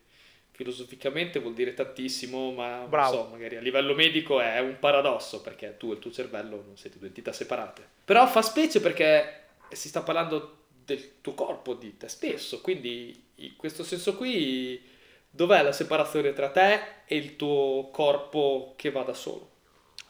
filosoficamente 0.49 1.37
vuol 1.37 1.53
dire 1.53 1.75
tantissimo, 1.75 2.53
ma 2.53 2.87
Bravo. 2.89 3.15
non 3.17 3.25
so, 3.25 3.29
magari 3.29 3.57
a 3.57 3.61
livello 3.61 3.93
medico 3.93 4.41
è 4.41 4.57
un 4.57 4.79
paradosso 4.79 5.41
perché 5.41 5.77
tu 5.77 5.91
e 5.91 5.93
il 5.93 5.99
tuo 5.99 6.09
cervello 6.09 6.63
non 6.65 6.75
siete 6.75 6.97
due 6.97 7.09
entità 7.09 7.31
separate. 7.31 7.87
Però 8.03 8.25
fa 8.25 8.41
specie 8.41 8.81
perché 8.81 9.49
si 9.69 9.89
sta 9.89 10.01
parlando 10.01 10.60
del 10.95 11.21
tuo 11.21 11.33
corpo, 11.33 11.73
di 11.73 11.97
te 11.97 12.07
stesso. 12.07 12.61
Quindi 12.61 13.29
in 13.35 13.55
questo 13.55 13.83
senso 13.83 14.15
qui 14.15 14.81
dov'è 15.29 15.61
la 15.63 15.71
separazione 15.71 16.33
tra 16.33 16.49
te 16.49 16.79
e 17.05 17.15
il 17.15 17.35
tuo 17.35 17.89
corpo 17.91 18.73
che 18.75 18.91
va 18.91 19.03
da 19.03 19.13
solo? 19.13 19.49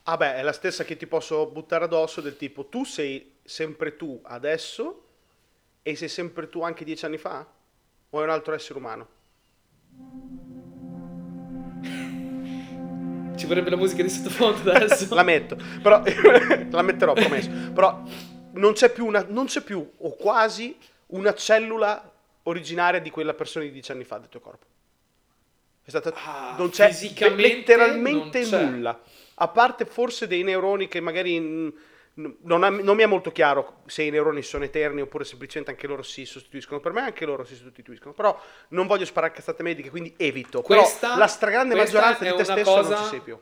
Ah 0.04 0.18
beh, 0.18 0.36
è 0.36 0.42
la 0.42 0.52
stessa 0.52 0.84
che 0.84 0.98
ti 0.98 1.06
posso 1.06 1.46
buttare 1.46 1.86
addosso 1.86 2.22
del 2.22 2.36
tipo 2.36 2.66
tu 2.66 2.84
sei 2.84 3.36
sempre 3.44 3.96
tu 3.96 4.20
adesso 4.24 5.06
e 5.84 5.96
sei 5.96 6.10
sempre 6.10 6.50
tu 6.50 6.62
anche 6.64 6.84
dieci 6.84 7.06
anni 7.06 7.18
fa? 7.18 7.48
O 8.10 8.20
è 8.20 8.24
un 8.24 8.30
altro 8.30 8.54
essere 8.54 8.80
umano? 8.80 9.08
Ci 13.36 13.46
vorrebbe 13.48 13.70
la 13.70 13.76
musica 13.76 14.04
di 14.04 14.10
sottofondo 14.10 14.72
adesso. 14.72 15.08
la 15.16 15.24
metto, 15.24 15.58
però 15.82 16.02
la 16.70 16.82
metterò, 16.82 17.14
promesso. 17.14 17.50
Però 17.74 18.04
non 18.54 18.74
c'è, 18.74 18.92
più 18.92 19.06
una, 19.06 19.26
non 19.28 19.46
c'è 19.46 19.62
più, 19.62 19.90
o 19.98 20.16
quasi, 20.16 20.78
una 21.08 21.34
cellula 21.34 22.12
originaria 22.44 23.00
di 23.00 23.10
quella 23.10 23.34
persona 23.34 23.66
di 23.66 23.72
dieci 23.72 23.92
anni 23.92 24.04
fa 24.04 24.18
del 24.18 24.30
tuo 24.30 24.40
corpo. 24.40 24.66
È 25.84 25.90
stata, 25.90 26.14
ah, 26.14 26.56
non 26.58 26.70
c'è 26.70 26.92
letteralmente 27.36 28.46
non 28.46 28.72
nulla. 28.72 29.02
A 29.36 29.48
parte 29.48 29.86
forse 29.86 30.28
dei 30.28 30.44
neuroni 30.44 30.88
che 30.88 31.00
magari 31.00 31.40
non, 31.40 32.64
ha, 32.64 32.70
non, 32.70 32.96
mi 32.96 33.04
è 33.04 33.08
molto 33.08 33.32
chiaro 33.32 33.82
se 33.88 34.04
i 34.04 34.12
neuroni 34.12 34.44
sono 34.44 34.64
eterni 34.64 35.02
oppure 35.02 35.24
semplicemente 35.24 35.72
anche 35.72 35.88
loro 35.88 36.04
si 36.04 36.26
sostituiscono. 36.26 36.80
Per 36.80 36.92
me 36.92 37.02
anche 37.02 37.26
loro 37.26 37.44
si 37.44 37.56
sostituiscono. 37.56 38.14
Però 38.14 38.40
non 38.70 38.86
voglio 38.86 39.06
sparare 39.06 39.34
cazzate 39.34 39.64
mediche, 39.64 39.90
quindi 39.90 40.14
evito. 40.18 40.62
Questa, 40.62 41.08
Però 41.08 41.20
la 41.20 41.28
stragrande 41.28 41.76
maggioranza 41.76 42.24
di 42.24 42.36
te 42.36 42.44
stesso 42.44 42.74
cosa... 42.74 42.96
non 42.96 43.04
ci 43.04 43.10
sei 43.10 43.22
più 43.22 43.38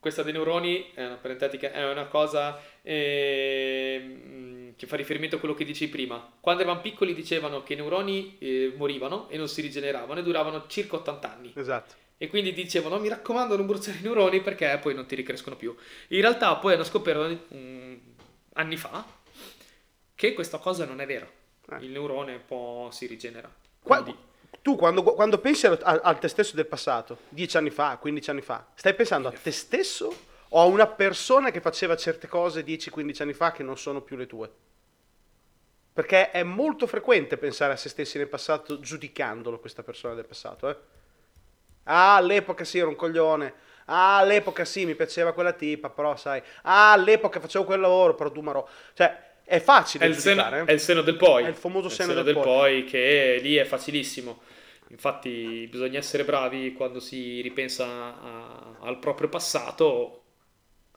questa 0.00 0.22
dei 0.22 0.32
neuroni 0.32 0.92
è 0.94 1.04
una 1.04 1.16
parentetica, 1.16 1.72
è 1.72 1.88
una 1.88 2.06
cosa 2.06 2.58
eh, 2.80 4.72
che 4.74 4.86
fa 4.86 4.96
riferimento 4.96 5.36
a 5.36 5.38
quello 5.38 5.54
che 5.54 5.64
dicevi 5.64 5.90
prima. 5.90 6.32
Quando 6.40 6.62
eravamo 6.62 6.82
piccoli 6.82 7.14
dicevano 7.14 7.62
che 7.62 7.74
i 7.74 7.76
neuroni 7.76 8.38
eh, 8.38 8.72
morivano 8.76 9.28
e 9.28 9.36
non 9.36 9.46
si 9.46 9.60
rigeneravano 9.60 10.20
e 10.20 10.22
duravano 10.22 10.64
circa 10.68 10.96
80 10.96 11.32
anni. 11.32 11.52
Esatto. 11.54 11.94
E 12.16 12.28
quindi 12.28 12.54
dicevano, 12.54 12.98
mi 12.98 13.08
raccomando, 13.08 13.56
non 13.56 13.66
bruciare 13.66 13.98
i 13.98 14.02
neuroni 14.02 14.40
perché 14.40 14.78
poi 14.80 14.94
non 14.94 15.04
ti 15.06 15.14
ricrescono 15.14 15.56
più. 15.56 15.76
In 16.08 16.20
realtà 16.22 16.56
poi 16.56 16.74
hanno 16.74 16.84
scoperto 16.84 17.46
um, 17.48 18.00
anni 18.54 18.76
fa 18.78 19.04
che 20.14 20.32
questa 20.32 20.58
cosa 20.58 20.86
non 20.86 21.00
è 21.02 21.06
vera. 21.06 21.30
Eh. 21.72 21.84
Il 21.84 21.90
neurone 21.90 22.42
si 22.90 23.06
rigenera. 23.06 23.52
Quindi, 23.82 24.16
tu 24.62 24.76
quando, 24.76 25.02
quando 25.02 25.38
pensi 25.38 25.66
al, 25.66 25.78
al, 25.82 26.18
te 26.18 26.28
stesso 26.28 26.54
del 26.54 26.66
passato, 26.66 27.18
10 27.30 27.56
anni 27.56 27.70
fa, 27.70 27.96
15 27.96 28.30
anni 28.30 28.42
fa, 28.42 28.66
stai 28.74 28.94
pensando 28.94 29.28
a 29.28 29.32
te 29.32 29.50
stesso 29.50 30.14
o 30.48 30.60
a 30.60 30.64
una 30.64 30.86
persona 30.86 31.50
che 31.50 31.60
faceva 31.60 31.96
certe 31.96 32.28
cose 32.28 32.64
10-15 32.64 33.22
anni 33.22 33.32
fa 33.32 33.52
che 33.52 33.62
non 33.62 33.78
sono 33.78 34.00
più 34.00 34.16
le 34.16 34.26
tue? 34.26 34.50
Perché 35.92 36.30
è 36.30 36.42
molto 36.42 36.86
frequente 36.86 37.36
pensare 37.36 37.72
a 37.72 37.76
se 37.76 37.88
stessi 37.88 38.18
nel 38.18 38.28
passato 38.28 38.80
giudicandolo 38.80 39.58
questa 39.58 39.82
persona 39.82 40.14
del 40.14 40.26
passato. 40.26 40.68
Eh? 40.68 40.76
Ah, 41.84 42.16
all'epoca 42.16 42.64
sì, 42.64 42.78
ero 42.78 42.88
un 42.88 42.96
coglione. 42.96 43.52
Ah, 43.86 44.18
all'epoca 44.18 44.64
sì, 44.64 44.86
mi 44.86 44.94
piaceva 44.94 45.32
quella 45.32 45.52
tipa, 45.52 45.90
però 45.90 46.16
sai. 46.16 46.42
Ah, 46.62 46.92
all'epoca 46.92 47.40
facevo 47.40 47.64
quel 47.64 47.80
lavoro, 47.80 48.14
però 48.14 48.30
tu 48.30 48.40
marò. 48.40 48.66
Cioè, 48.94 49.29
è 49.50 49.60
facile 49.60 50.04
è 50.04 50.08
il, 50.08 50.14
seno, 50.14 50.64
è 50.64 50.70
il 50.70 50.78
seno 50.78 51.02
del 51.02 51.16
poi. 51.16 51.42
È 51.42 51.48
il 51.48 51.56
famoso 51.56 51.88
è 51.88 51.90
seno, 51.90 52.12
il 52.12 52.18
seno 52.18 52.22
del, 52.22 52.34
del 52.34 52.42
poi. 52.42 52.84
che 52.84 53.40
lì 53.42 53.56
è 53.56 53.64
facilissimo. 53.64 54.42
Infatti 54.90 55.66
bisogna 55.68 55.98
essere 55.98 56.24
bravi 56.24 56.72
quando 56.72 57.00
si 57.00 57.40
ripensa 57.40 57.86
a, 57.86 58.76
al 58.80 59.00
proprio 59.00 59.28
passato 59.28 60.22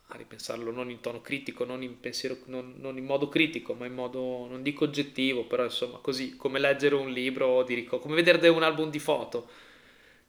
a 0.08 0.18
ripensarlo 0.18 0.70
non 0.70 0.92
in 0.92 1.00
tono 1.00 1.22
critico, 1.22 1.66
non 1.66 1.82
in, 1.82 2.00
pensiero, 2.00 2.38
non, 2.46 2.76
non 2.78 2.98
in 2.98 3.06
modo 3.06 3.28
critico, 3.28 3.74
ma 3.74 3.88
in 3.88 3.94
modo, 3.94 4.46
non 4.48 4.62
dico 4.62 4.84
oggettivo, 4.84 5.46
però 5.46 5.64
insomma 5.64 5.98
così, 5.98 6.36
come 6.36 6.60
leggere 6.60 6.94
un 6.94 7.10
libro, 7.10 7.64
di, 7.64 7.84
come 7.86 8.14
vedere 8.14 8.48
un 8.50 8.62
album 8.62 8.92
di 8.92 9.00
foto, 9.00 9.50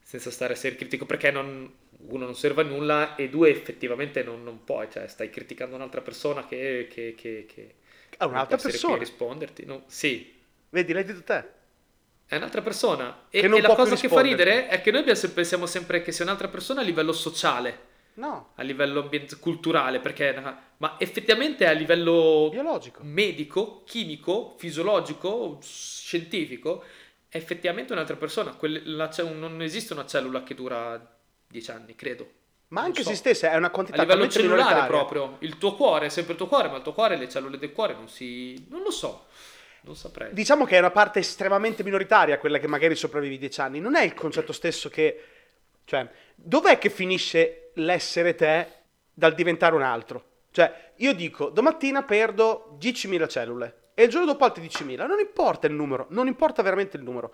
senza 0.01 0.31
stare 0.31 0.55
a 0.55 0.57
essere 0.57 0.77
critico, 0.77 1.05
perché 1.05 1.31
non, 1.31 1.71
uno 2.09 2.25
non 2.25 2.35
serve 2.35 2.63
a 2.63 2.65
nulla 2.65 3.17
e 3.17 3.29
due 3.29 3.51
effettivamente 3.51 4.23
non, 4.23 4.43
non 4.43 4.65
puoi, 4.65 4.89
cioè 4.91 5.07
stai 5.09 5.29
criticando 5.29 5.75
un'altra 5.75 6.01
persona 6.01 6.47
che, 6.47 6.89
che, 6.91 7.15
che, 7.15 7.45
che 7.47 7.75
è 8.17 8.25
un'altra 8.25 8.57
persona. 8.57 8.97
risponderti. 8.97 9.65
No? 9.65 9.85
Sì. 9.87 10.41
Vedi, 10.71 10.93
l'hai 10.93 11.05
detto 11.05 11.23
te. 11.23 11.49
È 12.27 12.37
un'altra 12.37 12.63
persona. 12.63 13.27
E, 13.29 13.41
e 13.41 13.61
la 13.61 13.75
cosa 13.75 13.97
che 13.97 14.09
fa 14.09 14.21
ridere 14.21 14.69
è 14.69 14.81
che 14.81 14.91
noi 14.91 15.05
pensiamo 15.05 15.67
sempre 15.67 16.03
che 16.03 16.13
sia 16.13 16.25
un'altra 16.25 16.49
persona 16.49 16.81
a 16.81 16.85
livello 16.85 17.13
sociale. 17.13 17.93
No. 18.15 18.53
A 18.55 18.63
livello 18.63 19.03
ambiente, 19.03 19.37
culturale, 19.39 20.01
perché... 20.01 20.41
Ma 20.79 20.97
effettivamente 20.99 21.67
a 21.67 21.73
livello... 21.73 22.49
Biologico. 22.51 23.01
Medico, 23.03 23.83
chimico, 23.85 24.55
fisiologico, 24.57 25.59
scientifico, 25.63 26.85
è 27.29 27.37
effettivamente 27.37 27.93
un'altra 27.93 28.17
persona. 28.17 28.55
Quelle, 28.55 28.83
la, 28.85 29.11
non 29.35 29.61
esiste 29.63 29.93
una 29.93 30.07
cellula 30.07 30.43
che 30.43 30.55
dura 30.55 31.19
10 31.49 31.71
anni, 31.71 31.95
credo. 31.95 32.31
Ma 32.75 32.83
anche 32.83 33.05
so. 33.05 33.11
esistesse 33.11 33.49
è 33.49 33.57
una 33.57 33.71
quantità 33.71 33.99
a 33.99 34.03
livello 34.03 34.29
cellulare 34.29 34.89
proprio. 34.89 35.37
Il 35.39 35.59
tuo 35.59 35.77
cuore 35.77 36.07
è 36.07 36.09
sempre 36.09 36.33
il 36.33 36.39
tuo 36.39 36.49
cuore, 36.49 36.69
ma 36.69 36.77
il 36.77 36.83
tuo 36.83 36.93
cuore, 36.93 37.17
le 37.17 37.29
cellule 37.29 37.57
del 37.57 37.73
cuore 37.73 37.95
non 37.95 38.09
si. 38.09 38.67
non 38.69 38.83
lo 38.83 38.91
so. 38.91 39.27
Non 39.83 39.95
saprei. 39.95 40.33
Diciamo 40.33 40.65
che 40.65 40.75
è 40.75 40.81
una 40.81 40.91
parte 40.91 41.21
estremamente 41.21 41.85
minoritaria 41.85 42.39
quella 42.39 42.59
che 42.59 42.67
magari 42.67 42.97
sopravvivi 42.97 43.39
dieci 43.39 43.61
anni. 43.61 43.79
Non 43.79 43.95
è 43.95 44.03
il 44.03 44.15
concetto 44.15 44.53
stesso 44.53 44.89
che. 44.89 45.25
Cioè, 45.85 46.09
dov'è 46.35 46.79
che 46.79 46.91
finisce 46.91 47.71
l'essere 47.75 48.35
te 48.35 48.73
dal 49.13 49.35
diventare 49.35 49.77
un 49.77 49.83
altro? 49.83 50.25
Cioè, 50.51 50.93
io 50.97 51.15
dico, 51.15 51.51
domattina 51.51 52.03
perdo 52.03 52.77
10.000 52.81 53.29
cellule. 53.29 53.77
e 53.95 54.05
il 54.05 54.11
giorno 54.11 54.27
dopo 54.27 54.45
altri 54.45 54.67
10.000. 54.67 55.07
Non 55.07 55.21
importa 55.21 55.69
il 55.69 55.75
numero, 55.75 56.07
non 56.11 56.27
importa 56.27 56.61
veramente 56.63 56.97
il 56.97 57.05
numero. 57.05 57.33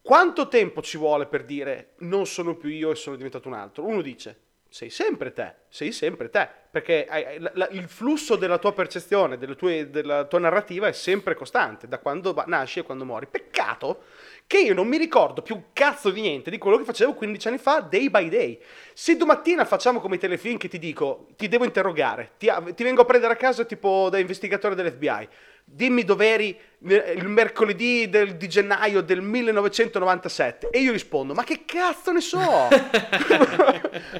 Quanto 0.00 0.46
tempo 0.46 0.80
ci 0.82 0.96
vuole 0.96 1.26
per 1.26 1.44
dire 1.44 1.94
non 1.98 2.26
sono 2.26 2.54
più 2.54 2.68
io 2.68 2.92
e 2.92 2.94
sono 2.94 3.16
diventato 3.16 3.48
un 3.48 3.54
altro? 3.54 3.84
Uno 3.84 4.02
dice, 4.02 4.45
sei 4.68 4.90
sempre 4.90 5.32
te, 5.32 5.54
sei 5.68 5.92
sempre 5.92 6.28
te, 6.28 6.48
perché 6.70 7.06
hai- 7.08 7.38
la- 7.38 7.50
la- 7.54 7.68
il 7.70 7.88
flusso 7.88 8.36
della 8.36 8.58
tua 8.58 8.72
percezione, 8.72 9.38
delle 9.38 9.54
tue- 9.56 9.90
della 9.90 10.24
tua 10.24 10.38
narrativa 10.38 10.86
è 10.88 10.92
sempre 10.92 11.34
costante, 11.34 11.88
da 11.88 11.98
quando 11.98 12.34
nasci 12.46 12.80
e 12.80 12.82
quando 12.82 13.04
muori. 13.04 13.26
Peccato 13.26 14.02
che 14.46 14.58
io 14.58 14.74
non 14.74 14.86
mi 14.86 14.96
ricordo 14.98 15.42
più 15.42 15.54
un 15.56 15.62
cazzo 15.72 16.10
di 16.10 16.20
niente 16.20 16.50
di 16.50 16.58
quello 16.58 16.76
che 16.76 16.84
facevo 16.84 17.14
15 17.14 17.48
anni 17.48 17.58
fa, 17.58 17.80
day 17.80 18.08
by 18.10 18.28
day. 18.28 18.60
Se 18.92 19.16
domattina 19.16 19.64
facciamo 19.64 20.00
come 20.00 20.16
i 20.16 20.18
telefilm 20.18 20.56
che 20.58 20.68
ti 20.68 20.78
dico, 20.78 21.28
ti 21.36 21.48
devo 21.48 21.64
interrogare, 21.64 22.32
ti, 22.36 22.50
ti 22.74 22.82
vengo 22.84 23.02
a 23.02 23.04
prendere 23.06 23.32
a 23.32 23.36
casa 23.36 23.64
tipo 23.64 24.08
da 24.10 24.18
investigatore 24.18 24.74
dell'FBI, 24.74 25.28
dimmi 25.68 26.04
dov'eri 26.04 26.56
eh, 26.86 27.14
il 27.16 27.26
mercoledì 27.28 28.08
del- 28.08 28.36
di 28.36 28.48
gennaio 28.48 29.00
del 29.02 29.20
1997 29.20 30.68
e 30.70 30.78
io 30.78 30.92
rispondo, 30.92 31.34
ma 31.34 31.42
che 31.42 31.64
cazzo 31.66 32.12
ne 32.12 32.20
so? 32.20 32.38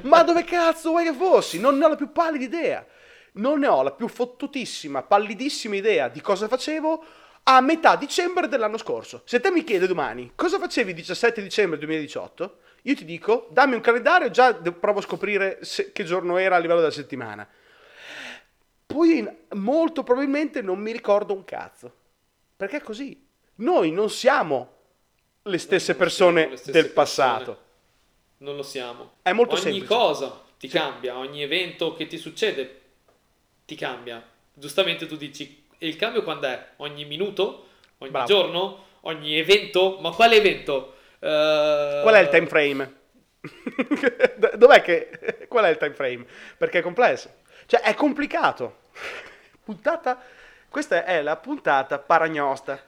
ma 0.03 0.23
dove 0.23 0.43
cazzo 0.43 0.89
vuoi 0.89 1.05
che 1.05 1.13
fossi? 1.13 1.59
Non 1.59 1.77
ne 1.77 1.85
ho 1.85 1.89
la 1.89 1.95
più 1.95 2.11
pallida 2.11 2.43
idea. 2.43 2.85
Non 3.33 3.59
ne 3.59 3.67
ho 3.67 3.81
la 3.83 3.91
più 3.91 4.07
fottutissima, 4.07 5.03
pallidissima 5.03 5.75
idea 5.75 6.09
di 6.09 6.21
cosa 6.21 6.47
facevo 6.47 7.03
a 7.43 7.61
metà 7.61 7.95
dicembre 7.95 8.47
dell'anno 8.47 8.77
scorso. 8.77 9.21
Se 9.25 9.39
te 9.39 9.49
mi 9.51 9.63
chiedi 9.63 9.87
domani 9.87 10.33
cosa 10.35 10.59
facevi 10.59 10.89
il 10.89 10.95
17 10.97 11.41
dicembre 11.41 11.77
2018, 11.79 12.57
io 12.83 12.95
ti 12.95 13.05
dico 13.05 13.47
dammi 13.51 13.75
un 13.75 13.81
calendario, 13.81 14.29
già 14.31 14.53
provo 14.53 14.99
a 14.99 15.03
scoprire 15.03 15.59
se- 15.61 15.91
che 15.93 16.03
giorno 16.03 16.37
era 16.37 16.55
a 16.55 16.59
livello 16.59 16.79
della 16.79 16.91
settimana. 16.91 17.47
Poi 18.87 19.17
in- 19.17 19.35
molto 19.55 20.03
probabilmente 20.03 20.61
non 20.61 20.79
mi 20.79 20.91
ricordo 20.91 21.33
un 21.33 21.43
cazzo. 21.43 21.93
Perché 22.55 22.77
è 22.77 22.81
così. 22.81 23.25
Noi 23.55 23.91
non 23.91 24.09
siamo 24.09 24.75
le 25.43 25.57
stesse 25.57 25.95
persone 25.95 26.49
le 26.49 26.55
stesse 26.57 26.71
del 26.71 26.89
passato. 26.91 27.37
persone. 27.43 27.65
Non 28.39 28.55
lo 28.55 28.63
siamo. 28.63 29.13
È 29.21 29.31
molto 29.33 29.53
ogni 29.53 29.61
semplice. 29.63 29.87
cosa 29.87 30.43
ti 30.57 30.67
Sì. 30.69 30.77
cambia, 30.77 31.17
ogni 31.17 31.41
evento 31.43 31.93
che 31.93 32.07
ti 32.07 32.17
succede 32.17 32.81
ti 33.65 33.75
cambia. 33.75 34.23
Giustamente 34.53 35.05
tu 35.05 35.15
dici, 35.17 35.65
e 35.77 35.87
il 35.87 35.95
cambio 35.95 36.23
quando 36.23 36.47
è? 36.47 36.67
Ogni 36.77 37.05
minuto? 37.05 37.67
Ogni 37.99 38.11
Bravo. 38.11 38.27
giorno? 38.27 38.85
Ogni 39.01 39.37
evento? 39.37 39.97
Ma 39.99 40.11
quale 40.11 40.35
evento? 40.37 40.95
Eh, 41.19 41.99
Qual 42.03 42.13
è 42.15 42.19
il 42.19 42.29
time 42.29 42.47
frame? 42.47 42.95
Dov'è 44.55 44.81
che... 44.81 45.45
Qual 45.47 45.63
è 45.65 45.69
il 45.69 45.77
time 45.77 45.93
frame? 45.93 46.25
Perché 46.57 46.79
è 46.79 46.81
complesso. 46.81 47.31
Cioè, 47.67 47.81
è 47.81 47.93
complicato. 47.93 48.77
Puntata... 49.63 50.21
Questa 50.69 51.05
è 51.05 51.21
la 51.21 51.37
puntata 51.37 51.97
paragnosta. 51.97 52.83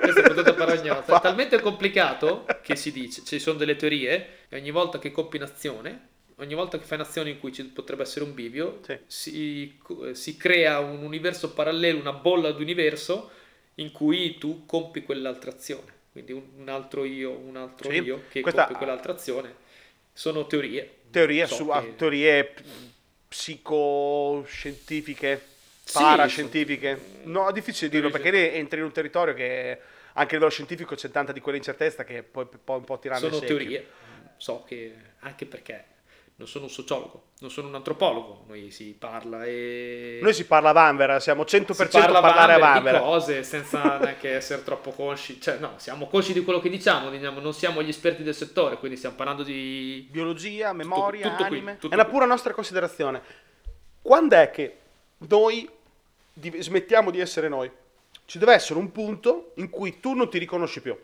Questa 0.00 0.20
è 0.20 0.22
puntata 0.22 0.54
paragnata. 0.54 1.16
È 1.16 1.20
talmente 1.20 1.60
complicato 1.60 2.46
che 2.62 2.76
si 2.76 2.92
dice, 2.92 3.24
ci 3.24 3.40
sono 3.40 3.58
delle 3.58 3.74
teorie, 3.74 4.44
e 4.48 4.56
ogni 4.56 4.70
volta 4.70 5.00
che 5.00 5.10
compi 5.10 5.36
un'azione, 5.36 6.06
ogni 6.36 6.54
volta 6.54 6.78
che 6.78 6.84
fai 6.84 6.96
un'azione 6.96 7.30
in 7.30 7.40
cui 7.40 7.52
ci 7.52 7.64
potrebbe 7.64 8.02
essere 8.02 8.24
un 8.24 8.34
bivio, 8.34 8.78
Sì. 8.82 8.98
si, 9.06 9.78
si 10.12 10.36
crea 10.36 10.78
un 10.78 11.02
universo 11.02 11.52
parallelo, 11.52 11.98
una 11.98 12.12
bolla 12.12 12.52
d'universo 12.52 13.30
in 13.74 13.90
cui 13.90 14.38
tu 14.38 14.64
compi 14.64 15.02
quell'altra 15.02 15.50
azione. 15.50 15.92
Quindi 16.12 16.32
un, 16.32 16.68
altro 16.68 17.04
io, 17.04 17.32
un 17.32 17.56
altro 17.56 17.90
Sì. 17.90 17.96
io 17.96 18.22
che 18.30 18.40
Questa- 18.42 18.62
compie 18.62 18.78
quell'altra 18.78 19.12
azione. 19.12 19.54
Sono 20.12 20.46
teorie. 20.46 20.98
Teorie, 21.10 21.46
So 21.48 21.54
su, 21.56 21.68
che- 21.68 21.96
teorie 21.96 22.54
psicoscientifiche, 23.28 25.46
Sì, 25.84 25.98
parascientifiche. 25.98 26.98
No, 27.24 27.48
è 27.48 27.52
difficile 27.52 27.90
dirlo 27.90 28.08
perché 28.10 28.30
lì 28.30 28.54
entri 28.54 28.78
in 28.78 28.86
un 28.86 28.92
territorio 28.92 29.34
che 29.34 29.78
anche 30.14 30.30
a 30.30 30.34
livello 30.34 30.50
scientifico 30.50 30.94
c'è 30.94 31.10
tanta 31.10 31.32
di 31.32 31.40
quella 31.40 31.58
incertezza 31.58 32.04
che 32.04 32.22
poi 32.22 32.46
poi 32.46 32.78
un 32.78 32.84
po' 32.84 32.98
tirare 32.98 33.20
sono 33.20 33.38
teorie. 33.40 33.86
So 34.36 34.64
che 34.66 34.94
anche 35.20 35.46
perché 35.46 35.84
non 36.38 36.46
sono 36.46 36.64
un 36.64 36.70
sociologo, 36.70 37.22
non 37.40 37.50
sono 37.50 37.66
un 37.66 37.74
antropologo, 37.74 38.44
noi 38.46 38.70
si 38.70 38.94
parla 38.96 39.44
e 39.44 40.20
Noi 40.22 40.32
si 40.32 40.46
parla 40.46 40.68
a 40.68 40.72
Vanvera, 40.72 41.18
siamo 41.18 41.42
100% 41.42 41.72
si 41.72 41.88
parla 41.88 42.18
a 42.18 42.20
parlare 42.20 42.52
a 42.52 42.58
Vanvera 42.58 42.74
Vanvera. 42.74 42.98
di 42.98 43.04
cose 43.04 43.42
senza 43.44 43.98
neanche 43.98 44.30
essere 44.34 44.62
troppo 44.62 44.92
consci, 44.92 45.40
cioè 45.40 45.58
no, 45.58 45.72
siamo 45.78 46.06
consci 46.06 46.32
di 46.32 46.44
quello 46.44 46.60
che 46.60 46.68
diciamo, 46.68 47.10
diciamo, 47.10 47.40
non 47.40 47.52
siamo 47.52 47.82
gli 47.82 47.88
esperti 47.88 48.22
del 48.22 48.36
settore, 48.36 48.78
quindi 48.78 48.96
stiamo 48.96 49.16
parlando 49.16 49.42
di 49.42 50.06
Biologia, 50.12 50.72
memoria, 50.72 51.28
tutto 51.30 51.46
qui, 51.46 51.56
anime. 51.56 51.72
tutto 51.78 51.92
è 51.92 51.94
una 51.94 52.04
qui. 52.04 52.12
pura 52.12 52.26
nostra 52.26 52.52
considerazione. 52.52 53.20
Quando 54.00 54.36
è 54.36 54.50
che 54.52 54.76
noi 55.18 55.68
smettiamo 56.34 57.10
di 57.10 57.18
essere 57.18 57.48
noi? 57.48 57.68
Ci 58.24 58.38
deve 58.38 58.52
essere 58.52 58.78
un 58.78 58.92
punto 58.92 59.54
in 59.56 59.68
cui 59.70 59.98
tu 59.98 60.14
non 60.14 60.30
ti 60.30 60.38
riconosci 60.38 60.80
più. 60.80 60.96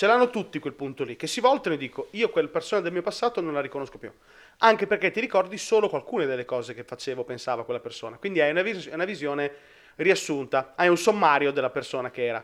Ce 0.00 0.06
l'hanno 0.06 0.30
tutti 0.30 0.58
quel 0.60 0.72
punto 0.72 1.04
lì, 1.04 1.14
che 1.14 1.26
si 1.26 1.42
voltano 1.42 1.74
e 1.74 1.78
dico, 1.78 2.08
io 2.12 2.30
quella 2.30 2.48
persona 2.48 2.80
del 2.80 2.90
mio 2.90 3.02
passato 3.02 3.42
non 3.42 3.52
la 3.52 3.60
riconosco 3.60 3.98
più. 3.98 4.10
Anche 4.60 4.86
perché 4.86 5.10
ti 5.10 5.20
ricordi 5.20 5.58
solo 5.58 5.90
alcune 5.90 6.24
delle 6.24 6.46
cose 6.46 6.72
che 6.72 6.84
facevo, 6.84 7.22
pensava 7.22 7.66
quella 7.66 7.80
persona. 7.80 8.16
Quindi 8.16 8.40
hai 8.40 8.48
una, 8.48 8.62
vis- 8.62 8.88
una 8.90 9.04
visione 9.04 9.52
riassunta, 9.96 10.72
hai 10.74 10.88
un 10.88 10.96
sommario 10.96 11.50
della 11.50 11.68
persona 11.68 12.10
che 12.10 12.24
era. 12.24 12.42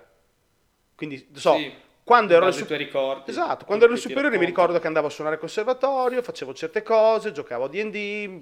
Quindi, 0.95 1.31
so, 1.33 1.55
Sì, 1.55 1.73
quando 2.05 2.35
in 2.35 2.43
ero... 2.43 2.53
tuoi 2.53 2.77
ricordi, 2.77 3.31
Esatto, 3.31 3.65
quando 3.65 3.87
ero 3.87 3.95
ti 3.95 4.01
superiori 4.01 4.37
mi 4.37 4.45
ricordo 4.45 4.79
che 4.79 4.87
andavo 4.87 5.07
a 5.07 5.11
suonare 5.11 5.37
al 5.37 5.41
conservatorio, 5.41 6.21
facevo 6.21 6.53
certe 6.53 6.83
cose, 6.83 7.33
giocavo 7.33 7.65
a 7.65 7.69
D&D, 7.69 8.39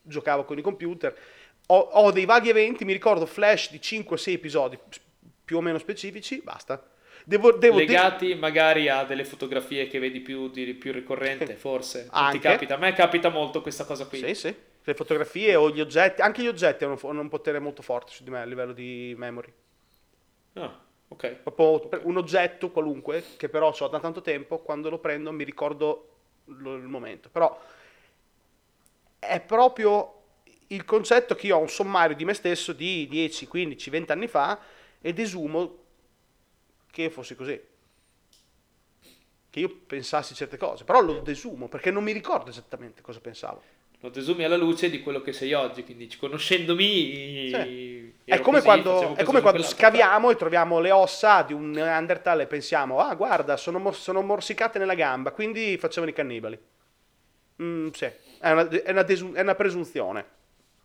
giocavo 0.00 0.44
con 0.44 0.56
i 0.56 0.62
computer. 0.62 1.14
Ho, 1.66 1.78
ho 1.78 2.10
dei 2.10 2.24
vaghi 2.24 2.48
eventi, 2.48 2.86
mi 2.86 2.94
ricordo 2.94 3.26
flash 3.26 3.70
di 3.70 3.78
5-6 3.78 4.32
episodi 4.32 4.78
più 5.44 5.58
o 5.58 5.60
meno 5.60 5.76
specifici, 5.76 6.40
basta. 6.42 6.92
Devo, 7.26 7.52
devo 7.52 7.78
de- 7.78 7.86
legati 7.86 8.34
magari 8.34 8.88
a 8.88 9.04
delle 9.04 9.24
fotografie 9.24 9.88
che 9.88 9.98
vedi 9.98 10.20
più, 10.20 10.50
di, 10.50 10.74
più 10.74 10.92
ricorrente, 10.92 11.54
forse. 11.56 12.08
Ti 12.30 12.38
capita? 12.38 12.74
A 12.74 12.78
me 12.78 12.92
capita 12.92 13.30
molto 13.30 13.62
questa 13.62 13.84
cosa 13.84 14.06
qui. 14.06 14.18
Sì, 14.18 14.34
sì. 14.34 14.54
Le 14.86 14.94
fotografie 14.94 15.54
o 15.56 15.70
gli 15.70 15.80
oggetti, 15.80 16.20
anche 16.20 16.42
gli 16.42 16.46
oggetti 16.48 16.84
hanno, 16.84 16.98
un 17.02 17.28
potere 17.30 17.58
molto 17.58 17.80
forte 17.80 18.12
su 18.12 18.22
di 18.24 18.30
me 18.30 18.40
a 18.40 18.44
livello 18.44 18.74
di 18.74 19.14
memory. 19.16 19.52
Ah, 20.54 20.78
ok. 21.08 21.28
Proprio 21.42 21.80
per- 21.88 22.02
un 22.04 22.18
oggetto 22.18 22.70
qualunque, 22.70 23.24
che 23.38 23.48
però 23.48 23.74
ho 23.76 23.88
da 23.88 24.00
tanto 24.00 24.20
tempo, 24.20 24.58
quando 24.58 24.90
lo 24.90 24.98
prendo 24.98 25.32
mi 25.32 25.44
ricordo 25.44 26.08
lo- 26.44 26.74
il 26.74 26.82
momento. 26.82 27.30
Però 27.32 27.58
è 29.18 29.40
proprio 29.40 30.12
il 30.66 30.84
concetto 30.84 31.34
che 31.34 31.46
io 31.46 31.56
ho 31.56 31.60
un 31.60 31.68
sommario 31.70 32.14
di 32.14 32.26
me 32.26 32.34
stesso 32.34 32.74
di 32.74 33.06
10, 33.08 33.46
15, 33.46 33.88
20 33.88 34.12
anni 34.12 34.26
fa 34.28 34.58
e 35.00 35.12
desumo 35.14 35.83
che 36.94 37.10
fosse 37.10 37.34
così. 37.34 37.60
Che 39.50 39.60
io 39.60 39.68
pensassi 39.84 40.32
certe 40.34 40.56
cose, 40.56 40.84
però 40.84 41.00
lo 41.00 41.20
desumo 41.20 41.66
perché 41.66 41.90
non 41.90 42.04
mi 42.04 42.12
ricordo 42.12 42.50
esattamente 42.50 43.02
cosa 43.02 43.18
pensavo. 43.18 43.62
Lo 43.98 44.10
desumi 44.10 44.44
alla 44.44 44.56
luce 44.56 44.90
di 44.90 45.00
quello 45.00 45.20
che 45.20 45.32
sei 45.32 45.54
oggi, 45.54 45.82
quindi 45.82 46.08
conoscendomi... 46.16 47.48
Sì. 47.48 48.14
ero 48.24 48.38
È 48.38 48.40
come, 48.40 48.58
così, 48.58 48.64
quando, 48.64 49.16
è 49.16 49.24
come 49.24 49.40
quando 49.40 49.62
scaviamo 49.62 50.30
e 50.30 50.36
troviamo 50.36 50.78
le 50.78 50.92
ossa 50.92 51.42
di 51.42 51.52
un 51.52 51.70
Neanderthal 51.70 52.42
e 52.42 52.46
pensiamo, 52.46 53.00
ah 53.00 53.14
guarda, 53.14 53.56
sono, 53.56 53.90
sono 53.92 54.20
morsicate 54.20 54.78
nella 54.78 54.94
gamba, 54.94 55.32
quindi 55.32 55.76
facevano 55.78 56.12
i 56.12 56.14
cannibali. 56.14 56.58
Mm, 57.62 57.88
sì, 57.90 58.04
è 58.04 58.50
una, 58.50 58.68
è 58.68 58.90
una 58.90 59.02
desu- 59.02 59.34
è 59.34 59.40
una 59.40 59.54
presunzione. 59.54 60.26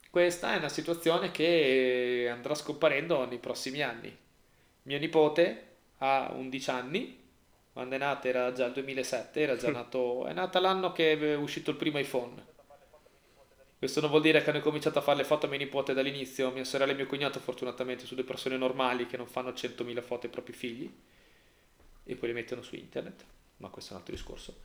Questa 0.09 0.53
è 0.53 0.57
una 0.57 0.69
situazione 0.69 1.29
che 1.31 2.29
andrà 2.31 2.55
scomparendo 2.55 3.25
nei 3.25 3.37
prossimi 3.37 3.81
anni. 3.83 4.15
Mio 4.83 4.97
nipote 4.97 5.68
ha 5.99 6.31
11 6.33 6.69
anni, 6.69 7.17
quando 7.71 7.95
è 7.95 7.97
nato 7.97 8.27
era 8.27 8.51
già 8.51 8.65
il 8.65 8.73
2007, 8.73 9.39
era 9.39 9.55
già 9.55 9.71
nato, 9.71 10.25
è 10.25 10.33
nata 10.33 10.59
l'anno 10.59 10.91
che 10.91 11.13
è 11.13 11.35
uscito 11.35 11.71
il 11.71 11.77
primo 11.77 11.99
iPhone. 11.99 12.47
Questo 13.77 14.01
non 14.01 14.09
vuol 14.09 14.21
dire 14.21 14.43
che 14.43 14.49
hanno 14.49 14.59
cominciato 14.59 14.99
a 14.99 15.01
fare 15.01 15.19
le 15.19 15.23
foto 15.23 15.45
a 15.45 15.49
mio 15.49 15.57
nipote 15.57 15.93
dall'inizio, 15.93 16.51
mia 16.51 16.65
sorella 16.65 16.91
e 16.91 16.95
mio 16.95 17.05
cognato 17.05 17.39
fortunatamente 17.39 18.03
sono 18.03 18.19
due 18.19 18.29
persone 18.29 18.57
normali 18.57 19.05
che 19.05 19.15
non 19.15 19.25
fanno 19.27 19.51
100.000 19.51 20.01
foto 20.01 20.25
ai 20.25 20.31
propri 20.31 20.51
figli 20.51 20.93
e 22.03 22.15
poi 22.15 22.27
le 22.27 22.33
mettono 22.33 22.61
su 22.61 22.75
internet, 22.75 23.23
ma 23.57 23.69
questo 23.69 23.91
è 23.91 23.93
un 23.93 23.99
altro 23.99 24.15
discorso. 24.15 24.57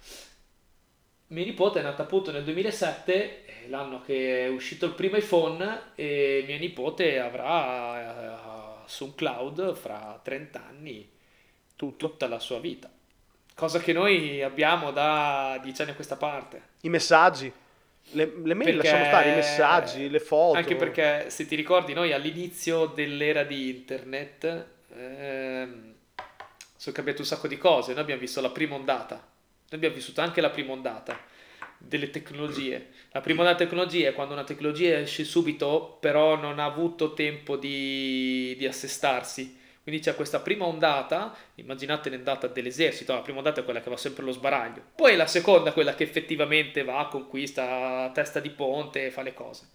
Mio 1.29 1.45
nipote 1.45 1.79
è 1.79 1.83
nato 1.83 2.03
appunto 2.03 2.33
nel 2.33 2.43
2007, 2.43 3.45
è 3.45 3.69
l'anno 3.69 4.03
che 4.03 4.47
è 4.47 4.49
uscito 4.49 4.87
il 4.87 4.95
primo 4.95 5.17
iPhone 5.17 5.93
e 5.95 6.43
mio 6.47 6.59
nipote 6.59 7.21
avrà 7.21 8.83
eh, 8.83 8.89
su 8.89 9.05
un 9.05 9.15
cloud 9.15 9.75
fra 9.77 10.21
30 10.23 10.67
anni 10.67 11.14
Tutto. 11.77 12.09
tutta 12.09 12.29
la 12.29 12.39
sua 12.39 12.61
vita. 12.61 12.91
Cosa 13.55 13.79
che 13.79 13.93
noi 13.93 14.43
abbiamo 14.43 14.91
da 14.91 15.59
10 15.63 15.83
anni 15.83 15.91
a 15.93 15.95
questa 15.95 16.17
parte. 16.17 16.63
I 16.81 16.89
messaggi, 16.89 17.53
le, 18.11 18.33
le 18.43 18.55
mail 18.55 18.77
Perché- 18.77 18.77
lasciamo 18.77 19.05
stare, 19.05 19.31
i 19.31 19.35
messaggi, 19.35 20.11
le 20.11 20.21
foto. 20.21 20.59
Anche 20.59 20.77
perché 20.77 21.31
se 21.31 21.47
ti 21.47 21.55
ricordi 21.55 21.93
noi 21.93 22.13
all'inizio 22.13 22.87
dell'era 22.87 23.45
di 23.45 23.71
internet 23.71 24.67
ehm, 24.95 25.95
sono 26.77 26.95
cambiate 26.95 27.21
un 27.21 27.27
sacco 27.27 27.49
di 27.49 27.59
cose. 27.59 27.93
Noi 27.93 28.03
abbiamo 28.03 28.21
visto 28.21 28.41
la 28.41 28.51
prima 28.51 28.75
ondata, 28.75 29.15
noi 29.15 29.25
abbiamo 29.71 29.95
vissuto 29.95 30.21
anche 30.21 30.41
la 30.41 30.51
prima 30.51 30.73
ondata 30.73 31.19
delle 31.79 32.11
tecnologie. 32.11 32.91
La 33.13 33.21
prima 33.21 33.41
ondata 33.41 33.59
delle 33.59 33.71
tecnologie 33.71 34.09
è 34.09 34.15
quando 34.15 34.35
una 34.35 34.45
tecnologia 34.45 34.99
esce 34.99 35.25
subito, 35.25 35.97
però 36.01 36.37
non 36.37 36.59
ha 36.59 36.65
avuto 36.65 37.15
tempo 37.15 37.57
di, 37.57 38.55
di 38.59 38.67
assestarsi. 38.67 39.63
Quindi 39.85 40.01
c'è 40.01 40.15
questa 40.15 40.41
prima 40.41 40.65
ondata, 40.65 41.37
immaginate 41.57 42.09
l'ondata 42.09 42.47
dell'esercito, 42.47 43.13
la 43.13 43.21
prima 43.21 43.39
ondata 43.39 43.61
è 43.61 43.65
quella 43.65 43.83
che 43.83 43.91
va 43.91 43.99
sempre 43.99 44.23
allo 44.23 44.33
sbaraglio, 44.33 44.83
poi 44.97 45.15
la 45.15 45.27
seconda 45.27 45.71
è 45.71 45.73
quella 45.75 45.95
che 45.95 46.05
effettivamente 46.05 46.83
va, 46.85 47.07
conquista 47.11 48.11
testa 48.15 48.41
di 48.41 48.49
ponte 48.49 49.05
e 49.05 49.11
fa 49.11 49.21
le 49.21 49.35
cose. 49.35 49.69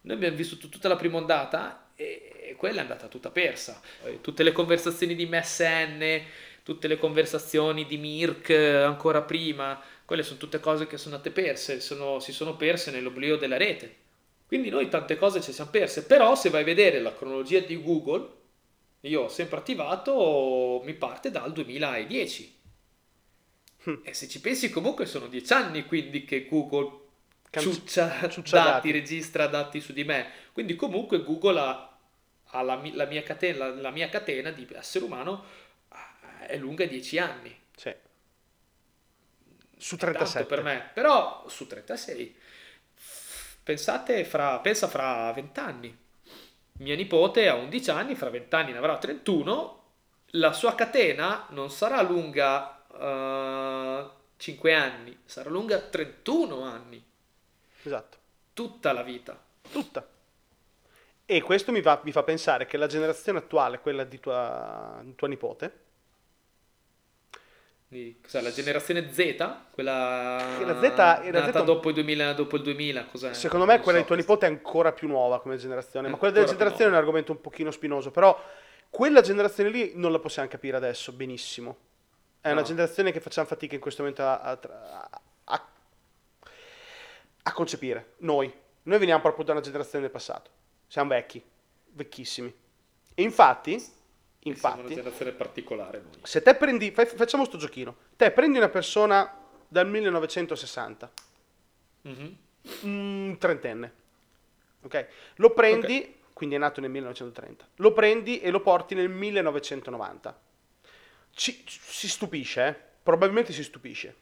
Noi 0.00 0.16
abbiamo 0.16 0.34
vissuto 0.34 0.68
tutta 0.68 0.88
la 0.88 0.96
prima 0.96 1.18
ondata 1.18 1.90
e 1.94 2.56
quella 2.58 2.78
è 2.78 2.80
andata 2.80 3.06
tutta 3.06 3.30
persa. 3.30 3.80
Tutte 4.20 4.42
le 4.42 4.50
conversazioni 4.50 5.14
di 5.14 5.24
MSN, 5.24 6.20
tutte 6.64 6.88
le 6.88 6.98
conversazioni 6.98 7.86
di 7.86 7.96
Mirk 7.96 8.50
ancora 8.50 9.22
prima, 9.22 9.80
quelle 10.04 10.24
sono 10.24 10.38
tutte 10.38 10.58
cose 10.58 10.88
che 10.88 10.96
sono 10.96 11.14
andate 11.14 11.30
perse, 11.30 11.80
sono, 11.80 12.18
si 12.18 12.32
sono 12.32 12.56
perse 12.56 12.90
nell'oblio 12.90 13.36
della 13.36 13.56
rete. 13.56 14.02
Quindi 14.46 14.68
noi 14.68 14.88
tante 14.88 15.16
cose 15.16 15.40
ci 15.40 15.52
siamo 15.52 15.70
perse, 15.70 16.04
però 16.04 16.34
se 16.34 16.50
vai 16.50 16.62
a 16.62 16.64
vedere 16.64 17.00
la 17.00 17.14
cronologia 17.14 17.60
di 17.60 17.80
Google, 17.80 18.42
io 19.08 19.22
ho 19.22 19.28
sempre 19.28 19.58
attivato, 19.58 20.80
mi 20.84 20.94
parte 20.94 21.30
dal 21.30 21.52
2010. 21.52 22.60
Hm. 23.84 24.00
E 24.02 24.14
se 24.14 24.28
ci 24.28 24.40
pensi 24.40 24.70
comunque 24.70 25.04
sono 25.04 25.26
dieci 25.26 25.52
anni 25.52 25.84
quindi 25.84 26.24
che 26.24 26.46
Google 26.46 27.02
ciuccia, 27.50 28.28
ciuccia 28.30 28.56
dati, 28.56 28.70
dati, 28.70 28.90
registra 28.90 29.46
dati 29.46 29.80
su 29.80 29.92
di 29.92 30.04
me. 30.04 30.30
Quindi 30.52 30.74
comunque 30.74 31.22
Google 31.22 31.60
ha, 31.60 31.98
ha 32.44 32.62
la, 32.62 32.80
la, 32.92 33.04
mia 33.04 33.22
catena, 33.22 33.68
la, 33.68 33.74
la, 33.74 33.90
mia 33.90 34.08
catena, 34.08 34.50
di 34.50 34.66
essere 34.72 35.04
umano 35.04 35.44
eh, 36.40 36.46
è 36.46 36.56
lunga 36.56 36.86
dieci 36.86 37.18
anni. 37.18 37.54
Sì. 37.76 37.94
Su 39.76 39.96
37. 39.96 40.46
per 40.46 40.62
me, 40.62 40.90
però 40.94 41.44
su 41.48 41.66
36. 41.66 42.36
Pensate 43.62 44.24
fra, 44.24 44.60
pensa 44.60 44.88
fra 44.88 45.30
20 45.32 45.60
anni 45.60 46.03
mia 46.78 46.96
nipote 46.96 47.48
ha 47.48 47.54
11 47.54 47.90
anni, 47.90 48.14
fra 48.14 48.30
20 48.30 48.54
anni 48.54 48.72
ne 48.72 48.78
avrà 48.78 48.98
31, 48.98 49.82
la 50.32 50.52
sua 50.52 50.74
catena 50.74 51.46
non 51.50 51.70
sarà 51.70 52.02
lunga 52.02 52.82
uh, 52.88 54.06
eh, 54.06 54.10
5 54.36 54.74
anni, 54.74 55.18
sarà 55.24 55.50
lunga 55.50 55.78
31 55.78 56.62
anni. 56.62 57.04
Esatto. 57.82 58.18
Tutta 58.52 58.92
la 58.92 59.02
vita. 59.02 59.40
Tutta. 59.70 60.06
E 61.26 61.42
questo 61.42 61.72
mi, 61.72 61.80
va, 61.80 62.00
mi 62.04 62.12
fa 62.12 62.22
pensare 62.22 62.66
che 62.66 62.76
la 62.76 62.86
generazione 62.86 63.38
attuale, 63.38 63.80
quella 63.80 64.04
di 64.04 64.20
tua, 64.20 65.00
di 65.02 65.14
tua 65.14 65.28
nipote, 65.28 65.78
cos'è, 68.22 68.40
la 68.40 68.52
generazione 68.52 69.12
Z, 69.12 69.36
quella 69.70 70.36
la 70.64 70.80
Z, 70.80 70.96
nata 71.30 71.60
Z... 71.60 71.64
Dopo, 71.64 71.88
il 71.88 71.94
2000, 71.94 72.32
dopo 72.32 72.56
il 72.56 72.62
2000, 72.62 73.04
cos'è? 73.06 73.32
Secondo 73.34 73.66
me 73.66 73.80
quella 73.80 73.98
so. 73.98 74.02
di 74.02 74.06
tuo 74.08 74.16
nipote 74.16 74.46
è 74.46 74.48
ancora 74.48 74.92
più 74.92 75.08
nuova 75.08 75.40
come 75.40 75.56
generazione, 75.56 76.08
ma 76.08 76.16
quella 76.16 76.32
della 76.32 76.46
generazione 76.46 76.90
è 76.90 76.92
un 76.92 76.98
argomento 76.98 77.32
un 77.32 77.40
pochino 77.40 77.70
spinoso, 77.70 78.10
però 78.10 78.38
quella 78.90 79.20
generazione 79.20 79.70
lì 79.70 79.92
non 79.94 80.12
la 80.12 80.18
possiamo 80.18 80.48
capire 80.48 80.76
adesso 80.76 81.12
benissimo. 81.12 81.76
È 82.40 82.48
no. 82.48 82.54
una 82.54 82.62
generazione 82.62 83.10
che 83.10 83.20
facciamo 83.20 83.46
fatica 83.46 83.74
in 83.74 83.80
questo 83.80 84.02
momento 84.02 84.22
a, 84.22 84.40
a, 84.40 84.58
a, 85.44 85.68
a 87.42 87.52
concepire. 87.52 88.14
Noi. 88.18 88.52
Noi 88.82 88.98
veniamo 88.98 89.22
proprio 89.22 89.44
da 89.44 89.52
una 89.52 89.60
generazione 89.60 90.04
del 90.04 90.12
passato. 90.12 90.50
Siamo 90.86 91.08
vecchi, 91.08 91.42
vecchissimi. 91.92 92.54
E 93.14 93.22
infatti 93.22 93.82
Infatti, 94.46 94.74
siamo 94.74 94.80
una 94.80 94.94
generazione 94.94 95.32
particolare 95.32 96.02
noi. 96.02 96.20
Se 96.22 96.42
te 96.42 96.54
prendi, 96.54 96.90
facciamo 96.90 97.44
questo 97.44 97.56
giochino, 97.56 97.96
te 98.16 98.30
prendi 98.30 98.58
una 98.58 98.68
persona 98.68 99.38
dal 99.66 99.88
1960, 99.88 101.12
mm-hmm. 102.08 102.32
un 102.82 103.36
trentenne, 103.38 103.92
ok? 104.82 105.06
Lo 105.36 105.50
prendi, 105.54 105.96
okay. 105.96 106.14
quindi 106.34 106.56
è 106.56 106.58
nato 106.58 106.80
nel 106.80 106.90
1930, 106.90 107.68
lo 107.76 107.92
prendi 107.92 108.40
e 108.40 108.50
lo 108.50 108.60
porti 108.60 108.94
nel 108.94 109.08
1990. 109.08 110.40
Ci, 111.32 111.64
si 111.66 112.08
stupisce, 112.08 112.66
eh? 112.66 112.76
probabilmente 113.02 113.52
si 113.52 113.64
stupisce, 113.64 114.14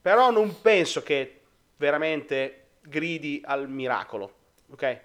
però 0.00 0.30
non 0.30 0.62
penso 0.62 1.02
che 1.02 1.40
veramente 1.76 2.68
gridi 2.80 3.42
al 3.44 3.68
miracolo, 3.68 4.34
ok? 4.70 5.00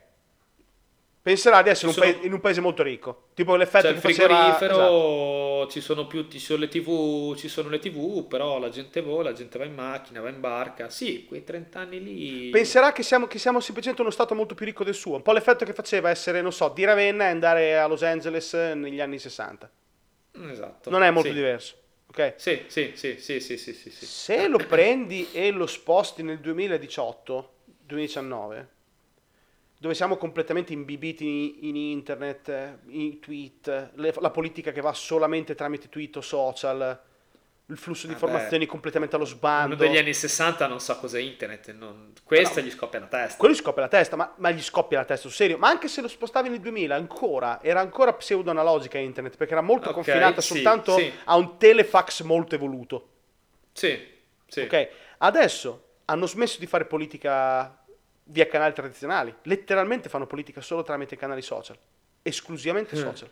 Penserà 1.22 1.62
di 1.62 1.70
essere 1.70 1.92
sono... 1.92 2.06
un 2.06 2.12
paese, 2.12 2.28
in 2.28 2.34
un 2.34 2.40
paese 2.40 2.62
molto 2.62 2.84
ricco. 2.84 3.28
Tipo 3.34 3.56
l'effetto 3.56 3.88
cioè, 3.88 3.94
che 3.94 4.00
faceva... 4.00 4.56
esatto. 4.56 5.68
ci 5.70 5.80
sono 5.82 6.08
più 6.08 6.28
ci 6.28 6.40
sono 6.40 6.60
le 6.60 6.68
TV, 6.68 7.36
ci 7.36 7.48
sono 7.48 7.70
le 7.70 7.80
TV, 7.80 8.28
però 8.28 8.60
la 8.60 8.70
gente 8.70 9.02
vola, 9.02 9.30
la 9.30 9.36
gente 9.36 9.58
va 9.58 9.66
in 9.66 9.74
macchina, 9.74 10.22
va 10.22 10.30
in 10.30 10.40
barca. 10.40 10.90
Sì, 10.90 11.26
quei 11.26 11.44
30 11.44 11.80
anni 11.80 12.04
lì... 12.04 12.50
Penserà 12.50 12.92
che 12.92 13.04
siamo, 13.04 13.28
che 13.28 13.38
siamo 13.38 13.60
semplicemente 13.60 14.02
uno 14.02 14.12
stato 14.12 14.34
molto 14.36 14.56
più 14.56 14.66
ricco 14.66 14.84
del 14.84 14.96
suo. 14.96 15.16
Un 15.16 15.22
po' 15.22 15.32
l'effetto 15.32 15.66
che 15.66 15.74
faceva 15.74 16.10
essere, 16.10 16.42
non 16.42 16.52
so, 16.52 16.70
di 16.70 16.84
Ravenna 16.84 17.26
e 17.26 17.30
andare 17.30 17.78
a 17.78 17.86
Los 17.88 18.04
Angeles 18.04 18.54
negli 18.54 19.00
anni 19.00 19.20
60. 19.20 19.70
Esatto. 20.50 20.90
Non 20.90 21.04
è 21.04 21.12
molto 21.12 21.30
sì. 21.30 21.36
diverso. 21.36 21.76
Okay? 22.08 22.34
Sì, 22.36 22.64
sì, 22.68 22.92
sì, 22.96 23.20
sì, 23.20 23.40
sì, 23.40 23.58
sì, 23.58 23.74
sì, 23.74 24.06
Se 24.06 24.48
lo 24.48 24.58
prendi 24.58 25.30
e 25.32 25.50
lo 25.52 25.66
sposti 25.66 26.24
nel 26.24 26.40
2018, 26.40 27.54
2019 27.86 28.80
dove 29.82 29.96
siamo 29.96 30.16
completamente 30.16 30.74
imbibiti 30.74 31.68
in 31.68 31.76
internet, 31.76 32.82
in 32.90 33.20
tweet, 33.20 33.94
le, 33.96 34.14
la 34.20 34.30
politica 34.30 34.72
che 34.72 34.80
va 34.80 34.94
solamente 34.94 35.56
tramite 35.56 35.90
tweet 35.90 36.18
o 36.18 36.22
social, 36.22 37.02
il 37.66 37.78
flusso 37.78 38.06
di 38.06 38.14
informazioni 38.14 38.68
completamente 38.68 39.16
allo 39.16 39.26
sbando. 39.26 39.74
Uno 39.74 39.84
degli 39.84 39.98
anni 39.98 40.14
60 40.14 40.68
non 40.68 40.80
sa 40.80 40.98
cos'è 40.98 41.20
internet, 41.20 41.74
non... 41.74 42.14
questo 42.24 42.60
no, 42.60 42.68
gli 42.68 42.70
scoppia 42.70 43.00
la 43.00 43.08
testa. 43.08 43.38
Quello 43.38 43.56
gli 43.56 43.58
scoppia 43.58 43.82
la 43.82 43.88
testa, 43.88 44.16
ma, 44.16 44.32
ma, 44.38 44.52
gli 44.52 44.62
scoppia 44.62 45.00
la 45.00 45.06
testa, 45.06 45.28
sul 45.28 45.36
serio. 45.36 45.58
Ma 45.58 45.70
anche 45.70 45.88
se 45.88 46.02
lo 46.02 46.08
spostavi 46.08 46.50
nel 46.50 46.60
2000, 46.60 46.94
ancora, 46.94 47.64
era 47.64 47.80
ancora 47.80 48.14
pseudo-analogica 48.14 49.00
internet, 49.00 49.36
perché 49.36 49.54
era 49.54 49.64
molto 49.64 49.90
okay, 49.90 50.04
confinata 50.04 50.42
sì, 50.42 50.54
soltanto 50.54 50.96
sì. 50.96 51.12
a 51.24 51.36
un 51.38 51.58
telefax 51.58 52.22
molto 52.22 52.54
evoluto. 52.54 53.08
Sì, 53.72 54.00
sì. 54.46 54.60
Ok, 54.60 54.90
adesso 55.18 55.86
hanno 56.06 56.28
smesso 56.28 56.60
di 56.60 56.68
fare 56.68 56.86
politica 56.86 57.81
via 58.32 58.48
canali 58.48 58.74
tradizionali. 58.74 59.34
Letteralmente 59.44 60.10
fanno 60.10 60.26
politica 60.26 60.62
solo 60.62 60.84
tramite 60.84 61.16
canali 61.16 61.42
social, 61.42 61.78
esclusivamente 62.22 62.96
mm. 62.96 63.00
social. 63.00 63.30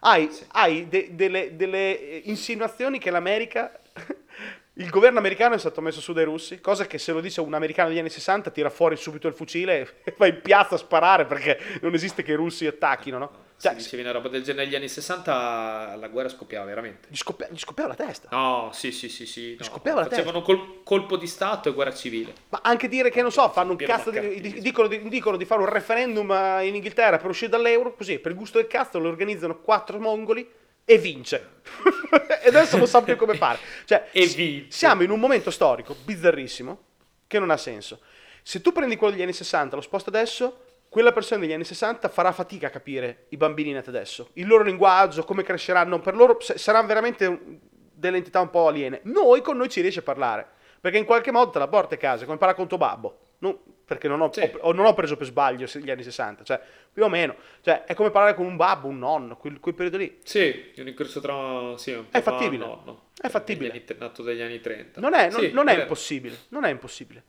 Hai, 0.00 0.30
sì. 0.30 0.44
hai 0.52 0.88
de, 0.88 1.08
delle, 1.12 1.56
delle, 1.56 2.20
insinuazioni 2.24 2.98
che 2.98 3.10
l'America, 3.10 3.78
il 4.74 4.90
governo 4.90 5.18
americano 5.18 5.54
è 5.54 5.58
stato 5.58 5.80
messo 5.80 6.00
su 6.00 6.12
dai 6.12 6.24
russi, 6.24 6.60
cosa 6.60 6.86
che 6.86 6.98
se 6.98 7.12
lo 7.12 7.20
dice 7.20 7.40
un 7.40 7.54
americano 7.54 7.88
degli 7.88 7.98
anni 7.98 8.10
60 8.10 8.50
tira 8.50 8.70
fuori 8.70 8.96
subito 8.96 9.26
il 9.26 9.34
fucile 9.34 10.02
e 10.04 10.14
va 10.18 10.26
in 10.26 10.40
piazza 10.42 10.74
a 10.74 10.78
sparare 10.78 11.24
perché 11.24 11.58
non 11.80 11.94
esiste 11.94 12.22
che 12.22 12.32
i 12.32 12.36
russi 12.36 12.66
attacchino, 12.66 13.18
no? 13.18 13.44
Cioè, 13.58 13.72
se 13.72 13.78
dicevi 13.78 14.02
una 14.02 14.12
roba 14.12 14.28
del 14.28 14.42
genere 14.42 14.66
negli 14.66 14.74
anni 14.74 14.88
60 14.88 15.96
la 15.98 16.08
guerra 16.08 16.28
scoppiava 16.28 16.66
veramente. 16.66 17.08
Gli, 17.10 17.16
scoppia, 17.16 17.48
gli 17.50 17.58
scoppiava 17.58 17.88
la 17.88 17.94
testa. 17.94 18.28
No, 18.30 18.70
sì, 18.72 18.92
sì, 18.92 19.08
sì, 19.08 19.24
sì. 19.24 19.56
No, 19.58 19.64
scoppiava 19.64 20.00
la 20.00 20.08
facevano 20.08 20.40
testa. 20.40 20.52
Facevano 20.52 20.74
col, 20.74 20.84
colpo 20.84 21.16
di 21.16 21.26
Stato 21.26 21.70
e 21.70 21.72
guerra 21.72 21.94
civile. 21.94 22.34
Ma 22.50 22.60
anche 22.62 22.86
dire 22.86 23.10
che, 23.10 23.22
non 23.22 23.32
so, 23.32 23.48
fanno 23.48 23.70
un 23.70 23.78
cazzo 23.78 24.10
di, 24.10 24.60
dicono, 24.60 24.88
di, 24.88 25.08
dicono, 25.08 25.38
di, 25.38 25.46
fare 25.46 25.62
un 25.62 25.68
referendum 25.68 26.30
in 26.62 26.74
Inghilterra 26.74 27.16
per 27.16 27.30
uscire 27.30 27.50
dall'euro, 27.50 27.94
così, 27.94 28.18
per 28.18 28.34
gusto 28.34 28.58
del 28.58 28.66
cazzo, 28.66 28.98
lo 28.98 29.08
organizzano 29.08 29.58
quattro 29.60 29.98
mongoli 29.98 30.46
e 30.84 30.98
vince. 30.98 31.62
e 32.42 32.48
adesso 32.48 32.76
non 32.76 32.86
sa 32.86 33.00
più 33.02 33.16
come 33.16 33.36
fare. 33.36 33.58
Cioè, 33.86 34.08
e 34.12 34.26
vince. 34.26 34.70
Siamo 34.70 35.02
in 35.02 35.10
un 35.10 35.18
momento 35.18 35.50
storico 35.50 35.96
bizzarrissimo 36.04 36.78
che 37.26 37.38
non 37.38 37.50
ha 37.50 37.56
senso. 37.56 38.00
Se 38.42 38.60
tu 38.60 38.70
prendi 38.70 38.96
quello 38.96 39.14
degli 39.14 39.22
anni 39.22 39.32
60 39.32 39.76
lo 39.76 39.82
sposto 39.82 40.10
adesso 40.10 40.65
quella 40.96 41.12
persona 41.12 41.42
degli 41.42 41.52
anni 41.52 41.64
60 41.64 42.08
farà 42.08 42.32
fatica 42.32 42.68
a 42.68 42.70
capire 42.70 43.26
i 43.28 43.36
bambini 43.36 43.70
nati 43.70 43.90
adesso, 43.90 44.30
il 44.32 44.46
loro 44.46 44.62
linguaggio, 44.62 45.24
come 45.24 45.42
cresceranno, 45.42 46.00
per 46.00 46.16
loro 46.16 46.38
saranno 46.40 46.86
veramente 46.86 47.58
delle 47.92 48.16
entità 48.16 48.40
un 48.40 48.48
po' 48.48 48.68
aliene. 48.68 49.00
Noi 49.02 49.42
con 49.42 49.58
noi 49.58 49.68
ci 49.68 49.82
riesce 49.82 49.98
a 49.98 50.02
parlare, 50.02 50.48
perché 50.80 50.96
in 50.96 51.04
qualche 51.04 51.30
modo 51.30 51.50
te 51.50 51.58
la 51.58 51.68
porti 51.68 51.92
a 51.92 51.96
casa, 51.98 52.24
come 52.24 52.38
parla 52.38 52.54
con 52.54 52.66
tuo 52.66 52.78
babbo. 52.78 53.18
Non, 53.40 53.58
perché 53.84 54.08
non 54.08 54.22
ho, 54.22 54.32
sì. 54.32 54.50
ho, 54.58 54.72
non 54.72 54.86
ho, 54.86 54.94
preso 54.94 55.18
per 55.18 55.26
sbaglio 55.26 55.66
gli 55.66 55.90
anni 55.90 56.02
60, 56.02 56.44
cioè 56.44 56.58
più 56.90 57.04
o 57.04 57.10
meno, 57.10 57.34
cioè 57.60 57.84
è 57.84 57.92
come 57.92 58.10
parlare 58.10 58.34
con 58.34 58.46
un 58.46 58.56
babbo, 58.56 58.88
un 58.88 58.96
nonno, 58.96 59.36
quel, 59.36 59.60
quel 59.60 59.74
periodo 59.74 59.98
lì. 59.98 60.20
Sì, 60.24 60.72
un 60.78 60.88
incrocio 60.88 61.20
tra 61.20 61.76
sì, 61.76 61.92
un 61.92 62.06
è 62.10 62.22
fattibile. 62.22 62.64
Nonno, 62.64 63.08
è 63.20 63.28
fattibile. 63.28 63.70
Anni, 63.70 63.84
nato 63.98 64.22
degli 64.22 64.40
anni 64.40 64.62
30. 64.62 64.98
Non 64.98 65.12
è, 65.12 65.28
non, 65.28 65.40
sì, 65.40 65.50
non 65.52 65.68
è 65.68 65.78
impossibile, 65.78 66.38
non 66.48 66.64
è 66.64 66.70
impossibile. 66.70 67.22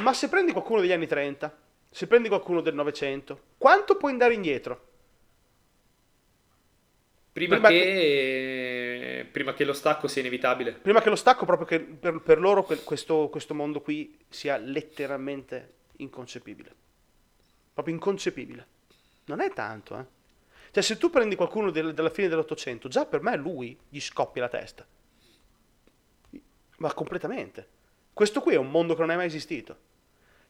Ma 0.00 0.12
se 0.12 0.28
prendi 0.28 0.52
qualcuno 0.52 0.82
degli 0.82 0.92
anni 0.92 1.06
30 1.06 1.61
se 1.92 2.06
prendi 2.06 2.28
qualcuno 2.28 2.62
del 2.62 2.74
Novecento, 2.74 3.40
quanto 3.58 3.98
puoi 3.98 4.12
andare 4.12 4.32
indietro? 4.32 4.88
Prima, 7.32 7.56
prima 7.56 7.68
che, 7.68 7.78
che, 7.78 9.28
prima 9.30 9.52
che 9.52 9.64
lo 9.64 9.74
stacco 9.74 10.08
sia 10.08 10.22
inevitabile. 10.22 10.72
Prima 10.72 11.02
che 11.02 11.10
lo 11.10 11.16
stacco, 11.16 11.44
proprio 11.44 11.66
che 11.66 11.80
per, 11.80 12.20
per 12.20 12.40
loro 12.40 12.62
questo, 12.64 13.28
questo 13.28 13.54
mondo 13.54 13.82
qui 13.82 14.18
sia 14.28 14.56
letteralmente 14.56 15.74
inconcepibile. 15.96 16.74
Proprio 17.74 17.94
inconcepibile. 17.94 18.66
Non 19.26 19.40
è 19.40 19.52
tanto, 19.52 19.98
eh. 19.98 20.20
Cioè, 20.70 20.82
se 20.82 20.96
tu 20.96 21.10
prendi 21.10 21.36
qualcuno 21.36 21.70
del, 21.70 21.92
della 21.92 22.08
fine 22.08 22.28
dell'Ottocento, 22.28 22.88
già 22.88 23.04
per 23.04 23.20
me 23.20 23.36
lui 23.36 23.78
gli 23.90 24.00
scoppia 24.00 24.42
la 24.42 24.48
testa. 24.48 24.86
Ma 26.78 26.94
completamente. 26.94 27.68
Questo 28.14 28.40
qui 28.40 28.54
è 28.54 28.58
un 28.58 28.70
mondo 28.70 28.94
che 28.94 29.00
non 29.00 29.10
è 29.10 29.16
mai 29.16 29.26
esistito. 29.26 29.90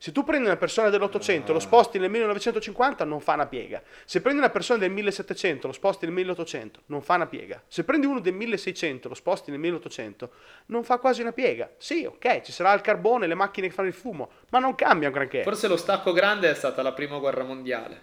Se 0.02 0.10
tu 0.10 0.24
prendi 0.24 0.46
una 0.46 0.56
persona 0.56 0.88
dell'Ottocento 0.88 1.52
e 1.52 1.54
lo 1.54 1.60
sposti 1.60 2.00
nel 2.00 2.10
1950 2.10 3.04
non 3.04 3.20
fa 3.20 3.34
una 3.34 3.46
piega. 3.46 3.80
Se 4.04 4.20
prendi 4.20 4.40
una 4.40 4.50
persona 4.50 4.80
del 4.80 4.90
1700 4.90 5.68
lo 5.68 5.72
sposti 5.72 6.06
nel 6.06 6.14
1800 6.14 6.80
non 6.86 7.02
fa 7.02 7.14
una 7.14 7.28
piega. 7.28 7.62
Se 7.68 7.84
prendi 7.84 8.06
uno 8.06 8.18
del 8.18 8.34
1600 8.34 9.06
lo 9.06 9.14
sposti 9.14 9.52
nel 9.52 9.60
1800 9.60 10.30
non 10.66 10.82
fa 10.82 10.98
quasi 10.98 11.20
una 11.20 11.30
piega. 11.30 11.70
Sì, 11.78 12.04
ok, 12.04 12.40
ci 12.40 12.50
sarà 12.50 12.72
il 12.72 12.80
carbone, 12.80 13.28
le 13.28 13.36
macchine 13.36 13.68
che 13.68 13.72
fanno 13.72 13.86
il 13.86 13.94
fumo, 13.94 14.30
ma 14.50 14.58
non 14.58 14.74
cambia 14.74 15.08
granché. 15.10 15.44
Forse 15.44 15.68
lo 15.68 15.76
stacco 15.76 16.10
grande 16.10 16.50
è 16.50 16.54
stata 16.54 16.82
la 16.82 16.92
prima 16.92 17.18
guerra 17.18 17.44
mondiale. 17.44 18.02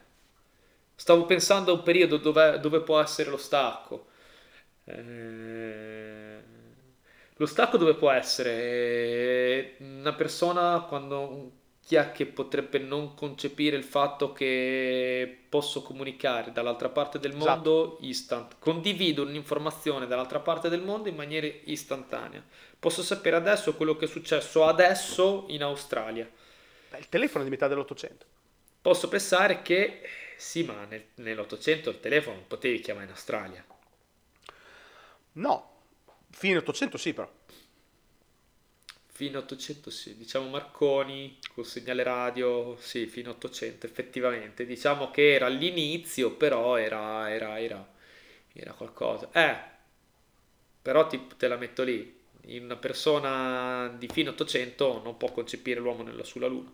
Stavo 0.95 1.26
pensando 1.26 1.72
a 1.72 1.76
un 1.76 1.84
periodo 1.84 2.16
dove, 2.16 2.62
dove 2.62 2.80
può 2.80 3.02
essere 3.02 3.30
lo 3.30 3.36
stacco. 3.36 4.08
Eh, 4.86 6.38
Lo 7.36 7.45
stacco 7.45 7.76
dove 7.76 7.95
può 7.95 8.10
essere? 8.10 8.52
Eh, 8.52 9.76
Una 9.80 10.14
persona 10.14 10.86
quando 10.88 11.59
chi 11.89 11.95
è 11.95 12.11
che 12.11 12.27
potrebbe 12.27 12.77
non 12.77 13.15
concepire 13.15 13.75
il 13.75 13.83
fatto 13.83 14.31
che 14.31 15.39
posso 15.49 15.81
comunicare 15.81 16.51
dall'altra 16.51 16.89
parte 16.89 17.17
del 17.17 17.35
Esatto. 17.35 17.45
mondo 17.47 17.97
instant, 18.01 18.57
condivido 18.59 19.23
un'informazione 19.23 20.05
dall'altra 20.05 20.39
parte 20.39 20.69
del 20.69 20.83
mondo 20.83 21.09
in 21.09 21.15
maniera 21.15 21.47
istantanea. 21.63 22.45
Posso 22.77 23.01
sapere 23.01 23.37
adesso 23.37 23.73
quello 23.73 23.95
che 23.97 24.05
è 24.05 24.07
successo 24.07 24.65
adesso 24.67 25.45
in 25.47 25.63
Australia. 25.63 26.29
Beh, 26.91 26.99
il 26.99 27.09
telefono 27.09 27.41
è 27.41 27.45
di 27.45 27.49
metà 27.51 27.67
dell'Ottocento. 27.67 28.25
Posso 28.81 29.07
pensare 29.07 29.61
che 29.63 30.01
sì, 30.37 30.63
ma 30.63 30.85
nel- 30.85 31.07
nell'Ottocento 31.15 31.89
il 31.89 31.99
telefono 31.99 32.35
non 32.35 32.47
potevi 32.47 32.81
chiamare 32.81 33.05
in 33.05 33.11
Australia. 33.11 33.65
No, 35.33 35.71
fine 36.29 36.57
800 36.57 36.97
sì 36.97 37.13
però. 37.13 37.29
Fino 39.20 39.38
a 39.39 39.41
800 39.41 39.89
sì, 39.89 40.15
diciamo 40.15 40.47
Marconi 40.47 41.38
col 41.53 41.65
segnale 41.65 42.03
radio, 42.03 42.78
sì, 42.80 43.05
fino 43.05 43.32
a 43.32 43.34
800 43.34 43.86
effettivamente. 43.86 44.65
Diciamo 44.65 45.11
che 45.11 45.34
era 45.34 45.45
all'inizio, 45.47 46.32
però 46.38 46.78
era, 46.78 47.30
era, 47.30 47.59
era, 47.59 47.86
era 48.53 48.72
qualcosa. 48.72 49.30
Eh, 49.34 49.57
però 50.82 51.05
ti, 51.07 51.28
te 51.38 51.47
la 51.49 51.57
metto 51.57 51.84
lì. 51.84 52.17
In 52.45 52.63
una 52.63 52.78
persona 52.78 53.89
di 53.97 54.07
fine 54.07 54.30
800 54.30 55.01
non 55.03 55.17
può 55.17 55.32
concepire 55.32 55.82
l'uomo 55.82 56.03
nella, 56.03 56.24
sulla 56.24 56.47
Luna, 56.47 56.72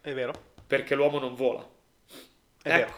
È 0.00 0.12
vero. 0.12 0.32
perché 0.66 0.94
l'uomo 0.94 1.18
non 1.18 1.34
vola. 1.34 1.68
È 2.62 2.72
vero. 2.72 2.96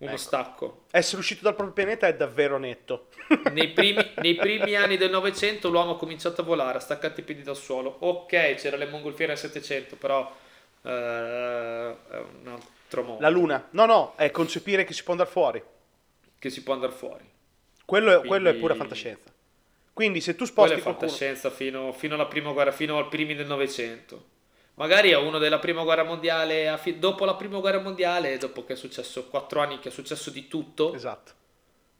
Uno 0.00 0.10
Ecco. 0.10 0.18
stacco. 0.18 0.82
Essere 0.90 1.20
uscito 1.20 1.42
dal 1.42 1.54
proprio 1.54 1.74
pianeta 1.74 2.06
è 2.06 2.14
davvero 2.16 2.56
netto. 2.58 3.08
Nei 3.52 3.68
primi, 3.72 4.02
nei 4.22 4.34
primi 4.34 4.74
anni 4.74 4.96
del 4.96 5.10
Novecento 5.10 5.68
l'uomo 5.68 5.92
ha 5.92 5.96
cominciato 5.98 6.40
a 6.40 6.44
volare, 6.44 6.78
ha 6.78 6.80
staccato 6.80 7.20
i 7.20 7.22
piedi 7.22 7.42
dal 7.42 7.56
suolo. 7.56 7.96
Ok, 8.00 8.54
c'era 8.54 8.76
le 8.78 8.86
mongolfiere 8.86 9.32
nel 9.32 9.40
700, 9.40 9.96
però 9.96 10.34
eh, 10.82 10.88
è 10.88 12.16
un 12.16 12.46
altro 12.48 13.02
mondo 13.02 13.20
La 13.20 13.28
Luna. 13.28 13.68
No, 13.72 13.84
no, 13.84 14.14
è 14.16 14.30
concepire 14.30 14.84
che 14.84 14.94
si 14.94 15.02
può 15.02 15.12
andare 15.12 15.28
fuori. 15.30 15.62
che 16.38 16.48
si 16.50 16.62
può 16.62 16.72
andare 16.72 16.92
fuori. 16.92 17.28
Quello 17.84 18.08
è, 18.10 18.12
Quindi- 18.14 18.28
quello 18.28 18.48
è 18.48 18.54
pura 18.54 18.74
fantascienza. 18.74 19.28
Quindi 19.92 20.20
se 20.22 20.34
tu 20.34 20.44
Quella 20.44 20.50
sposti 20.52 20.74
è 20.78 20.82
qualcuno... 20.82 21.08
fantascienza 21.08 21.50
fino, 21.50 21.92
fino 21.92 22.14
alla 22.14 22.24
prima 22.26 22.52
guerra, 22.52 22.72
fino 22.72 22.96
ai 22.96 23.06
primi 23.08 23.34
del 23.34 23.46
Novecento. 23.46 24.24
Magari 24.74 25.12
a 25.12 25.18
uno 25.18 25.38
della 25.38 25.58
prima 25.58 25.82
guerra 25.82 26.04
mondiale, 26.04 26.68
a 26.68 26.76
fi- 26.78 26.98
dopo 26.98 27.24
la 27.24 27.34
prima 27.36 27.58
guerra 27.60 27.80
mondiale, 27.80 28.38
dopo 28.38 28.64
che 28.64 28.72
è 28.72 28.76
successo 28.76 29.26
quattro 29.28 29.60
anni, 29.60 29.78
che 29.78 29.88
è 29.90 29.92
successo 29.92 30.30
di 30.30 30.48
tutto, 30.48 30.94
Esatto. 30.94 31.32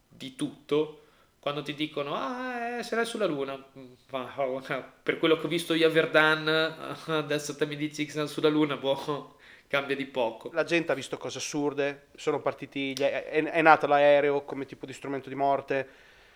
di 0.09 0.35
tutto, 0.37 1.03
quando 1.39 1.63
ti 1.63 1.75
dicono 1.75 2.15
ah 2.15 2.79
eh, 2.79 2.83
sarai 2.83 3.07
sulla 3.07 3.27
luna 3.27 3.63
ma 4.11 4.35
oh, 4.37 4.63
per 5.03 5.19
quello 5.19 5.39
che 5.39 5.47
ho 5.47 5.49
visto 5.49 5.73
io 5.75 5.87
a 5.87 5.91
Verdun 5.91 6.49
adesso 7.07 7.57
te 7.57 7.65
mi 7.67 7.77
dici 7.77 8.05
che 8.05 8.11
sei 8.11 8.29
sulla 8.29 8.49
luna 8.51 8.77
boh 8.77 9.37
cambia 9.67 9.97
di 9.97 10.05
poco 10.07 10.51
La 10.53 10.65
gente 10.65 10.93
ha 10.93 10.95
visto 10.95 11.17
cose 11.17 11.39
assurde, 11.39 12.09
sono 12.17 12.41
partiti, 12.41 12.93
è, 12.93 13.25
è 13.31 13.63
nato 13.63 13.87
l'aereo 13.87 14.43
come 14.45 14.67
tipo 14.67 14.85
di 14.85 14.93
strumento 14.93 15.29
di 15.29 15.35
morte. 15.37 15.89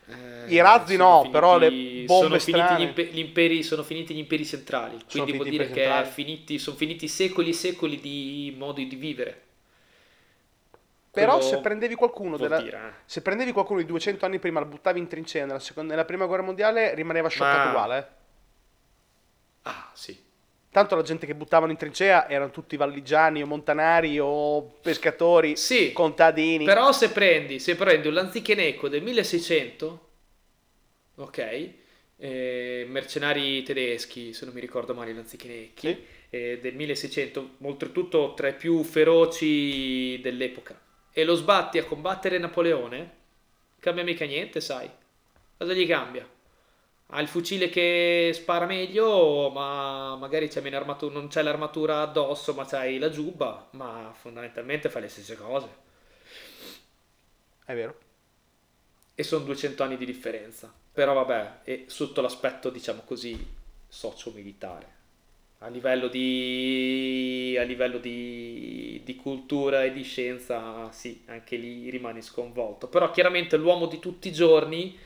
Eh, 0.07 0.55
I 0.55 0.61
razzi 0.61 0.97
sono 0.97 1.23
no, 1.23 1.31
però 1.31 1.57
le 1.57 1.69
finiti- 1.71 2.05
bombe 2.05 2.25
sono 2.27 2.39
finiti 2.39 2.61
gli, 2.61 2.65
strane. 2.65 2.85
impe- 2.85 3.05
gli 3.07 3.19
imperi 3.19 3.63
sono 3.63 3.83
finiti 3.83 4.15
gli 4.15 4.19
imperi 4.19 4.45
centrali 4.45 4.91
quindi 5.09 5.33
finiti 5.33 5.37
vuol 5.37 5.49
dire 5.49 5.65
imperi 5.65 5.81
che 5.81 5.89
finiti, 6.05 6.59
sono 6.59 6.77
finiti 6.77 7.09
secoli 7.09 7.51
e 7.51 7.53
secoli 7.55 8.01
di 8.01 8.55
modi 8.59 8.87
di 8.87 8.97
vivere 8.97 9.43
Però 11.11 11.41
se 11.41 11.59
prendevi 11.59 11.95
della- 12.37 12.61
dire, 12.61 12.77
eh. 12.77 12.93
se 13.07 13.23
prendevi 13.23 13.53
qualcuno 13.53 13.81
di 13.81 13.87
200 13.87 14.27
anni 14.27 14.39
prima, 14.39 14.61
lo 14.61 14.67
buttavi 14.67 14.99
in 14.99 15.07
trincea 15.07 15.47
nella, 15.47 15.59
seconda- 15.61 15.93
nella 15.95 16.05
prima 16.05 16.27
guerra 16.27 16.43
mondiale, 16.43 16.95
rimaneva 16.95 17.29
scioccato 17.29 17.57
Ma- 17.65 17.69
uguale. 17.71 18.09
ah 19.63 19.91
sì 19.95 20.21
Tanto 20.75 20.97
la 20.97 21.03
gente 21.03 21.25
che 21.25 21.37
buttavano 21.37 21.71
in 21.71 21.79
trincea 21.79 22.29
erano 22.29 22.51
tutti 22.51 22.77
valligiani 22.77 23.41
o 23.41 23.47
montanari 23.47 24.19
o 24.19 24.61
pescatori, 24.83 25.55
Sì, 25.55 25.93
contadini. 25.93 26.65
Però 26.65 26.91
se 26.91 27.11
prendi, 27.11 27.61
se 27.61 27.77
prendi 27.77 28.09
un 28.09 28.15
lanzicheneco 28.15 28.89
del 28.89 29.01
1600, 29.05 30.09
ok, 31.15 31.71
eh, 32.17 32.87
mercenari 32.89 33.63
tedeschi, 33.63 34.33
se 34.33 34.47
non 34.47 34.53
mi 34.53 34.61
ricordo 34.61 34.95
male 34.95 35.13
i 35.13 35.15
lanzichenecchi, 35.15 35.87
Sì. 35.87 36.05
eh, 36.31 36.59
del 36.61 36.75
1600, 36.75 37.51
oltretutto 37.63 38.35
tra 38.35 38.49
i 38.49 38.55
più 38.55 38.83
feroci 38.83 40.19
dell'epoca, 40.21 40.77
e 41.13 41.23
lo 41.23 41.37
sbatti 41.37 41.79
a 41.79 41.85
combattere 41.85 42.39
Napoleone, 42.39 43.11
cambia 43.79 44.03
mica 44.03 44.25
niente, 44.25 44.61
sai. 44.61 44.91
Cosa 45.57 45.73
gli 45.73 45.87
cambia? 45.87 46.29
Ha 47.09 47.21
il 47.21 47.29
fucile 47.29 47.69
che 47.69 48.31
spara 48.35 48.67
meglio, 48.67 49.51
ma 49.51 50.17
magari 50.17 50.49
c'è 50.49 50.61
meno 50.61 50.77
armatura, 50.77 51.13
non 51.13 51.29
c'è 51.29 51.43
l'armatura 51.43 52.01
addosso, 52.01 52.55
ma 52.55 52.65
c'hai 52.65 52.99
la 52.99 53.11
giubba, 53.11 53.69
ma 53.73 54.13
fondamentalmente 54.19 54.89
fa 54.89 54.99
le 55.01 55.09
stesse 55.09 55.37
cose. 55.37 55.69
È 57.65 57.75
vero. 57.75 57.99
E 59.15 59.23
sono 59.23 59.45
200 59.45 59.83
anni 59.83 59.97
di 59.97 60.05
differenza. 60.05 60.73
Però 60.93 61.13
vabbè, 61.13 61.61
e 61.65 61.85
sotto 61.89 62.21
l'aspetto, 62.21 62.71
diciamo 62.71 63.03
così, 63.05 63.37
socio-militare. 63.89 64.93
A 65.59 65.69
livello 65.69 66.09
di, 66.09 67.57
a 67.59 67.63
livello 67.63 67.99
di, 67.99 69.01
di 69.05 69.17
cultura 69.17 69.85
e 69.85 69.93
di 69.93 70.03
scienza, 70.03 70.91
sì, 70.93 71.23
anche 71.27 71.57
lì 71.57 71.89
rimani 71.91 72.23
sconvolto. 72.23 72.87
Però 72.89 73.11
chiaramente 73.11 73.57
l'uomo 73.57 73.87
di 73.87 73.99
tutti 73.99 74.29
i 74.29 74.33
giorni, 74.33 74.97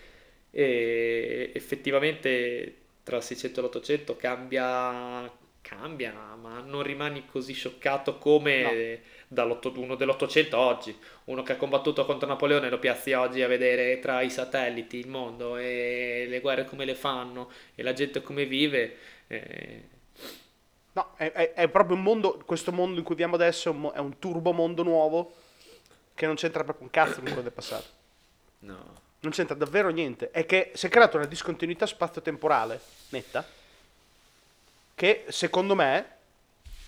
eh, 0.61 1.52
effettivamente 1.54 2.74
tra 3.02 3.16
il 3.16 3.22
600 3.22 3.61
e 3.61 3.62
l'800 3.62 4.16
cambia, 4.16 5.30
cambia, 5.61 6.12
ma 6.40 6.61
non 6.61 6.82
rimani 6.82 7.24
così 7.26 7.52
scioccato 7.54 8.18
come 8.18 9.00
dall'81 9.28 9.96
dell'800 9.96 10.54
a 10.56 10.59
oggi. 10.61 10.96
Uno 11.24 11.42
che 11.42 11.52
ha 11.52 11.56
combattuto 11.56 12.04
contro 12.04 12.28
Napoleone 12.28 12.70
lo 12.70 12.78
piazzi 12.78 13.12
oggi 13.12 13.42
a 13.42 13.48
vedere 13.48 13.98
tra 14.00 14.20
i 14.22 14.30
satelliti 14.30 14.98
il 14.98 15.09
mondo 15.09 15.56
e 15.56 16.26
le 16.28 16.40
guerre 16.40 16.64
come 16.64 16.84
le 16.84 16.94
fanno 16.94 17.50
e 17.74 17.82
la 17.82 17.92
gente 17.92 18.22
come 18.22 18.44
vive. 18.46 18.96
eh, 19.28 19.82
No, 20.92 21.14
è, 21.16 21.30
è- 21.32 21.52
è 21.54 21.68
proprio 21.68 21.96
un 21.96 22.02
mondo, 22.02 22.42
questo 22.44 22.72
mondo 22.72 22.98
in 22.98 23.04
cui 23.04 23.14
viviamo 23.14 23.36
adesso 23.36 23.68
è 23.68 23.72
un, 23.72 23.80
mo- 23.80 23.92
è 23.92 23.98
un 23.98 24.18
turbo 24.18 24.52
mondo 24.52 24.82
nuovo 24.82 25.32
che 26.14 26.26
non 26.26 26.34
c'entra 26.36 26.64
proprio 26.64 26.84
un 26.86 26.90
cazzo 26.90 27.20
con 27.20 27.28
quello 27.28 27.42
del 27.42 27.52
passato. 27.52 27.86
no. 28.61 29.06
Non 29.20 29.32
c'entra 29.32 29.54
davvero 29.54 29.88
niente. 29.88 30.30
È 30.30 30.46
che 30.46 30.72
si 30.74 30.86
è 30.86 30.88
creata 30.88 31.16
una 31.16 31.26
discontinuità 31.26 31.86
spazio-temporale 31.86 32.80
netta 33.10 33.44
che 34.94 35.26
secondo 35.28 35.74
me 35.76 36.16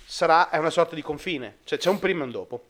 sarà, 0.04 0.50
è 0.50 0.58
una 0.58 0.70
sorta 0.70 0.94
di 0.94 1.02
confine. 1.02 1.58
Cioè 1.64 1.78
c'è 1.78 1.88
un 1.88 1.98
prima 1.98 2.22
e 2.22 2.26
un 2.26 2.30
dopo. 2.32 2.64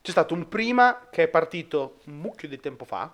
C'è 0.00 0.10
stato 0.10 0.34
un 0.34 0.48
prima 0.48 1.08
che 1.10 1.24
è 1.24 1.28
partito 1.28 2.00
un 2.04 2.18
mucchio 2.18 2.46
di 2.46 2.60
tempo 2.60 2.84
fa, 2.84 3.12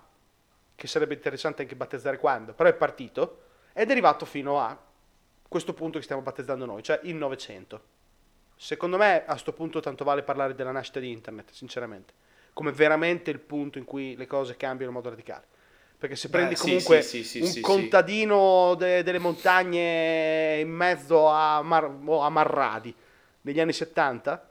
che 0.75 0.87
sarebbe 0.87 1.13
interessante 1.13 1.61
anche 1.61 1.75
battezzare 1.75 2.17
quando, 2.17 2.53
però 2.53 2.69
è 2.69 2.73
partito, 2.73 3.43
ed 3.73 3.87
è 3.87 3.91
arrivato 3.91 4.25
fino 4.25 4.59
a 4.59 4.77
questo 5.47 5.73
punto 5.73 5.97
che 5.97 6.03
stiamo 6.03 6.21
battezzando 6.21 6.65
noi, 6.65 6.83
cioè 6.83 6.99
il 7.03 7.15
Novecento. 7.15 7.83
Secondo 8.55 8.97
me 8.97 9.25
a 9.25 9.37
sto 9.37 9.53
punto 9.53 9.79
tanto 9.79 10.03
vale 10.03 10.21
parlare 10.21 10.53
della 10.53 10.71
nascita 10.71 10.99
di 10.99 11.11
internet, 11.11 11.51
sinceramente, 11.51 12.13
come 12.53 12.71
veramente 12.71 13.31
il 13.31 13.39
punto 13.39 13.77
in 13.77 13.85
cui 13.85 14.15
le 14.15 14.27
cose 14.27 14.57
cambiano 14.57 14.91
in 14.91 14.97
modo 14.97 15.09
radicale. 15.09 15.45
Perché 15.97 16.15
se 16.15 16.29
Beh, 16.29 16.37
prendi 16.37 16.55
sì, 16.55 16.61
comunque 16.63 17.01
sì, 17.01 17.23
sì, 17.23 17.43
sì, 17.45 17.57
un 17.57 17.61
contadino 17.61 18.75
de- 18.75 19.03
delle 19.03 19.19
montagne 19.19 20.59
in 20.59 20.69
mezzo 20.69 21.27
a, 21.27 21.61
Mar- 21.61 21.91
a 22.07 22.29
Marradi 22.29 22.93
negli 23.41 23.59
anni 23.59 23.73
70, 23.73 24.49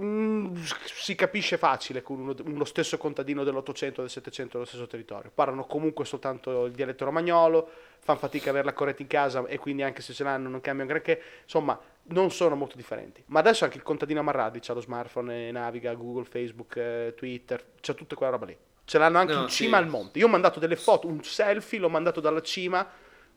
mm, 0.00 0.54
si 0.84 1.14
capisce 1.14 1.58
facile 1.58 2.02
con 2.02 2.20
uno, 2.20 2.34
uno 2.44 2.64
stesso 2.64 2.98
contadino 2.98 3.44
dell'Ottocento 3.44 4.00
e 4.00 4.02
del 4.02 4.10
Settecento 4.10 4.52
dello 4.52 4.68
stesso 4.68 4.86
territorio. 4.86 5.30
Parlano 5.34 5.64
comunque 5.64 6.04
soltanto 6.04 6.64
il 6.66 6.72
dialetto 6.72 7.04
romagnolo, 7.04 7.68
fanno 8.00 8.18
fatica 8.18 8.48
a 8.48 8.50
averla 8.50 8.72
corretta 8.72 9.02
in 9.02 9.08
casa 9.08 9.46
e 9.46 9.58
quindi 9.58 9.82
anche 9.82 10.02
se 10.02 10.12
ce 10.12 10.24
l'hanno 10.24 10.48
non 10.48 10.60
cambiano 10.60 10.90
granché. 10.90 11.20
Insomma, 11.42 11.78
non 12.08 12.30
sono 12.30 12.54
molto 12.54 12.76
differenti. 12.76 13.22
Ma 13.26 13.40
adesso 13.40 13.64
anche 13.64 13.76
il 13.76 13.82
contadino 13.82 14.22
Marradi 14.22 14.60
ha 14.66 14.72
lo 14.72 14.80
smartphone, 14.80 15.48
e 15.48 15.50
naviga, 15.52 15.92
Google, 15.94 16.24
Facebook, 16.24 16.76
eh, 16.76 17.14
Twitter, 17.16 17.64
c'è 17.80 17.94
tutta 17.94 18.14
quella 18.14 18.32
roba 18.32 18.46
lì. 18.46 18.56
Ce 18.84 18.98
l'hanno 18.98 19.18
anche 19.18 19.32
No, 19.34 19.42
in 19.42 19.48
sì. 19.48 19.64
cima 19.64 19.78
al 19.78 19.88
monte. 19.88 20.18
Io 20.20 20.26
ho 20.26 20.30
mandato 20.30 20.60
delle 20.60 20.76
foto, 20.76 21.08
un 21.08 21.22
selfie 21.24 21.78
l'ho 21.80 21.88
mandato 21.88 22.20
dalla 22.20 22.40
cima 22.42 22.88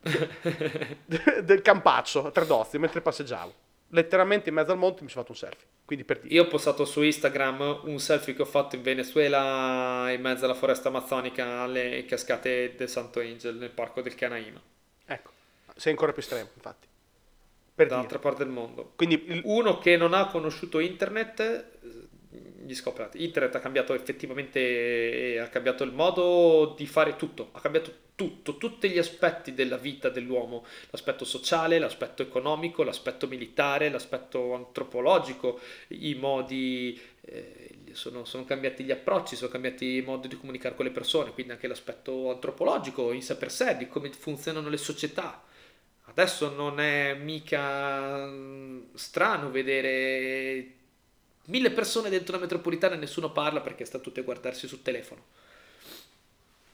del 1.42 1.60
Campaccio 1.62 2.26
a 2.26 2.30
Tredozio 2.30 2.78
mentre 2.78 3.00
passeggiavo. 3.00 3.52
Letteralmente 3.90 4.48
in 4.48 4.54
mezzo 4.54 4.72
al 4.72 4.78
monte 4.78 5.02
mi 5.02 5.08
sono 5.08 5.22
fatto 5.24 5.32
un 5.32 5.38
selfie. 5.38 5.66
Quindi 5.84 6.04
per 6.04 6.20
dire. 6.20 6.34
Io 6.34 6.44
ho 6.44 6.46
postato 6.46 6.84
su 6.84 7.02
Instagram 7.02 7.80
un 7.84 7.98
selfie 7.98 8.34
che 8.34 8.42
ho 8.42 8.46
fatto 8.46 8.76
in 8.76 8.82
Venezuela 8.82 10.10
in 10.12 10.20
mezzo 10.20 10.44
alla 10.44 10.54
foresta 10.54 10.88
amazzonica 10.88 11.60
alle 11.62 12.04
cascate 12.06 12.74
del 12.76 12.88
Santo 12.88 13.20
Angel 13.20 13.56
nel 13.56 13.70
parco 13.70 14.00
del 14.00 14.14
Canaima, 14.14 14.60
Ecco, 15.06 15.30
sei 15.76 15.92
ancora 15.92 16.12
più 16.12 16.22
estremo, 16.22 16.48
infatti. 16.54 16.86
Per 17.74 17.86
dire. 17.86 17.88
dall'altra 17.88 18.18
parte 18.18 18.44
del 18.44 18.52
mondo. 18.52 18.92
Quindi 18.94 19.24
il- 19.28 19.40
Uno 19.44 19.78
che 19.78 19.96
non 19.96 20.12
ha 20.14 20.26
conosciuto 20.28 20.78
internet, 20.78 21.40
eh, 21.40 22.08
gli 22.64 22.74
scopre. 22.74 23.08
Internet 23.14 23.54
ha 23.56 23.60
cambiato 23.60 23.94
effettivamente, 23.94 24.60
eh, 24.60 25.38
ha 25.38 25.48
cambiato 25.48 25.82
il 25.82 25.92
modo 25.92 26.74
di 26.76 26.86
fare 26.86 27.16
tutto, 27.16 27.48
ha 27.52 27.60
cambiato 27.60 27.92
tutto, 28.20 28.58
tutti 28.58 28.90
gli 28.90 28.98
aspetti 28.98 29.54
della 29.54 29.78
vita 29.78 30.10
dell'uomo, 30.10 30.66
l'aspetto 30.90 31.24
sociale, 31.24 31.78
l'aspetto 31.78 32.20
economico, 32.20 32.82
l'aspetto 32.82 33.26
militare, 33.26 33.88
l'aspetto 33.88 34.52
antropologico, 34.52 35.58
i 35.88 36.14
modi, 36.16 37.00
eh, 37.22 37.78
sono, 37.92 38.26
sono 38.26 38.44
cambiati 38.44 38.84
gli 38.84 38.90
approcci, 38.90 39.36
sono 39.36 39.50
cambiati 39.50 39.96
i 39.96 40.02
modi 40.02 40.28
di 40.28 40.36
comunicare 40.36 40.74
con 40.74 40.84
le 40.84 40.90
persone, 40.90 41.30
quindi 41.30 41.52
anche 41.52 41.66
l'aspetto 41.66 42.30
antropologico 42.30 43.10
in 43.12 43.22
sé 43.22 43.38
per 43.38 43.50
sé, 43.50 43.78
di 43.78 43.88
come 43.88 44.12
funzionano 44.12 44.68
le 44.68 44.76
società. 44.76 45.42
Adesso 46.04 46.50
non 46.54 46.78
è 46.78 47.14
mica 47.14 48.26
mm, 48.26 48.82
strano 48.96 49.50
vedere 49.50 50.74
mille 51.46 51.70
persone 51.70 52.10
dentro 52.10 52.34
una 52.34 52.42
metropolitana 52.42 52.96
e 52.96 52.98
nessuno 52.98 53.32
parla 53.32 53.62
perché 53.62 53.86
sta 53.86 53.98
tutti 53.98 54.20
a 54.20 54.24
guardarsi 54.24 54.68
sul 54.68 54.82
telefono. 54.82 55.39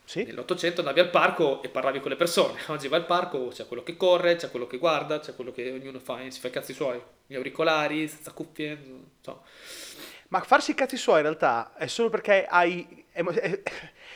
Sì, 0.06 0.22
Nell'Ottocento 0.22 0.80
andavi 0.80 1.00
al 1.00 1.10
parco 1.10 1.60
e 1.62 1.68
parlavi 1.68 1.98
con 2.00 2.10
le 2.10 2.16
persone. 2.16 2.60
Oggi 2.68 2.86
vai 2.86 3.00
al 3.00 3.06
parco, 3.06 3.48
c'è 3.48 3.66
quello 3.66 3.82
che 3.82 3.96
corre, 3.96 4.36
c'è 4.36 4.50
quello 4.50 4.66
che 4.68 4.78
guarda, 4.78 5.18
c'è 5.18 5.34
quello 5.34 5.50
che 5.50 5.70
ognuno 5.72 5.98
fa, 5.98 6.18
si 6.30 6.38
fa 6.38 6.46
i 6.48 6.50
cazzi 6.52 6.72
suoi. 6.72 7.02
Gli 7.26 7.34
auricolari, 7.34 8.06
senza 8.06 8.30
cuffie, 8.30 8.80
so. 9.20 9.42
ma 10.28 10.40
farsi 10.42 10.70
i 10.70 10.74
cazzi 10.74 10.96
suoi 10.96 11.16
in 11.16 11.22
realtà 11.22 11.74
è 11.76 11.86
solo 11.88 12.08
perché 12.08 12.46
hai... 12.46 13.04
è- 13.10 13.22
è- 13.24 13.62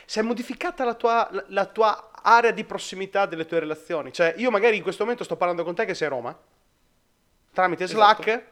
si 0.05 0.19
è 0.19 0.21
modificata 0.21 0.83
la 0.85 0.93
tua, 0.95 1.27
la- 1.31 1.45
la 1.49 1.65
tua 1.65 2.11
area 2.23 2.51
di 2.51 2.63
prossimità 2.63 3.25
delle 3.25 3.45
tue 3.45 3.59
relazioni. 3.59 4.13
Cioè, 4.13 4.33
io 4.37 4.49
magari 4.49 4.77
in 4.77 4.83
questo 4.83 5.03
momento 5.03 5.23
sto 5.25 5.35
parlando 5.35 5.63
con 5.65 5.75
te 5.75 5.83
che 5.85 5.93
sei 5.93 6.07
a 6.07 6.11
Roma, 6.11 6.37
tramite 7.53 7.85
Slack, 7.87 8.27
Esatto. 8.27 8.43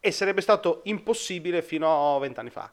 e 0.00 0.10
sarebbe 0.12 0.40
stato 0.42 0.80
impossibile 0.84 1.62
fino 1.62 2.14
a 2.16 2.18
vent'anni 2.18 2.50
fa. 2.50 2.70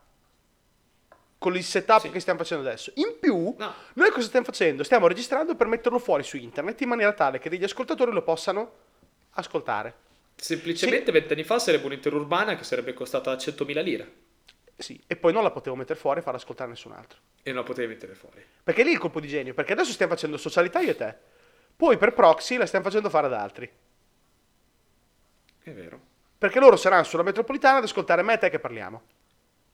Con 1.44 1.58
il 1.58 1.64
setup 1.66 2.00
Sì. 2.00 2.10
che 2.10 2.22
stiamo 2.22 2.40
facendo 2.40 2.66
adesso. 2.66 2.94
In 2.96 3.18
più, 3.20 3.54
No. 3.58 3.74
noi 3.96 4.10
cosa 4.12 4.28
stiamo 4.28 4.46
facendo? 4.46 4.82
Stiamo 4.86 5.08
registrando 5.08 5.56
per 5.56 5.68
metterlo 5.68 6.00
fuori 6.00 6.24
su 6.24 6.38
internet 6.38 6.80
in 6.80 6.88
maniera 6.88 7.12
tale 7.12 7.38
che 7.38 7.50
degli 7.50 7.66
ascoltatori 7.66 8.14
lo 8.14 8.22
possano 8.22 8.72
ascoltare. 9.32 9.94
Semplicemente 10.36 11.12
vent'anni 11.12 11.44
fa 11.44 11.60
sarebbe 11.60 11.86
un'interurbana 11.88 12.56
che 12.56 12.64
sarebbe 12.64 12.94
costata 12.94 13.36
100.000 13.36 13.82
lire 13.82 14.14
Sì, 14.78 14.98
e 15.06 15.18
poi 15.18 15.34
non 15.34 15.44
la 15.44 15.52
potevo 15.52 15.76
mettere 15.76 16.00
fuori 16.00 16.20
e 16.22 16.24
far 16.24 16.36
ascoltare 16.36 16.70
nessun 16.70 16.94
altro. 16.94 17.20
e 17.44 17.50
non 17.52 17.60
la 17.60 17.68
potevi 17.68 17.88
mettere 17.90 18.16
fuori. 18.16 18.42
Perché 18.64 18.84
lì 18.84 18.92
è 18.92 18.94
il 18.94 19.00
colpo 19.00 19.20
di 19.20 19.28
genio, 19.28 19.54
perché 19.54 19.74
adesso 19.74 19.92
stiamo 19.92 20.14
facendo 20.14 20.38
socialità 20.38 20.80
io 20.80 20.92
e 20.92 20.96
te. 20.96 21.14
Poi 21.76 21.98
per 21.98 22.14
proxy 22.14 22.56
la 22.56 22.66
stiamo 22.66 22.86
facendo 22.86 23.10
fare 23.10 23.28
ad 23.28 23.34
altri. 23.34 23.70
È 25.62 25.72
vero. 25.72 26.00
Perché 26.38 26.60
loro 26.62 26.78
saranno 26.78 27.04
sulla 27.04 27.24
metropolitana 27.24 27.80
ad 27.80 27.84
ascoltare 27.84 28.22
me 28.22 28.34
e 28.36 28.38
te 28.38 28.50
che 28.50 28.60
parliamo. 28.60 29.02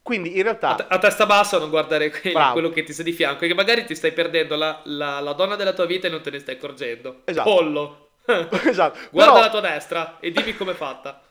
Quindi 0.02 0.34
in 0.36 0.40
A, 0.42 0.44
realtà... 0.44 0.76
te- 0.76 0.86
a 0.88 0.98
testa 0.98 1.26
bassa 1.26 1.58
non 1.60 1.70
guardare 1.70 2.10
Bravo. 2.32 2.54
quello 2.54 2.70
che 2.70 2.84
ti 2.84 2.94
sta 2.94 3.04
di 3.04 3.12
fianco, 3.12 3.46
che 3.46 3.54
magari 3.54 3.86
ti 3.86 3.96
stai 3.96 4.12
perdendo 4.12 4.56
la, 4.56 4.82
la- 4.86 5.20
la 5.20 5.34
donna 5.34 5.56
della 5.56 5.74
tua 5.74 5.86
vita 5.86 6.08
e 6.08 6.10
non 6.10 6.22
te 6.22 6.32
ne 6.32 6.40
stai 6.40 6.56
accorgendo. 6.56 7.22
Esatto. 7.26 7.50
Pollo. 7.50 8.10
esatto. 8.66 9.00
Guarda 9.12 9.32
Però, 9.34 9.44
la 9.46 9.50
tua 9.50 9.62
destra 9.62 10.18
e 10.20 10.32
dimmi 10.32 10.56
com'è 10.56 10.74
fatta. 10.74 11.22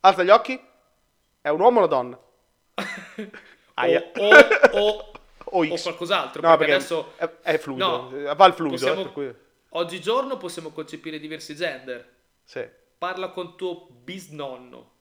alza 0.00 0.22
gli 0.22 0.30
occhi. 0.30 0.60
È 1.40 1.48
un 1.50 1.60
uomo 1.60 1.76
o 1.76 1.78
una 1.84 1.86
donna? 1.88 2.18
Aia. 3.74 4.10
O, 4.16 4.28
o, 4.72 5.12
o, 5.44 5.66
O 5.66 5.76
qualcos'altro. 5.80 6.40
No, 6.42 6.56
perché, 6.56 6.72
perché 6.72 6.72
adesso 6.72 7.12
è, 7.16 7.30
è 7.42 7.58
fluido. 7.58 8.10
No, 8.10 8.34
Va 8.34 8.44
al 8.44 8.54
fluido. 8.54 8.76
possiamo- 8.76 9.02
eh, 9.02 9.12
cui- 9.12 9.34
oggigiorno 9.70 10.36
possiamo 10.36 10.70
concepire 10.70 11.18
diversi 11.20 11.54
gender. 11.54 12.14
Sì, 12.42 12.66
Parla 12.98 13.28
con 13.28 13.56
tuo 13.56 13.88
bisnonno. 13.90 14.92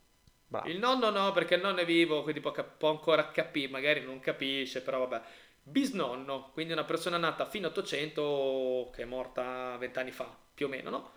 Bravo. 0.47 0.67
Il 0.69 0.77
nonno 0.77 1.09
no, 1.09 1.31
perché 1.31 1.55
il 1.55 1.61
nonno 1.61 1.79
è 1.79 1.85
vivo, 1.85 2.23
quindi 2.23 2.41
può, 2.41 2.51
può 2.51 2.89
ancora 2.89 3.31
capire, 3.31 3.69
magari 3.71 4.01
non 4.03 4.19
capisce, 4.19 4.81
però 4.81 4.99
vabbè. 5.07 5.21
Bisnonno, 5.63 6.51
quindi 6.53 6.73
una 6.73 6.83
persona 6.83 7.17
nata 7.17 7.43
a 7.43 7.49
fine 7.49 7.67
800 7.67 8.91
che 8.93 9.01
è 9.01 9.05
morta 9.05 9.75
vent'anni 9.77 10.11
fa, 10.11 10.37
più 10.53 10.67
o 10.67 10.69
meno, 10.69 10.89
no? 10.89 11.11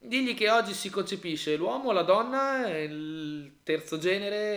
Digli 0.00 0.34
che 0.34 0.48
oggi 0.48 0.72
si 0.72 0.90
concepisce 0.90 1.56
l'uomo, 1.56 1.90
la 1.90 2.02
donna, 2.02 2.68
il 2.68 3.58
terzo 3.64 3.98
genere 3.98 4.54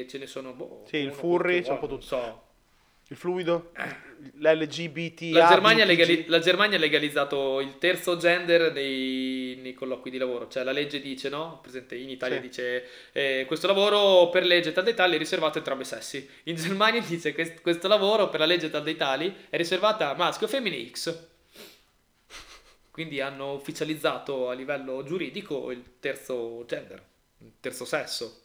e 0.00 0.06
ce 0.08 0.18
ne 0.18 0.26
sono... 0.26 0.52
Boh, 0.54 0.82
Sì, 0.86 0.96
il 0.96 1.12
furry, 1.12 1.58
che 1.58 1.66
c'è 1.66 1.70
un 1.70 1.78
po' 1.78 1.86
tutto. 1.86 2.02
so. 2.02 2.45
Il 3.08 3.16
fluido, 3.16 3.70
l'LGBT. 4.38 5.30
La 5.32 5.46
Germania, 5.46 5.84
ha 5.84 5.86
legali- 5.86 6.24
la 6.26 6.40
Germania 6.40 6.76
ha 6.76 6.80
legalizzato 6.80 7.60
il 7.60 7.78
terzo 7.78 8.16
gender 8.16 8.72
nei, 8.72 9.56
nei 9.62 9.74
colloqui 9.74 10.10
di 10.10 10.18
lavoro, 10.18 10.48
cioè 10.48 10.64
la 10.64 10.72
legge 10.72 11.00
dice, 11.00 11.28
no? 11.28 11.60
Presente 11.62 11.94
in 11.94 12.10
Italia 12.10 12.40
Sì. 12.40 12.48
dice 12.48 12.88
eh, 13.12 13.44
questo 13.46 13.68
lavoro 13.68 14.28
per 14.30 14.44
legge 14.44 14.72
tal 14.72 14.82
dei 14.82 14.94
tali 14.94 15.14
è 15.14 15.18
riservato 15.18 15.54
a 15.54 15.58
entrambi 15.58 15.82
i 15.84 15.86
sessi. 15.86 16.28
In 16.44 16.56
Germania 16.56 17.00
dice 17.06 17.32
che 17.32 17.60
questo 17.60 17.86
lavoro 17.86 18.28
per 18.28 18.40
la 18.40 18.46
legge 18.46 18.70
tal 18.70 18.82
dei 18.82 18.96
tali 18.96 19.32
è 19.50 19.56
riservato 19.56 20.02
a 20.02 20.14
maschio, 20.14 20.48
femmina 20.48 20.74
e 20.74 20.90
X. 20.90 21.24
Quindi 22.90 23.20
hanno 23.20 23.52
ufficializzato 23.52 24.48
a 24.48 24.54
livello 24.54 25.04
giuridico 25.04 25.70
il 25.70 25.82
terzo 26.00 26.64
gender, 26.66 27.00
il 27.38 27.52
terzo 27.60 27.84
sesso. 27.84 28.40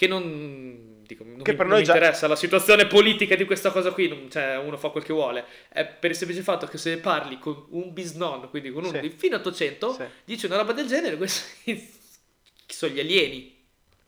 Che 0.00 0.06
non, 0.06 1.02
dico, 1.06 1.24
non 1.24 1.42
Che 1.42 1.50
mi, 1.50 1.56
per 1.58 1.66
noi 1.66 1.84
già- 1.84 1.92
interessa 1.92 2.26
la 2.26 2.34
situazione 2.34 2.86
politica 2.86 3.36
di 3.36 3.44
questa 3.44 3.70
cosa 3.70 3.90
qui, 3.92 4.08
non- 4.08 4.30
cioè 4.30 4.56
uno 4.56 4.78
fa 4.78 4.88
quel 4.88 5.04
che 5.04 5.12
vuole. 5.12 5.44
È 5.68 5.84
per 5.84 6.08
il 6.12 6.16
semplice 6.16 6.40
fatto 6.42 6.66
che 6.66 6.78
se 6.78 6.96
parli 6.96 7.38
con 7.38 7.66
un 7.68 7.92
bisnonno, 7.92 8.48
quindi 8.48 8.70
con 8.72 8.84
uno 8.84 8.94
Sì. 8.94 9.00
di 9.00 9.10
fine 9.10 9.34
800, 9.34 9.92
Sì. 9.92 10.04
dice 10.24 10.46
una 10.46 10.56
roba 10.56 10.72
del 10.72 10.86
genere, 10.86 11.18
questi 11.18 11.66
chi 11.66 11.92
sono 12.74 12.94
gli 12.94 12.98
alieni? 13.00 13.62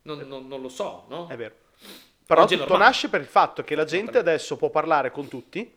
Non, 0.05 0.21
non- 0.21 0.47
non 0.49 0.63
lo 0.63 0.71
so, 0.71 1.05
no? 1.11 1.29
È 1.29 1.37
vero. 1.37 1.57
Però 2.25 2.41
Oggi 2.45 2.57
tutto 2.57 2.79
nasce 2.79 3.11
per 3.11 3.21
il 3.21 3.27
fatto 3.27 3.63
che 3.63 3.75
la 3.75 3.85
gente 3.85 4.17
adesso 4.17 4.57
può 4.57 4.71
parlare 4.71 5.11
con 5.11 5.29
tutti 5.29 5.71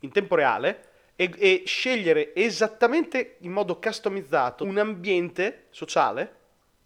in 0.00 0.12
tempo 0.12 0.34
reale 0.34 0.88
e, 1.16 1.30
e 1.38 1.62
scegliere 1.64 2.34
esattamente 2.34 3.36
in 3.40 3.50
modo 3.52 3.78
customizzato 3.78 4.64
un 4.64 4.76
ambiente 4.76 5.68
sociale 5.70 6.42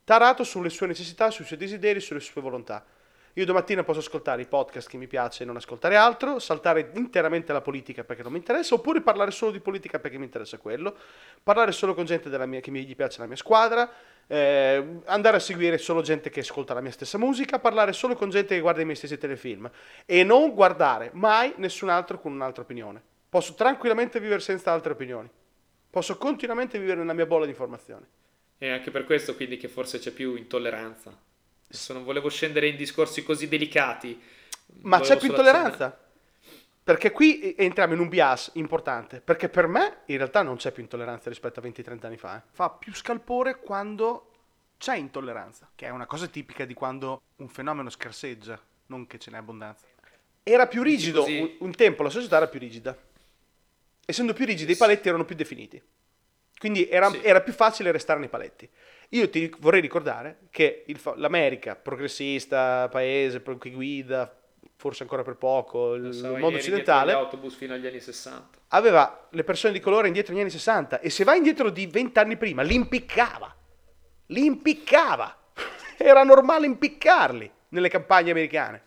tarato 0.09 0.43
sulle 0.43 0.71
sue 0.71 0.87
necessità, 0.87 1.31
sui 1.31 1.45
suoi 1.45 1.59
desideri, 1.59 2.01
sulle 2.01 2.21
sue 2.21 2.41
volontà. 2.41 2.83
Io 3.35 3.45
domattina 3.45 3.85
posso 3.85 3.99
ascoltare 3.99 4.41
i 4.41 4.47
podcast 4.47 4.89
che 4.89 4.97
mi 4.97 5.07
piace 5.07 5.43
e 5.43 5.47
non 5.47 5.57
ascoltare 5.57 5.97
altro, 5.97 6.39
saltare 6.39 6.93
interamente 6.95 7.53
la 7.53 7.61
politica 7.61 8.05
perché 8.05 8.23
non 8.23 8.33
mi 8.33 8.39
interessa, 8.39 8.75
oppure 8.75 9.03
parlare 9.03 9.31
solo 9.33 9.51
di 9.51 9.61
politica 9.61 9.99
perché 9.99 10.17
mi 10.17 10.25
interessa 10.25 10.57
quello, 10.57 10.97
parlare 11.43 11.73
solo 11.73 11.93
con 11.93 12.07
gente 12.07 12.31
mia- 12.47 12.61
che 12.61 12.71
mi 12.71 12.87
gli 12.87 12.97
piace 12.97 13.21
la 13.21 13.27
mia 13.27 13.37
squadra, 13.37 13.87
eh, 14.27 15.01
andare 15.05 15.37
a 15.37 15.41
seguire 15.41 15.77
solo 15.77 16.01
gente 16.01 16.31
che 16.31 16.41
ascolta 16.41 16.73
la 16.73 16.81
mia 16.81 16.91
stessa 16.91 17.19
musica, 17.19 17.59
parlare 17.59 17.93
solo 17.93 18.15
con 18.15 18.31
gente 18.31 18.55
che 18.55 18.63
guarda 18.63 18.81
i 18.81 18.85
miei 18.85 18.97
stessi 18.97 19.19
telefilm 19.19 19.71
e 20.07 20.25
non 20.25 20.55
guardare 20.55 21.11
mai 21.13 21.53
nessun 21.59 21.91
altro 21.91 22.19
con 22.19 22.33
un'altra 22.33 22.63
opinione. 22.63 23.03
Posso 23.29 23.53
tranquillamente 23.53 24.21
vivere 24.21 24.41
senza 24.41 24.73
altre 24.73 24.93
opinioni. 24.93 25.29
Posso 25.91 26.17
continuamente 26.17 26.79
vivere 26.79 27.01
nella 27.01 27.13
mia 27.13 27.27
bolla 27.27 27.45
di 27.45 27.51
informazioni. 27.51 28.07
E 28.59 28.71
anche 28.71 28.91
per 28.91 29.05
questo 29.05 29.35
quindi 29.37 29.57
che 29.57 29.69
forse 29.69 29.99
c'è 29.99 30.11
più 30.11 30.35
intolleranza. 30.35 31.17
Adesso 31.69 31.93
non 31.93 32.05
volevo 32.05 32.29
scendere 32.29 32.69
in 32.69 32.77
discorsi 32.77 33.23
così 33.23 33.47
delicati. 33.49 34.21
Ma 34.83 35.01
c'è 35.01 35.17
più 35.17 35.29
solo 35.29 35.41
accennare- 35.41 35.69
intolleranza. 35.69 36.07
Perché 36.83 37.13
qui 37.13 37.55
entriamo 37.57 37.93
in 37.93 38.01
un 38.01 38.09
bias 38.09 38.53
importante. 38.55 39.21
Perché 39.21 39.49
per 39.49 39.67
me 39.67 39.99
in 40.07 40.17
realtà 40.17 40.43
non 40.43 40.57
c'è 40.57 40.73
più 40.73 40.83
intolleranza 40.83 41.29
rispetto 41.29 41.61
a 41.61 41.63
20-30 41.63 42.07
anni 42.07 42.17
fa. 42.17 42.39
eh. 42.39 42.43
Fa 42.51 42.71
più 42.71 42.95
scalpore 42.95 43.59
quando 43.59 44.31
c'è 44.79 44.97
intolleranza, 44.97 45.71
che 45.75 45.87
è 45.87 45.91
una 45.91 46.07
cosa 46.07 46.27
tipica 46.27 46.65
di 46.65 46.73
quando 46.73 47.21
un 47.37 47.49
fenomeno 47.49 47.91
scarseggia, 47.91 48.59
non 48.87 49.07
che 49.07 49.19
ce 49.19 49.31
n'è 49.31 49.37
abbondanza. 49.37 49.87
Era 50.43 50.67
più 50.67 50.83
rigido, 50.83 51.25
un, 51.27 51.57
un 51.59 51.75
tempo 51.75 52.03
la 52.03 52.09
società 52.09 52.39
era 52.39 52.49
più 52.49 52.59
rigida. 52.59 52.97
Essendo 54.07 54.33
più 54.33 54.47
rigidi 54.47 54.73
i 54.73 54.77
paletti 54.77 55.09
erano 55.09 55.27
più 55.27 55.37
definiti. 55.37 55.83
Quindi 56.59 56.89
era, 56.89 57.09
Sì. 57.11 57.21
era 57.23 57.41
più 57.41 57.53
facile 57.53 57.93
restare 57.93 58.19
nei 58.19 58.29
paletti. 58.29 58.69
Io 59.11 59.31
ti 59.31 59.53
vorrei 59.61 59.81
ricordare 59.81 60.39
che 60.51 60.85
il 60.87 61.01
l'America, 61.17 61.77
progressista, 61.77 62.89
paese 62.91 63.41
che 63.41 63.71
guida, 63.71 64.35
forse 64.77 65.03
ancora 65.03 65.23
per 65.23 65.37
poco, 65.37 65.95
il, 65.95 66.13
ieri 66.15 66.41
mondo 66.41 66.59
occidentale, 66.59 67.13
autobus 67.13 67.55
fino 67.55 67.75
agli 67.75 67.87
anni 67.87 68.01
60. 68.01 68.59
aveva 68.69 69.29
le 69.31 69.45
persone 69.45 69.73
di 69.73 69.81
colore 69.81 70.09
indietro 70.09 70.33
negli 70.33 70.43
anni 70.43 70.51
60 70.51 71.01
e 71.01 71.11
se 71.11 71.25
vai 71.25 71.39
indietro 71.39 71.71
di 71.71 71.87
20 71.87 72.19
anni 72.19 72.37
prima, 72.37 72.63
li 72.63 72.75
impiccava. 72.75 73.55
Li 74.27 74.45
impiccava. 74.45 75.37
Era 75.97 76.23
normale 76.23 76.67
impiccarli 76.67 77.51
nelle 77.71 77.89
campagne 77.89 78.31
americane. 78.31 78.83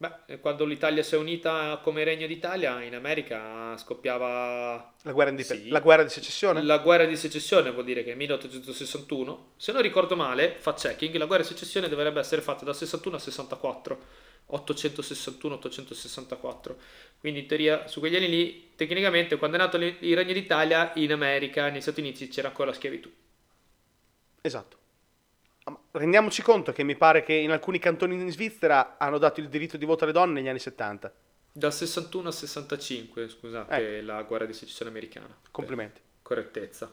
Beh, 0.00 0.38
quando 0.40 0.64
l'Italia 0.64 1.02
si 1.02 1.14
è 1.14 1.18
unita 1.18 1.78
come 1.82 2.04
Regno 2.04 2.26
d'Italia, 2.26 2.82
in 2.82 2.94
America 2.94 3.76
scoppiava 3.76 4.94
La 5.02 5.12
guerra, 5.12 5.30
di, 5.30 5.42
Sì. 5.42 5.68
la 5.68 5.80
guerra 5.80 6.02
di 6.04 6.08
secessione? 6.08 6.62
la 6.62 6.78
guerra 6.78 7.04
di 7.04 7.16
secessione, 7.16 7.70
vuol 7.70 7.84
dire 7.84 8.02
che 8.02 8.14
1861, 8.14 9.52
se 9.58 9.72
non 9.72 9.82
ricordo 9.82 10.16
male, 10.16 10.56
fa 10.58 10.72
checking, 10.72 11.14
la 11.16 11.26
guerra 11.26 11.42
di 11.42 11.48
secessione 11.48 11.86
dovrebbe 11.88 12.18
essere 12.18 12.40
fatta 12.40 12.64
dal 12.64 12.74
61 12.74 13.16
al 13.16 13.20
64, 13.20 13.98
861-864. 14.50 16.76
Quindi 17.18 17.40
in 17.40 17.46
teoria 17.46 17.86
su 17.86 18.00
quegli 18.00 18.16
anni 18.16 18.30
lì, 18.30 18.70
tecnicamente 18.76 19.36
quando 19.36 19.58
è 19.58 19.60
nato 19.60 19.76
il 19.76 19.96
il 20.00 20.16
Regno 20.16 20.32
d'Italia, 20.32 20.92
in 20.94 21.12
America, 21.12 21.68
negli 21.68 21.82
Stati 21.82 22.00
Uniti 22.00 22.26
c'era 22.28 22.48
ancora 22.48 22.70
la 22.70 22.74
schiavitù. 22.74 23.12
Esatto. 24.42 24.78
Rendiamoci 25.92 26.42
conto 26.42 26.72
che 26.72 26.84
mi 26.84 26.96
pare 26.96 27.22
che 27.24 27.32
in 27.32 27.50
alcuni 27.50 27.78
cantoni 27.78 28.14
in 28.14 28.30
Svizzera 28.30 28.96
hanno 28.98 29.18
dato 29.18 29.40
il 29.40 29.48
diritto 29.48 29.76
di 29.76 29.84
voto 29.84 30.04
alle 30.04 30.12
donne 30.12 30.34
negli 30.34 30.48
anni 30.48 30.60
70. 30.60 31.12
Dal 31.52 31.72
61 31.72 32.28
al 32.28 32.34
65, 32.34 33.28
scusate, 33.28 34.00
la 34.02 34.22
guerra 34.22 34.44
di 34.46 34.52
secessione 34.52 34.90
americana. 34.90 35.36
Complimenti. 35.50 36.00
Correttezza. 36.22 36.92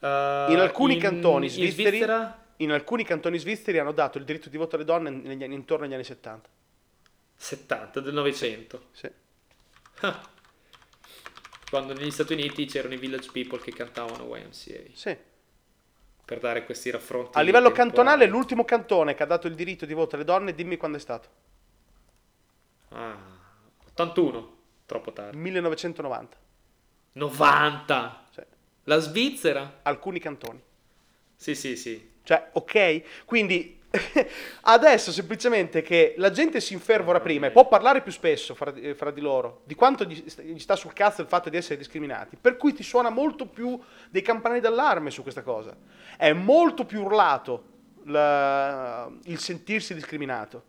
In 0.00 0.54
Uh, 0.56 0.60
alcuni 0.60 0.98
cantoni 0.98 1.46
in 1.46 1.52
svizzeri- 1.52 1.96
Svizzera 1.96 2.44
In 2.56 2.70
alcuni 2.70 3.02
cantoni 3.02 3.38
svizzeri 3.38 3.78
hanno 3.78 3.92
dato 3.92 4.18
il 4.18 4.24
diritto 4.24 4.50
di 4.50 4.58
voto 4.58 4.76
alle 4.76 4.84
donne 4.84 5.08
negli 5.08 5.42
intorno 5.42 5.86
agli 5.86 5.94
anni 5.94 6.04
70. 6.04 6.48
70 7.34 8.00
del 8.00 8.12
900. 8.12 8.88
Sì. 8.92 9.10
Ah. 10.00 10.20
Quando 11.70 11.94
negli 11.94 12.10
Stati 12.10 12.34
Uniti 12.34 12.66
c'erano 12.66 12.92
i 12.94 12.98
village 12.98 13.30
people 13.32 13.58
che 13.58 13.72
cantavano 13.72 14.24
YMCA 14.36 14.80
Sì. 14.92 15.16
Per 16.26 16.40
dare 16.40 16.64
questi 16.64 16.90
raffronti. 16.90 17.38
A 17.38 17.40
livello 17.40 17.68
temporali. 17.68 17.94
cantonale, 17.94 18.26
l'ultimo 18.26 18.64
cantone 18.64 19.14
che 19.14 19.22
ha 19.22 19.26
dato 19.26 19.46
il 19.46 19.54
diritto 19.54 19.86
di 19.86 19.94
voto 19.94 20.16
alle 20.16 20.24
donne, 20.24 20.54
dimmi 20.54 20.76
quando 20.76 20.96
è 20.96 21.00
stato. 21.00 21.28
Ah, 22.88 23.16
81, 23.86 24.56
troppo 24.86 25.12
tardi. 25.12 25.36
1990. 25.36 26.36
90. 27.12 28.26
Sì. 28.32 28.42
La 28.84 28.98
Svizzera? 28.98 29.78
Alcuni 29.82 30.18
cantoni. 30.18 30.60
Sì, 31.36 31.54
sì, 31.54 31.76
sì. 31.76 32.14
Cioè, 32.24 32.48
ok? 32.54 33.24
Quindi 33.24 33.75
adesso 34.62 35.12
semplicemente 35.12 35.82
che 35.82 36.14
la 36.18 36.30
gente 36.30 36.60
si 36.60 36.74
infervora 36.74 37.20
prima 37.20 37.46
e 37.46 37.50
può 37.50 37.66
parlare 37.68 38.02
più 38.02 38.12
spesso 38.12 38.54
fra, 38.54 38.70
di- 38.70 38.94
fra 38.94 39.10
di 39.10 39.20
loro 39.20 39.62
di 39.64 39.74
quanto 39.74 40.04
gli, 40.04 40.22
sta- 40.28 40.42
gli 40.42 40.58
sta 40.58 40.76
sul 40.76 40.92
cazzo 40.92 41.22
il 41.22 41.28
fatto 41.28 41.48
di 41.48 41.56
essere 41.56 41.76
discriminati, 41.76 42.36
per 42.40 42.56
cui 42.56 42.72
ti 42.72 42.82
suona 42.82 43.10
molto 43.10 43.46
più 43.46 43.78
dei 44.10 44.22
campanelli 44.22 44.60
d'allarme 44.60 45.10
su 45.10 45.22
questa 45.22 45.42
cosa. 45.42 45.74
È 46.16 46.32
molto 46.32 46.84
più 46.84 47.02
urlato 47.02 47.64
la- 48.04 49.10
il 49.24 49.38
sentirsi 49.38 49.94
discriminato, 49.94 50.62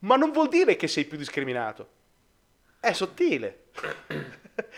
ma 0.00 0.16
non 0.16 0.30
vuol 0.32 0.48
dire 0.48 0.76
che 0.76 0.88
sei 0.88 1.04
più 1.04 1.16
discriminato. 1.16 1.88
È 2.80 2.92
sottile. 2.92 3.64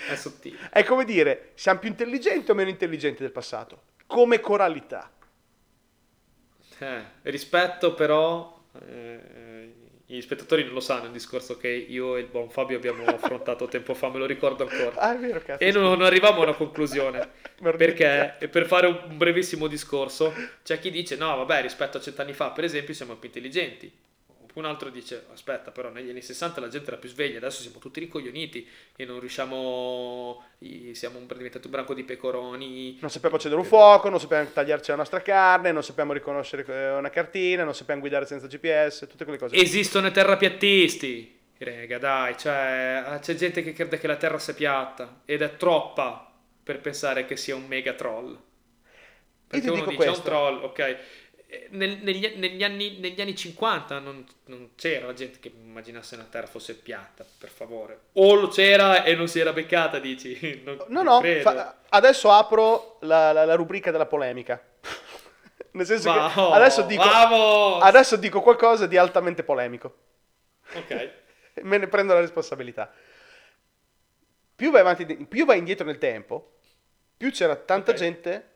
È 0.08 0.14
sottile. 0.14 0.68
È 0.72 0.82
come 0.84 1.04
dire, 1.04 1.50
siamo 1.54 1.78
più 1.78 1.88
intelligenti 1.88 2.50
o 2.50 2.54
meno 2.54 2.70
intelligenti 2.70 3.22
del 3.22 3.32
passato? 3.32 3.82
Come 4.06 4.40
coralità. 4.40 5.10
Eh, 6.78 7.02
rispetto 7.22 7.94
però, 7.94 8.60
eh, 8.86 9.72
gli 10.06 10.20
spettatori 10.20 10.64
non 10.64 10.72
lo 10.72 10.80
sanno 10.80 11.06
il 11.06 11.12
discorso 11.12 11.56
che 11.58 11.68
io 11.68 12.16
e 12.16 12.20
il 12.20 12.26
buon 12.26 12.48
Fabio 12.48 12.76
abbiamo 12.76 13.04
affrontato 13.06 13.66
tempo 13.66 13.94
fa, 13.94 14.08
me 14.08 14.18
lo 14.18 14.26
ricordo 14.26 14.66
ancora. 14.66 14.96
Ah, 14.96 15.14
vero, 15.14 15.40
cazzo. 15.40 15.62
E 15.62 15.70
non, 15.70 15.82
non 15.82 16.02
arriviamo 16.02 16.40
a 16.40 16.44
una 16.44 16.54
conclusione. 16.54 17.30
Perché, 17.60 18.36
e 18.38 18.48
per 18.48 18.66
fare 18.66 18.86
un 18.86 19.16
brevissimo 19.16 19.66
discorso, 19.66 20.32
c'è 20.62 20.78
chi 20.78 20.90
dice: 20.90 21.16
no, 21.16 21.36
vabbè, 21.36 21.60
rispetto 21.60 21.98
a 21.98 22.00
cent'anni 22.00 22.32
fa, 22.32 22.50
per 22.50 22.64
esempio, 22.64 22.94
siamo 22.94 23.16
più 23.16 23.28
intelligenti. 23.28 23.92
Un 24.58 24.64
altro 24.64 24.90
dice: 24.90 25.26
aspetta, 25.32 25.70
però 25.70 25.88
negli 25.88 26.10
anni 26.10 26.20
60 26.20 26.60
la 26.60 26.66
gente 26.66 26.88
era 26.88 26.96
più 26.96 27.08
sveglia, 27.08 27.38
adesso 27.38 27.62
siamo 27.62 27.78
tutti 27.78 28.00
ricoglioniti 28.00 28.66
e 28.96 29.04
non 29.04 29.20
riusciamo. 29.20 30.42
Siamo 30.92 31.20
diventati 31.20 31.66
un 31.66 31.70
branco 31.70 31.94
di 31.94 32.02
pecoroni. 32.02 32.98
Non 33.00 33.08
sappiamo 33.08 33.36
accendere 33.36 33.62
un 33.62 33.68
fuoco, 33.68 34.08
non 34.08 34.18
sappiamo 34.18 34.50
tagliarci 34.52 34.90
la 34.90 34.96
nostra 34.96 35.22
carne, 35.22 35.70
non 35.70 35.84
sappiamo 35.84 36.12
riconoscere 36.12 36.64
eh, 36.66 36.96
una 36.96 37.08
cartina, 37.08 37.62
non 37.62 37.72
sappiamo 37.72 38.00
guidare 38.00 38.26
senza 38.26 38.48
GPS, 38.48 39.06
tutte 39.08 39.22
quelle 39.22 39.38
cose. 39.38 39.54
Esistono 39.54 40.08
i 40.08 40.12
terrapiattisti. 40.12 41.36
Rega, 41.58 41.98
dai, 41.98 42.36
cioè, 42.36 43.02
ah, 43.06 43.18
c'è 43.20 43.34
gente 43.34 43.62
che 43.62 43.72
crede 43.72 43.98
che 43.98 44.06
la 44.08 44.16
terra 44.16 44.38
sia 44.38 44.54
piatta 44.54 45.22
ed 45.24 45.42
è 45.42 45.56
troppa 45.56 46.32
per 46.64 46.80
pensare 46.80 47.26
che 47.26 47.36
sia 47.36 47.54
un 47.54 47.66
mega 47.66 47.92
troll. 47.92 48.36
Perché 49.48 49.70
uno 49.70 49.86
dice 49.86 49.86
è 49.86 49.90
un 49.90 49.96
questo. 49.96 50.22
troll, 50.22 50.62
ok. 50.62 50.98
Nel- 51.70 52.00
negli, 52.02 52.34
negli 52.36 52.62
anni, 52.62 52.98
negli 52.98 53.18
anni 53.22 53.34
50 53.34 54.00
non, 54.00 54.26
non 54.46 54.70
c'era 54.74 55.06
la 55.06 55.14
gente 55.14 55.38
che 55.40 55.48
immaginasse 55.48 56.14
la 56.16 56.24
terra 56.24 56.46
fosse 56.46 56.74
piatta, 56.74 57.24
per 57.38 57.48
favore. 57.48 58.00
O 58.14 58.34
lo 58.34 58.48
c'era 58.48 59.02
e 59.02 59.14
non 59.14 59.28
si 59.28 59.38
era 59.40 59.52
beccata, 59.54 59.98
dici? 59.98 60.60
Non, 60.62 60.76
No, 60.88 61.02
no, 61.02 61.22
fa- 61.40 61.78
adesso 61.88 62.30
apro 62.30 62.98
la, 63.00 63.32
la- 63.32 63.46
la 63.46 63.54
rubrica 63.54 63.90
della 63.90 64.04
polemica. 64.04 64.62
Nel 65.72 65.86
senso 65.86 66.12
che 66.12 66.18
Vamo, 66.18 66.50
adesso 66.50 66.82
dico, 66.82 67.02
vamos! 67.04 67.82
adesso 67.82 68.16
dico 68.16 68.42
qualcosa 68.42 68.86
di 68.86 68.98
altamente 68.98 69.42
polemico. 69.42 69.96
Ok. 70.74 71.10
Me 71.62 71.78
ne 71.78 71.88
prendo 71.88 72.12
la 72.12 72.20
responsabilità. 72.20 72.92
Più 74.54 74.70
vai, 74.70 74.80
avanti, 74.82 75.06
più 75.26 75.46
vai 75.46 75.58
indietro 75.58 75.86
nel 75.86 75.98
tempo, 75.98 76.56
più 77.16 77.30
c'era 77.30 77.56
tanta 77.56 77.92
Ok. 77.92 77.96
gente 77.96 78.48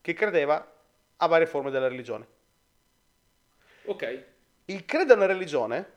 che 0.00 0.14
credeva 0.14 0.72
a 1.16 1.26
varie 1.26 1.46
forme 1.46 1.70
della 1.70 1.88
religione. 1.88 2.26
Ok. 3.88 4.24
Il 4.66 4.84
credere 4.84 5.12
a 5.14 5.16
una 5.16 5.26
religione 5.26 5.92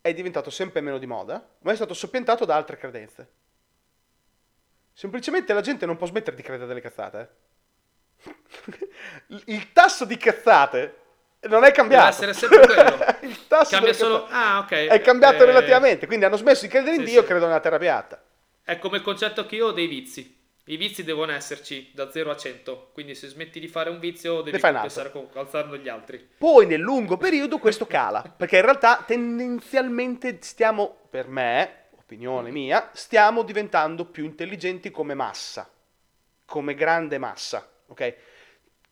è 0.00 0.14
diventato 0.14 0.50
sempre 0.50 0.80
meno 0.80 0.98
di 0.98 1.06
moda, 1.06 1.46
ma 1.60 1.72
è 1.72 1.74
stato 1.74 1.92
soppiantato 1.94 2.44
da 2.44 2.54
altre 2.54 2.76
credenze. 2.76 3.28
Semplicemente 4.92 5.52
la 5.52 5.60
gente 5.60 5.86
non 5.86 5.96
può 5.96 6.06
smettere 6.06 6.36
di 6.36 6.42
credere 6.42 6.66
delle 6.68 6.80
cazzate. 6.80 7.30
eh. 8.24 8.88
Il 9.46 9.72
tasso 9.72 10.04
di 10.04 10.16
cazzate 10.16 10.96
non 11.42 11.64
è 11.64 11.72
cambiato. 11.72 12.20
Deve 12.20 12.32
essere 12.32 12.48
sempre 12.48 12.74
quello. 12.74 13.04
Il 13.32 13.46
tasso 13.46 13.70
Cambia 13.70 13.92
solo... 13.92 14.26
Ah, 14.28 14.58
ok. 14.58 14.70
è 14.72 15.00
cambiato 15.00 15.42
Eh, 15.42 15.46
relativamente, 15.46 16.06
quindi 16.06 16.24
hanno 16.26 16.36
smesso 16.36 16.62
di 16.62 16.68
credere 16.68 16.96
in 16.96 17.04
sì, 17.04 17.10
Dio, 17.10 17.20
sì. 17.22 17.26
credono 17.26 17.48
nella 17.48 17.60
terra 17.60 17.78
piatta. 17.78 18.22
È 18.62 18.78
come 18.78 18.98
il 18.98 19.02
concetto 19.02 19.46
che 19.46 19.56
io 19.56 19.68
ho 19.68 19.72
dei 19.72 19.86
vizi. 19.86 20.38
I 20.64 20.76
vizi 20.76 21.02
devono 21.02 21.32
esserci 21.32 21.90
da 21.94 22.10
0 22.10 22.30
a 22.30 22.36
100. 22.36 22.90
Quindi 22.92 23.14
se 23.14 23.28
smetti 23.28 23.58
di 23.58 23.68
fare 23.68 23.90
un 23.90 23.98
vizio 23.98 24.42
devi 24.42 24.58
pensare 24.58 25.10
con 25.10 25.28
alzarlo 25.34 25.76
gli 25.76 25.88
altri. 25.88 26.18
Poi 26.38 26.66
nel 26.66 26.80
lungo 26.80 27.16
periodo 27.16 27.58
questo 27.58 27.86
cala, 27.86 28.22
perché 28.22 28.56
in 28.56 28.62
realtà 28.62 29.02
tendenzialmente 29.06 30.38
stiamo, 30.42 30.96
per 31.08 31.28
me, 31.28 31.86
opinione 31.96 32.50
mia, 32.50 32.90
stiamo 32.92 33.42
diventando 33.42 34.04
più 34.04 34.24
intelligenti 34.24 34.90
come 34.90 35.14
massa, 35.14 35.68
come 36.44 36.74
grande 36.74 37.18
massa, 37.18 37.68
ok? 37.86 38.16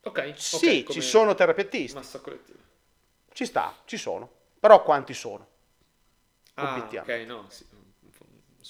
Ok. 0.02 0.38
Sì, 0.38 0.66
ok, 0.66 0.82
come 0.84 1.00
ci 1.00 1.00
sono 1.00 1.34
terapeutisti, 1.34 1.96
Massa 1.96 2.20
collettiva. 2.20 2.58
ci 3.32 3.44
sta, 3.44 3.74
ci 3.84 3.96
sono, 3.96 4.30
però 4.58 4.82
quanti 4.82 5.14
sono? 5.14 5.46
Ah, 6.54 6.88
ok, 6.90 7.08
no. 7.26 7.46
sì. 7.50 7.64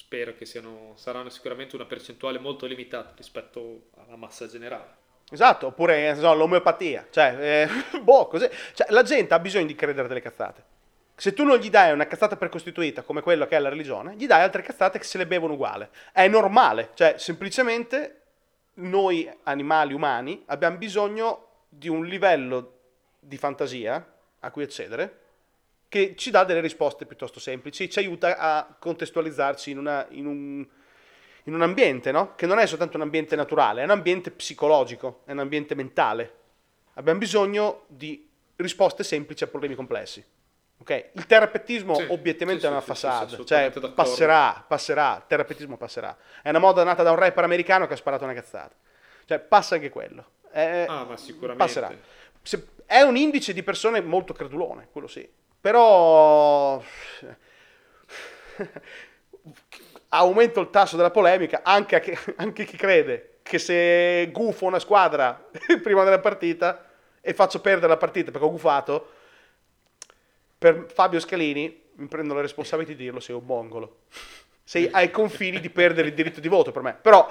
Spero 0.08 0.34
che 0.34 0.46
siano, 0.46 0.94
saranno 0.94 1.28
sicuramente 1.28 1.76
una 1.76 1.84
percentuale 1.84 2.38
molto 2.38 2.64
limitata 2.64 3.12
rispetto 3.14 3.88
alla 4.06 4.16
massa 4.16 4.46
generale. 4.46 4.96
Esatto, 5.30 5.66
oppure 5.66 6.12
non 6.12 6.18
so, 6.18 6.32
l'omeopatia, 6.32 7.08
cioè, 7.10 7.68
eh, 7.68 8.00
boh, 8.00 8.26
cos'è? 8.26 8.50
Cioè, 8.72 8.86
la 8.88 9.02
gente 9.02 9.34
ha 9.34 9.38
bisogno 9.38 9.66
di 9.66 9.74
credere 9.74 10.08
delle 10.08 10.22
cazzate. 10.22 10.64
Se 11.14 11.34
tu 11.34 11.44
non 11.44 11.58
gli 11.58 11.68
dai 11.68 11.92
una 11.92 12.06
cazzata 12.06 12.36
precostituita 12.36 13.02
come 13.02 13.20
quello 13.20 13.46
che 13.46 13.56
è 13.56 13.58
la 13.58 13.68
religione, 13.68 14.14
gli 14.16 14.26
dai 14.26 14.40
altre 14.40 14.62
cazzate 14.62 14.98
che 14.98 15.04
se 15.04 15.18
le 15.18 15.26
bevono 15.26 15.52
uguale. 15.52 15.90
È 16.10 16.26
normale, 16.26 16.92
cioè 16.94 17.16
semplicemente 17.18 18.22
noi 18.76 19.30
animali 19.42 19.92
umani 19.92 20.42
abbiamo 20.46 20.78
bisogno 20.78 21.48
di 21.68 21.88
un 21.88 22.06
livello 22.06 22.78
di 23.20 23.36
fantasia 23.36 24.10
a 24.40 24.50
cui 24.50 24.62
accedere 24.62 25.18
che 25.88 26.14
ci 26.16 26.30
dà 26.30 26.44
delle 26.44 26.60
risposte 26.60 27.06
piuttosto 27.06 27.40
semplici, 27.40 27.88
ci 27.90 27.98
aiuta 27.98 28.36
a 28.36 28.76
contestualizzarci 28.78 29.70
in, 29.70 29.78
una- 29.78 30.06
in 30.10 30.26
un, 30.26 30.66
in 31.44 31.54
un 31.54 31.62
ambiente, 31.62 32.12
no? 32.12 32.34
Che 32.34 32.46
non 32.46 32.58
è 32.58 32.66
soltanto 32.66 32.96
un 32.96 33.02
ambiente 33.02 33.36
naturale, 33.36 33.80
è 33.80 33.84
un 33.84 33.90
ambiente 33.90 34.30
psicologico, 34.30 35.22
è 35.24 35.32
un 35.32 35.38
ambiente 35.38 35.74
mentale. 35.74 36.34
Abbiamo 36.94 37.18
bisogno 37.18 37.84
di 37.86 38.28
risposte 38.56 39.02
semplici 39.02 39.44
a 39.44 39.46
problemi 39.46 39.74
complessi. 39.74 40.24
Ok? 40.80 41.10
Il 41.12 41.26
terapeutismo 41.26 41.94
Sì, 41.94 42.06
obiettivamente 42.08 42.62
sì, 42.62 42.68
è 42.68 42.70
una 42.70 42.80
sì, 42.80 42.86
facade, 42.94 43.44
cioè 43.44 43.70
passerà, 43.94 44.64
passerà, 44.66 45.16
il 45.16 45.24
terapeutismo 45.26 45.76
passerà. 45.76 46.16
È 46.42 46.50
una 46.50 46.58
moda 46.58 46.84
nata 46.84 47.02
da 47.02 47.10
un 47.10 47.16
rapper 47.16 47.44
americano 47.44 47.86
che 47.86 47.94
ha 47.94 47.96
sparato 47.96 48.24
una 48.24 48.34
cazzata. 48.34 48.74
Cioè 49.24 49.38
passa 49.40 49.74
anche 49.74 49.88
quello. 49.90 50.32
È- 50.50 50.86
Ah, 50.88 51.04
ma 51.04 51.16
sicuramente. 51.16 51.64
passerà. 51.64 51.92
Se- 52.42 52.68
è 52.86 53.00
un 53.00 53.16
indice 53.16 53.52
di 53.52 53.62
persone 53.62 54.00
molto 54.00 54.32
credulone, 54.32 54.88
quello 54.90 55.06
sì. 55.08 55.28
Però 55.60 56.82
aumento 60.10 60.60
il 60.60 60.70
tasso 60.70 60.96
della 60.96 61.10
polemica 61.10 61.60
anche, 61.62 61.96
a 61.96 62.00
chi- 62.00 62.18
anche 62.36 62.64
chi 62.64 62.76
crede 62.76 63.38
che 63.42 63.58
se 63.58 64.28
gufo 64.30 64.66
una 64.66 64.78
squadra 64.78 65.48
prima 65.82 66.04
della 66.04 66.20
partita 66.20 66.84
e 67.20 67.34
faccio 67.34 67.60
perdere 67.60 67.88
la 67.88 67.96
partita 67.96 68.30
perché 68.30 68.46
ho 68.46 68.50
gufato, 68.50 69.12
per 70.56 70.86
Fabio 70.92 71.20
Scalini 71.20 71.86
mi 71.96 72.06
prendo 72.06 72.34
la 72.34 72.40
responsabilità 72.40 72.92
di 72.96 73.04
dirlo, 73.04 73.20
sei 73.20 73.34
un 73.34 73.44
mongolo. 73.44 74.00
Sei 74.62 74.88
ai 74.90 75.10
confini 75.10 75.60
di 75.60 75.70
perdere 75.70 76.08
il 76.08 76.14
diritto 76.14 76.40
di 76.40 76.48
voto 76.48 76.70
per 76.72 76.82
me. 76.82 76.96
Però... 77.00 77.26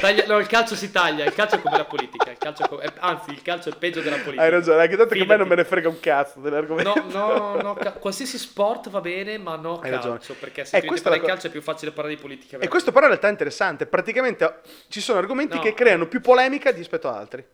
Taglia- 0.00 0.24
no, 0.26 0.38
il 0.38 0.46
calcio 0.46 0.74
si 0.74 0.90
taglia, 0.90 1.24
il 1.26 1.34
calcio 1.34 1.56
è 1.56 1.60
come 1.60 1.76
la 1.76 1.84
politica, 1.84 2.30
il 2.30 2.38
calcio 2.38 2.64
è 2.64 2.68
co- 2.68 2.78
è- 2.78 2.90
anzi 3.00 3.30
il 3.32 3.42
calcio 3.42 3.68
è 3.68 3.76
peggio 3.76 4.00
della 4.00 4.16
politica. 4.16 4.42
Hai 4.42 4.48
ragione, 4.48 4.80
anche 4.80 4.96
tanto 4.96 5.14
che 5.14 5.20
a 5.20 5.26
me 5.26 5.36
non 5.36 5.46
me 5.46 5.56
ne 5.56 5.64
frega 5.64 5.88
un 5.90 6.00
cazzo 6.00 6.40
dell'argomento. 6.40 6.94
No, 7.10 7.54
no, 7.54 7.60
no, 7.60 7.74
ca- 7.74 7.92
qualsiasi 7.92 8.38
sport 8.38 8.88
va 8.88 9.02
bene, 9.02 9.36
ma 9.36 9.56
no 9.56 9.80
Hai 9.80 9.90
ragione. 9.90 10.14
calcio, 10.16 10.34
perché 10.40 10.62
E 10.62 10.64
se 10.64 10.80
tu 10.80 10.86
questa 10.86 11.10
parli 11.10 11.18
è 11.18 11.20
di 11.22 11.28
co- 11.28 11.32
calcio 11.34 11.48
è 11.48 11.50
più 11.50 11.60
facile 11.60 11.90
parlare 11.90 12.14
di 12.14 12.20
politica. 12.22 12.56
E 12.58 12.68
questo 12.68 12.92
però 12.92 13.02
in 13.04 13.08
realtà 13.10 13.28
è 13.28 13.30
interessante. 13.30 13.84
Praticamente 13.84 14.60
ci 14.88 15.02
sono 15.02 15.18
argomenti 15.18 15.56
No. 15.56 15.62
che 15.62 15.74
creano 15.74 16.06
più 16.08 16.22
polemica 16.22 16.70
rispetto 16.70 17.08
ad 17.08 17.16
altri. 17.16 17.44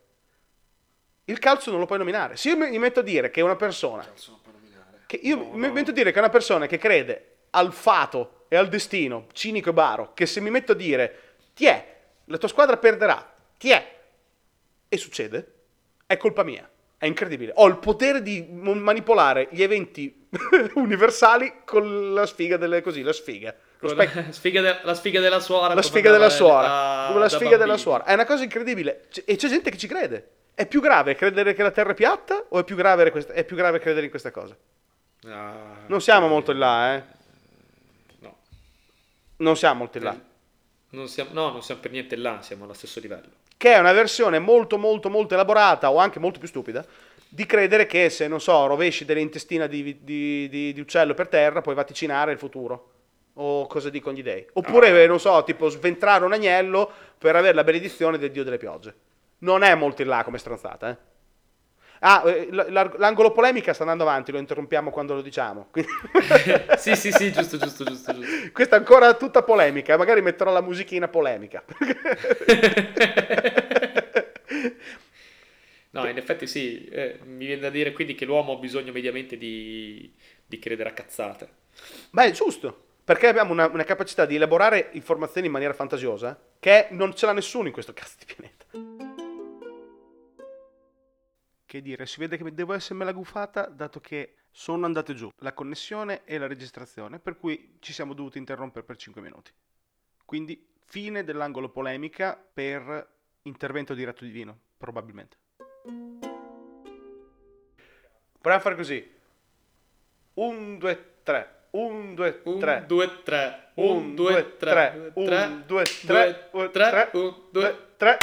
Il 1.25 1.39
calcio 1.41 1.71
non 1.71 1.81
lo 1.81 1.87
puoi 1.87 1.99
nominare. 1.99 2.37
Se 2.37 2.51
io 2.51 2.57
mi 2.57 2.79
metto 2.79 3.01
a 3.01 3.03
dire 3.03 3.31
che 3.33 3.41
una 3.41 3.57
persona... 3.57 4.05
Che 5.07 5.19
io 5.21 5.51
mi 5.53 5.69
metto 5.71 5.91
a 5.91 5.93
dire 5.93 6.13
che 6.13 6.19
una 6.21 6.29
persona 6.29 6.67
che 6.67 6.79
crede 6.79 7.39
al 7.51 7.73
fato 7.73 8.45
e 8.49 8.57
al 8.57 8.69
destino, 8.69 9.27
cinico 9.33 9.71
e 9.71 9.73
baro, 9.73 10.13
che 10.15 10.27
se 10.27 10.41
mi 10.41 10.51
metto 10.51 10.73
a 10.73 10.75
dire, 10.77 11.19
ti 11.55 11.67
è, 11.67 11.99
la 12.31 12.39
tua 12.39 12.49
squadra 12.49 12.77
perderà, 12.77 13.33
ti 13.59 13.71
è, 13.71 13.99
e 14.89 14.97
succede, 14.97 15.53
è 16.07 16.17
colpa 16.17 16.43
mia. 16.43 16.69
È 16.97 17.07
incredibile. 17.07 17.53
Ho 17.57 17.67
il 17.67 17.79
potere 17.79 18.21
di 18.23 18.47
manipolare 18.51 19.49
gli 19.51 19.63
eventi 19.63 20.29
universali 20.75 21.63
con 21.65 22.13
la 22.13 22.27
sfiga 22.27 22.57
delle 22.59 22.83
così, 22.83 23.03
la 23.03 23.13
sfiga. 23.13 23.55
Specchio- 23.83 24.27
sfiga 24.33 24.61
de- 24.61 24.81
la 24.83 24.95
sfiga 24.95 25.19
della 25.21 25.41
suora. 25.41 25.73
la 25.73 25.81
sfiga 25.83 26.11
della 26.13 26.29
suora, 26.29 26.67
da- 26.67 27.05
come 27.09 27.21
la 27.21 27.27
da 27.29 27.37
sfiga 27.37 27.57
della 27.57 27.77
suora. 27.79 28.05
È 28.05 28.13
una 28.13 28.27
cosa 28.27 28.43
incredibile. 28.45 29.07
C- 29.11 29.23
e 29.25 29.37
c'è 29.37 29.49
gente 29.49 29.71
che 29.71 29.79
ci 29.79 29.87
crede. 29.87 30.29
È 30.55 30.67
più 30.67 30.81
grave 30.83 31.15
credere 31.15 31.55
che 31.55 31.63
la 31.63 31.71
Terra 31.71 31.93
è 31.93 31.95
piatta 31.95 32.45
o 32.51 32.59
è 32.59 32.65
più 32.65 32.77
grave, 32.77 33.11
questa- 33.11 33.33
è 33.33 33.45
più 33.45 33.57
grave 33.57 33.79
credere 33.79 34.05
in 34.05 34.11
questa 34.11 34.31
cosa? 34.31 34.55
Ah, 35.27 35.79
Non 35.87 36.03
siamo 36.03 36.29
molto 36.29 36.51
in 36.53 36.59
là, 36.59 36.95
eh. 36.97 37.03
No. 38.19 38.37
Non 39.37 39.57
siamo 39.57 39.79
molto 39.79 39.97
in 39.97 40.05
là. 40.05 40.21
Non 40.91 41.09
siamo, 41.09 41.31
no, 41.33 41.51
non 41.51 41.63
siamo 41.63 41.81
per 41.81 41.91
niente 41.91 42.17
là, 42.17 42.41
siamo 42.43 42.65
allo 42.65 42.73
stesso 42.73 43.01
livello. 43.01 43.29
Che 43.57 43.73
è 43.73 43.79
una 43.79 43.93
versione 43.93 44.39
molto, 44.39 44.79
molto, 44.79 45.09
molto 45.11 45.35
elaborata 45.35 45.91
o 45.91 45.99
anche 45.99 46.19
molto 46.19 46.39
più 46.39 46.49
stupida 46.49 46.85
di 47.33 47.47
credere 47.47 47.87
che 47.87 48.11
se, 48.11 48.27
non 48.27 48.41
so, 48.41 48.67
rovesci 48.67 49.05
delle 49.05 49.21
intestina 49.21 49.69
di, 49.69 50.03
di- 50.03 50.49
di- 50.49 50.73
di 50.73 50.81
uccello 50.81 51.15
per 51.15 51.29
terra 51.29 51.61
puoi 51.61 51.77
vaticinare 51.77 52.33
il 52.33 52.39
futuro. 52.39 52.91
O 53.35 53.67
cosa 53.69 53.89
dicono 53.89 54.17
gli 54.17 54.23
dei. 54.23 54.45
Oppure, 54.55 55.07
non 55.07 55.21
so, 55.21 55.43
tipo 55.45 55.69
sventrare 55.69 56.25
un 56.25 56.33
agnello 56.33 56.91
per 57.17 57.37
avere 57.37 57.55
la 57.55 57.63
benedizione 57.63 58.19
del 58.19 58.33
dio 58.33 58.43
delle 58.43 58.59
piogge. 58.59 58.95
Non 59.39 59.63
è 59.63 59.75
molto 59.77 60.03
in 60.03 60.09
là 60.09 60.25
come 60.25 60.39
stronzata, 60.39 60.91
eh. 60.91 60.97
Ah, 62.03 62.23
eh, 62.27 62.49
l'angolo 62.51 63.31
polemica 63.31 63.75
sta 63.75 63.83
andando 63.83 64.05
avanti, 64.05 64.33
lo 64.33 64.39
interrompiamo 64.39 64.91
quando 64.91 65.15
lo 65.15 65.23
diciamo. 65.23 65.69
Sì, 66.79 66.97
sì, 66.97 67.13
sì, 67.13 67.31
giusto, 67.31 67.59
giusto, 67.59 67.85
giusto, 67.85 68.13
giusto. 68.15 68.51
Questa 68.53 68.77
è 68.77 68.79
ancora 68.79 69.15
tutta 69.15 69.43
polemica, 69.43 69.97
magari 69.97 70.23
metterò 70.23 70.53
la 70.53 70.63
musichina 70.63 71.09
polemica. 71.09 71.63
No, 75.93 76.09
in 76.09 76.17
effetti 76.17 76.47
sì, 76.47 76.85
eh, 76.85 77.19
mi 77.25 77.47
viene 77.47 77.63
da 77.63 77.71
dire 77.71 77.91
quindi 77.93 78.15
che 78.15 78.25
l'uomo 78.25 78.53
ha 78.53 78.59
bisogno 78.59 78.93
mediamente 78.93 79.37
di, 79.37 80.13
di 80.47 80.59
credere 80.61 80.91
a 80.91 80.93
cazzate. 80.93 81.49
Beh, 82.11 82.27
è 82.27 82.31
giusto, 82.31 82.85
perché 83.03 83.27
abbiamo 83.27 83.51
una, 83.53 83.67
una 83.67 83.83
capacità 83.83 84.25
di 84.25 84.37
elaborare 84.37 84.91
informazioni 84.93 85.49
in 85.49 85.53
maniera 85.53 85.75
fantasiosa 85.75 86.41
che 86.61 86.87
non 86.91 87.15
ce 87.17 87.27
l'ha 87.27 87.33
nessuno 87.33 87.67
in 87.67 87.73
questo 87.73 87.93
cazzo 87.93 88.15
di 88.25 88.33
pianeta. 88.33 89.10
Che 91.71 91.83
dire, 91.83 92.05
si 92.05 92.19
vede 92.19 92.37
che 92.37 92.53
devo 92.53 92.73
essermela 92.73 93.13
gufata 93.13 93.67
dato 93.67 94.01
che 94.01 94.35
sono 94.51 94.87
andate 94.87 95.15
giù 95.15 95.31
la 95.37 95.53
connessione 95.53 96.25
e 96.25 96.37
la 96.37 96.49
registrazione, 96.49 97.21
per 97.21 97.37
cui 97.39 97.77
ci 97.79 97.93
siamo 97.93 98.13
dovuti 98.13 98.39
interrompere 98.39 98.85
per 98.85 98.97
5 98.97 99.23
minuti. 99.23 99.53
Quindi 100.25 100.67
fine 100.87 101.23
dell'angolo 101.23 101.69
polemica 101.69 102.37
per 102.53 103.09
intervento 103.43 103.95
diretto 103.95 104.25
divino, 104.25 104.59
probabilmente. 104.77 105.37
Proviamo 108.41 108.57
a 108.57 108.59
fare 108.59 108.75
così. 108.75 109.09
1, 110.35 110.77
2, 110.77 111.15
3. 111.23 111.55
1, 111.71 112.15
2, 112.15 112.41
1, 112.47 112.59
3. 112.59 112.85
2, 112.89 113.23
3, 113.23 113.71
1, 113.75 113.93
1, 113.93 114.15
2, 114.15 114.33
2, 114.33 114.57
3, 114.57 114.57
3. 114.57 115.13
1, 115.15 115.63
2, 115.67 115.83
3. 115.85 116.49
1, 116.51 116.71
3. 116.71 117.11
1, 117.13 117.49
2, 117.53 117.87
3. 117.97 118.19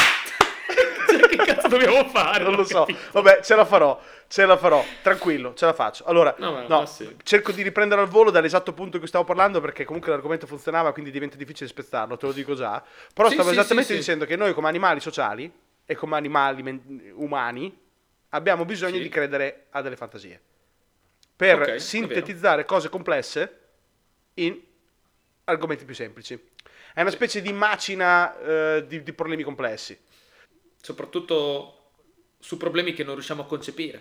Che 1.27 1.35
cazzo 1.37 1.67
dobbiamo 1.67 2.07
fare? 2.09 2.43
Non 2.43 2.55
lo 2.55 2.63
so. 2.63 2.85
capito. 2.85 2.99
Vabbè, 3.13 3.41
ce 3.41 3.55
la 3.55 3.65
farò. 3.65 3.99
Ce 4.27 4.45
la 4.45 4.57
farò. 4.57 4.83
Tranquillo, 5.01 5.53
ce 5.53 5.65
la 5.65 5.73
faccio. 5.73 6.03
Allora, 6.05 6.35
No, 6.37 6.51
ma- 6.51 6.61
no, 6.67 6.79
ma 6.79 6.85
sì. 6.85 7.15
cerco 7.23 7.51
di 7.51 7.61
riprendere 7.61 8.01
al 8.01 8.07
volo 8.07 8.29
dall'esatto 8.31 8.73
punto 8.73 8.93
in 8.95 8.99
cui 8.99 9.07
stavo 9.07 9.23
parlando 9.23 9.61
perché 9.61 9.85
comunque 9.85 10.11
l'argomento 10.11 10.45
funzionava, 10.47 10.91
quindi 10.93 11.11
diventa 11.11 11.37
difficile 11.37 11.67
spezzarlo, 11.69 12.17
te 12.17 12.25
lo 12.25 12.31
dico 12.33 12.53
già. 12.55 12.83
Però 13.13 13.27
Sì, 13.29 13.35
stavo 13.35 13.51
sì, 13.51 13.57
esattamente 13.59 13.95
dicendo 13.95 14.25
che 14.25 14.35
noi 14.35 14.53
come 14.53 14.67
animali 14.67 14.99
sociali 14.99 15.51
e 15.85 15.95
come 15.95 16.15
animali 16.17 16.61
men- 16.63 17.11
umani 17.15 17.75
abbiamo 18.29 18.65
bisogno 18.65 18.99
di 18.99 19.07
credere 19.09 19.67
a 19.71 19.81
delle 19.81 19.95
fantasie. 19.95 20.41
Per 21.35 21.61
Ok, 21.61 21.67
è 21.67 21.79
sintetizzare 21.79 22.65
cose 22.65 22.89
complesse 22.89 23.59
in 24.35 24.59
argomenti 25.45 25.85
più 25.85 25.95
semplici. 25.95 26.37
È 26.93 27.01
una 27.01 27.11
specie 27.11 27.41
di 27.41 27.53
macina 27.53 28.37
eh, 28.39 28.85
di, 28.87 29.03
di 29.03 29.13
problemi 29.13 29.43
complessi. 29.43 29.97
Soprattutto 30.91 31.89
su 32.39 32.55
problemi 32.55 32.93
che 32.93 33.03
non 33.03 33.15
riusciamo 33.15 33.41
a 33.41 33.45
concepire. 33.45 33.99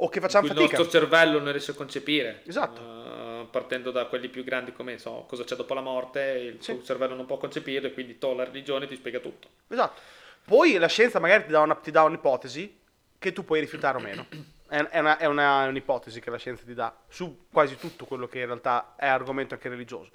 O 0.00 0.08
che 0.08 0.18
facciamo 0.20 0.46
cui 0.48 0.56
il 0.56 0.62
fatica. 0.62 0.78
nostro 0.78 0.98
cervello 1.00 1.38
non 1.38 1.52
riesce 1.52 1.70
a 1.70 1.74
concepire. 1.74 2.42
Esatto. 2.44 2.80
Eh, 2.80 3.46
partendo 3.52 3.92
da 3.92 4.06
quelli 4.06 4.28
più 4.28 4.42
grandi 4.42 4.72
come 4.72 4.98
so, 4.98 5.24
cosa 5.28 5.44
c'è 5.44 5.54
dopo 5.54 5.74
la 5.74 5.80
morte, 5.80 6.20
il 6.56 6.56
Sì. 6.62 6.72
tuo 6.74 6.82
cervello 6.82 7.14
non 7.14 7.24
può 7.26 7.36
concepirlo 7.36 7.86
e 7.86 7.92
quindi 7.92 8.18
to, 8.18 8.34
la 8.34 8.42
religione 8.44 8.88
ti 8.88 8.96
spiega 8.96 9.20
tutto. 9.20 9.46
Esatto. 9.68 10.00
Poi 10.44 10.76
la 10.76 10.88
scienza 10.88 11.20
magari 11.20 11.44
ti 11.44 11.50
dà, 11.52 11.60
una, 11.60 11.76
ti 11.76 11.92
dà 11.92 12.02
un'ipotesi 12.02 12.78
che 13.16 13.32
tu 13.32 13.44
puoi 13.44 13.60
rifiutare 13.60 13.96
o 13.98 14.00
meno. 14.00 14.26
È, 14.68 14.76
è 14.76 14.98
una- 14.98 15.16
è 15.18 15.24
una- 15.24 15.64
è 15.64 15.68
un'ipotesi 15.68 16.20
che 16.20 16.28
la 16.30 16.36
scienza 16.36 16.62
ti 16.66 16.74
dà 16.74 16.94
su 17.08 17.46
quasi 17.50 17.76
tutto 17.78 18.04
quello 18.04 18.26
che 18.28 18.40
in 18.40 18.44
realtà 18.46 18.94
è 18.98 19.06
argomento 19.06 19.54
anche 19.54 19.68
religioso. 19.70 20.10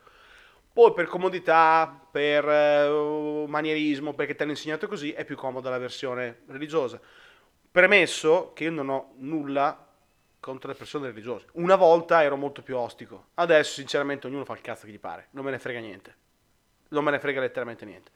Poi 0.73 0.91
per 0.93 1.05
comodità, 1.05 2.07
per 2.09 2.49
eh, 2.49 3.45
manierismo, 3.47 4.15
perché 4.15 4.33
ti 4.33 4.41
hanno 4.41 4.51
insegnato 4.51 4.87
così, 4.87 5.11
è 5.11 5.23
più 5.23 5.35
comoda 5.35 5.69
la 5.69 5.77
versione 5.77 6.41
religiosa. 6.47 6.99
Premesso 7.69 8.53
che 8.53 8.63
io 8.63 8.71
non 8.71 8.89
ho 8.89 9.13
nulla 9.17 9.87
contro 10.39 10.71
le 10.71 10.75
persone 10.75 11.07
religiose. 11.07 11.45
Una 11.53 11.75
volta 11.75 12.23
ero 12.23 12.37
molto 12.37 12.63
più 12.63 12.75
ostico. 12.75 13.27
Adesso, 13.35 13.73
sinceramente, 13.73 14.25
ognuno 14.25 14.45
fa 14.45 14.53
il 14.53 14.61
cazzo 14.61 14.87
che 14.87 14.91
gli 14.91 14.99
pare. 14.99 15.27
Non 15.31 15.45
me 15.45 15.51
ne 15.51 15.59
frega 15.59 15.79
niente. 15.79 16.15
Non 16.89 17.03
me 17.03 17.11
ne 17.11 17.19
frega 17.19 17.39
letteralmente 17.39 17.85
niente. 17.85 18.11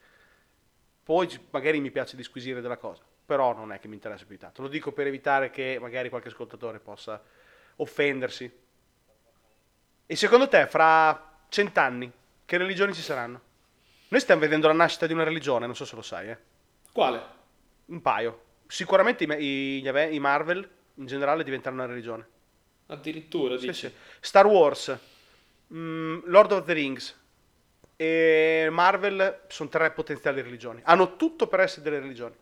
Poi 1.03 1.30
magari 1.51 1.80
mi 1.80 1.91
piace 1.91 2.16
disquisire 2.16 2.60
della 2.60 2.78
cosa, 2.78 3.03
però 3.26 3.53
non 3.53 3.72
è 3.72 3.80
che 3.80 3.88
mi 3.88 3.93
interessa 3.93 4.26
più 4.26 4.38
tanto. 4.38 4.64
Lo 4.64 4.68
dico 4.68 4.91
per 4.91 5.08
evitare 5.08 5.51
che 5.51 5.78
magari 5.80 6.10
qualche 6.10 6.30
ascoltatore 6.30 6.80
possa 6.80 7.24
offendersi. 7.78 8.51
E 10.05 10.16
secondo 10.16 10.47
te, 10.47 10.66
fra 10.68 11.39
cent'anni, 11.50 12.12
che 12.47 12.57
religioni 12.57 12.93
ci 12.93 13.01
saranno? 13.01 13.41
Noi 14.07 14.21
stiamo 14.21 14.39
vedendo 14.39 14.67
la 14.67 14.74
nascita 14.74 15.05
di 15.05 15.11
una 15.11 15.25
religione, 15.25 15.65
non 15.65 15.75
so 15.75 15.83
se 15.83 15.95
lo 15.97 16.01
sai, 16.01 16.29
eh. 16.29 16.37
Quale? 16.93 17.21
Un 17.87 18.01
paio. 18.01 18.43
Sicuramente 18.67 19.25
i, 19.25 19.82
i- 19.83 20.15
i 20.15 20.19
Marvel 20.19 20.67
in 20.95 21.05
generale 21.05 21.43
diventeranno 21.43 21.83
una 21.83 21.91
religione. 21.91 22.25
Addirittura, 22.87 23.57
Sì, 23.57 23.67
dici? 23.67 23.87
sì. 23.89 23.93
Star 24.21 24.45
Wars, 24.45 24.97
mm, 25.74 26.19
Lord 26.28 26.53
of 26.53 26.65
the 26.65 26.71
Rings 26.74 27.19
e 27.97 28.69
Marvel 28.71 29.41
sono 29.49 29.67
tre 29.67 29.91
potenziali 29.91 30.41
religioni. 30.41 30.79
Hanno 30.86 31.17
tutto 31.17 31.47
per 31.47 31.59
essere 31.59 31.82
delle 31.82 31.99
religioni. 31.99 32.33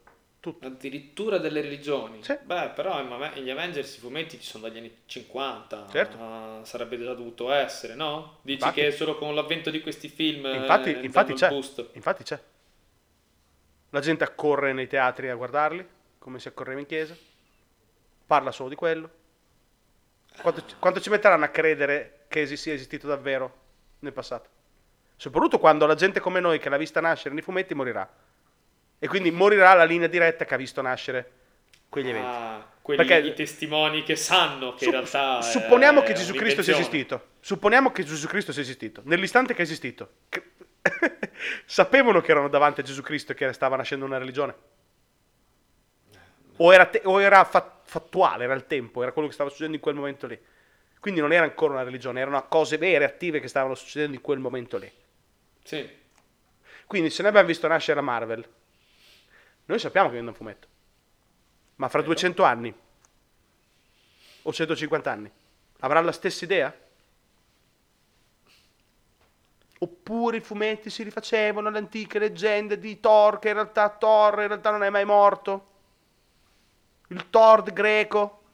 Tutto. 0.46 0.68
Addirittura 0.68 1.40
delle 1.40 1.60
religioni. 1.60 2.24
Sì. 2.24 2.38
Beh, 2.44 2.70
però 2.76 3.04
gli 3.34 3.50
Avengers 3.50 3.96
i 3.96 4.00
fumetti 4.00 4.40
ci 4.40 4.46
sono 4.46 4.68
dagli 4.68 4.78
anni 4.78 4.96
50. 5.08 5.88
Certo. 5.90 6.18
Ah, 6.20 6.60
sarebbe 6.64 7.00
già 7.00 7.16
dovuto 7.16 7.52
essere, 7.52 7.96
no? 7.96 8.38
Dici 8.44 8.60
Infatti. 8.60 8.82
che 8.82 8.92
solo 8.92 9.18
con 9.18 9.34
l'avvento 9.34 9.72
di 9.72 9.82
questi 9.82 10.08
film 10.08 10.46
eh, 10.46 10.58
Infatti, 10.58 10.92
danno 10.92 11.04
infatti 11.04 11.34
c'è. 11.34 11.52
Infatti 11.94 12.24
c'è. 12.24 12.40
La 13.90 14.00
gente 14.02 14.24
accorre 14.24 14.72
nei 14.72 14.86
teatri 14.86 15.30
a 15.30 15.36
guardarli, 15.36 15.84
come 16.20 16.38
si 16.38 16.48
accorreva 16.48 16.80
in 16.80 16.86
chiesa. 16.86 17.18
Parla 18.28 18.52
solo 18.52 18.70
di 18.70 18.76
quello. 18.76 19.10
Quanto, 20.44 20.64
quanto 20.78 21.02
ci 21.02 21.10
metteranno 21.10 21.46
a 21.46 21.50
credere 21.50 22.26
che 22.28 22.46
sia 22.56 22.74
esistito 22.74 23.08
davvero 23.08 23.52
nel 23.98 24.14
passato? 24.14 24.48
Soprattutto 25.16 25.58
quando 25.58 25.88
la 25.88 25.96
gente 25.96 26.20
come 26.20 26.40
noi 26.40 26.60
che 26.60 26.70
l'ha 26.70 26.78
vista 26.78 27.02
nascere 27.02 27.34
nei 27.34 27.42
fumetti 27.42 27.74
morirà. 27.74 28.08
E 29.00 29.08
quindi 29.08 29.32
morirà 29.32 29.74
la 29.74 29.84
linea 29.84 30.08
diretta 30.08 30.46
che 30.46 30.54
ha 30.54 30.58
visto 30.58 30.82
nascere 30.82 31.32
quegli 31.90 32.10
eventi. 32.10 32.28
Ah, 32.28 32.66
quelli 32.82 33.06
Perché- 33.06 33.28
i 33.28 33.34
testimoni 33.34 34.04
che 34.04 34.16
sanno 34.16 34.74
che 34.76 34.86
in 34.86 34.92
Sup- 34.92 35.12
realtà. 35.12 35.40
è- 35.40 35.42
supponiamo 35.42 36.02
che 36.02 36.12
è 36.14 36.16
Gesù 36.16 36.34
Cristo 36.34 36.62
sia 36.64 36.74
esistito. 36.74 37.28
Supponiamo 37.40 37.92
che 37.92 38.04
Gesù 38.04 38.28
Cristo 38.28 38.52
sia 38.52 38.62
esistito. 38.62 39.02
Nell'istante 39.06 39.54
che 39.54 39.60
è 39.60 39.64
esistito, 39.64 40.10
che- 40.30 40.44
sapevano 41.66 42.22
che 42.22 42.32
erano 42.32 42.48
davanti 42.50 42.82
a 42.82 42.84
Gesù 42.84 43.02
Cristo 43.02 43.32
e 43.32 43.36
che 43.36 43.52
stava 43.54 43.76
nascendo 43.76 44.06
una 44.06 44.18
religione? 44.18 44.56
O 46.58 46.74
era, 46.74 46.86
te- 46.86 47.02
o 47.04 47.22
era 47.22 47.44
fa- 47.44 47.80
fattuale, 47.84 48.46
era 48.46 48.54
il 48.54 48.66
tempo, 48.66 49.02
era 49.04 49.12
quello 49.12 49.28
che 49.28 49.34
stava 49.34 49.50
succedendo 49.50 49.76
in 49.78 49.82
quel 49.84 49.96
momento 49.96 50.26
lì. 50.28 50.40
Quindi 51.00 51.20
non 51.20 51.34
era 51.34 51.44
ancora 51.44 51.74
una 51.74 51.84
religione, 51.84 52.20
erano 52.22 52.48
cose 52.48 52.78
vere, 52.78 53.04
attive 53.06 53.40
che 53.40 53.48
stavano 53.48 53.76
succedendo 53.76 54.16
in 54.16 54.22
quel 54.22 54.40
momento 54.40 54.78
lì. 54.78 54.92
Sì. 55.64 55.88
Quindi 56.88 57.10
se 57.10 57.22
noi 57.22 57.30
abbiamo 57.32 57.48
visto 57.48 57.68
nascere 57.68 57.96
la 58.00 58.06
Marvel, 58.06 58.48
noi 59.66 59.80
sappiamo 59.80 60.08
che 60.08 60.14
viene 60.14 60.30
un 60.30 60.36
fumetto. 60.36 60.68
Ma 61.76 61.88
fra 61.90 62.00
Vero. 62.00 62.14
200 62.14 62.44
anni 62.44 62.74
o 64.44 64.54
150 64.54 65.12
anni 65.12 65.32
avrà 65.80 66.02
la 66.02 66.12
stessa 66.12 66.46
idea? 66.46 66.74
Oppure 69.78 70.38
i 70.38 70.42
fumetti 70.42 70.90
si 70.90 71.04
rifacevano 71.04 71.68
alle 71.68 71.80
antiche 71.80 72.18
leggende 72.18 72.80
di 72.80 73.00
Thor, 73.00 73.40
che 73.40 73.50
in 73.50 73.56
realtà 73.56 73.90
Thor 73.90 74.42
in 74.42 74.48
realtà 74.48 74.72
non 74.72 74.84
è 74.84 74.90
mai 74.90 75.06
morto. 75.06 75.74
Il 77.10 77.30
Thor 77.30 77.64
greco 77.74 78.45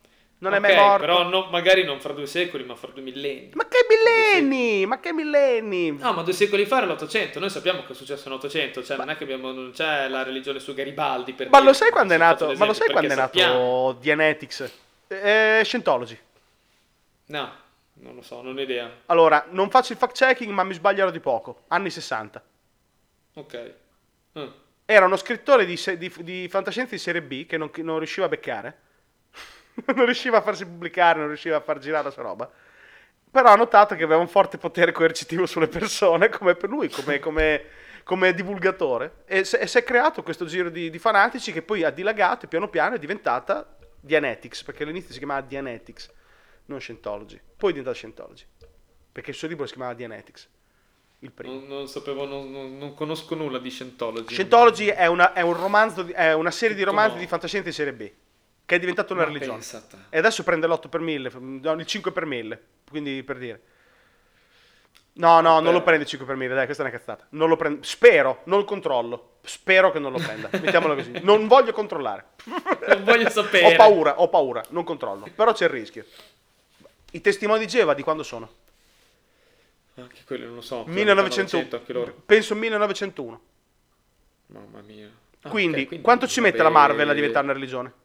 non 0.42 0.54
è 0.56 0.60
mai 0.60 0.76
morto. 0.76 1.06
Però 1.06 1.24
no- 1.30 1.48
magari 1.52 1.84
non 1.84 2.00
fra 2.00 2.14
due 2.14 2.26
secoli, 2.26 2.64
ma 2.64 2.76
fra 2.76 2.92
due 2.92 3.04
millenni. 3.04 3.52
Ma 3.54 3.68
che 3.68 3.86
millenni! 3.88 4.86
Ma 4.88 5.00
che 5.00 5.14
millenni! 5.14 5.92
No, 5.92 6.14
ma 6.14 6.24
due 6.24 6.34
secoli 6.34 6.66
fa 6.66 6.78
era 6.78 6.88
l'Ottocento. 6.88 7.40
Noi 7.40 7.50
sappiamo 7.50 7.84
che 7.86 7.92
è 7.94 7.96
successo 7.96 8.28
nell'Ottocento. 8.28 8.84
Cioè, 8.84 8.98
non 8.98 9.10
è 9.12 9.18
che 9.18 9.24
abbiamo. 9.24 9.52
Non 9.52 9.72
c'è 9.72 10.08
la 10.08 10.24
religione 10.24 10.60
su 10.60 10.74
Garibaldi. 10.74 11.34
Per 11.34 11.50
Ma 11.50 11.58
dire, 11.60 11.70
lo 11.70 11.76
sai 11.76 11.92
quando 11.92 12.14
è 12.16 12.18
nato? 12.18 12.54
Ma 12.56 12.66
lo 12.66 12.74
sai 12.74 12.90
quando 12.90 13.12
è 13.12 13.16
sappiamo. 13.16 13.54
nato 13.88 13.98
Dianetics? 14.00 14.72
Eh, 15.08 15.62
Scientology. 15.64 16.18
No, 17.28 17.52
non 17.94 18.16
lo 18.16 18.22
so, 18.24 18.42
non 18.42 18.58
ho 18.58 18.62
idea. 18.62 18.90
Allora, 19.06 19.46
non 19.52 19.70
faccio 19.70 19.92
il 19.94 20.00
fact 20.00 20.16
checking, 20.16 20.52
ma 20.52 20.64
mi 20.64 20.74
sbaglierò 20.74 21.12
di 21.12 21.20
poco. 21.20 21.66
Anni 21.68 21.90
60. 21.92 22.44
Ok. 23.36 23.74
Mm. 24.40 24.48
Era 24.86 25.06
uno 25.06 25.18
scrittore 25.18 25.66
di, 25.66 25.80
di- 25.98 26.12
di 26.20 26.48
fantascienza 26.50 26.92
di 26.96 27.00
serie 27.00 27.22
B 27.22 27.46
che 27.46 27.58
non, 27.58 27.70
che 27.70 27.84
non 27.84 27.98
riusciva 28.00 28.26
a 28.26 28.30
beccare. 28.30 28.78
non 29.96 30.06
riusciva 30.06 30.38
a 30.38 30.42
farsi 30.42 30.66
pubblicare, 30.66 31.20
non 31.20 31.28
riusciva 31.28 31.58
a 31.58 31.62
far 31.62 31.80
girare 31.80 32.06
la 32.06 32.12
sua 32.12 32.24
roba. 32.24 32.50
Però 33.32 33.50
ha 33.50 33.56
notato 33.56 33.96
che 33.96 34.04
aveva 34.04 34.20
un 34.20 34.28
forte 34.28 34.58
potere 34.58 34.92
coercitivo 34.92 35.46
sulle 35.46 35.68
persone, 35.68 36.30
come 36.30 36.56
per 36.56 36.70
lui, 36.70 36.90
come, 36.90 37.20
come- 37.20 37.64
come 38.04 38.34
divulgatore. 38.34 39.24
E, 39.26 39.44
se- 39.44 39.58
e 39.58 39.68
si 39.68 39.78
è 39.78 39.84
creato 39.84 40.24
questo 40.24 40.46
giro 40.46 40.70
di, 40.70 40.90
di 40.90 41.00
fanatici 41.00 41.52
che 41.52 41.62
poi 41.62 41.84
ha 41.84 41.90
dilagato 41.90 42.46
e 42.46 42.48
piano 42.48 42.68
piano 42.68 42.96
è 42.96 43.00
diventata 43.00 43.78
Dianetics, 44.00 44.64
perché 44.64 44.84
all'inizio 44.84 45.12
si 45.12 45.18
chiamava 45.20 45.42
Dianetics, 45.42 46.12
non 46.66 46.80
Scientology. 46.80 47.40
Poi 47.56 47.70
è 47.70 47.74
diventata 47.74 47.96
Scientology, 47.96 48.46
perché 49.12 49.32
il 49.32 49.36
suo 49.36 49.48
libro 49.48 49.66
si 49.66 49.74
chiamava 49.74 49.96
Dianetics, 49.96 50.50
il 51.20 51.32
primo. 51.32 51.54
Non, 51.54 51.68
non 51.68 51.88
sapevo, 51.88 52.26
non, 52.26 52.52
non- 52.52 52.94
conosco 52.96 53.36
nulla 53.36 53.60
di 53.60 53.70
Scientology. 53.70 54.34
Scientology 54.34 54.88
è 54.88 55.06
una, 55.06 55.34
è 55.34 55.42
un 55.42 55.54
romanzo, 55.54 56.06
è 56.08 56.34
una 56.34 56.52
serie 56.52 56.76
di 56.76 56.84
romanzi 56.84 57.16
no. 57.16 57.22
di 57.22 57.28
fantascienza 57.28 57.70
di 57.70 57.76
serie 57.76 57.94
B, 57.94 58.12
che 58.72 58.78
è 58.78 58.80
diventata 58.80 59.12
una 59.12 59.24
Ma 59.24 59.28
religione. 59.28 59.62
E 60.08 60.18
adesso 60.18 60.44
prende 60.44 60.66
l'8 60.66 60.88
per 60.88 61.02
1000, 61.02 61.32
no, 61.38 61.72
il 61.74 61.86
5 61.86 62.12
per 62.14 62.26
1000, 62.26 62.64
quindi 62.90 63.22
per 63.22 63.38
dire. 63.38 63.62
No, 65.16 65.42
no, 65.42 65.56
non 65.56 65.60
Però- 65.64 65.72
lo 65.74 65.84
prende 65.84 66.04
il 66.04 66.08
5 66.08 66.26
per 66.26 66.38
1000, 66.38 66.54
dai, 66.56 66.64
questa 66.64 66.84
è 66.84 66.88
una 66.88 66.96
cazzata. 66.98 67.28
Non 67.32 67.50
lo 67.50 67.58
prende, 67.58 67.84
spero, 67.84 68.44
non 68.46 68.60
lo 68.60 68.64
controllo. 68.64 69.40
Spero 69.44 69.92
che 69.92 70.00
non 70.00 70.14
lo 70.14 70.20
prenda. 70.20 70.48
Mettiamolo 70.58 70.96
così. 70.96 71.12
Non 71.22 71.48
voglio 71.48 71.74
controllare. 71.74 72.28
Non 72.88 73.04
voglio 73.04 73.28
sapere. 73.30 73.74
Ho 73.74 73.76
paura, 73.76 74.22
ho 74.22 74.30
paura, 74.30 74.64
non 74.70 74.86
controllo. 74.86 75.28
Però 75.36 75.52
c'è 75.52 75.66
il 75.66 75.72
rischio. 75.72 76.06
I 77.12 77.20
testimoni 77.20 77.60
di 77.60 77.68
Geova 77.68 77.94
di 77.94 78.04
quando 78.04 78.24
sono? 78.24 78.50
Anche 79.96 80.22
quelli 80.26 80.46
non 80.46 80.56
lo 80.56 80.62
so. 80.62 80.86
1900, 80.88 81.76
anche 81.76 81.92
loro. 81.92 82.16
penso 82.26 82.56
1901. 82.56 83.42
Mamma 84.46 84.80
mia. 84.80 85.10
Ah, 85.42 85.50
quindi, 85.50 85.82
ok, 85.82 85.88
quindi 85.88 86.06
quanto 86.06 86.26
ci 86.26 86.40
mette 86.40 86.64
la 86.64 86.70
Marvel 86.70 87.10
a 87.10 87.14
diventare 87.14 87.44
una 87.44 87.54
religione? 87.54 88.00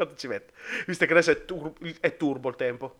Quanto 0.00 0.16
ci 0.16 0.28
mette? 0.28 0.54
Visto 0.86 1.04
che 1.04 1.12
adesso 1.12 1.30
è, 1.30 1.44
tur- 1.44 2.00
è 2.00 2.16
turbo 2.16 2.48
il 2.48 2.56
tempo. 2.56 2.96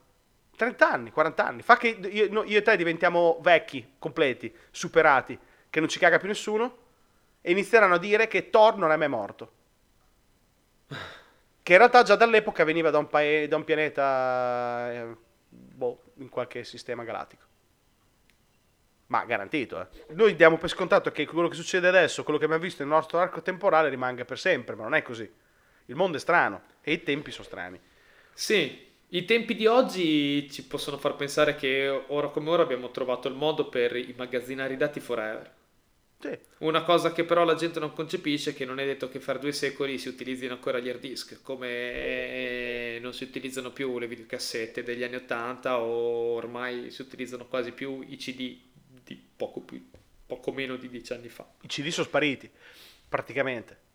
30 0.54 0.90
anni, 0.90 1.10
40 1.10 1.46
anni. 1.46 1.62
Fa 1.62 1.78
che 1.78 1.88
io, 1.88 2.30
no, 2.30 2.44
io 2.44 2.58
e 2.58 2.62
te 2.62 2.76
diventiamo 2.76 3.38
vecchi, 3.40 3.94
completi, 3.98 4.54
superati, 4.70 5.38
che 5.70 5.80
non 5.80 5.88
ci 5.88 5.98
caga 5.98 6.18
più 6.18 6.28
nessuno, 6.28 6.76
e 7.40 7.52
inizieranno 7.52 7.94
a 7.94 7.98
dire 7.98 8.28
che 8.28 8.50
Thor 8.50 8.76
non 8.76 8.92
è 8.92 8.96
mai 8.96 9.08
morto. 9.08 9.52
Che 11.62 11.72
in 11.72 11.78
realtà 11.78 12.02
già 12.02 12.16
dall'epoca 12.16 12.64
veniva 12.64 12.90
da 12.90 12.98
un, 12.98 13.08
pae- 13.08 13.48
da 13.48 13.56
un 13.56 13.64
pianeta, 13.64 14.92
eh, 14.92 15.16
boh, 15.48 16.02
in 16.16 16.28
qualche 16.28 16.64
sistema 16.64 17.02
galattico. 17.02 17.44
Ma 19.06 19.24
garantito, 19.24 19.80
eh. 19.80 20.12
Noi 20.12 20.36
diamo 20.36 20.58
per 20.58 20.68
scontato 20.68 21.10
che 21.12 21.24
quello 21.24 21.48
che 21.48 21.56
succede 21.56 21.88
adesso, 21.88 22.24
quello 22.24 22.38
che 22.38 22.44
abbiamo 22.44 22.62
visto 22.62 22.82
nel 22.82 22.92
nostro 22.92 23.18
arco 23.18 23.40
temporale 23.40 23.88
rimanga 23.88 24.26
per 24.26 24.38
sempre, 24.38 24.74
ma 24.74 24.82
non 24.82 24.94
è 24.94 25.00
così. 25.00 25.48
Il 25.90 25.96
mondo 25.96 26.18
è 26.18 26.20
strano 26.20 26.62
e 26.82 26.92
i 26.92 27.02
tempi 27.02 27.32
sono 27.32 27.42
strani. 27.42 27.78
Sì, 28.32 28.86
i 29.08 29.24
tempi 29.24 29.56
di 29.56 29.66
oggi 29.66 30.48
ci 30.48 30.62
possono 30.64 30.98
far 30.98 31.16
pensare 31.16 31.56
che 31.56 31.88
ora 31.88 32.28
come 32.28 32.48
ora 32.48 32.62
abbiamo 32.62 32.92
trovato 32.92 33.26
il 33.26 33.34
modo 33.34 33.68
per 33.68 33.96
immagazzinare 33.96 34.74
i 34.74 34.76
dati 34.76 35.00
forever. 35.00 35.52
Sì. 36.20 36.38
Una 36.58 36.84
cosa 36.84 37.12
che 37.12 37.24
però 37.24 37.42
la 37.42 37.56
gente 37.56 37.80
non 37.80 37.92
concepisce 37.92 38.50
è 38.50 38.54
che 38.54 38.64
non 38.64 38.78
è 38.78 38.84
detto 38.84 39.08
che 39.08 39.18
fra 39.18 39.36
due 39.36 39.50
secoli 39.50 39.98
si 39.98 40.06
utilizzino 40.06 40.52
ancora 40.52 40.78
gli 40.78 40.88
hard 40.88 41.00
disk, 41.00 41.42
come 41.42 43.00
non 43.00 43.12
si 43.12 43.24
utilizzano 43.24 43.72
più 43.72 43.98
le 43.98 44.06
videocassette 44.06 44.84
degli 44.84 45.02
anni 45.02 45.16
80 45.16 45.80
o 45.80 46.34
ormai 46.34 46.92
si 46.92 47.02
utilizzano 47.02 47.46
quasi 47.46 47.72
più 47.72 48.04
i 48.06 48.16
CD 48.16 48.56
di 49.02 49.20
poco, 49.36 49.58
più, 49.58 49.90
poco 50.24 50.52
meno 50.52 50.76
di 50.76 50.88
dieci 50.88 51.12
anni 51.14 51.28
fa. 51.28 51.50
I 51.62 51.66
CD 51.66 51.88
sono 51.88 52.06
spariti, 52.06 52.48
praticamente. 53.08 53.88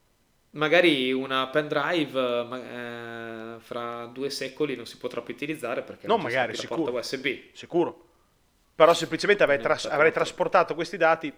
Magari 0.56 1.12
una 1.12 1.48
pendrive 1.48 2.44
ma- 2.44 2.62
eh, 3.56 3.60
fra 3.60 4.06
due 4.06 4.30
secoli 4.30 4.76
non 4.76 4.86
si 4.86 4.98
potrà 4.98 5.22
più 5.22 5.34
utilizzare 5.34 5.82
perché 5.82 6.08
No, 6.08 6.14
non 6.16 6.24
magari, 6.24 6.54
più 6.54 6.62
la 6.70 6.76
porta. 6.76 6.92
USB. 6.92 7.28
Sicuro. 7.52 8.04
Però 8.74 8.94
semplicemente 8.94 9.44
avrei, 9.44 9.60
tras- 9.60 9.86
avrei 9.86 10.12
trasportato 10.14 10.74
questi 10.76 10.96
dati 10.98 11.34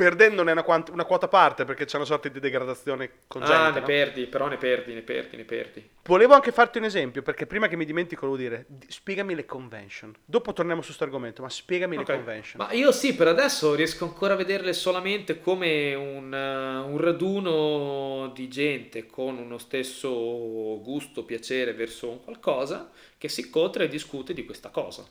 perdendone 0.00 0.52
una, 0.52 0.62
quant- 0.62 0.88
una 0.88 1.04
quota 1.04 1.28
parte 1.28 1.66
perché 1.66 1.84
c'è 1.84 1.96
una 1.96 2.06
sorta 2.06 2.30
di 2.30 2.40
degradazione 2.40 3.18
congenita. 3.26 3.66
Ah, 3.66 3.70
ne 3.70 3.80
no? 3.80 3.84
perdi, 3.84 4.26
però 4.28 4.48
ne 4.48 4.56
perdi, 4.56 4.94
ne 4.94 5.02
perdi, 5.02 5.36
ne 5.36 5.44
perdi. 5.44 5.90
Volevo 6.04 6.32
anche 6.32 6.52
farti 6.52 6.78
un 6.78 6.84
esempio 6.84 7.20
perché 7.20 7.46
prima 7.46 7.68
che 7.68 7.76
mi 7.76 7.84
dimentico 7.84 8.26
volevo 8.26 8.42
dire 8.48 8.64
di- 8.66 8.86
spiegami 8.88 9.34
le 9.34 9.44
convention. 9.44 10.14
Dopo 10.24 10.54
torniamo 10.54 10.80
su 10.80 10.86
questo 10.86 11.04
argomento, 11.04 11.42
ma 11.42 11.50
spiegami 11.50 11.98
Ok. 11.98 12.08
le 12.08 12.14
convention. 12.14 12.64
Ma 12.66 12.72
io 12.72 12.92
sì, 12.92 13.14
per 13.14 13.28
adesso 13.28 13.74
riesco 13.74 14.06
ancora 14.06 14.32
a 14.32 14.36
vederle 14.38 14.72
solamente 14.72 15.38
come 15.38 15.94
un, 15.94 16.32
eh, 16.32 16.78
un 16.78 16.96
raduno 16.96 18.32
di 18.34 18.48
gente 18.48 19.04
con 19.04 19.36
uno 19.36 19.58
stesso 19.58 20.80
gusto, 20.80 21.24
piacere 21.24 21.74
verso 21.74 22.08
un 22.08 22.24
qualcosa 22.24 22.90
che 23.18 23.28
si 23.28 23.42
incontra 23.42 23.84
e 23.84 23.88
discute 23.88 24.32
di 24.32 24.46
questa 24.46 24.70
cosa. 24.70 25.06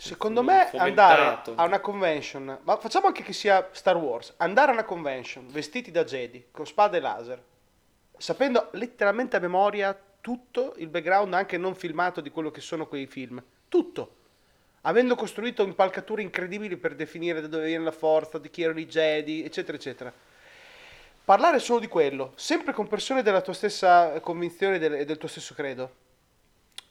Secondo 0.00 0.42
me 0.42 0.70
andare 0.70 1.42
a 1.56 1.64
una 1.64 1.78
convention, 1.78 2.60
ma 2.62 2.78
facciamo 2.78 3.08
anche 3.08 3.22
che 3.22 3.34
sia 3.34 3.68
Star 3.72 3.98
Wars, 3.98 4.32
andare 4.38 4.70
a 4.70 4.72
una 4.72 4.84
convention 4.84 5.46
vestiti 5.48 5.90
da 5.90 6.04
Jedi 6.04 6.46
con 6.50 6.66
spade 6.66 6.96
e 6.96 7.00
laser, 7.00 7.42
sapendo 8.16 8.70
letteralmente 8.72 9.36
a 9.36 9.40
memoria 9.40 9.94
tutto 10.22 10.72
il 10.78 10.88
background 10.88 11.34
anche 11.34 11.58
non 11.58 11.74
filmato 11.74 12.22
di 12.22 12.30
quello 12.30 12.50
che 12.50 12.62
sono 12.62 12.86
quei 12.86 13.06
film, 13.06 13.42
tutto. 13.68 14.16
Avendo 14.82 15.14
costruito 15.16 15.62
impalcature 15.62 16.22
incredibili 16.22 16.78
per 16.78 16.94
definire 16.94 17.42
da 17.42 17.48
dove 17.48 17.66
viene 17.66 17.84
la 17.84 17.92
forza, 17.92 18.38
di 18.38 18.48
chi 18.48 18.62
erano 18.62 18.80
i 18.80 18.86
Jedi, 18.86 19.44
eccetera, 19.44 19.76
eccetera. 19.76 20.10
Parlare 21.22 21.58
solo 21.58 21.78
di 21.78 21.88
quello, 21.88 22.32
sempre 22.36 22.72
con 22.72 22.88
persone 22.88 23.22
della 23.22 23.42
tua 23.42 23.52
stessa 23.52 24.18
convinzione 24.20 24.76
e 24.76 24.78
del, 24.78 24.94
e 24.94 25.04
del 25.04 25.18
tuo 25.18 25.28
stesso 25.28 25.52
credo. 25.52 25.94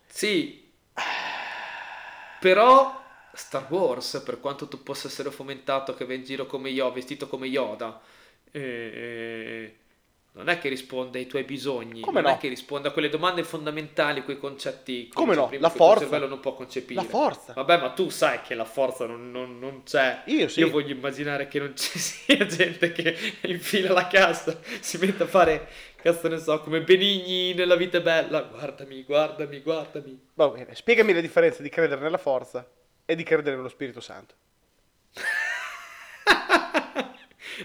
Sì, 0.06 0.69
però 2.40 2.98
Star 3.34 3.66
Wars, 3.72 4.22
per 4.26 4.40
quanto 4.40 4.68
tu 4.68 4.82
possa 4.84 5.08
essere 5.08 5.32
fomentato 5.32 5.94
che 5.94 6.06
va 6.06 6.14
in 6.14 6.24
giro 6.24 6.46
come 6.46 6.70
Yoda, 6.70 6.94
vestito 6.94 7.28
come 7.28 7.48
Yoda, 7.48 8.00
eh, 8.52 9.76
non 10.32 10.48
è 10.48 10.60
che 10.60 10.70
risponde 10.70 11.20
ai 11.20 11.28
tuoi 11.28 11.44
bisogni, 11.44 12.02
Come 12.02 12.22
non 12.22 12.32
no? 12.32 12.38
è 12.38 12.40
che 12.40 12.48
risponde 12.48 12.88
a 12.88 12.92
quelle 12.92 13.10
domande 13.10 13.44
fondamentali, 13.44 14.24
quei 14.24 14.38
concetti 14.38 15.10
Come 15.10 15.36
no? 15.36 15.44
La 15.44 15.50
che 15.50 15.56
il 15.58 15.72
forza. 15.72 16.00
cervello 16.02 16.28
non 16.28 16.40
può 16.40 16.54
concepire. 16.54 17.02
La 17.02 17.08
forza. 17.08 17.54
Vabbè, 17.54 17.80
ma 17.80 17.90
tu 17.90 18.10
sai 18.10 18.42
che 18.42 18.54
la 18.56 18.64
forza 18.64 19.06
non, 19.06 19.32
non- 19.32 19.60
non 19.60 19.84
c'è. 19.84 20.22
Io 20.28 20.48
sì. 20.48 20.60
Io 20.60 20.70
voglio 20.70 20.94
immaginare 20.94 21.48
che 21.48 21.60
non 21.60 21.76
ci 21.76 21.98
sia 22.00 22.46
gente 22.46 22.92
che 22.92 23.16
infila 23.42 23.92
la 23.92 24.08
cassa, 24.08 24.58
si 24.80 24.98
mette 24.98 25.24
a 25.24 25.28
fare, 25.28 25.68
cazzo 26.02 26.28
ne 26.28 26.38
so, 26.38 26.60
come 26.62 26.82
Benigni 26.82 27.54
nella 27.54 27.76
vita 27.76 27.98
è 27.98 28.02
bella. 28.02 28.42
Guardami, 28.42 29.04
guardami, 29.04 29.60
guardami. 29.62 30.28
Va 30.34 30.50
bene, 30.50 30.76
spiegami 30.76 31.14
la 31.14 31.22
differenza 31.22 31.62
di 31.62 31.70
credere 31.70 32.02
nella 32.02 32.18
forza 32.18 32.68
e 33.06 33.16
di 33.16 33.24
credere 33.24 33.56
nello 33.56 33.70
Spirito 33.70 34.00
Santo. 34.02 34.36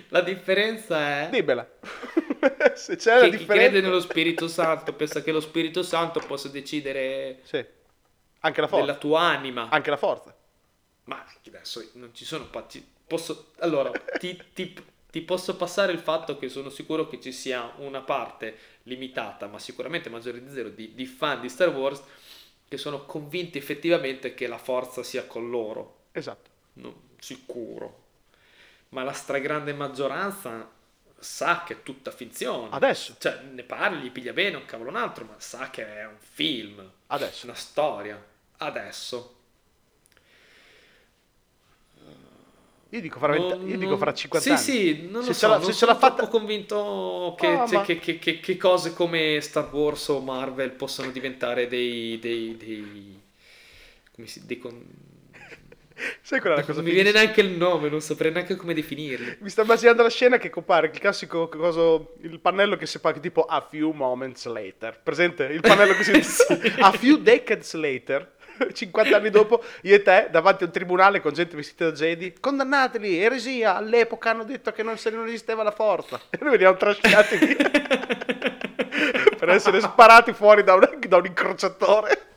La 0.08 0.22
differenza 0.22 1.26
è 1.26 1.28
Dimmela. 1.30 1.68
Se 2.74 2.96
c'è 2.96 3.14
la 3.20 3.24
chi 3.24 3.30
differenza... 3.30 3.52
crede 3.68 3.80
nello 3.80 4.00
Spirito 4.00 4.48
Santo 4.48 4.92
pensa 4.94 5.22
che 5.22 5.30
lo 5.32 5.40
Spirito 5.40 5.82
Santo 5.82 6.20
possa 6.20 6.48
decidere 6.48 7.40
Sì. 7.44 7.64
Anche 8.40 8.60
la 8.60 8.66
forza. 8.66 8.84
della 8.84 8.98
tua 8.98 9.20
anima. 9.20 9.68
Anche 9.70 9.90
la 9.90 9.96
forza. 9.96 10.34
Ma 11.04 11.24
adesso 11.46 11.88
non 11.94 12.10
ci 12.12 12.24
sono. 12.24 12.50
Posso, 13.06 13.52
allora, 13.58 13.90
ti, 14.18 14.40
ti- 14.52 14.74
ti 15.14 15.20
posso 15.20 15.54
passare 15.54 15.92
il 15.92 16.00
fatto 16.00 16.36
che 16.36 16.48
sono 16.48 16.70
sicuro 16.70 17.06
che 17.06 17.20
ci 17.20 17.30
sia 17.30 17.72
una 17.76 18.00
parte 18.00 18.58
limitata, 18.82 19.46
ma 19.46 19.60
sicuramente 19.60 20.10
maggiore 20.10 20.42
di 20.42 20.52
zero, 20.52 20.70
di, 20.70 20.92
di 20.92 21.06
fan 21.06 21.40
di 21.40 21.48
Star 21.48 21.68
Wars 21.68 22.02
che 22.66 22.76
sono 22.76 23.04
convinti 23.04 23.56
effettivamente 23.56 24.34
che 24.34 24.48
la 24.48 24.58
forza 24.58 25.04
sia 25.04 25.24
con 25.24 25.50
loro. 25.50 26.06
Esatto. 26.10 26.50
Non 26.72 26.92
sicuro. 27.20 28.06
Ma 28.88 29.04
la 29.04 29.12
stragrande 29.12 29.72
maggioranza 29.72 30.68
sa 31.16 31.62
che 31.62 31.74
è 31.74 31.82
tutta 31.84 32.10
finzione. 32.10 32.70
Adesso. 32.72 33.14
Cioè, 33.16 33.40
ne 33.52 33.62
parli, 33.62 34.02
gli 34.02 34.10
piglia 34.10 34.32
bene 34.32 34.56
un 34.56 34.64
cavolo 34.64 34.90
un 34.90 34.96
altro, 34.96 35.26
ma 35.26 35.36
sa 35.38 35.70
che 35.70 35.86
è 35.86 36.04
un 36.04 36.18
film. 36.18 36.90
Adesso. 37.06 37.46
Una 37.46 37.54
storia. 37.54 38.20
Adesso. 38.56 39.33
Io 42.94 43.00
dico 43.00 43.18
fra, 43.18 43.32
20 43.32 43.48
Non- 43.58 43.68
io 43.68 43.76
dico 43.78 43.96
fra 43.96 44.14
50 44.14 44.56
sì, 44.56 44.70
anni. 44.70 44.78
Sì, 44.78 45.02
non 45.10 45.20
lo 45.20 45.22
Se 45.22 45.32
so, 45.32 45.38
ce 45.40 45.46
l'ha- 45.48 45.52
non 45.56 45.64
se 45.64 45.72
ce 45.72 45.78
sono 45.78 45.92
l'ha 45.92 45.98
fatta- 45.98 46.28
convinto 46.28 47.34
che, 47.36 47.46
cioè, 47.66 47.72
ma- 47.72 47.82
che- 47.82 47.98
che- 47.98 48.18
che- 48.18 48.38
che 48.40 48.56
cose 48.56 48.92
come 48.94 49.38
Star 49.40 49.68
Wars 49.72 50.06
o 50.08 50.20
Marvel 50.20 50.70
possano 50.72 51.10
diventare 51.10 51.66
dei... 51.66 52.18
dei, 52.20 52.56
dei 52.56 53.20
come 54.14 54.26
si... 54.28 54.46
Dei 54.46 54.58
con... 54.58 54.80
Sai 56.20 56.40
qual 56.40 56.54
è 56.54 56.56
la 56.56 56.62
cosa 56.64 56.80
Non 56.80 56.88
mi 56.88 56.94
viene 56.94 57.12
neanche 57.12 57.40
il 57.40 57.50
nome, 57.50 57.88
non 57.88 58.00
saprei 58.00 58.32
neanche 58.32 58.56
come 58.56 58.74
definirli. 58.74 59.38
Mi 59.40 59.48
sto 59.48 59.62
immaginando 59.62 60.02
la 60.02 60.10
scena 60.10 60.38
che 60.38 60.50
compare 60.50 60.88
il 60.92 60.98
classico 60.98 61.48
coso, 61.48 62.14
il 62.22 62.40
pannello 62.40 62.76
che 62.76 62.86
si 62.86 62.98
fa 62.98 63.12
tipo 63.12 63.42
a 63.44 63.60
few 63.68 63.92
moments 63.92 64.44
later. 64.46 65.00
Presente? 65.00 65.44
Il 65.44 65.60
pannello 65.60 65.94
così. 65.94 66.10
A 66.80 66.90
few 66.92 67.18
decades 67.18 67.72
later. 67.74 68.33
50 68.72 69.16
anni 69.16 69.30
dopo, 69.30 69.62
io 69.82 69.94
e 69.94 70.02
te 70.02 70.28
davanti 70.30 70.64
a 70.64 70.66
un 70.66 70.72
tribunale 70.72 71.20
con 71.20 71.32
gente 71.32 71.56
vestita 71.56 71.86
da 71.86 71.92
Jedi, 71.92 72.34
condannateli, 72.38 73.18
eresia, 73.18 73.76
all'epoca 73.76 74.30
hanno 74.30 74.44
detto 74.44 74.72
che 74.72 74.82
non, 74.82 74.96
se 74.98 75.10
non 75.10 75.26
esisteva 75.26 75.62
la 75.62 75.70
forza. 75.70 76.20
E 76.30 76.38
noi 76.40 76.52
veniamo 76.52 76.76
trascinati 76.76 77.36
via 77.36 77.70
per 79.36 79.48
essere 79.48 79.80
sparati 79.80 80.32
fuori 80.32 80.62
da 80.62 80.74
un, 80.74 80.98
da 81.06 81.16
un 81.16 81.26
incrociatore. 81.26 82.22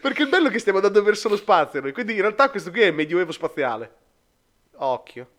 Perché 0.00 0.22
il 0.22 0.28
bello 0.28 0.48
è 0.48 0.50
che 0.50 0.58
stiamo 0.58 0.78
andando 0.78 1.02
verso 1.02 1.28
lo 1.28 1.36
spazio, 1.36 1.80
noi, 1.80 1.92
quindi 1.92 2.14
in 2.14 2.20
realtà 2.20 2.50
questo 2.50 2.70
qui 2.70 2.82
è 2.82 2.86
il 2.86 2.94
medioevo 2.94 3.32
spaziale. 3.32 4.04
Occhio. 4.78 5.30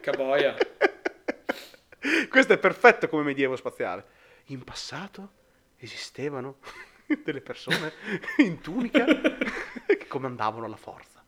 Caboia. 0.00 0.54
Questo 2.28 2.52
è 2.52 2.58
perfetto 2.58 3.08
come 3.08 3.22
medievo 3.22 3.56
spaziale. 3.56 4.04
In 4.46 4.62
passato 4.62 5.30
esistevano 5.78 6.58
delle 7.24 7.40
persone 7.40 7.92
in 8.38 8.60
tunica 8.60 9.04
che 9.86 10.06
comandavano 10.08 10.66
la 10.66 10.76
forza. 10.76 11.24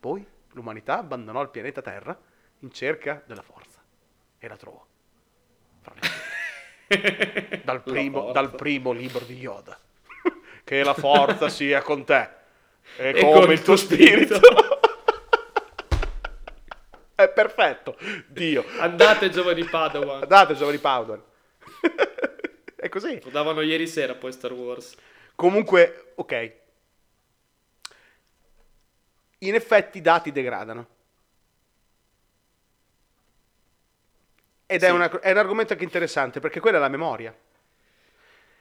Poi 0.00 0.24
l'umanità 0.52 0.98
abbandonò 0.98 1.42
il 1.42 1.50
pianeta 1.50 1.82
Terra 1.82 2.18
in 2.60 2.72
cerca 2.72 3.22
della 3.26 3.42
forza 3.42 3.82
e 4.38 4.48
la 4.48 4.56
trovò. 4.56 4.84
Dal 7.64 7.82
primo, 7.82 8.32
dal 8.32 8.54
primo 8.54 8.92
libro 8.92 9.22
di 9.26 9.34
Yoda. 9.34 9.78
Che 10.64 10.82
la 10.82 10.94
forza 10.94 11.50
sia 11.50 11.82
con 11.82 12.02
te 12.04 12.28
e, 12.96 13.10
E 13.10 13.20
come 13.20 13.52
il 13.52 13.62
tuo 13.62 13.76
spirito. 13.76 14.40
è 17.14 17.28
perfetto. 17.28 17.96
Dio. 18.26 18.64
Andate 18.78 19.28
giovani 19.28 19.64
Padawan. 19.64 20.26
Date 20.26 20.54
giovani 20.54 20.78
Padawan. 20.78 21.22
È 22.78 22.88
così. 22.88 23.20
Lo 23.24 23.30
davano 23.30 23.60
ieri 23.60 23.86
sera 23.86 24.14
poi 24.14 24.32
Star 24.32 24.52
Wars. 24.52 24.94
Comunque, 25.34 26.12
ok. 26.16 26.52
In 29.38 29.54
effetti 29.54 29.98
i 29.98 30.00
dati 30.00 30.30
degradano. 30.32 30.86
Ed 34.66 34.82
è, 34.82 34.86
Sì. 34.86 34.92
una- 34.92 35.20
è 35.20 35.30
un 35.32 35.38
argomento 35.38 35.72
anche 35.72 35.84
interessante 35.84 36.40
perché 36.40 36.60
quella 36.60 36.76
è 36.76 36.80
la 36.80 36.88
memoria. 36.88 37.34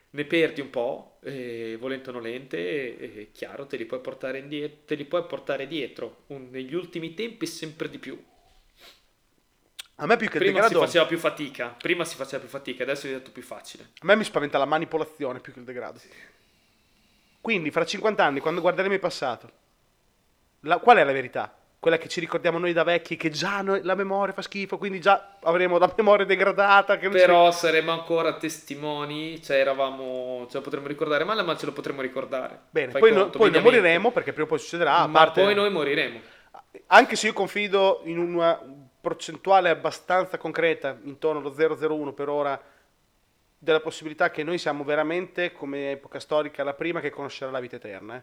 Ne 0.10 0.26
perdi 0.26 0.62
un 0.62 0.70
po', 0.70 1.18
eh, 1.22 1.78
volente 1.80 2.10
o 2.10 2.14
nolente, 2.14 2.58
e, 2.98 3.22
e 3.22 3.32
chiaro, 3.32 3.68
te 3.68 3.78
li 3.78 3.86
puoi 3.86 4.00
portare, 4.02 4.46
te 4.86 4.96
li 4.96 5.06
puoi 5.06 5.26
portare 5.26 5.68
dietro. 5.68 6.24
Un- 6.28 6.50
negli 6.50 6.74
ultimi 6.74 7.14
tempi 7.14 7.46
sempre 7.46 7.90
di 7.90 8.00
più. 8.00 8.18
A 10.00 10.06
me 10.06 10.16
più 10.18 10.28
che 10.28 10.38
il 10.38 10.44
Prima 10.44 10.62
si 10.62 10.68
degrado, 10.68 10.86
faceva 10.86 11.06
più 11.08 11.18
fatica, 11.18 11.76
prima 11.76 12.06
si 12.06 12.16
faceva 12.16 12.40
più 12.40 12.50
fatica, 12.50 12.84
adesso 12.84 13.02
è 13.06 13.08
diventato 13.08 13.32
più 13.32 13.42
facile. 13.42 13.84
a 13.94 14.06
me 14.06 14.16
mi 14.16 14.24
spaventa 14.24 14.58
la 14.60 14.66
manipolazione 14.66 15.40
più 15.40 15.52
che 15.54 15.60
il 15.60 15.66
degrado. 15.66 16.00
Quindi, 17.42 17.72
fra 17.72 17.86
50 17.86 18.24
anni, 18.24 18.40
quando 18.40 18.62
guarderemo 18.62 18.94
il 18.94 19.00
passato, 19.00 19.50
la- 20.62 20.78
qual 20.78 20.98
è 20.98 21.04
la 21.04 21.12
verità? 21.12 21.52
Quella 21.80 21.98
che 21.98 22.10
ci 22.10 22.20
ricordiamo 22.20 22.58
noi 22.58 22.74
da 22.74 22.84
vecchi, 22.84 23.16
che 23.16 23.30
già 23.30 23.62
noi- 23.62 23.82
la 23.84 23.96
memoria 23.96 24.34
fa 24.34 24.42
schifo, 24.42 24.78
quindi 24.78 25.00
già 25.00 25.38
avremo 25.44 25.78
la 25.78 25.92
memoria 25.96 26.26
degradata. 26.26 26.94
Non 26.96 27.04
ci- 27.04 27.18
Però 27.18 27.52
saremo 27.52 27.92
ancora 27.92 28.36
testimoni, 28.38 29.42
cioè 29.42 29.58
eravamo, 29.58 30.46
ce 30.50 30.58
lo 30.58 30.64
potremmo 30.64 30.88
ricordare 30.88 31.24
male, 31.24 31.44
ma 31.44 31.56
ce 31.56 31.66
lo 31.68 31.72
potremmo 31.74 32.02
ricordare. 32.02 32.62
Bene, 32.70 32.92
Fai 32.92 33.00
poi, 33.02 33.12
no- 33.14 33.22
conto, 33.22 33.38
poi 33.38 33.50
non 33.52 33.62
mediamente. 33.62 33.82
moriremo 33.88 34.12
perché 34.12 34.32
prima 34.32 34.46
o 34.46 34.50
poi 34.50 34.60
succederà. 34.60 35.06
Ma 35.08 35.20
parte, 35.20 35.42
poi 35.42 35.54
noi 35.56 35.70
moriremo. 35.72 36.20
Anche 36.88 37.16
se 37.16 37.28
io 37.28 37.34
confido 37.34 38.02
in 38.06 38.18
una 38.18 38.60
percentuale 39.08 39.70
abbastanza 39.70 40.38
concreta, 40.38 41.00
intorno 41.04 41.40
allo 41.40 41.96
001 41.96 42.12
per 42.12 42.28
ora, 42.28 42.62
della 43.58 43.80
possibilità 43.80 44.30
che 44.30 44.44
noi 44.44 44.58
siamo 44.58 44.84
veramente, 44.84 45.54
come 45.54 45.92
epoca 45.92 46.20
storica, 46.20 46.64
la 46.64 46.74
prima 46.74 47.00
che 47.00 47.10
conoscerà 47.10 47.50
la 47.50 47.62
vita 47.62 47.78
eterna. 47.78 48.18
eh. 48.18 48.22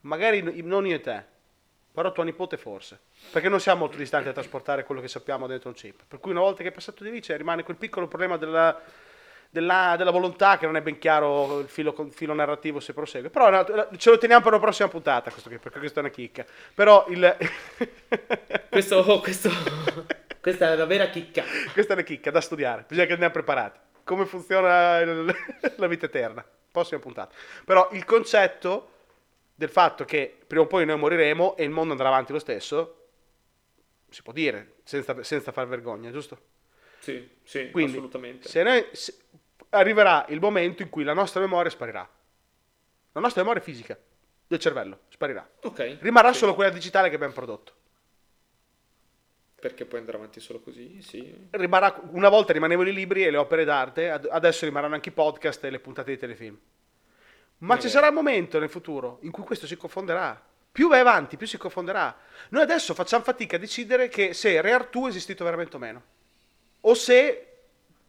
Magari 0.00 0.62
non 0.62 0.84
io 0.86 0.96
e 0.96 1.00
te, 1.00 1.24
però 1.92 2.10
tua 2.10 2.24
nipote 2.24 2.56
forse. 2.56 2.98
Perché 3.30 3.48
non 3.48 3.60
siamo 3.60 3.80
molto 3.80 3.96
distanti 3.96 4.28
a 4.28 4.32
trasportare 4.32 4.84
quello 4.84 5.00
che 5.00 5.08
sappiamo 5.08 5.46
dentro 5.46 5.68
un 5.68 5.76
chip. 5.76 6.02
Per 6.06 6.18
cui 6.18 6.32
una 6.32 6.40
volta 6.40 6.62
che 6.62 6.70
è 6.70 6.72
passato 6.72 7.04
di 7.04 7.10
lì 7.10 7.20
c'è, 7.20 7.36
rimane 7.36 7.62
quel 7.62 7.76
piccolo 7.76 8.08
problema 8.08 8.36
della, 8.36 8.82
della, 9.54 9.94
della 9.96 10.10
volontà 10.10 10.58
che 10.58 10.66
non 10.66 10.74
è 10.74 10.82
ben 10.82 10.98
chiaro 10.98 11.60
il 11.60 11.68
filo, 11.68 11.94
il 12.00 12.12
filo 12.12 12.34
narrativo 12.34 12.80
se 12.80 12.92
prosegue. 12.92 13.30
Però 13.30 13.64
ce 13.96 14.10
lo 14.10 14.18
teniamo 14.18 14.42
per 14.42 14.50
la 14.52 14.58
prossima 14.58 14.88
puntata, 14.88 15.30
questo 15.30 15.48
qui, 15.48 15.58
perché 15.58 15.78
questa 15.78 16.00
è 16.00 16.02
una 16.02 16.12
chicca. 16.12 16.44
Però 16.74 17.06
il... 17.08 17.36
Questo, 18.74 19.20
questo, 19.20 19.48
questa 20.40 20.72
è 20.72 20.74
una 20.74 20.84
vera 20.84 21.06
chicca. 21.06 21.44
questa 21.72 21.92
è 21.92 21.96
una 21.96 22.04
chicca 22.04 22.32
da 22.32 22.40
studiare, 22.40 22.84
bisogna 22.88 23.06
che 23.06 23.12
andiamo 23.12 23.32
preparati. 23.32 23.78
Come 24.02 24.26
funziona 24.26 24.98
il- 24.98 25.32
la 25.76 25.86
vita 25.86 26.06
eterna? 26.06 26.44
Prossima 26.72 26.98
puntata. 26.98 27.32
Però 27.64 27.88
il 27.92 28.04
concetto 28.04 28.88
del 29.54 29.68
fatto 29.68 30.04
che 30.04 30.36
prima 30.44 30.64
o 30.64 30.66
poi 30.66 30.84
noi 30.84 30.98
moriremo 30.98 31.56
e 31.56 31.62
il 31.62 31.70
mondo 31.70 31.92
andrà 31.92 32.08
avanti 32.08 32.32
lo 32.32 32.40
stesso, 32.40 33.06
si 34.10 34.22
può 34.22 34.32
dire, 34.32 34.72
senza, 34.82 35.22
senza 35.22 35.52
far 35.52 35.68
vergogna, 35.68 36.10
giusto? 36.10 36.36
Sì, 36.98 37.28
sì, 37.44 37.70
Quindi, 37.70 37.92
assolutamente. 37.92 38.48
se 38.48 38.62
noi- 38.64 38.86
se- 38.90 39.14
arriverà 39.74 40.24
il 40.28 40.40
momento 40.40 40.82
in 40.82 40.88
cui 40.88 41.04
la 41.04 41.12
nostra 41.12 41.40
memoria 41.40 41.70
sparirà. 41.70 42.08
La 43.12 43.20
nostra 43.20 43.42
memoria 43.42 43.62
fisica 43.62 43.98
del 44.46 44.58
cervello 44.58 45.00
sparirà. 45.08 45.48
Ok. 45.62 45.98
Rimarrà 46.00 46.32
sì. 46.32 46.38
solo 46.38 46.54
quella 46.54 46.70
digitale 46.70 47.08
che 47.08 47.14
abbiamo 47.14 47.32
prodotto. 47.32 47.72
Perché 49.60 49.86
poi 49.86 50.00
andrà 50.00 50.18
avanti 50.18 50.40
solo 50.40 50.60
così, 50.60 51.00
sì. 51.00 51.48
Rimarrà, 51.50 51.98
una 52.10 52.28
volta 52.28 52.52
rimanevano 52.52 52.88
i 52.88 52.92
libri 52.92 53.24
e 53.24 53.30
le 53.30 53.38
opere 53.38 53.64
d'arte, 53.64 54.10
ad- 54.10 54.28
adesso 54.30 54.66
rimarranno 54.66 54.94
anche 54.94 55.08
i 55.08 55.12
podcast 55.12 55.64
e 55.64 55.70
le 55.70 55.78
puntate 55.80 56.10
di 56.10 56.18
telefilm. 56.18 56.54
Ma 57.58 57.76
ci 57.76 57.86
Magari. 57.86 57.88
sarà 57.88 58.08
un 58.08 58.14
momento 58.14 58.58
nel 58.58 58.68
futuro 58.68 59.18
in 59.22 59.30
cui 59.30 59.42
questo 59.42 59.66
si 59.66 59.76
confonderà. 59.76 60.38
Più 60.70 60.88
vai 60.88 61.00
avanti, 61.00 61.36
più 61.36 61.46
si 61.46 61.56
confonderà. 61.56 62.14
Noi 62.50 62.62
adesso 62.62 62.92
facciamo 62.94 63.22
fatica 63.22 63.56
a 63.56 63.58
decidere 63.58 64.08
che 64.08 64.34
se 64.34 64.60
Re 64.60 64.72
Artù 64.72 65.06
è 65.06 65.08
esistito 65.08 65.44
veramente 65.44 65.76
o 65.76 65.78
meno. 65.78 66.02
O 66.80 66.94
se, 66.94 67.53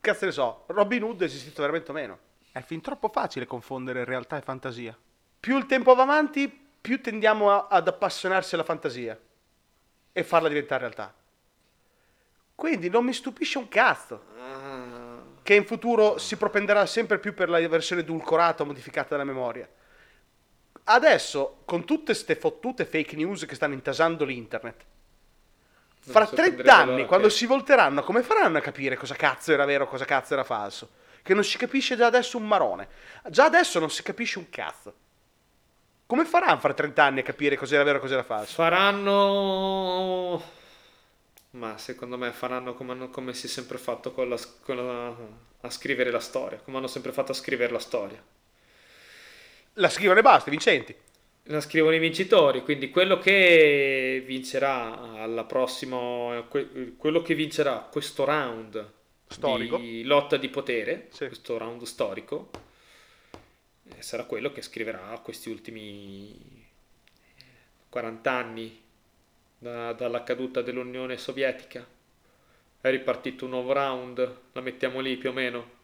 cazzo 0.06 0.26
ne 0.26 0.32
so, 0.32 0.64
Robin 0.68 1.04
Hood 1.04 1.22
è 1.22 1.26
esistito 1.26 1.62
veramente 1.62 1.92
o 1.92 1.94
meno. 1.94 2.20
È 2.52 2.62
fin 2.62 2.80
troppo 2.80 3.10
facile 3.10 3.46
confondere 3.46 4.04
realtà 4.04 4.38
e 4.38 4.42
fantasia. 4.42 4.98
Più 5.40 5.58
il 5.58 5.66
tempo 5.66 5.96
va 5.96 6.04
avanti, 6.04 6.48
più 6.80 7.02
tendiamo 7.02 7.52
a- 7.52 7.68
ad 7.70 7.88
appassionarsi 7.88 8.54
alla 8.54 8.64
fantasia 8.64 9.20
e 10.12 10.24
farla 10.24 10.48
diventare 10.48 10.82
realtà. 10.82 11.14
Quindi 12.54 12.90
non 12.90 13.04
mi 13.04 13.14
stupisce 13.14 13.58
un 13.58 13.68
cazzo 13.68 14.24
che 15.42 15.56
in 15.56 15.66
futuro 15.66 16.18
si 16.18 16.38
propenderà 16.38 16.86
sempre 16.86 17.20
più 17.20 17.34
per 17.34 17.50
la 17.50 17.68
versione 17.68 18.02
edulcorata 18.02 18.64
o 18.64 18.66
modificata 18.66 19.10
della 19.10 19.24
memoria. 19.24 19.68
Adesso, 20.86 21.62
con 21.66 21.84
tutte 21.84 22.14
ste 22.14 22.36
fottute 22.36 22.86
fake 22.86 23.16
news 23.16 23.46
che 23.46 23.56
stanno 23.56 23.74
intasando 23.74 24.24
l'internet, 24.24 24.86
fra 26.12 26.22
mi 26.22 26.26
sorprenderebbe 26.28 26.64
30 26.64 26.76
anni, 26.78 27.06
quando 27.06 27.28
che- 27.28 27.34
si 27.34 27.46
volteranno, 27.46 28.04
come 28.04 28.22
faranno 28.24 28.58
a 28.58 28.62
capire 28.62 28.96
cosa 28.98 29.16
cazzo 29.16 29.52
era 29.54 29.66
vero, 29.66 29.88
cosa 29.88 30.06
cazzo 30.06 30.34
era 30.34 30.44
falso? 30.44 30.90
Che 31.22 31.34
non 31.34 31.44
si 31.44 31.58
capisce 31.58 31.96
già 31.98 32.06
adesso 32.06 32.38
un 32.38 32.48
marone. 32.48 32.88
Già 33.30 33.46
adesso 33.46 33.80
non 33.80 33.90
si 33.90 34.04
capisce 34.04 34.38
un 34.38 34.50
cazzo. 34.50 34.94
Come 36.06 36.26
faranno 36.26 36.60
fra 36.60 36.74
30 36.74 37.04
anni 37.04 37.20
a 37.22 37.24
capire 37.24 37.58
cosa 37.58 37.74
era 37.76 37.84
vero 37.84 37.98
e 37.98 38.02
cosa 38.02 38.14
era 38.14 38.24
falso? 38.24 38.54
Faranno... 38.54 40.44
Ma 41.52 41.78
secondo 41.78 42.18
me 42.18 42.32
faranno 42.32 42.74
come, 42.76 42.92
hanno- 42.92 43.10
come 43.10 43.34
si 43.34 43.48
è 43.48 43.50
sempre 43.50 43.78
fatto 43.78 44.12
con 44.12 44.28
la, 44.30 44.38
con 44.62 44.76
la- 44.76 45.16
a 45.62 45.70
scrivere 45.70 46.12
la 46.12 46.20
storia, 46.20 46.60
come 46.64 46.78
hanno 46.78 46.88
sempre 46.88 47.12
fatto 47.12 47.32
a 47.32 47.36
scrivere 47.36 47.72
la 47.72 47.80
storia. 47.80 48.22
La 49.74 49.90
scrivono 49.90 50.20
e 50.20 50.22
basta, 50.22 50.50
vincenti. 50.52 50.96
La 51.50 51.62
scrivono 51.62 51.94
i 51.94 52.00
vincitori, 52.00 52.64
quindi 52.64 52.90
quello 52.90 53.20
che 53.20 54.24
vincerà 54.26 55.00
alla 55.22 55.44
prossima, 55.44 56.44
que- 56.50 56.94
quello 56.98 57.22
che 57.22 57.36
vincerà 57.36 57.88
questo 57.92 58.24
round 58.26 58.92
Storico. 59.28 59.78
di 59.78 60.04
lotta 60.04 60.38
di 60.38 60.50
potere, 60.50 61.08
Sì. 61.12 61.28
questo 61.28 61.58
round 61.60 61.84
storico, 61.84 62.50
eh, 63.96 64.02
sarà 64.02 64.24
quello 64.24 64.52
che 64.52 64.64
scriverà 64.64 65.20
questi 65.24 65.50
ultimi 65.50 66.66
40 67.90 68.32
anni 68.32 68.82
da- 69.60 69.94
dalla 69.94 70.24
caduta 70.24 70.64
dell'Unione 70.64 71.16
Sovietica. 71.18 71.86
È 72.82 72.90
ripartito 72.90 73.46
un 73.46 73.52
nuovo 73.52 73.72
round, 73.72 74.38
la 74.52 74.62
mettiamo 74.62 75.00
lì 75.00 75.16
più 75.18 75.30
o 75.30 75.34
meno, 75.34 75.75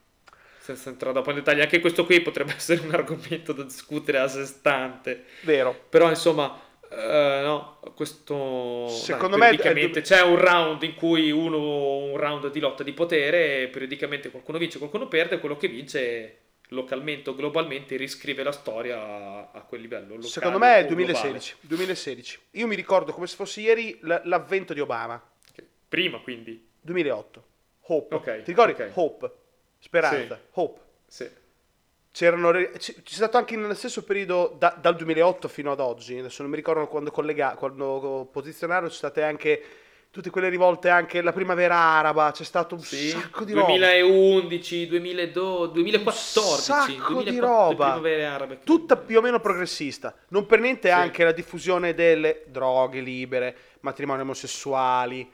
senza 0.62 0.90
entrare 0.90 1.14
dopo 1.14 1.32
in 1.32 1.38
dettagli. 1.38 1.60
Anche 1.60 1.80
questo 1.80 2.06
qui 2.06 2.22
potrebbe 2.22 2.54
essere 2.56 2.82
un 2.82 2.94
argomento 2.94 3.52
da 3.52 3.64
discutere 3.64 4.20
a 4.20 4.28
sé 4.28 4.46
stante. 4.46 5.26
Vero. 5.42 5.76
Però 5.90 6.08
insomma, 6.08 6.60
eh, 6.90 7.42
no, 7.44 7.80
questo 7.96 8.88
Secondo 8.88 9.38
dai, 9.38 9.52
me- 9.52 9.58
periodicamente 9.58 10.02
c'è 10.02 10.22
un 10.22 10.38
round 10.38 10.84
in 10.84 10.94
cui 10.96 11.32
uno 11.32 11.98
un 12.12 12.18
round 12.18 12.52
di 12.52 12.60
lotta 12.60 12.84
di 12.84 12.94
potere, 12.94 13.68
periodicamente 13.70 14.30
qualcuno 14.30 14.60
vince, 14.60 14.78
qualcuno 14.78 15.08
perde, 15.08 15.40
quello 15.40 15.58
che 15.58 15.68
vince 15.68 16.36
localmente 16.70 17.30
o 17.32 17.36
globalmente 17.36 17.98
riscrive 17.98 18.44
la 18.44 18.52
storia 18.52 19.52
a, 19.52 19.62
quel 19.64 19.82
livello. 19.82 20.14
locale 20.16 20.28
Secondo 20.28 20.60
me 20.60 20.76
è 20.76 20.84
o 20.84 20.88
2016. 20.88 21.56
2016. 21.62 22.40
Io 22.52 22.68
mi 22.68 22.76
ricordo 22.76 23.12
come 23.12 23.28
se 23.28 23.36
fosse 23.36 23.62
ieri 23.62 24.00
l'avvento 24.02 24.74
di 24.74 24.80
Obama. 24.80 25.22
Prima 25.90 26.20
quindi. 26.22 26.70
2008. 26.80 27.46
Hope. 27.88 28.16
Ok, 28.16 28.42
Ti 28.44 28.52
ricordi? 28.52 28.72
ok. 28.72 28.92
Hope. 28.94 29.32
Speranza. 29.82 30.36
Sì. 30.36 30.42
Hope. 30.60 30.80
Sì. 31.08 31.30
C'erano 32.14 32.52
c'è 32.52 32.94
stato 33.04 33.38
anche 33.38 33.56
nello 33.56 33.74
stesso 33.74 34.04
periodo 34.04 34.54
da- 34.58 34.78
dal 34.80 34.96
2008 34.96 35.48
fino 35.48 35.72
ad 35.72 35.80
oggi, 35.80 36.18
adesso 36.18 36.42
non 36.42 36.52
mi 36.52 36.58
ricordo 36.58 36.86
quando, 36.88 37.10
collega- 37.10 37.56
quando 37.58 38.28
posizionarono, 38.32 38.88
sono 38.90 38.98
state 39.10 39.24
anche 39.24 39.64
tutte 40.12 40.30
quelle 40.30 40.50
rivolte, 40.50 40.90
anche 40.90 41.22
la 41.22 41.32
primavera 41.32 41.74
araba, 41.74 42.32
c'è 42.32 42.44
stato 42.44 42.76
un 42.76 42.82
Sì, 42.82 43.08
sacco 43.12 43.46
di 43.46 43.54
roba. 43.54 43.68
2011, 43.68 44.88
2012, 44.88 45.72
2014, 45.74 46.62
sacco 46.62 47.14
di 47.20 47.24
2004, 47.24 47.48
roba. 47.48 47.86
primavere 47.92 48.26
arabe. 48.26 48.60
Tutta 48.66 48.98
più 48.98 49.18
o 49.20 49.22
meno 49.22 49.40
progressista. 49.40 50.14
Non 50.30 50.46
per 50.46 50.60
niente 50.60 50.90
Sì. 50.90 50.94
anche 50.94 51.24
la 51.24 51.32
diffusione 51.32 51.94
delle 51.94 52.44
droghe 52.48 53.00
libere, 53.00 53.56
matrimoni 53.80 54.20
omosessuali, 54.20 55.32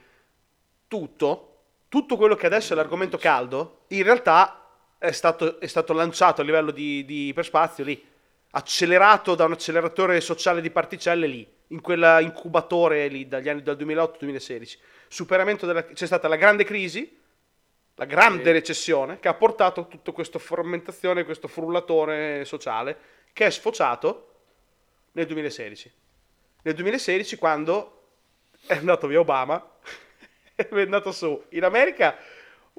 tutto, 0.88 1.54
tutto 1.90 2.16
quello 2.18 2.36
che 2.36 2.46
adesso 2.46 2.74
è 2.74 2.76
l'argomento 2.76 3.18
caldo, 3.18 3.77
in 3.90 4.04
realtà 4.04 4.68
è 4.98 5.12
stato, 5.12 5.60
è 5.60 5.68
stato 5.68 5.94
lanciato 5.94 6.42
a 6.42 6.44
livello 6.44 6.72
di, 6.72 7.06
di 7.06 7.28
iperspazio 7.28 7.84
lì, 7.84 8.06
accelerato 8.52 9.36
da 9.36 9.46
un 9.46 9.54
acceleratore 9.54 10.20
sociale 10.22 10.62
di 10.62 10.72
particelle 10.72 11.28
lì, 11.28 11.48
in 11.68 11.82
quella 11.82 12.20
incubatore 12.20 13.08
lì 13.08 13.28
dagli 13.28 13.50
anni 13.50 13.62
dal 13.62 13.78
2008-2016. 13.78 14.78
Superamento 15.08 15.66
della, 15.66 15.86
c'è 15.86 16.06
stata 16.06 16.28
la 16.28 16.36
grande 16.36 16.64
crisi, 16.64 17.20
la 17.96 18.06
grande 18.06 18.52
recessione 18.52 19.20
che 19.20 19.28
ha 19.28 19.34
portato 19.34 19.82
a 19.82 19.86
tutta 19.86 20.12
questa 20.12 20.40
fermentazione, 20.40 21.26
questo 21.26 21.48
frullatore 21.48 22.46
sociale 22.46 22.98
che 23.34 23.46
è 23.46 23.50
sfociato 23.50 24.34
nel 25.14 25.26
2016. 25.26 25.92
Nel 26.64 26.74
2016 26.76 27.38
quando 27.38 27.94
è 28.66 28.76
andato 28.76 29.08
via 29.08 29.20
Obama 29.20 29.64
è 30.56 30.68
andato 30.72 31.12
su 31.12 31.44
in 31.50 31.64
America 31.64 32.18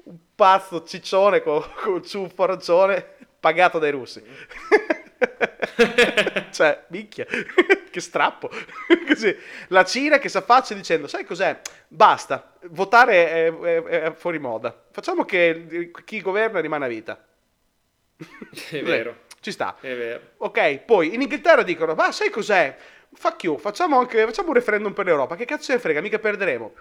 un 0.09 0.17
pazzo 0.35 0.83
ciccione 0.83 1.41
con, 1.41 1.63
con 1.81 2.03
ciuffo 2.03 2.43
arancione 2.43 3.05
pagato 3.39 3.79
dai 3.79 3.91
russi. 3.91 4.23
cioè, 6.51 6.83
minchia, 6.87 7.25
che 7.89 7.99
strappo. 7.99 8.49
Così. 9.07 9.35
La 9.67 9.83
Cina 9.85 10.17
che 10.17 10.29
si 10.29 10.37
affaccia 10.37 10.73
dicendo, 10.73 11.07
sai 11.07 11.25
cos'è? 11.25 11.59
Basta, 11.87 12.53
votare 12.69 13.29
è, 13.29 13.53
è- 13.59 13.83
è 13.83 14.11
fuori 14.13 14.39
moda. 14.39 14.85
Facciamo 14.91 15.25
che 15.25 15.91
chi 16.05 16.21
governa 16.21 16.59
rimane 16.59 16.85
a 16.85 16.89
vita. 16.89 17.23
È 18.69 18.81
vero, 18.83 19.21
Ci 19.39 19.51
sta. 19.51 19.77
è 19.79 19.95
vero. 19.95 20.21
Ok, 20.37 20.79
poi 20.79 21.13
in 21.13 21.21
Inghilterra 21.21 21.63
dicono, 21.63 21.93
ma 21.95 22.11
sai 22.11 22.29
cos'è? 22.29 22.75
Fuck 23.13 23.43
you, 23.43 23.57
facciamo 23.57 23.97
anche 23.97 24.23
facciamo 24.25 24.49
un 24.49 24.53
referendum 24.53 24.93
per 24.93 25.05
l'Europa, 25.05 25.35
che 25.35 25.45
cazzo 25.45 25.71
ne 25.71 25.79
frega, 25.79 26.01
mica 26.01 26.19
perderemo. 26.19 26.73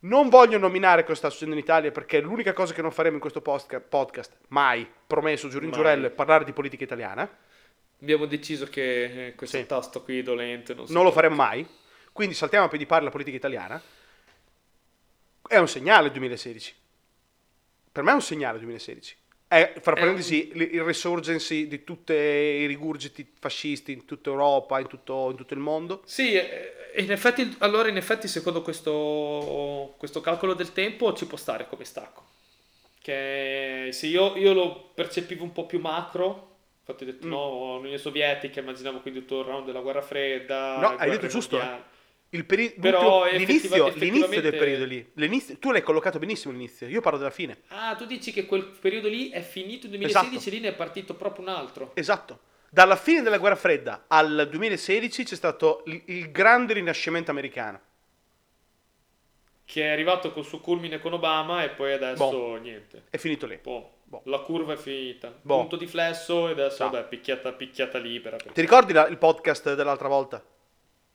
Non 0.00 0.28
voglio 0.30 0.56
nominare 0.58 1.02
cosa 1.02 1.14
sta 1.16 1.28
succedendo 1.30 1.58
in 1.58 1.62
Italia 1.64 1.90
perché 1.90 2.20
l'unica 2.20 2.52
cosa 2.54 2.72
che 2.72 2.80
non 2.82 2.90
faremo 2.90 3.16
in 3.16 3.20
questo 3.20 3.42
podcast, 3.42 4.38
mai, 4.48 4.90
promesso 5.06 5.48
giuro 5.48 5.64
in 5.64 5.70
Mai. 5.70 5.78
giurello, 5.78 6.06
è 6.06 6.10
parlare 6.10 6.44
di 6.44 6.52
politica 6.52 6.84
italiana. 6.84 7.28
Abbiamo 8.00 8.24
deciso 8.24 8.64
che 8.66 9.26
eh, 9.26 9.34
questo 9.34 9.58
Sì. 9.58 9.66
tasto 9.66 10.02
qui 10.02 10.22
dolente 10.22 10.72
non, 10.72 10.86
Non 10.88 11.04
lo 11.04 11.12
faremo 11.12 11.34
mai. 11.34 11.66
Quindi 12.12 12.34
saltiamo 12.34 12.64
a 12.64 12.68
piedi 12.68 12.86
pari 12.86 13.04
la 13.04 13.10
politica 13.10 13.36
italiana. 13.36 13.80
È 15.46 15.58
un 15.58 15.68
segnale 15.68 16.06
il 16.06 16.12
2016. 16.12 16.74
Per 17.92 18.02
me 18.02 18.10
è 18.12 18.14
un 18.14 18.22
segnale 18.22 18.54
il 18.54 18.60
2016. 18.60 19.16
È, 19.52 19.72
fra 19.80 19.94
È 19.94 19.98
parentesi, 19.98 20.52
il 20.54 20.74
il 20.74 20.82
resurgency 20.84 21.66
di 21.66 21.82
tutti 21.82 22.12
i 22.12 22.66
rigurgiti 22.66 23.28
fascisti 23.36 23.90
in 23.90 24.04
tutta 24.04 24.30
Europa, 24.30 24.78
in 24.78 24.86
tutto, 24.86 25.30
in 25.30 25.36
tutto 25.36 25.54
il 25.54 25.60
mondo. 25.60 26.02
Sì, 26.04 26.34
eh, 26.34 26.72
in 26.98 27.10
effetti, 27.10 27.56
allora 27.58 27.88
in 27.88 27.96
effetti 27.96 28.28
secondo 28.28 28.62
questo, 28.62 29.94
questo 29.98 30.20
calcolo 30.20 30.54
del 30.54 30.72
tempo 30.72 31.12
ci 31.14 31.26
può 31.26 31.36
stare 31.36 31.66
come 31.68 31.84
stacco. 31.84 32.22
Che 33.02 33.88
sì, 33.92 34.08
io, 34.08 34.36
io 34.36 34.52
lo 34.52 34.90
percepivo 34.94 35.42
un 35.42 35.52
po' 35.52 35.66
più 35.66 35.80
macro, 35.80 36.56
infatti 36.80 37.02
ho 37.04 37.06
detto 37.06 37.26
Mm. 37.26 37.30
no, 37.30 37.76
l'Unione 37.76 37.98
Sovietica, 37.98 38.60
immaginavo 38.60 39.00
quindi 39.00 39.20
tutto 39.20 39.40
il 39.40 39.46
round 39.46 39.66
della 39.66 39.80
guerra 39.80 40.02
fredda. 40.02 40.78
No, 40.78 40.88
hai 40.96 41.10
detto 41.10 41.26
giusto, 41.26 41.60
eh. 41.60 41.89
Il 42.32 42.44
peri- 42.44 42.70
Però 42.78 43.24
l'inizio, 43.28 43.88
l'inizio 43.96 44.40
del 44.40 44.56
periodo 44.56 44.84
lì. 44.84 45.10
L'inizio- 45.14 45.58
tu 45.58 45.72
l'hai 45.72 45.82
collocato 45.82 46.18
benissimo 46.20 46.52
l'inizio. 46.52 46.86
Io 46.86 47.00
parlo 47.00 47.18
della 47.18 47.30
fine. 47.30 47.62
Ah, 47.68 47.96
tu 47.96 48.04
dici 48.06 48.32
che 48.32 48.46
quel 48.46 48.64
periodo 48.64 49.08
lì 49.08 49.30
è 49.30 49.40
finito 49.40 49.88
nel 49.88 49.98
2016 49.98 50.36
Esatto. 50.36 50.50
lì 50.54 50.60
ne 50.60 50.68
è 50.68 50.74
partito 50.74 51.14
proprio 51.14 51.44
un 51.44 51.50
altro. 51.50 51.90
Esatto. 51.94 52.38
Dalla 52.70 52.94
fine 52.94 53.22
della 53.22 53.38
guerra 53.38 53.56
fredda 53.56 54.04
al 54.06 54.46
2016 54.48 55.24
c'è 55.24 55.34
stato 55.34 55.82
il, 55.86 56.02
il 56.06 56.30
grande 56.30 56.74
rinascimento 56.74 57.32
americano. 57.32 57.80
Che 59.64 59.82
è 59.82 59.88
arrivato 59.88 60.32
col 60.32 60.44
suo 60.44 60.60
culmine 60.60 61.00
con 61.00 61.12
Obama 61.12 61.64
e 61.64 61.70
poi 61.70 61.92
adesso 61.92 62.28
Boh. 62.30 62.56
niente. 62.56 63.04
È 63.10 63.16
finito 63.18 63.46
lì. 63.46 63.58
Boh, 63.60 63.98
Boh. 64.04 64.22
La 64.26 64.38
curva 64.38 64.74
è 64.74 64.76
finita. 64.76 65.32
Boh. 65.42 65.58
Punto 65.58 65.76
di 65.76 65.86
flesso 65.88 66.46
e 66.48 66.52
adesso 66.52 66.84
No. 66.84 66.90
vabbè, 66.90 67.08
picchiata, 67.08 67.52
picchiata 67.52 67.98
libera. 67.98 68.36
Ti 68.36 68.60
ricordi 68.60 68.92
la- 68.92 69.06
il 69.08 69.18
podcast 69.18 69.74
dell'altra 69.74 70.06
volta? 70.08 70.44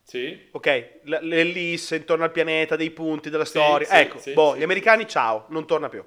Sì? 0.08 0.50
Ok, 0.52 1.00
l- 1.04 1.18
l'Ellis 1.22 1.90
intorno 1.92 2.24
al 2.26 2.32
pianeta, 2.32 2.76
dei 2.76 2.92
punti, 2.92 3.32
della 3.32 3.44
storia. 3.46 3.88
sì, 3.88 3.96
ecco, 3.96 4.20
sì, 4.20 4.34
boh, 4.34 4.56
gli 4.56 4.62
americani, 4.62 5.08
ciao, 5.08 5.46
non 5.50 5.66
torna 5.66 5.90
più. 5.90 6.06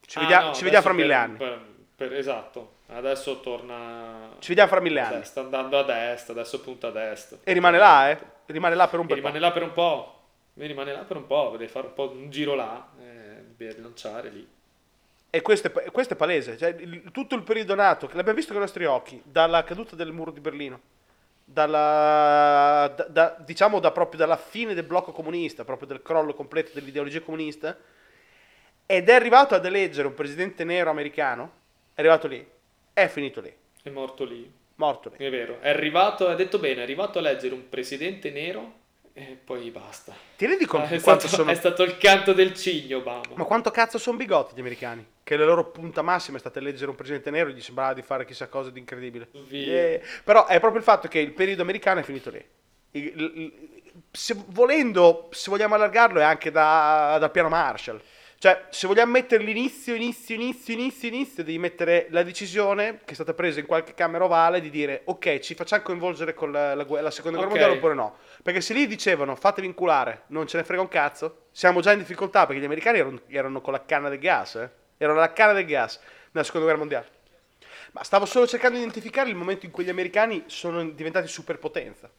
Ci, 0.00 0.16
Ah, 0.18 0.20
vediamo, 0.22 0.46
no, 0.46 0.54
ci 0.54 0.62
vediamo 0.64 0.84
fra 0.84 0.92
mille 0.94 1.08
per- 1.08 1.16
anni. 1.16 1.36
per- 1.36 1.60
per- 1.94 2.14
esatto, 2.14 2.76
adesso 2.88 3.40
torna 3.40 4.30
Ci 4.38 4.48
vediamo 4.48 4.70
fra 4.70 4.80
mille 4.80 5.00
anni. 5.00 5.16
destra, 5.18 5.42
andando 5.42 5.78
a 5.78 5.82
destra, 5.82 6.32
adesso 6.32 6.60
punta 6.60 6.86
a 6.88 6.90
destra. 6.90 7.36
E 7.44 7.52
rimane 7.52 7.76
là, 7.76 8.10
eh? 8.10 8.18
Rimane 8.46 8.74
là 8.74 8.88
per 8.88 8.98
un 9.00 9.06
po'. 9.06 9.14
rimane 9.14 9.38
là 9.38 9.52
per 9.52 9.62
un 9.62 9.72
po'. 9.72 10.12
Rimane 10.54 10.92
là 10.92 11.00
per 11.00 11.16
un 11.18 11.26
po', 11.26 11.48
deve 11.52 11.68
fare 11.68 11.88
un 11.88 11.92
po' 11.92 12.10
un 12.10 12.30
giro 12.30 12.54
là, 12.54 12.88
eh, 12.98 13.44
rilanciare 13.58 14.30
lì. 14.30 14.48
E 15.28 15.42
questo 15.42 15.66
è, 15.66 15.90
questo 15.90 16.14
è 16.14 16.16
palese. 16.16 16.56
Cioè, 16.56 16.74
il- 16.78 17.10
tutto 17.12 17.34
il 17.34 17.42
periodo 17.42 17.74
nato, 17.74 18.06
che 18.06 18.14
l'abbiamo 18.16 18.38
visto 18.38 18.52
con 18.54 18.62
i 18.62 18.64
nostri 18.64 18.86
occhi, 18.86 19.20
dalla 19.22 19.64
caduta 19.64 19.94
del 19.96 20.12
muro 20.12 20.30
di 20.30 20.40
Berlino, 20.40 20.80
dalla, 21.48 22.92
da- 22.96 23.06
da- 23.08 23.36
diciamo 23.38 23.78
da 23.78 23.92
proprio 23.92 24.18
dalla 24.18 24.36
fine 24.36 24.74
del 24.74 24.82
blocco 24.84 25.12
comunista, 25.12 25.64
proprio 25.64 25.86
del 25.86 26.02
crollo 26.02 26.34
completo 26.34 26.72
dell'ideologia 26.74 27.20
comunista, 27.20 27.78
ed 28.84 29.08
è 29.08 29.14
arrivato 29.14 29.54
ad 29.54 29.64
eleggere 29.64 30.08
un 30.08 30.14
presidente 30.14 30.64
nero 30.64 30.90
americano, 30.90 31.52
è 31.94 32.00
arrivato 32.00 32.26
lì, 32.26 32.44
è 32.92 33.06
finito 33.06 33.40
lì, 33.40 33.54
È 33.82 33.90
morto 33.90 34.24
lì. 34.24 34.52
morto 34.74 35.12
lì. 35.16 35.24
È 35.24 35.30
vero, 35.30 35.60
è 35.60 35.68
arrivato, 35.68 36.26
ha 36.28 36.34
detto 36.34 36.58
bene, 36.58 36.80
è 36.80 36.82
arrivato 36.82 37.18
a 37.18 37.22
leggere 37.22 37.54
un 37.54 37.68
presidente 37.68 38.30
nero 38.30 38.84
e 39.18 39.38
poi 39.42 39.70
basta. 39.70 40.14
Ti 40.36 40.44
rendi 40.44 40.66
conto 40.66 40.88
è, 40.92 40.96
di 40.98 41.02
quanto 41.02 41.26
stato, 41.26 41.42
sono... 41.42 41.50
è 41.50 41.54
stato 41.54 41.82
il 41.84 41.96
canto 41.96 42.34
del 42.34 42.52
cigno, 42.52 42.98
Obama. 42.98 43.22
Ma 43.32 43.44
quanto 43.44 43.70
cazzo 43.70 43.96
sono 43.96 44.18
bigotti 44.18 44.54
gli 44.54 44.60
americani? 44.60 45.06
Che 45.22 45.36
la 45.38 45.46
loro 45.46 45.70
punta 45.70 46.02
massima 46.02 46.36
è 46.36 46.40
stata 46.40 46.58
eleggere 46.58 46.90
un 46.90 46.96
presidente 46.96 47.30
nero 47.30 47.48
e 47.48 47.54
gli 47.54 47.62
sembrava 47.62 47.94
di 47.94 48.02
fare 48.02 48.26
chissà 48.26 48.46
cosa 48.48 48.68
di 48.68 48.78
incredibile. 48.78 49.28
Via. 49.48 49.72
Eh, 49.72 50.02
però 50.22 50.44
è 50.44 50.60
proprio 50.60 50.80
il 50.80 50.84
fatto 50.84 51.08
che 51.08 51.18
il 51.18 51.32
periodo 51.32 51.62
americano 51.62 52.00
è 52.00 52.02
finito 52.02 52.28
lì. 52.28 52.44
Il- 52.90 53.12
il- 53.16 53.32
il- 53.36 53.82
se, 54.10 54.36
volendo, 54.48 55.28
se 55.32 55.48
vogliamo 55.50 55.76
allargarlo, 55.76 56.20
è 56.20 56.22
anche 56.22 56.50
da, 56.50 57.16
dal 57.18 57.30
piano 57.30 57.48
Marshall. 57.48 57.98
Cioè, 58.38 58.66
se 58.68 58.86
vogliamo 58.86 59.12
mettere 59.12 59.42
l'inizio, 59.42 59.94
inizio, 59.94 60.34
inizio, 60.34 60.74
inizio, 60.74 61.08
inizio, 61.08 61.42
devi 61.42 61.58
mettere 61.58 62.06
la 62.10 62.22
decisione 62.22 62.98
che 63.04 63.12
è 63.12 63.14
stata 63.14 63.32
presa 63.32 63.60
in 63.60 63.66
qualche 63.66 63.94
camera 63.94 64.24
ovale 64.24 64.60
di 64.60 64.68
dire 64.68 65.02
ok, 65.04 65.38
ci 65.38 65.54
facciamo 65.54 65.82
coinvolgere 65.82 66.34
con 66.34 66.52
la, 66.52 66.74
la 66.74 66.84
la 67.00 67.10
seconda 67.10 67.38
guerra 67.38 67.52
Ok. 67.52 67.58
mondiale 67.58 67.72
oppure 67.72 67.94
no. 67.94 68.16
Perché 68.42 68.60
se 68.60 68.74
lì 68.74 68.86
dicevano 68.86 69.34
fatevi 69.36 69.66
inculare, 69.66 70.24
non 70.28 70.46
ce 70.46 70.58
ne 70.58 70.64
frega 70.64 70.82
un 70.82 70.88
cazzo, 70.88 71.46
siamo 71.50 71.80
già 71.80 71.92
in 71.92 71.98
difficoltà 71.98 72.44
perché 72.44 72.60
gli 72.60 72.66
americani 72.66 72.98
erano, 72.98 73.20
erano 73.28 73.60
con 73.62 73.72
la 73.72 73.82
canna 73.84 74.10
del 74.10 74.18
gas, 74.18 74.56
eh? 74.56 74.70
erano 74.98 75.18
la 75.18 75.32
canna 75.32 75.54
del 75.54 75.64
gas 75.64 75.98
nella 76.32 76.44
seconda 76.44 76.66
guerra 76.66 76.78
mondiale. 76.78 77.08
Ma 77.92 78.02
stavo 78.04 78.26
solo 78.26 78.46
cercando 78.46 78.76
di 78.76 78.82
identificare 78.82 79.30
il 79.30 79.34
momento 79.36 79.64
in 79.64 79.72
cui 79.72 79.84
gli 79.84 79.88
americani 79.88 80.44
sono 80.46 80.86
diventati 80.90 81.26
superpotenza. 81.26 82.10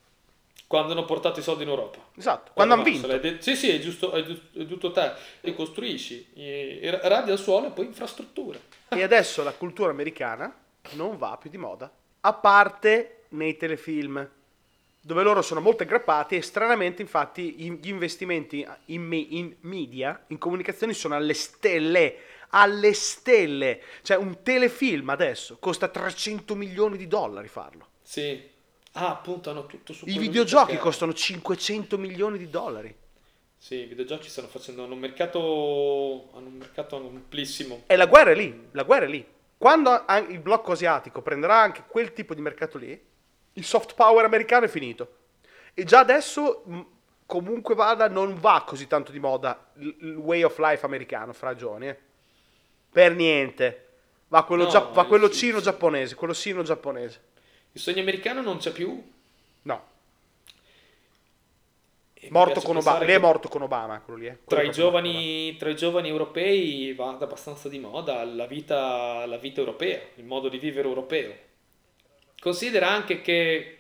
Quando 0.68 0.92
hanno 0.92 1.06
portato 1.06 1.40
i 1.40 1.44
soldi 1.44 1.64
in 1.64 1.70
Europa. 1.70 1.98
Esatto, 2.18 2.52
quando 2.54 2.74
hanno 2.74 2.84
vinto. 2.84 3.08
detto- 3.08 3.42
Sì, 3.42 3.56
sì, 3.56 3.70
è 3.70 3.80
giusto, 3.80 4.12
è 4.12 4.24
giusto, 4.66 4.92
te. 4.92 5.14
Ricostruisci, 5.42 6.32
eh, 6.36 7.00
radi 7.04 7.32
al 7.32 7.40
suolo 7.40 7.68
e 7.68 7.72
poi 7.72 7.86
infrastrutture. 7.86 8.60
E 8.90 9.02
adesso 9.02 9.44
la 9.44 9.54
cultura 9.54 9.92
americana 9.92 10.54
non 10.92 11.18
va 11.18 11.38
più 11.40 11.50
di 11.50 11.58
moda, 11.58 11.90
a 12.22 12.34
parte 12.34 13.24
nei 13.30 13.56
telefilm, 13.58 14.30
dove 15.00 15.24
loro 15.24 15.42
sono 15.42 15.62
molto 15.62 15.84
aggrappati 15.84 16.36
e 16.36 16.42
stranamente 16.42 17.02
infatti 17.02 17.54
gli 17.54 17.88
investimenti 17.88 18.68
in, 18.86 19.02
me- 19.04 19.16
in 19.30 19.56
media, 19.62 20.22
in 20.28 20.38
comunicazioni 20.38 20.94
sono 20.94 21.16
alle 21.16 21.34
stelle, 21.34 22.18
alle 22.50 22.94
stelle. 22.94 23.82
Cioè 24.02 24.18
un 24.18 24.44
telefilm 24.44 25.08
adesso 25.10 25.58
costa 25.62 25.88
300 25.88 26.56
milioni 26.56 26.98
di 26.98 27.08
dollari 27.08 27.48
farlo. 27.48 27.88
Sì. 28.02 28.56
Ah, 28.98 29.12
appunto, 29.12 29.50
hanno 29.50 29.66
tutto 29.66 29.94
su 29.94 30.06
I 30.08 30.18
videogiochi 30.18 30.66
perché- 30.72 30.82
costano 30.82 31.14
500 31.14 31.98
milioni 31.98 32.38
di 32.38 32.50
dollari. 32.50 32.96
Sì, 33.60 33.76
i 33.76 33.86
videogiochi 33.86 34.30
stanno 34.30 34.48
facendo 34.48 34.84
hanno 34.84 34.94
un 34.94 35.00
mercato 35.00 36.30
hanno 36.36 36.48
un 36.48 36.54
mercato 36.58 36.96
amplissimo. 36.96 37.84
E 37.88 37.96
la 37.96 38.06
guerra 38.06 38.32
è 38.32 38.36
lì, 38.36 38.68
la 38.72 38.84
guerra 38.84 39.06
è 39.06 39.08
lì. 39.08 39.26
Quando 39.58 40.06
il 40.30 40.40
blocco 40.40 40.72
asiatico 40.74 41.22
prenderà 41.22 41.60
anche 41.60 41.84
quel 41.88 42.14
tipo 42.14 42.34
di 42.36 42.42
mercato 42.42 42.78
lì, 42.78 43.00
il 43.54 43.64
soft 43.64 43.96
power 43.96 44.24
americano 44.26 44.66
è 44.66 44.68
finito. 44.68 45.16
E 45.74 45.84
già 45.84 46.00
adesso, 46.00 46.64
comunque 47.26 47.74
vada, 47.74 48.08
non 48.08 48.40
va 48.40 48.64
così 48.66 48.86
tanto 48.88 49.12
di 49.12 49.20
moda 49.20 49.72
il, 49.78 50.16
way 50.18 50.44
of 50.44 50.58
life 50.60 50.86
americano, 50.86 51.34
fra 51.34 51.50
ragioni. 51.50 51.88
eh. 51.88 51.98
Per 52.92 53.14
niente. 53.16 53.84
Va 54.30 54.44
quello, 54.44 54.64
No, 54.66 54.70
gia- 54.70 54.80
va 54.80 55.04
eh, 55.04 55.08
quello 55.08 55.32
sino-giapponese, 55.32 56.14
quello 56.16 56.34
sino-giapponese. 56.34 57.22
Il 57.78 57.84
sogno 57.84 58.02
americano 58.02 58.42
non 58.42 58.58
c'è 58.58 58.72
più. 58.72 59.04
No, 59.62 59.84
morto 62.30 62.62
con 62.62 62.78
Obama. 62.78 63.04
Lì 63.06 63.12
è 63.14 63.20
morto 63.20 63.48
con 63.50 63.62
Obama, 63.62 64.00
quello 64.02 64.20
lì. 64.20 64.26
eh. 64.28 64.38
Tra 64.48 64.62
Quello 64.62 64.64
i, 64.64 64.72
morto 64.72 65.00
con 65.00 65.12
giovani, 65.12 65.56
tra 65.58 65.70
i 65.70 65.76
giovani 65.76 66.10
europei 66.10 66.94
va 66.94 67.16
abbastanza 67.20 67.70
di 67.70 67.78
moda 67.78 68.24
la 68.24 68.48
vita, 68.48 69.28
la 69.28 69.38
vita 69.38 69.60
europea, 69.60 70.02
il 70.16 70.24
modo 70.26 70.50
di 70.50 70.58
vivere 70.58 70.88
europeo. 70.88 71.36
Considera 72.40 72.90
anche 72.90 73.22
che, 73.22 73.78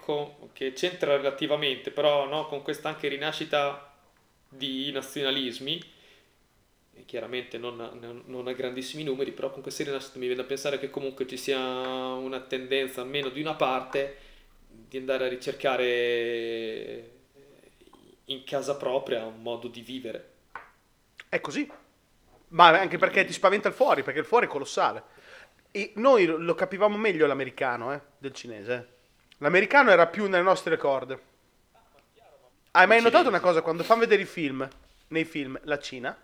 che 0.53 0.73
c'entra 0.73 1.15
relativamente, 1.15 1.89
però 1.91 2.27
no, 2.27 2.45
con 2.45 2.61
questa 2.61 2.89
anche 2.89 3.07
rinascita 3.07 3.95
di 4.47 4.91
nazionalismi, 4.91 5.81
chiaramente 7.05 7.57
non, 7.57 7.79
a- 7.79 7.91
non- 8.25 8.47
a 8.47 8.53
grandissimi 8.53 9.03
numeri, 9.03 9.31
però 9.31 9.51
con 9.51 9.61
questa 9.61 9.83
rinascita 9.83 10.19
mi 10.19 10.25
viene 10.27 10.41
da 10.41 10.47
pensare 10.47 10.79
che 10.79 10.89
comunque 10.89 11.27
ci 11.27 11.37
sia 11.37 11.57
una 11.59 12.39
tendenza, 12.41 13.01
almeno 13.01 13.29
di 13.29 13.41
una 13.41 13.55
parte, 13.55 14.17
di 14.67 14.97
andare 14.97 15.25
a 15.25 15.29
ricercare 15.29 17.11
in 18.25 18.43
casa 18.43 18.75
propria 18.75 19.25
un 19.25 19.41
modo 19.41 19.67
di 19.67 19.81
vivere. 19.81 20.31
È 21.29 21.39
così. 21.41 21.69
Ma 22.49 22.67
anche 22.79 22.97
perché 22.97 23.25
ti 23.25 23.33
spaventa 23.33 23.67
il 23.67 23.73
fuori, 23.73 24.03
perché 24.03 24.19
il 24.19 24.25
fuori 24.25 24.45
è 24.45 24.49
colossale. 24.49 25.03
E 25.71 25.91
noi 25.95 26.25
lo- 26.25 26.55
capivamo 26.55 26.97
meglio 26.97 27.27
l'americano, 27.27 27.93
eh, 27.93 28.01
del 28.17 28.33
cinese. 28.33 28.73
eh. 28.73 28.95
L'americano 29.39 29.91
era 29.91 30.07
più 30.07 30.27
nelle 30.27 30.43
nostre 30.43 30.77
corde. 30.77 31.35
Hai 32.71 32.87
mai 32.87 33.01
notato 33.01 33.27
una 33.27 33.39
cosa? 33.39 33.61
Quando 33.61 33.83
fanno 33.83 34.01
vedere 34.01 34.21
i 34.21 34.25
film, 34.25 34.67
nei 35.09 35.25
film, 35.25 35.59
la 35.63 35.79
Cina, 35.79 36.15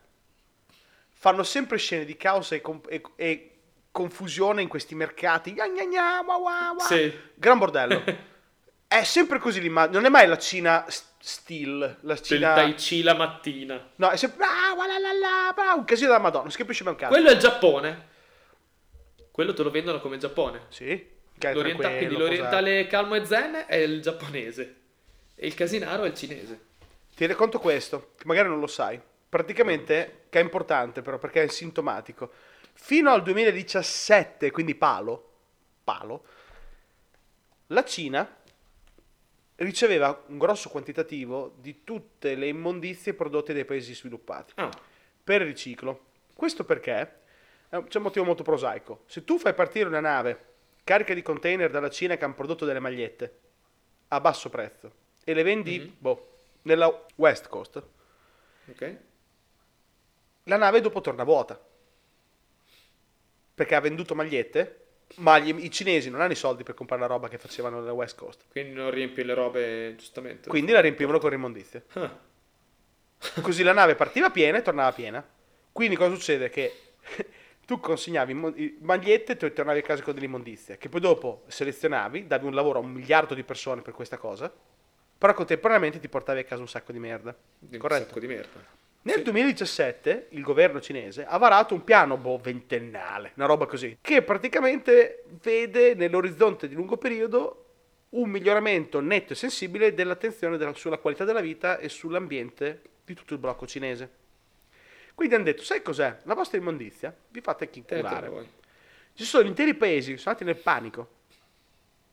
fanno 1.24 1.44
sempre 1.44 1.78
scene 1.78 2.04
di 2.04 2.18
caos 2.18 2.52
e, 2.52 2.60
com- 2.60 2.82
e- 2.90 3.02
e 3.16 3.52
confusione 3.92 4.62
in 4.62 4.68
questi 4.68 4.94
mercati. 4.94 5.54
Gna 5.54 5.70
gna 5.70 5.86
gna, 5.86 6.22
wa 6.22 6.36
wa 6.36 6.76
wa. 6.78 6.84
Sì. 6.84 7.18
Gran 7.34 7.58
bordello. 7.60 8.04
è 8.90 9.04
sempre 9.06 9.40
così 9.40 9.62
l'immagine. 9.62 9.96
Non 9.96 10.06
è 10.06 10.10
mai 10.10 10.28
la 10.28 10.38
Cina 10.38 10.84
st- 10.90 11.14
still, 11.22 12.00
la 12.02 12.18
Cina... 12.18 12.56
Tai 12.56 12.74
Chi 12.74 13.04
la 13.04 13.14
mattina. 13.14 13.92
No, 13.96 14.10
è 14.10 14.18
sempre... 14.18 14.44
Ah, 14.44 14.76
la 14.76 15.00
la 15.00 15.14
la, 15.14 15.74
un 15.76 15.86
casino 15.86 16.10
della 16.10 16.20
Madonna, 16.20 16.44
non 16.44 16.52
si 16.52 16.58
capisce 16.58 16.84
mai 16.84 16.92
un 16.92 17.00
cazzo. 17.00 17.14
Quello 17.14 17.30
è 17.30 17.32
il 17.32 17.40
Giappone. 17.40 18.08
Quello 19.32 19.54
te 19.54 19.64
lo 19.64 19.72
vendono 19.72 20.02
come 20.02 20.18
Giappone. 20.18 20.66
Sì, 20.68 21.08
L'orienta- 21.40 21.88
quindi 21.90 22.18
l'orientale 22.18 22.86
calmo 22.88 23.16
e 23.16 23.26
zen 23.26 23.64
è 23.66 23.78
il 23.78 24.02
giapponese. 24.02 24.76
E 25.36 25.48
il 25.48 25.54
casinaro 25.54 26.04
è 26.04 26.08
il 26.08 26.16
cinese. 26.16 26.60
Ti 27.16 27.26
racconto 27.28 27.60
questo, 27.60 28.12
che 28.18 28.26
magari 28.26 28.50
non 28.50 28.60
lo 28.60 28.68
sai. 28.68 29.00
Praticamente, 29.38 30.26
che 30.30 30.40
è 30.40 30.44
importante 30.44 31.02
però, 31.02 31.18
perché 31.18 31.42
è 31.42 31.48
sintomatico. 31.48 32.32
Fino 32.74 33.10
al 33.10 33.24
2017, 33.24 34.52
quindi 34.52 34.76
palo, 34.76 35.32
palo, 35.84 36.24
la 37.68 37.84
Cina 37.84 38.32
riceveva 39.56 40.24
un 40.28 40.38
grosso 40.38 40.70
quantitativo 40.70 41.56
di 41.58 41.84
tutte 41.84 42.36
le 42.36 42.46
immondizie 42.46 43.16
prodotte 43.16 43.54
dai 43.56 43.66
paesi 43.66 43.96
sviluppati. 43.96 44.54
Ah, 44.58 44.70
per 45.24 45.42
riciclo. 45.42 46.12
Questo 46.36 46.64
perché 46.64 47.20
eh, 47.70 47.84
c'è 47.88 47.98
un 47.98 48.04
motivo 48.04 48.26
molto 48.26 48.44
prosaico. 48.44 49.02
Se 49.08 49.24
tu 49.24 49.40
fai 49.40 49.56
partire 49.56 49.88
una 49.90 50.00
nave 50.00 50.46
carica 50.84 51.16
di 51.16 51.24
container 51.24 51.72
dalla 51.72 51.90
Cina 51.90 52.18
che 52.18 52.24
hanno 52.24 52.36
prodotto 52.36 52.66
delle 52.66 52.80
magliette 52.80 53.40
a 54.10 54.20
basso 54.20 54.52
prezzo 54.52 54.92
e 55.24 55.34
le 55.34 55.42
vendi 55.42 55.80
Mhm. 55.80 55.96
boh, 55.98 56.28
nella 56.64 57.04
West 57.16 57.48
Coast, 57.48 57.82
ok. 58.70 58.98
La 60.44 60.58
nave 60.58 60.82
dopo 60.82 61.02
torna 61.02 61.24
vuota. 61.24 61.60
Perché 63.56 63.76
ha 63.76 63.80
venduto 63.80 64.16
magliette, 64.16 64.80
ma 65.18 65.38
gli- 65.40 65.64
i 65.64 65.70
cinesi 65.70 66.10
non 66.10 66.22
hanno 66.22 66.32
i 66.32 66.36
soldi 66.36 66.64
per 66.64 66.74
comprare 66.74 67.02
la 67.02 67.08
roba 67.08 67.28
che 67.30 67.38
facevano 67.38 67.80
nella 67.80 67.94
West 67.94 68.18
Coast. 68.18 68.46
Quindi 68.50 68.74
non 68.74 68.90
riempie 68.90 69.24
le 69.24 69.34
robe 69.36 69.96
giustamente. 69.96 70.50
Quindi 70.50 70.72
la 70.72 70.80
riempivano 70.82 71.20
con 71.20 71.34
immondizie. 71.34 71.84
Ah, 71.94 72.32
Così 73.42 73.64
la 73.64 73.74
nave 73.74 73.96
partiva 73.96 74.32
piena 74.32 74.58
e 74.58 74.62
tornava 74.62 74.92
piena. 74.92 75.26
Quindi 75.72 75.96
cosa 75.96 76.14
succede? 76.16 76.50
Che 76.50 76.72
tu 77.66 77.80
consegnavi 77.80 78.78
magliette 78.82 79.38
e 79.40 79.54
tornavi 79.54 79.80
a 79.80 79.82
casa 79.84 80.02
con 80.04 80.14
delle 80.14 80.26
immondizie, 80.26 80.78
che 80.78 80.90
poi 80.90 81.00
dopo 81.00 81.44
selezionavi, 81.48 82.28
davi 82.28 82.46
un 82.48 82.54
lavoro 82.54 82.80
a 82.80 82.82
un 82.82 82.92
miliardo 82.92 83.34
di 83.34 83.44
persone 83.44 83.82
per 83.82 83.94
questa 83.94 84.18
cosa, 84.18 84.52
però 85.18 85.34
contemporaneamente 85.34 86.00
ti 86.00 86.10
portavi 86.10 86.40
a 86.40 86.44
casa 86.44 86.62
un 86.62 86.68
sacco 86.68 86.92
di 86.92 87.00
merda. 87.00 87.34
un 87.60 87.78
Corretto. 87.78 88.06
sacco 88.08 88.20
di 88.20 88.28
merda. 88.28 88.82
Nel 89.06 89.18
Sì. 89.18 89.24
2017 89.24 90.28
il 90.30 90.42
governo 90.42 90.80
cinese 90.80 91.26
ha 91.26 91.38
varato 91.38 91.74
un 91.74 91.84
piano 91.84 92.16
boh, 92.18 92.38
ventennale, 92.38 93.34
una 93.36 93.46
roba 93.46 93.66
così, 93.66 93.98
che 94.00 94.22
praticamente 94.22 95.24
vede 95.42 95.94
nell'orizzonte 95.94 96.68
di 96.70 96.74
lungo 96.76 96.96
periodo 96.98 97.60
un 98.10 98.30
miglioramento 98.30 99.02
netto 99.02 99.34
e 99.34 99.36
sensibile 99.36 99.94
dell'attenzione 99.94 100.56
della- 100.58 100.74
sulla 100.74 101.00
qualità 101.00 101.26
della 101.26 101.42
vita 101.42 101.80
e 101.80 101.90
sull'ambiente 101.90 102.82
di 103.04 103.14
tutto 103.14 103.34
il 103.34 103.40
blocco 103.40 103.66
cinese. 103.68 104.10
Quindi 105.16 105.36
hanno 105.36 105.44
detto, 105.44 105.64
sai 105.64 105.82
cos'è? 105.82 106.20
La 106.24 106.34
vostra 106.34 106.58
immondizia 106.58 107.14
vi 107.30 107.42
fate 107.42 107.70
voi. 108.30 108.50
Ci 109.16 109.24
sono 109.26 109.48
interi 109.48 109.74
paesi 109.76 110.12
che 110.12 110.18
sono 110.18 110.36
andati 110.36 110.46
nel 110.54 110.62
panico. 110.64 111.10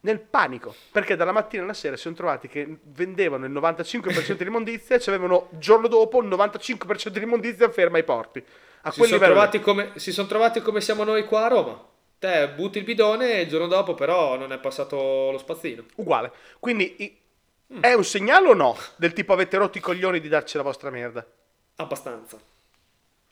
Nel 0.02 0.18
panico. 0.18 0.74
Perché 0.90 1.14
dalla 1.16 1.32
mattina 1.32 1.62
alla 1.62 1.74
sera 1.74 1.94
si 1.96 2.02
sono 2.02 2.14
trovati 2.14 2.48
che 2.48 2.78
vendevano 2.84 3.44
il 3.44 3.52
95% 3.52 4.32
di 4.32 4.44
immondizia 4.44 4.96
e 4.96 5.00
ci 5.00 5.08
avevano 5.10 5.48
il 5.52 5.58
giorno 5.58 5.88
dopo 5.88 6.20
il 6.22 6.28
95% 6.28 7.08
di 7.08 7.22
immondizia 7.22 7.68
ferma 7.70 7.98
ai 7.98 8.04
porti. 8.04 8.42
A 8.82 8.90
Si 8.90 9.02
sono, 9.04 9.18
trovati 9.18 9.60
come, 9.60 9.92
si 9.96 10.10
sono 10.12 10.26
trovati 10.26 10.62
come 10.62 10.80
siamo 10.80 11.04
noi 11.04 11.24
qua 11.26 11.44
a 11.44 11.48
Roma. 11.48 11.84
Te 12.18 12.48
butti 12.54 12.78
il 12.78 12.84
bidone 12.84 13.34
e 13.34 13.40
il 13.42 13.48
giorno 13.48 13.66
dopo 13.66 13.94
però 13.94 14.36
non 14.38 14.52
è 14.52 14.58
passato 14.58 15.30
lo 15.30 15.38
spazzino. 15.38 15.84
Uguale. 15.96 16.32
Quindi 16.58 16.94
i- 17.02 17.18
Mm. 17.72 17.82
è 17.82 17.92
un 17.92 18.02
segnale 18.04 18.48
o 18.48 18.52
no? 18.54 18.76
Del 18.96 19.12
tipo 19.12 19.32
avete 19.32 19.56
rotto 19.56 19.78
i 19.78 19.80
coglioni 19.80 20.18
di 20.18 20.28
darci 20.28 20.56
la 20.56 20.64
vostra 20.64 20.90
merda. 20.90 21.24
Abbastanza. 21.76 22.36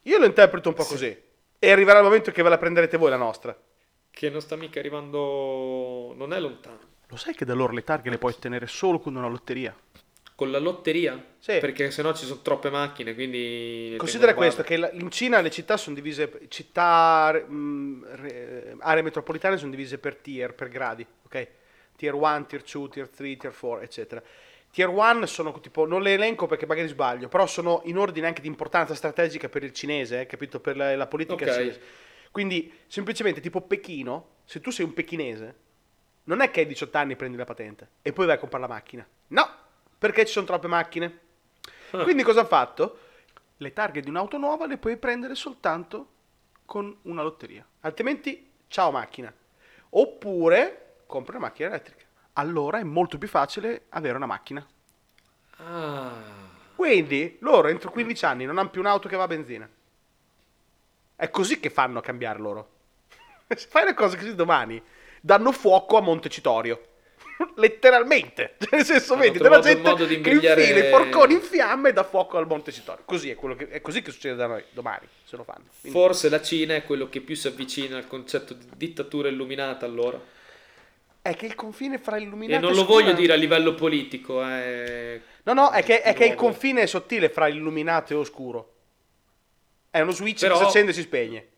Io 0.02 0.18
lo 0.18 0.26
interpreto 0.26 0.68
un 0.68 0.74
po' 0.76 0.84
Sì. 0.84 0.88
così. 0.92 1.22
E 1.58 1.70
arriverà 1.72 1.98
il 1.98 2.04
momento 2.04 2.30
che 2.30 2.42
ve 2.44 2.48
la 2.48 2.56
prenderete 2.56 2.96
voi 2.96 3.10
la 3.10 3.16
nostra. 3.16 3.56
Che 4.18 4.30
non 4.30 4.40
sta 4.40 4.56
mica 4.56 4.80
arrivando... 4.80 6.12
Non 6.16 6.32
è 6.32 6.40
lontano. 6.40 6.80
Lo 7.06 7.14
sai 7.14 7.36
che 7.36 7.44
da 7.44 7.54
loro 7.54 7.72
le 7.72 7.84
targhe 7.84 8.10
le 8.10 8.18
puoi 8.18 8.32
ottenere 8.32 8.66
solo 8.66 8.98
con 8.98 9.14
una 9.14 9.28
lotteria? 9.28 9.72
Con 10.34 10.50
la 10.50 10.58
lotteria? 10.58 11.24
Sì. 11.38 11.58
Perché 11.60 11.92
sennò 11.92 12.12
ci 12.12 12.26
sono 12.26 12.40
troppe 12.42 12.68
macchine, 12.68 13.14
quindi... 13.14 13.94
Considera 13.96 14.34
questo, 14.34 14.64
che 14.64 14.74
in 14.74 15.08
Cina 15.12 15.40
le 15.40 15.52
città 15.52 15.76
sono 15.76 15.94
divise, 15.94 16.32
città, 16.48 17.32
mh, 17.32 18.06
re- 18.16 18.76
aree 18.80 19.02
metropolitane 19.02 19.56
sono 19.56 19.70
divise 19.70 19.98
per 19.98 20.16
tier, 20.16 20.52
per 20.52 20.68
gradi, 20.68 21.06
ok? 21.26 21.48
Tier 21.94 22.14
1, 22.14 22.46
tier 22.46 22.62
2, 22.62 22.88
tier 22.88 23.08
3, 23.08 23.36
tier 23.36 23.56
4, 23.56 23.84
eccetera. 23.84 24.20
Tier 24.72 24.88
1 24.88 25.26
sono 25.26 25.60
tipo, 25.60 25.86
non 25.86 26.02
le 26.02 26.14
elenco 26.14 26.46
perché 26.46 26.66
magari 26.66 26.88
sbaglio, 26.88 27.28
però 27.28 27.46
sono 27.46 27.82
in 27.84 27.96
ordine 27.96 28.26
anche 28.26 28.40
di 28.40 28.48
importanza 28.48 28.96
strategica 28.96 29.48
per 29.48 29.62
il 29.62 29.72
cinese, 29.72 30.22
eh, 30.22 30.26
capito? 30.26 30.58
Per 30.58 30.76
la, 30.76 30.96
la 30.96 31.06
politica 31.06 31.44
Ok. 31.44 31.52
cinese. 31.52 31.80
Quindi 32.30 32.72
semplicemente 32.86 33.40
tipo 33.40 33.60
Pechino, 33.60 34.36
se 34.44 34.60
tu 34.60 34.70
sei 34.70 34.84
un 34.84 34.94
pechinese, 34.94 35.56
non 36.24 36.40
è 36.40 36.50
che 36.50 36.60
hai 36.60 36.66
18 36.66 36.96
anni 36.96 37.16
prendi 37.16 37.36
la 37.36 37.44
patente 37.44 37.90
e 38.02 38.12
poi 38.12 38.26
vai 38.26 38.36
a 38.36 38.38
comprare 38.38 38.66
la 38.66 38.72
macchina. 38.72 39.06
No, 39.28 39.48
perché 39.98 40.24
ci 40.24 40.32
sono 40.32 40.46
troppe 40.46 40.66
macchine. 40.66 41.20
Ah. 41.90 42.02
Quindi 42.02 42.22
cosa 42.22 42.42
ha 42.42 42.46
fatto? 42.46 42.98
Le 43.56 43.72
targhe 43.72 44.00
di 44.00 44.08
un'auto 44.08 44.36
nuova 44.36 44.66
le 44.66 44.78
puoi 44.78 44.96
prendere 44.96 45.34
soltanto 45.34 46.12
con 46.64 46.96
una 47.02 47.22
lotteria. 47.22 47.66
Altrimenti, 47.80 48.52
ciao 48.68 48.90
macchina. 48.90 49.32
Oppure 49.90 50.96
compri 51.06 51.36
una 51.36 51.46
macchina 51.46 51.68
elettrica. 51.68 52.04
Allora 52.34 52.78
è 52.78 52.84
molto 52.84 53.18
più 53.18 53.26
facile 53.26 53.86
avere 53.88 54.16
una 54.16 54.26
macchina. 54.26 54.66
Ah. 55.56 56.46
Quindi 56.74 57.38
loro 57.40 57.68
entro 57.68 57.90
15 57.90 58.24
anni 58.26 58.44
non 58.44 58.58
hanno 58.58 58.70
più 58.70 58.80
un'auto 58.80 59.08
che 59.08 59.16
va 59.16 59.24
a 59.24 59.28
benzina. 59.28 59.68
È 61.20 61.30
così 61.30 61.58
che 61.58 61.68
fanno 61.68 61.98
a 61.98 62.00
cambiare 62.00 62.38
loro. 62.38 62.68
Se 63.48 63.66
fai 63.68 63.86
le 63.86 63.94
cose 63.94 64.16
così 64.16 64.36
domani, 64.36 64.80
danno 65.20 65.50
fuoco 65.50 65.96
a 65.96 66.00
Montecitorio. 66.00 66.80
Letteralmente. 67.56 68.54
Cioè, 68.62 68.68
nel 68.76 68.84
senso, 68.84 69.14
Hanno 69.14 69.22
vedi, 69.22 69.38
della 69.38 69.58
gente 69.58 69.94
che 69.96 70.14
imbrigliare- 70.14 70.62
infila 70.62 70.86
i 70.86 70.90
forconi 70.90 71.34
in 71.34 71.40
fiamme 71.40 71.88
e 71.88 71.92
dà 71.92 72.04
fuoco 72.04 72.38
al 72.38 72.46
Montecitorio. 72.46 73.02
Così 73.04 73.30
è, 73.30 73.34
quello 73.34 73.56
che, 73.56 73.68
è 73.68 73.80
così 73.80 74.00
che 74.00 74.12
succede 74.12 74.36
da 74.36 74.46
noi 74.46 74.62
domani, 74.70 75.08
se 75.24 75.34
lo 75.34 75.42
fanno. 75.42 75.64
Quindi- 75.80 75.98
Forse 75.98 76.28
la 76.28 76.40
Cina 76.40 76.76
è 76.76 76.84
quello 76.84 77.08
che 77.08 77.20
più 77.20 77.34
si 77.34 77.48
avvicina 77.48 77.96
al 77.96 78.06
concetto 78.06 78.54
di 78.54 78.66
dittatura 78.76 79.26
illuminata 79.28 79.86
allora. 79.86 80.20
È 81.20 81.34
che 81.34 81.46
il 81.46 81.56
confine 81.56 81.98
fra 81.98 82.16
E 82.16 82.20
illuminato 82.22 82.64
non 82.64 82.76
lo 82.76 82.84
voglio 82.84 83.12
dire 83.12 83.32
a 83.32 83.36
livello 83.36 83.74
politico, 83.74 84.40
eh. 84.46 85.20
No, 85.42 85.52
no, 85.52 85.70
è 85.72 85.82
che, 85.82 86.00
è 86.00 86.14
che 86.14 86.26
il 86.26 86.36
confine 86.36 86.82
è 86.82 86.86
sottile 86.86 87.28
fra 87.28 87.48
illuminato 87.48 88.12
e 88.12 88.16
oscuro. 88.16 88.74
È 89.90 90.00
uno 90.00 90.10
switch 90.12 90.40
Però- 90.40 90.54
che 90.54 90.60
si 90.60 90.66
accende 90.66 90.90
e 90.90 90.94
si 90.94 91.02
spegne. 91.02 91.48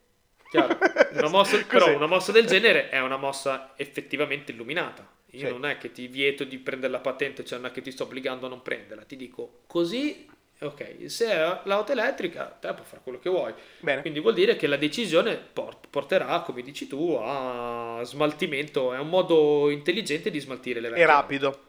Chiaro, 0.51 0.77
una 1.13 1.29
mossa, 1.31 1.63
però 1.65 1.95
una 1.95 2.07
mossa 2.07 2.33
del 2.33 2.47
genere 2.47 2.89
è 2.89 3.01
una 3.01 3.17
mossa 3.17 3.73
effettivamente 3.77 4.53
illuminata. 4.53 5.09
Io 5.33 5.47
Sì. 5.47 5.53
non 5.53 5.65
è 5.65 5.79
che 5.79 5.93
ti 5.93 6.09
vieto 6.09 6.43
di 6.45 6.59
prendere 6.59 6.91
la 6.93 6.99
patente, 6.99 7.45
cioè 7.45 7.59
non 7.59 7.71
è 7.71 7.73
che 7.73 7.83
ti 7.83 7.93
sto 7.93 8.03
obbligando 8.05 8.47
a 8.47 8.49
non 8.49 8.63
prenderla, 8.63 9.05
ti 9.05 9.15
dico 9.15 9.61
così, 9.69 10.29
ok, 10.59 11.05
se 11.07 11.27
è 11.31 11.61
l'auto 11.65 11.93
elettrica, 11.93 12.47
te 12.47 12.73
puoi 12.75 12.85
fare 12.85 13.01
quello 13.05 13.21
che 13.21 13.31
vuoi. 13.31 13.55
Bene. 13.79 14.01
Quindi 14.01 14.19
vuol 14.19 14.35
dire 14.35 14.57
che 14.57 14.67
la 14.67 14.77
decisione 14.77 15.37
port- 15.37 15.87
porterà, 15.89 16.41
come 16.41 16.63
dici 16.63 16.89
tu, 16.89 17.17
a 17.23 18.01
smaltimento, 18.03 18.93
è 18.93 18.99
un 18.99 19.09
modo 19.09 19.71
intelligente 19.71 20.31
di 20.33 20.41
smaltire 20.41 20.81
le 20.81 20.89
vecchie 20.89 21.05
E 21.05 21.07
rapido. 21.07 21.61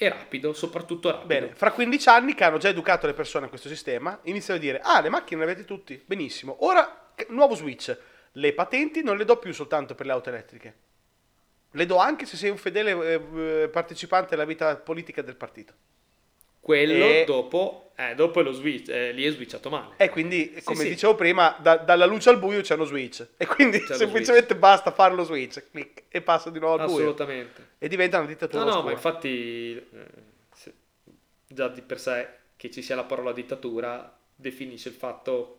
E 0.00 0.08
rapido, 0.08 0.52
soprattutto 0.52 1.10
rapido. 1.10 1.26
Bene, 1.26 1.54
fra 1.56 1.72
15 1.72 2.08
anni 2.08 2.34
che 2.34 2.44
hanno 2.44 2.58
già 2.58 2.68
educato 2.68 3.08
le 3.08 3.14
persone 3.14 3.46
a 3.46 3.48
questo 3.48 3.68
sistema, 3.68 4.20
iniziano 4.22 4.60
a 4.60 4.62
dire, 4.62 4.80
ah, 4.80 5.00
le 5.00 5.08
macchine 5.08 5.44
le 5.44 5.50
avete 5.50 5.66
tutti, 5.66 6.00
benissimo. 6.06 6.64
Ora, 6.64 7.10
nuovo 7.30 7.56
switch, 7.56 7.98
le 8.32 8.52
patenti 8.52 9.02
non 9.02 9.16
le 9.16 9.24
do 9.24 9.38
più 9.38 9.52
soltanto 9.52 9.96
per 9.96 10.06
le 10.06 10.12
auto 10.12 10.28
elettriche. 10.28 10.76
Le 11.72 11.84
do 11.84 11.96
anche 11.96 12.26
se 12.26 12.36
sei 12.36 12.50
un 12.50 12.58
fedele 12.58 12.92
eh, 12.92 13.62
eh, 13.62 13.68
partecipante 13.68 14.34
alla 14.34 14.44
vita 14.44 14.76
politica 14.76 15.20
del 15.20 15.34
partito. 15.34 15.74
Quello 16.60 17.04
E- 17.04 17.24
dopo, 17.26 17.92
eh, 17.96 18.14
dopo 18.14 18.40
è 18.40 18.42
lo 18.42 18.52
switch, 18.52 18.88
eh, 18.90 19.12
lì 19.12 19.24
è 19.24 19.30
switchato 19.30 19.70
male. 19.70 19.94
E 19.96 20.08
quindi, 20.08 20.52
Sì, 20.56 20.62
come 20.64 20.82
sì. 20.82 20.88
dicevo 20.90 21.14
prima, 21.14 21.56
da- 21.60 21.76
dalla 21.76 22.04
luce 22.06 22.28
al 22.30 22.38
buio 22.38 22.60
c'è 22.60 22.74
uno 22.74 22.84
switch. 22.84 23.26
E 23.36 23.46
quindi 23.46 23.82
C'è 23.82 23.94
semplicemente 23.94 24.54
basta 24.56 24.90
fare 24.92 25.14
lo 25.14 25.24
switch, 25.24 25.70
clic, 25.70 26.04
e 26.08 26.20
passa 26.20 26.50
di 26.50 26.58
nuovo 26.58 26.82
al 26.82 26.86
buio. 26.88 26.98
Assolutamente. 27.04 27.68
E 27.78 27.88
diventa 27.88 28.18
una 28.18 28.26
dittatura 28.26 28.64
No, 28.64 28.74
no, 28.74 28.82
ma 28.82 28.90
infatti 28.90 29.76
eh, 29.76 30.06
se- 30.54 30.74
già 31.46 31.68
di 31.68 31.80
per 31.82 31.98
sé 32.00 32.28
che 32.56 32.70
ci 32.70 32.82
sia 32.82 32.96
la 32.96 33.04
parola 33.04 33.32
dittatura 33.32 34.16
definisce 34.34 34.88
il 34.88 34.94
fatto 34.94 35.54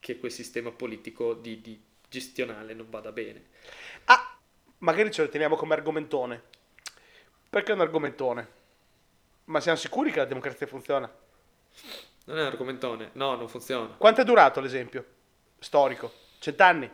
che 0.00 0.18
quel 0.18 0.32
sistema 0.32 0.70
politico 0.70 1.34
di, 1.34 1.60
di 1.60 1.80
gestionale 2.08 2.74
non 2.74 2.86
vada 2.90 3.12
bene. 3.12 3.44
Ah, 4.06 4.36
magari 4.78 5.10
ce 5.10 5.22
lo 5.22 5.28
teniamo 5.28 5.56
come 5.56 5.74
argomentone. 5.74 6.42
Perché 7.48 7.72
è 7.72 7.74
un 7.74 7.80
argomentone? 7.80 8.48
Ma 9.46 9.60
siamo 9.60 9.78
sicuri 9.78 10.10
che 10.10 10.18
la 10.18 10.24
democrazia 10.24 10.66
funziona? 10.66 11.10
Non 12.26 12.38
è 12.38 12.40
un 12.40 12.46
argomentone, 12.46 13.10
no, 13.12 13.36
non 13.36 13.48
funziona. 13.48 13.94
Quanto 13.96 14.20
è 14.20 14.24
durato 14.24 14.60
l'esempio? 14.60 15.04
Storico? 15.58 16.12
Cent'anni? 16.40 16.90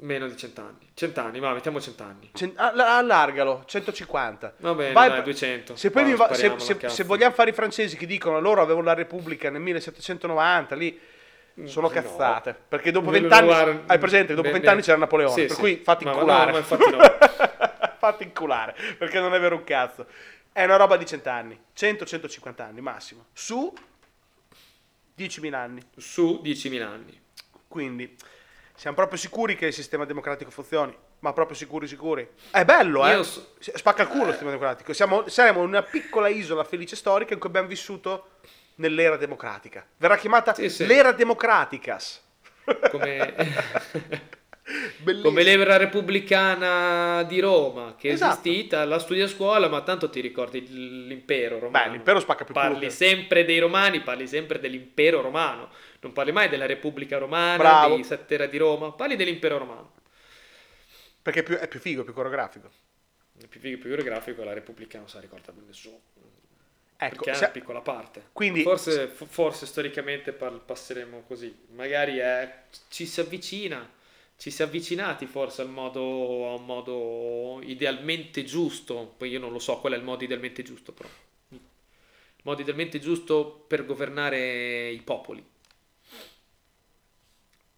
Meno 0.00 0.26
di 0.26 0.36
cent'anni. 0.36 0.90
Cent'anni, 0.94 1.38
ma 1.38 1.52
mettiamo 1.52 1.80
cent'anni. 1.80 2.30
Cent- 2.34 2.58
all- 2.58 2.80
allargalo, 2.80 3.62
150. 3.66 4.54
Va 4.56 4.74
bene, 4.74 4.92
Vai 4.92 5.06
dai, 5.08 5.16
per- 5.18 5.24
200. 5.26 5.76
Se, 5.76 5.90
poi 5.92 6.10
Va, 6.14 6.26
va- 6.26 6.34
se- 6.34 6.58
se- 6.58 6.88
se 6.88 7.04
vogliamo 7.04 7.32
fare 7.32 7.50
i 7.50 7.52
francesi 7.52 7.96
che 7.96 8.06
dicono 8.06 8.40
loro 8.40 8.62
avevano 8.62 8.86
la 8.86 8.94
Repubblica 8.94 9.48
nel 9.48 9.60
1790, 9.60 10.74
lì 10.74 10.98
sono 11.66 11.86
Mm, 11.88 11.94
No. 11.94 12.00
cazzate. 12.02 12.56
Perché 12.68 12.90
dopo 12.90 13.10
vent'anni, 13.10 13.46
guarda- 13.46 13.82
hai 13.86 13.98
presente, 13.98 14.34
dopo 14.34 14.50
vent'anni 14.50 14.82
c'era 14.82 14.98
Napoleone, 14.98 15.34
Sì, 15.34 15.42
per 15.46 15.54
sì. 15.54 15.60
cui 15.60 15.76
fatti 15.76 16.04
ma 16.04 16.10
inculare. 16.12 16.46
no, 16.46 16.52
ma 16.52 16.58
infatti 16.58 16.90
no. 16.90 16.98
fatti 17.98 18.24
inculare, 18.24 18.74
perché 18.98 19.20
non 19.20 19.32
è 19.34 19.38
vero 19.38 19.54
un 19.54 19.62
cazzo. 19.62 20.06
È 20.52 20.64
una 20.64 20.76
roba 20.76 20.96
di 20.96 21.06
cent'anni, 21.06 21.58
100-150 21.74 22.60
anni 22.62 22.80
massimo, 22.82 23.26
su 23.32 23.72
10.000 25.18 25.54
anni. 25.54 25.82
Su 25.96 26.40
10.000 26.44 26.82
anni. 26.82 27.20
Quindi 27.68 28.14
siamo 28.74 28.96
proprio 28.96 29.18
sicuri 29.18 29.56
che 29.56 29.66
il 29.66 29.72
sistema 29.72 30.04
democratico 30.04 30.50
funzioni, 30.50 30.94
ma 31.20 31.32
proprio 31.32 31.56
sicuri 31.56 31.86
sicuri. 31.86 32.28
È 32.50 32.64
bello, 32.64 33.06
eh? 33.06 33.22
So- 33.24 33.54
Spacca 33.58 34.02
il 34.02 34.08
culo 34.08 34.24
il 34.24 34.30
sistema 34.30 34.50
democratico. 34.50 34.92
Siamo, 34.92 35.26
saremo 35.28 35.60
una 35.60 35.82
piccola 35.82 36.28
isola 36.28 36.64
felice 36.64 36.96
storica 36.96 37.32
in 37.32 37.40
cui 37.40 37.48
abbiamo 37.48 37.68
vissuto 37.68 38.32
nell'era 38.76 39.16
democratica. 39.16 39.86
Verrà 39.96 40.16
chiamata 40.16 40.52
Sì, 40.52 40.68
sì. 40.68 40.84
l'era 40.84 41.12
democraticas. 41.12 42.20
Come... 42.90 44.30
Bellissimo. 45.02 45.28
Come 45.28 45.42
l'era 45.42 45.76
repubblicana 45.76 47.22
di 47.24 47.40
Roma, 47.40 47.94
che 47.98 48.08
è 48.10 48.12
Esatto. 48.12 48.40
esistita, 48.48 48.84
la 48.84 48.98
studi 48.98 49.20
a 49.20 49.26
scuola, 49.28 49.68
ma 49.68 49.82
tanto 49.82 50.08
ti 50.08 50.20
ricordi 50.20 50.66
l'impero 51.06 51.58
romano. 51.58 51.84
Beh, 51.86 51.90
l'impero 51.96 52.20
spacca 52.20 52.44
più 52.44 52.54
Parli 52.54 52.90
sempre 52.90 53.44
dei 53.44 53.58
romani, 53.58 54.00
parli 54.00 54.26
sempre 54.26 54.58
dell'impero 54.60 55.20
romano. 55.20 55.68
Non 56.00 56.12
parli 56.12 56.32
mai 56.32 56.48
della 56.48 56.66
Repubblica 56.66 57.18
Romana, 57.18 57.56
Bravo. 57.56 57.94
dei 57.94 58.04
sette 58.04 58.36
re 58.36 58.48
di 58.48 58.56
Roma, 58.58 58.92
parli 58.92 59.16
dell'impero 59.16 59.58
romano. 59.58 59.92
Perché 61.22 61.40
è 61.40 61.42
più, 61.42 61.56
è 61.56 61.68
più 61.68 61.78
figo, 61.78 62.00
è 62.00 62.04
più 62.04 62.12
coreografico. 62.14 62.70
Il 63.38 63.48
più 63.48 63.60
figo, 63.60 63.78
più 63.78 63.90
geografico, 63.94 64.42
la 64.44 64.52
Repubblica 64.52 64.98
non 64.98 65.08
se 65.08 65.16
la 65.16 65.22
ricorda 65.22 65.52
più 65.52 65.62
nessuno. 65.66 66.00
Ecco, 66.96 67.24
perché 67.24 67.30
è 67.32 67.36
una 67.38 67.48
piccola 67.48 67.80
parte. 67.80 68.28
quindi- 68.32 68.62
forse, 68.62 69.08
fo- 69.08 69.26
forse 69.26 69.66
storicamente 69.66 70.32
passeremo 70.32 71.24
così. 71.26 71.52
Magari 71.74 72.18
è- 72.18 72.62
ci 72.88 73.06
si 73.06 73.18
avvicina, 73.20 73.88
ci 74.42 74.50
si 74.50 74.60
è 74.60 74.64
avvicinati 74.64 75.26
forse 75.26 75.62
al 75.62 75.68
modo, 75.68 76.50
a 76.50 76.54
un 76.54 76.64
modo 76.64 77.60
idealmente 77.62 78.42
giusto. 78.42 79.14
Poi 79.16 79.28
io 79.30 79.38
non 79.38 79.52
lo 79.52 79.60
so 79.60 79.78
qual 79.78 79.92
è 79.92 79.96
il 79.96 80.02
modo 80.02 80.24
idealmente 80.24 80.64
giusto, 80.64 80.90
però. 80.90 81.08
Il 81.50 81.60
modo 82.42 82.60
idealmente 82.60 82.98
giusto 82.98 83.64
per 83.68 83.86
governare 83.86 84.90
i 84.90 85.00
popoli. 85.02 85.48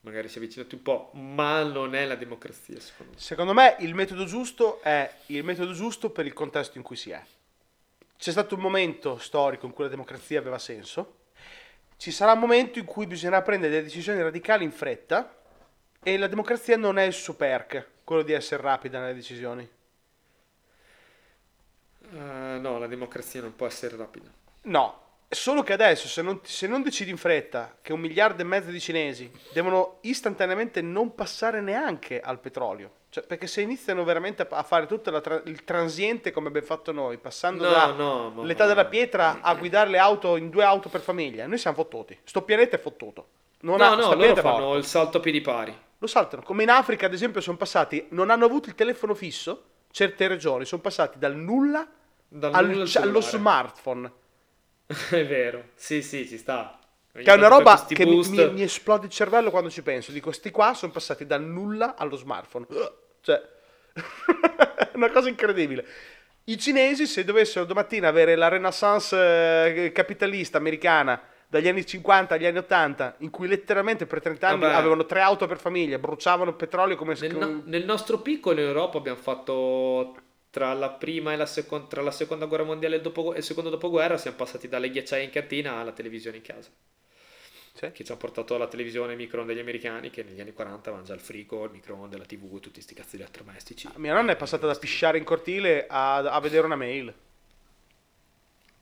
Magari 0.00 0.26
si 0.30 0.38
è 0.38 0.40
avvicinato 0.40 0.76
un 0.76 0.82
po', 0.82 1.10
ma 1.12 1.62
non 1.64 1.94
è 1.94 2.06
la 2.06 2.14
democrazia, 2.14 2.80
secondo 2.80 3.12
me. 3.12 3.20
Secondo 3.20 3.52
me 3.52 3.76
il 3.80 3.94
metodo 3.94 4.24
giusto 4.24 4.80
è 4.80 5.16
il 5.26 5.44
metodo 5.44 5.74
giusto 5.74 6.08
per 6.08 6.24
il 6.24 6.32
contesto 6.32 6.78
in 6.78 6.82
cui 6.82 6.96
si 6.96 7.10
è. 7.10 7.22
C'è 8.16 8.30
stato 8.30 8.54
un 8.54 8.62
momento 8.62 9.18
storico 9.18 9.66
in 9.66 9.72
cui 9.72 9.84
la 9.84 9.90
democrazia 9.90 10.38
aveva 10.38 10.58
senso, 10.58 11.24
ci 11.98 12.10
sarà 12.10 12.32
un 12.32 12.38
momento 12.38 12.78
in 12.78 12.86
cui 12.86 13.06
bisognerà 13.06 13.42
prendere 13.42 13.70
delle 13.70 13.84
decisioni 13.84 14.22
radicali 14.22 14.64
in 14.64 14.72
fretta 14.72 15.42
e 16.04 16.16
la 16.18 16.28
democrazia 16.28 16.76
non 16.76 16.98
è 16.98 17.02
il 17.02 17.14
suo 17.14 17.34
perk, 17.34 17.86
quello 18.04 18.22
di 18.22 18.32
essere 18.32 18.62
rapida 18.62 19.00
nelle 19.00 19.14
decisioni. 19.14 19.68
Eh, 22.12 22.58
no, 22.60 22.78
la 22.78 22.86
democrazia 22.86 23.40
non 23.40 23.56
può 23.56 23.66
essere 23.66 23.96
rapida. 23.96 24.30
No, 24.62 25.00
solo 25.28 25.62
che 25.62 25.72
adesso 25.72 26.06
se 26.06 26.22
non, 26.22 26.40
se 26.42 26.66
non 26.66 26.82
decidi 26.82 27.10
in 27.10 27.16
fretta 27.16 27.76
che 27.80 27.92
un 27.92 28.00
miliardo 28.00 28.42
e 28.42 28.44
mezzo 28.44 28.70
di 28.70 28.80
cinesi 28.80 29.30
devono 29.52 29.98
istantaneamente 30.02 30.80
non 30.82 31.14
passare 31.14 31.60
neanche 31.60 32.20
al 32.20 32.38
petrolio, 32.38 32.92
cioè, 33.08 33.24
perché 33.24 33.46
se 33.46 33.62
iniziano 33.62 34.04
veramente 34.04 34.46
a, 34.48 34.62
fare 34.62 34.86
tutto 34.86 35.20
tra- 35.20 35.42
il 35.46 35.64
transiente 35.64 36.32
come 36.32 36.48
abbiamo 36.48 36.66
fatto 36.66 36.92
noi, 36.92 37.16
passando 37.16 37.64
No, 37.64 37.70
da 37.70 37.86
no, 37.92 38.42
della 38.42 38.84
pietra 38.84 39.40
a 39.40 39.54
guidare 39.54 39.88
le 39.90 39.98
auto 39.98 40.36
in 40.36 40.50
due 40.50 40.64
auto 40.64 40.90
per 40.90 41.00
famiglia, 41.00 41.46
noi 41.46 41.58
siamo 41.58 41.76
fottuti. 41.76 42.18
Sto 42.24 42.42
pianeta 42.42 42.76
è 42.76 42.78
fottuto. 42.78 43.28
Non 43.60 43.78
no, 43.78 43.84
ha, 43.84 43.94
no, 43.94 44.14
loro 44.14 44.34
fanno 44.36 44.58
morto. 44.58 44.76
il 44.76 44.84
salto 44.84 45.16
a 45.16 45.20
piedi 45.20 45.40
pari. 45.40 45.74
Lo 45.98 46.06
saltano. 46.06 46.42
Come 46.42 46.62
in 46.64 46.70
Africa, 46.70 47.06
ad 47.06 47.12
esempio, 47.12 47.40
sono 47.40 47.56
passati, 47.56 48.06
non 48.10 48.30
hanno 48.30 48.44
avuto 48.44 48.68
il 48.68 48.74
telefono 48.74 49.14
fisso, 49.14 49.64
certe 49.90 50.26
regioni 50.28 50.64
sono 50.64 50.82
passati 50.82 51.18
dal 51.18 51.36
nulla, 51.36 51.86
Dal 52.28 52.52
al- 52.52 52.66
nulla 52.68 52.82
al 52.82 52.88
cioè, 52.88 53.02
allo 53.02 53.20
smartphone. 53.20 54.12
È 54.86 55.26
vero, 55.26 55.68
sì, 55.74 56.02
sì, 56.02 56.26
ci 56.26 56.36
sta. 56.36 56.78
Ogni 57.14 57.24
Che 57.24 57.32
è 57.32 57.36
una 57.36 57.48
roba 57.48 57.74
questi 57.74 57.94
che 57.94 58.04
mi, 58.04 58.20
mi- 58.28 58.50
mi 58.50 58.62
esplode 58.62 59.06
il 59.06 59.12
cervello 59.12 59.50
quando 59.50 59.70
ci 59.70 59.82
penso. 59.82 60.10
Dico, 60.12 60.32
sti 60.32 60.50
qua 60.50 60.74
sono 60.74 60.92
passati 60.92 61.26
dal 61.26 61.42
nulla 61.42 61.94
allo 61.96 62.16
smartphone. 62.16 62.66
Cioè, 63.20 63.40
è 63.92 64.90
una 64.94 65.10
cosa 65.10 65.28
incredibile. 65.28 65.86
I 66.46 66.58
cinesi, 66.58 67.06
se 67.06 67.24
dovessero 67.24 67.64
domattina 67.64 68.08
avere 68.08 68.34
la 68.34 68.48
renaissance 68.48 69.16
eh, 69.86 69.92
capitalista 69.92 70.58
americana 70.58 71.18
dagli 71.48 71.68
anni 71.68 71.84
50 71.84 72.34
agli 72.34 72.46
anni 72.46 72.58
80, 72.58 73.16
in 73.18 73.30
cui 73.30 73.46
letteralmente 73.48 74.06
per 74.06 74.20
30 74.20 74.48
anni 74.48 74.60
Vabbè. 74.60 74.74
avevano 74.74 75.06
tre 75.06 75.20
auto 75.20 75.46
per 75.46 75.58
famiglia, 75.58 75.98
bruciavano 75.98 76.54
petrolio 76.54 76.96
come... 76.96 77.16
Nel, 77.20 77.36
no- 77.36 77.62
nel 77.64 77.84
nostro 77.84 78.18
piccolo 78.18 78.60
in 78.60 78.66
Europa 78.66 78.98
abbiamo 78.98 79.18
fatto 79.18 80.16
tra 80.50 80.72
la 80.72 80.90
prima 80.90 81.32
e 81.32 81.36
la 81.36 81.46
seconda, 81.46 81.86
tra 81.86 82.02
la 82.02 82.12
seconda 82.12 82.46
guerra 82.46 82.64
mondiale 82.64 82.94
e 82.94 82.98
il, 82.98 83.02
dopo- 83.04 83.34
e 83.34 83.38
il 83.38 83.42
secondo 83.44 83.70
dopoguerra, 83.70 84.16
siamo 84.16 84.36
passati 84.36 84.68
dalle 84.68 84.90
ghiacciaie 84.90 85.24
in 85.24 85.30
cantina 85.30 85.78
alla 85.78 85.92
televisione 85.92 86.36
in 86.36 86.42
casa. 86.42 86.70
Sì. 87.72 87.90
Che 87.90 88.04
ci 88.04 88.10
hanno 88.12 88.20
portato 88.20 88.56
la 88.56 88.68
televisione 88.68 89.10
e 89.10 89.14
i 89.14 89.18
microonde 89.18 89.52
degli 89.52 89.62
americani, 89.62 90.10
che 90.10 90.22
negli 90.22 90.40
anni 90.40 90.52
40 90.52 90.80
avevano 90.90 91.04
già 91.04 91.12
il 91.12 91.18
frigo, 91.18 91.64
il 91.64 91.72
microonde, 91.72 92.16
la 92.16 92.24
tv, 92.24 92.60
tutti 92.60 92.80
sti 92.80 92.94
cazzi 92.94 93.16
elettrodomestici. 93.16 93.88
Mia 93.96 94.14
nonna 94.14 94.30
è 94.30 94.36
passata 94.36 94.68
da 94.68 94.74
pisciare 94.76 95.18
in 95.18 95.24
cortile 95.24 95.86
a, 95.88 96.18
a 96.18 96.38
vedere 96.38 96.66
una 96.66 96.76
mail. 96.76 97.12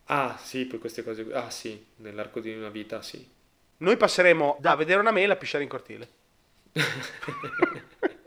Ah, 0.06 0.38
sì, 0.42 0.64
poi 0.66 0.78
queste 0.78 1.02
cose. 1.02 1.26
Ah, 1.32 1.50
sì, 1.50 1.84
nell'arco 1.96 2.40
di 2.40 2.52
una 2.54 2.68
vita, 2.68 3.02
sì. 3.02 3.26
Noi 3.78 3.96
passeremo 3.96 4.58
da 4.60 4.76
vedere 4.76 5.00
una 5.00 5.10
mela 5.10 5.32
a 5.34 5.36
pisciare 5.36 5.64
in 5.64 5.68
cortile. 5.68 6.08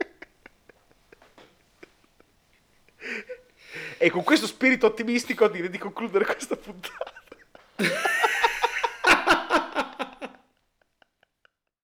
e 3.98 4.10
con 4.10 4.22
questo 4.22 4.46
spirito 4.46 4.86
ottimistico 4.86 5.48
direi 5.48 5.70
di 5.70 5.78
concludere 5.78 6.24
questa 6.24 6.56
puntata. 6.56 7.12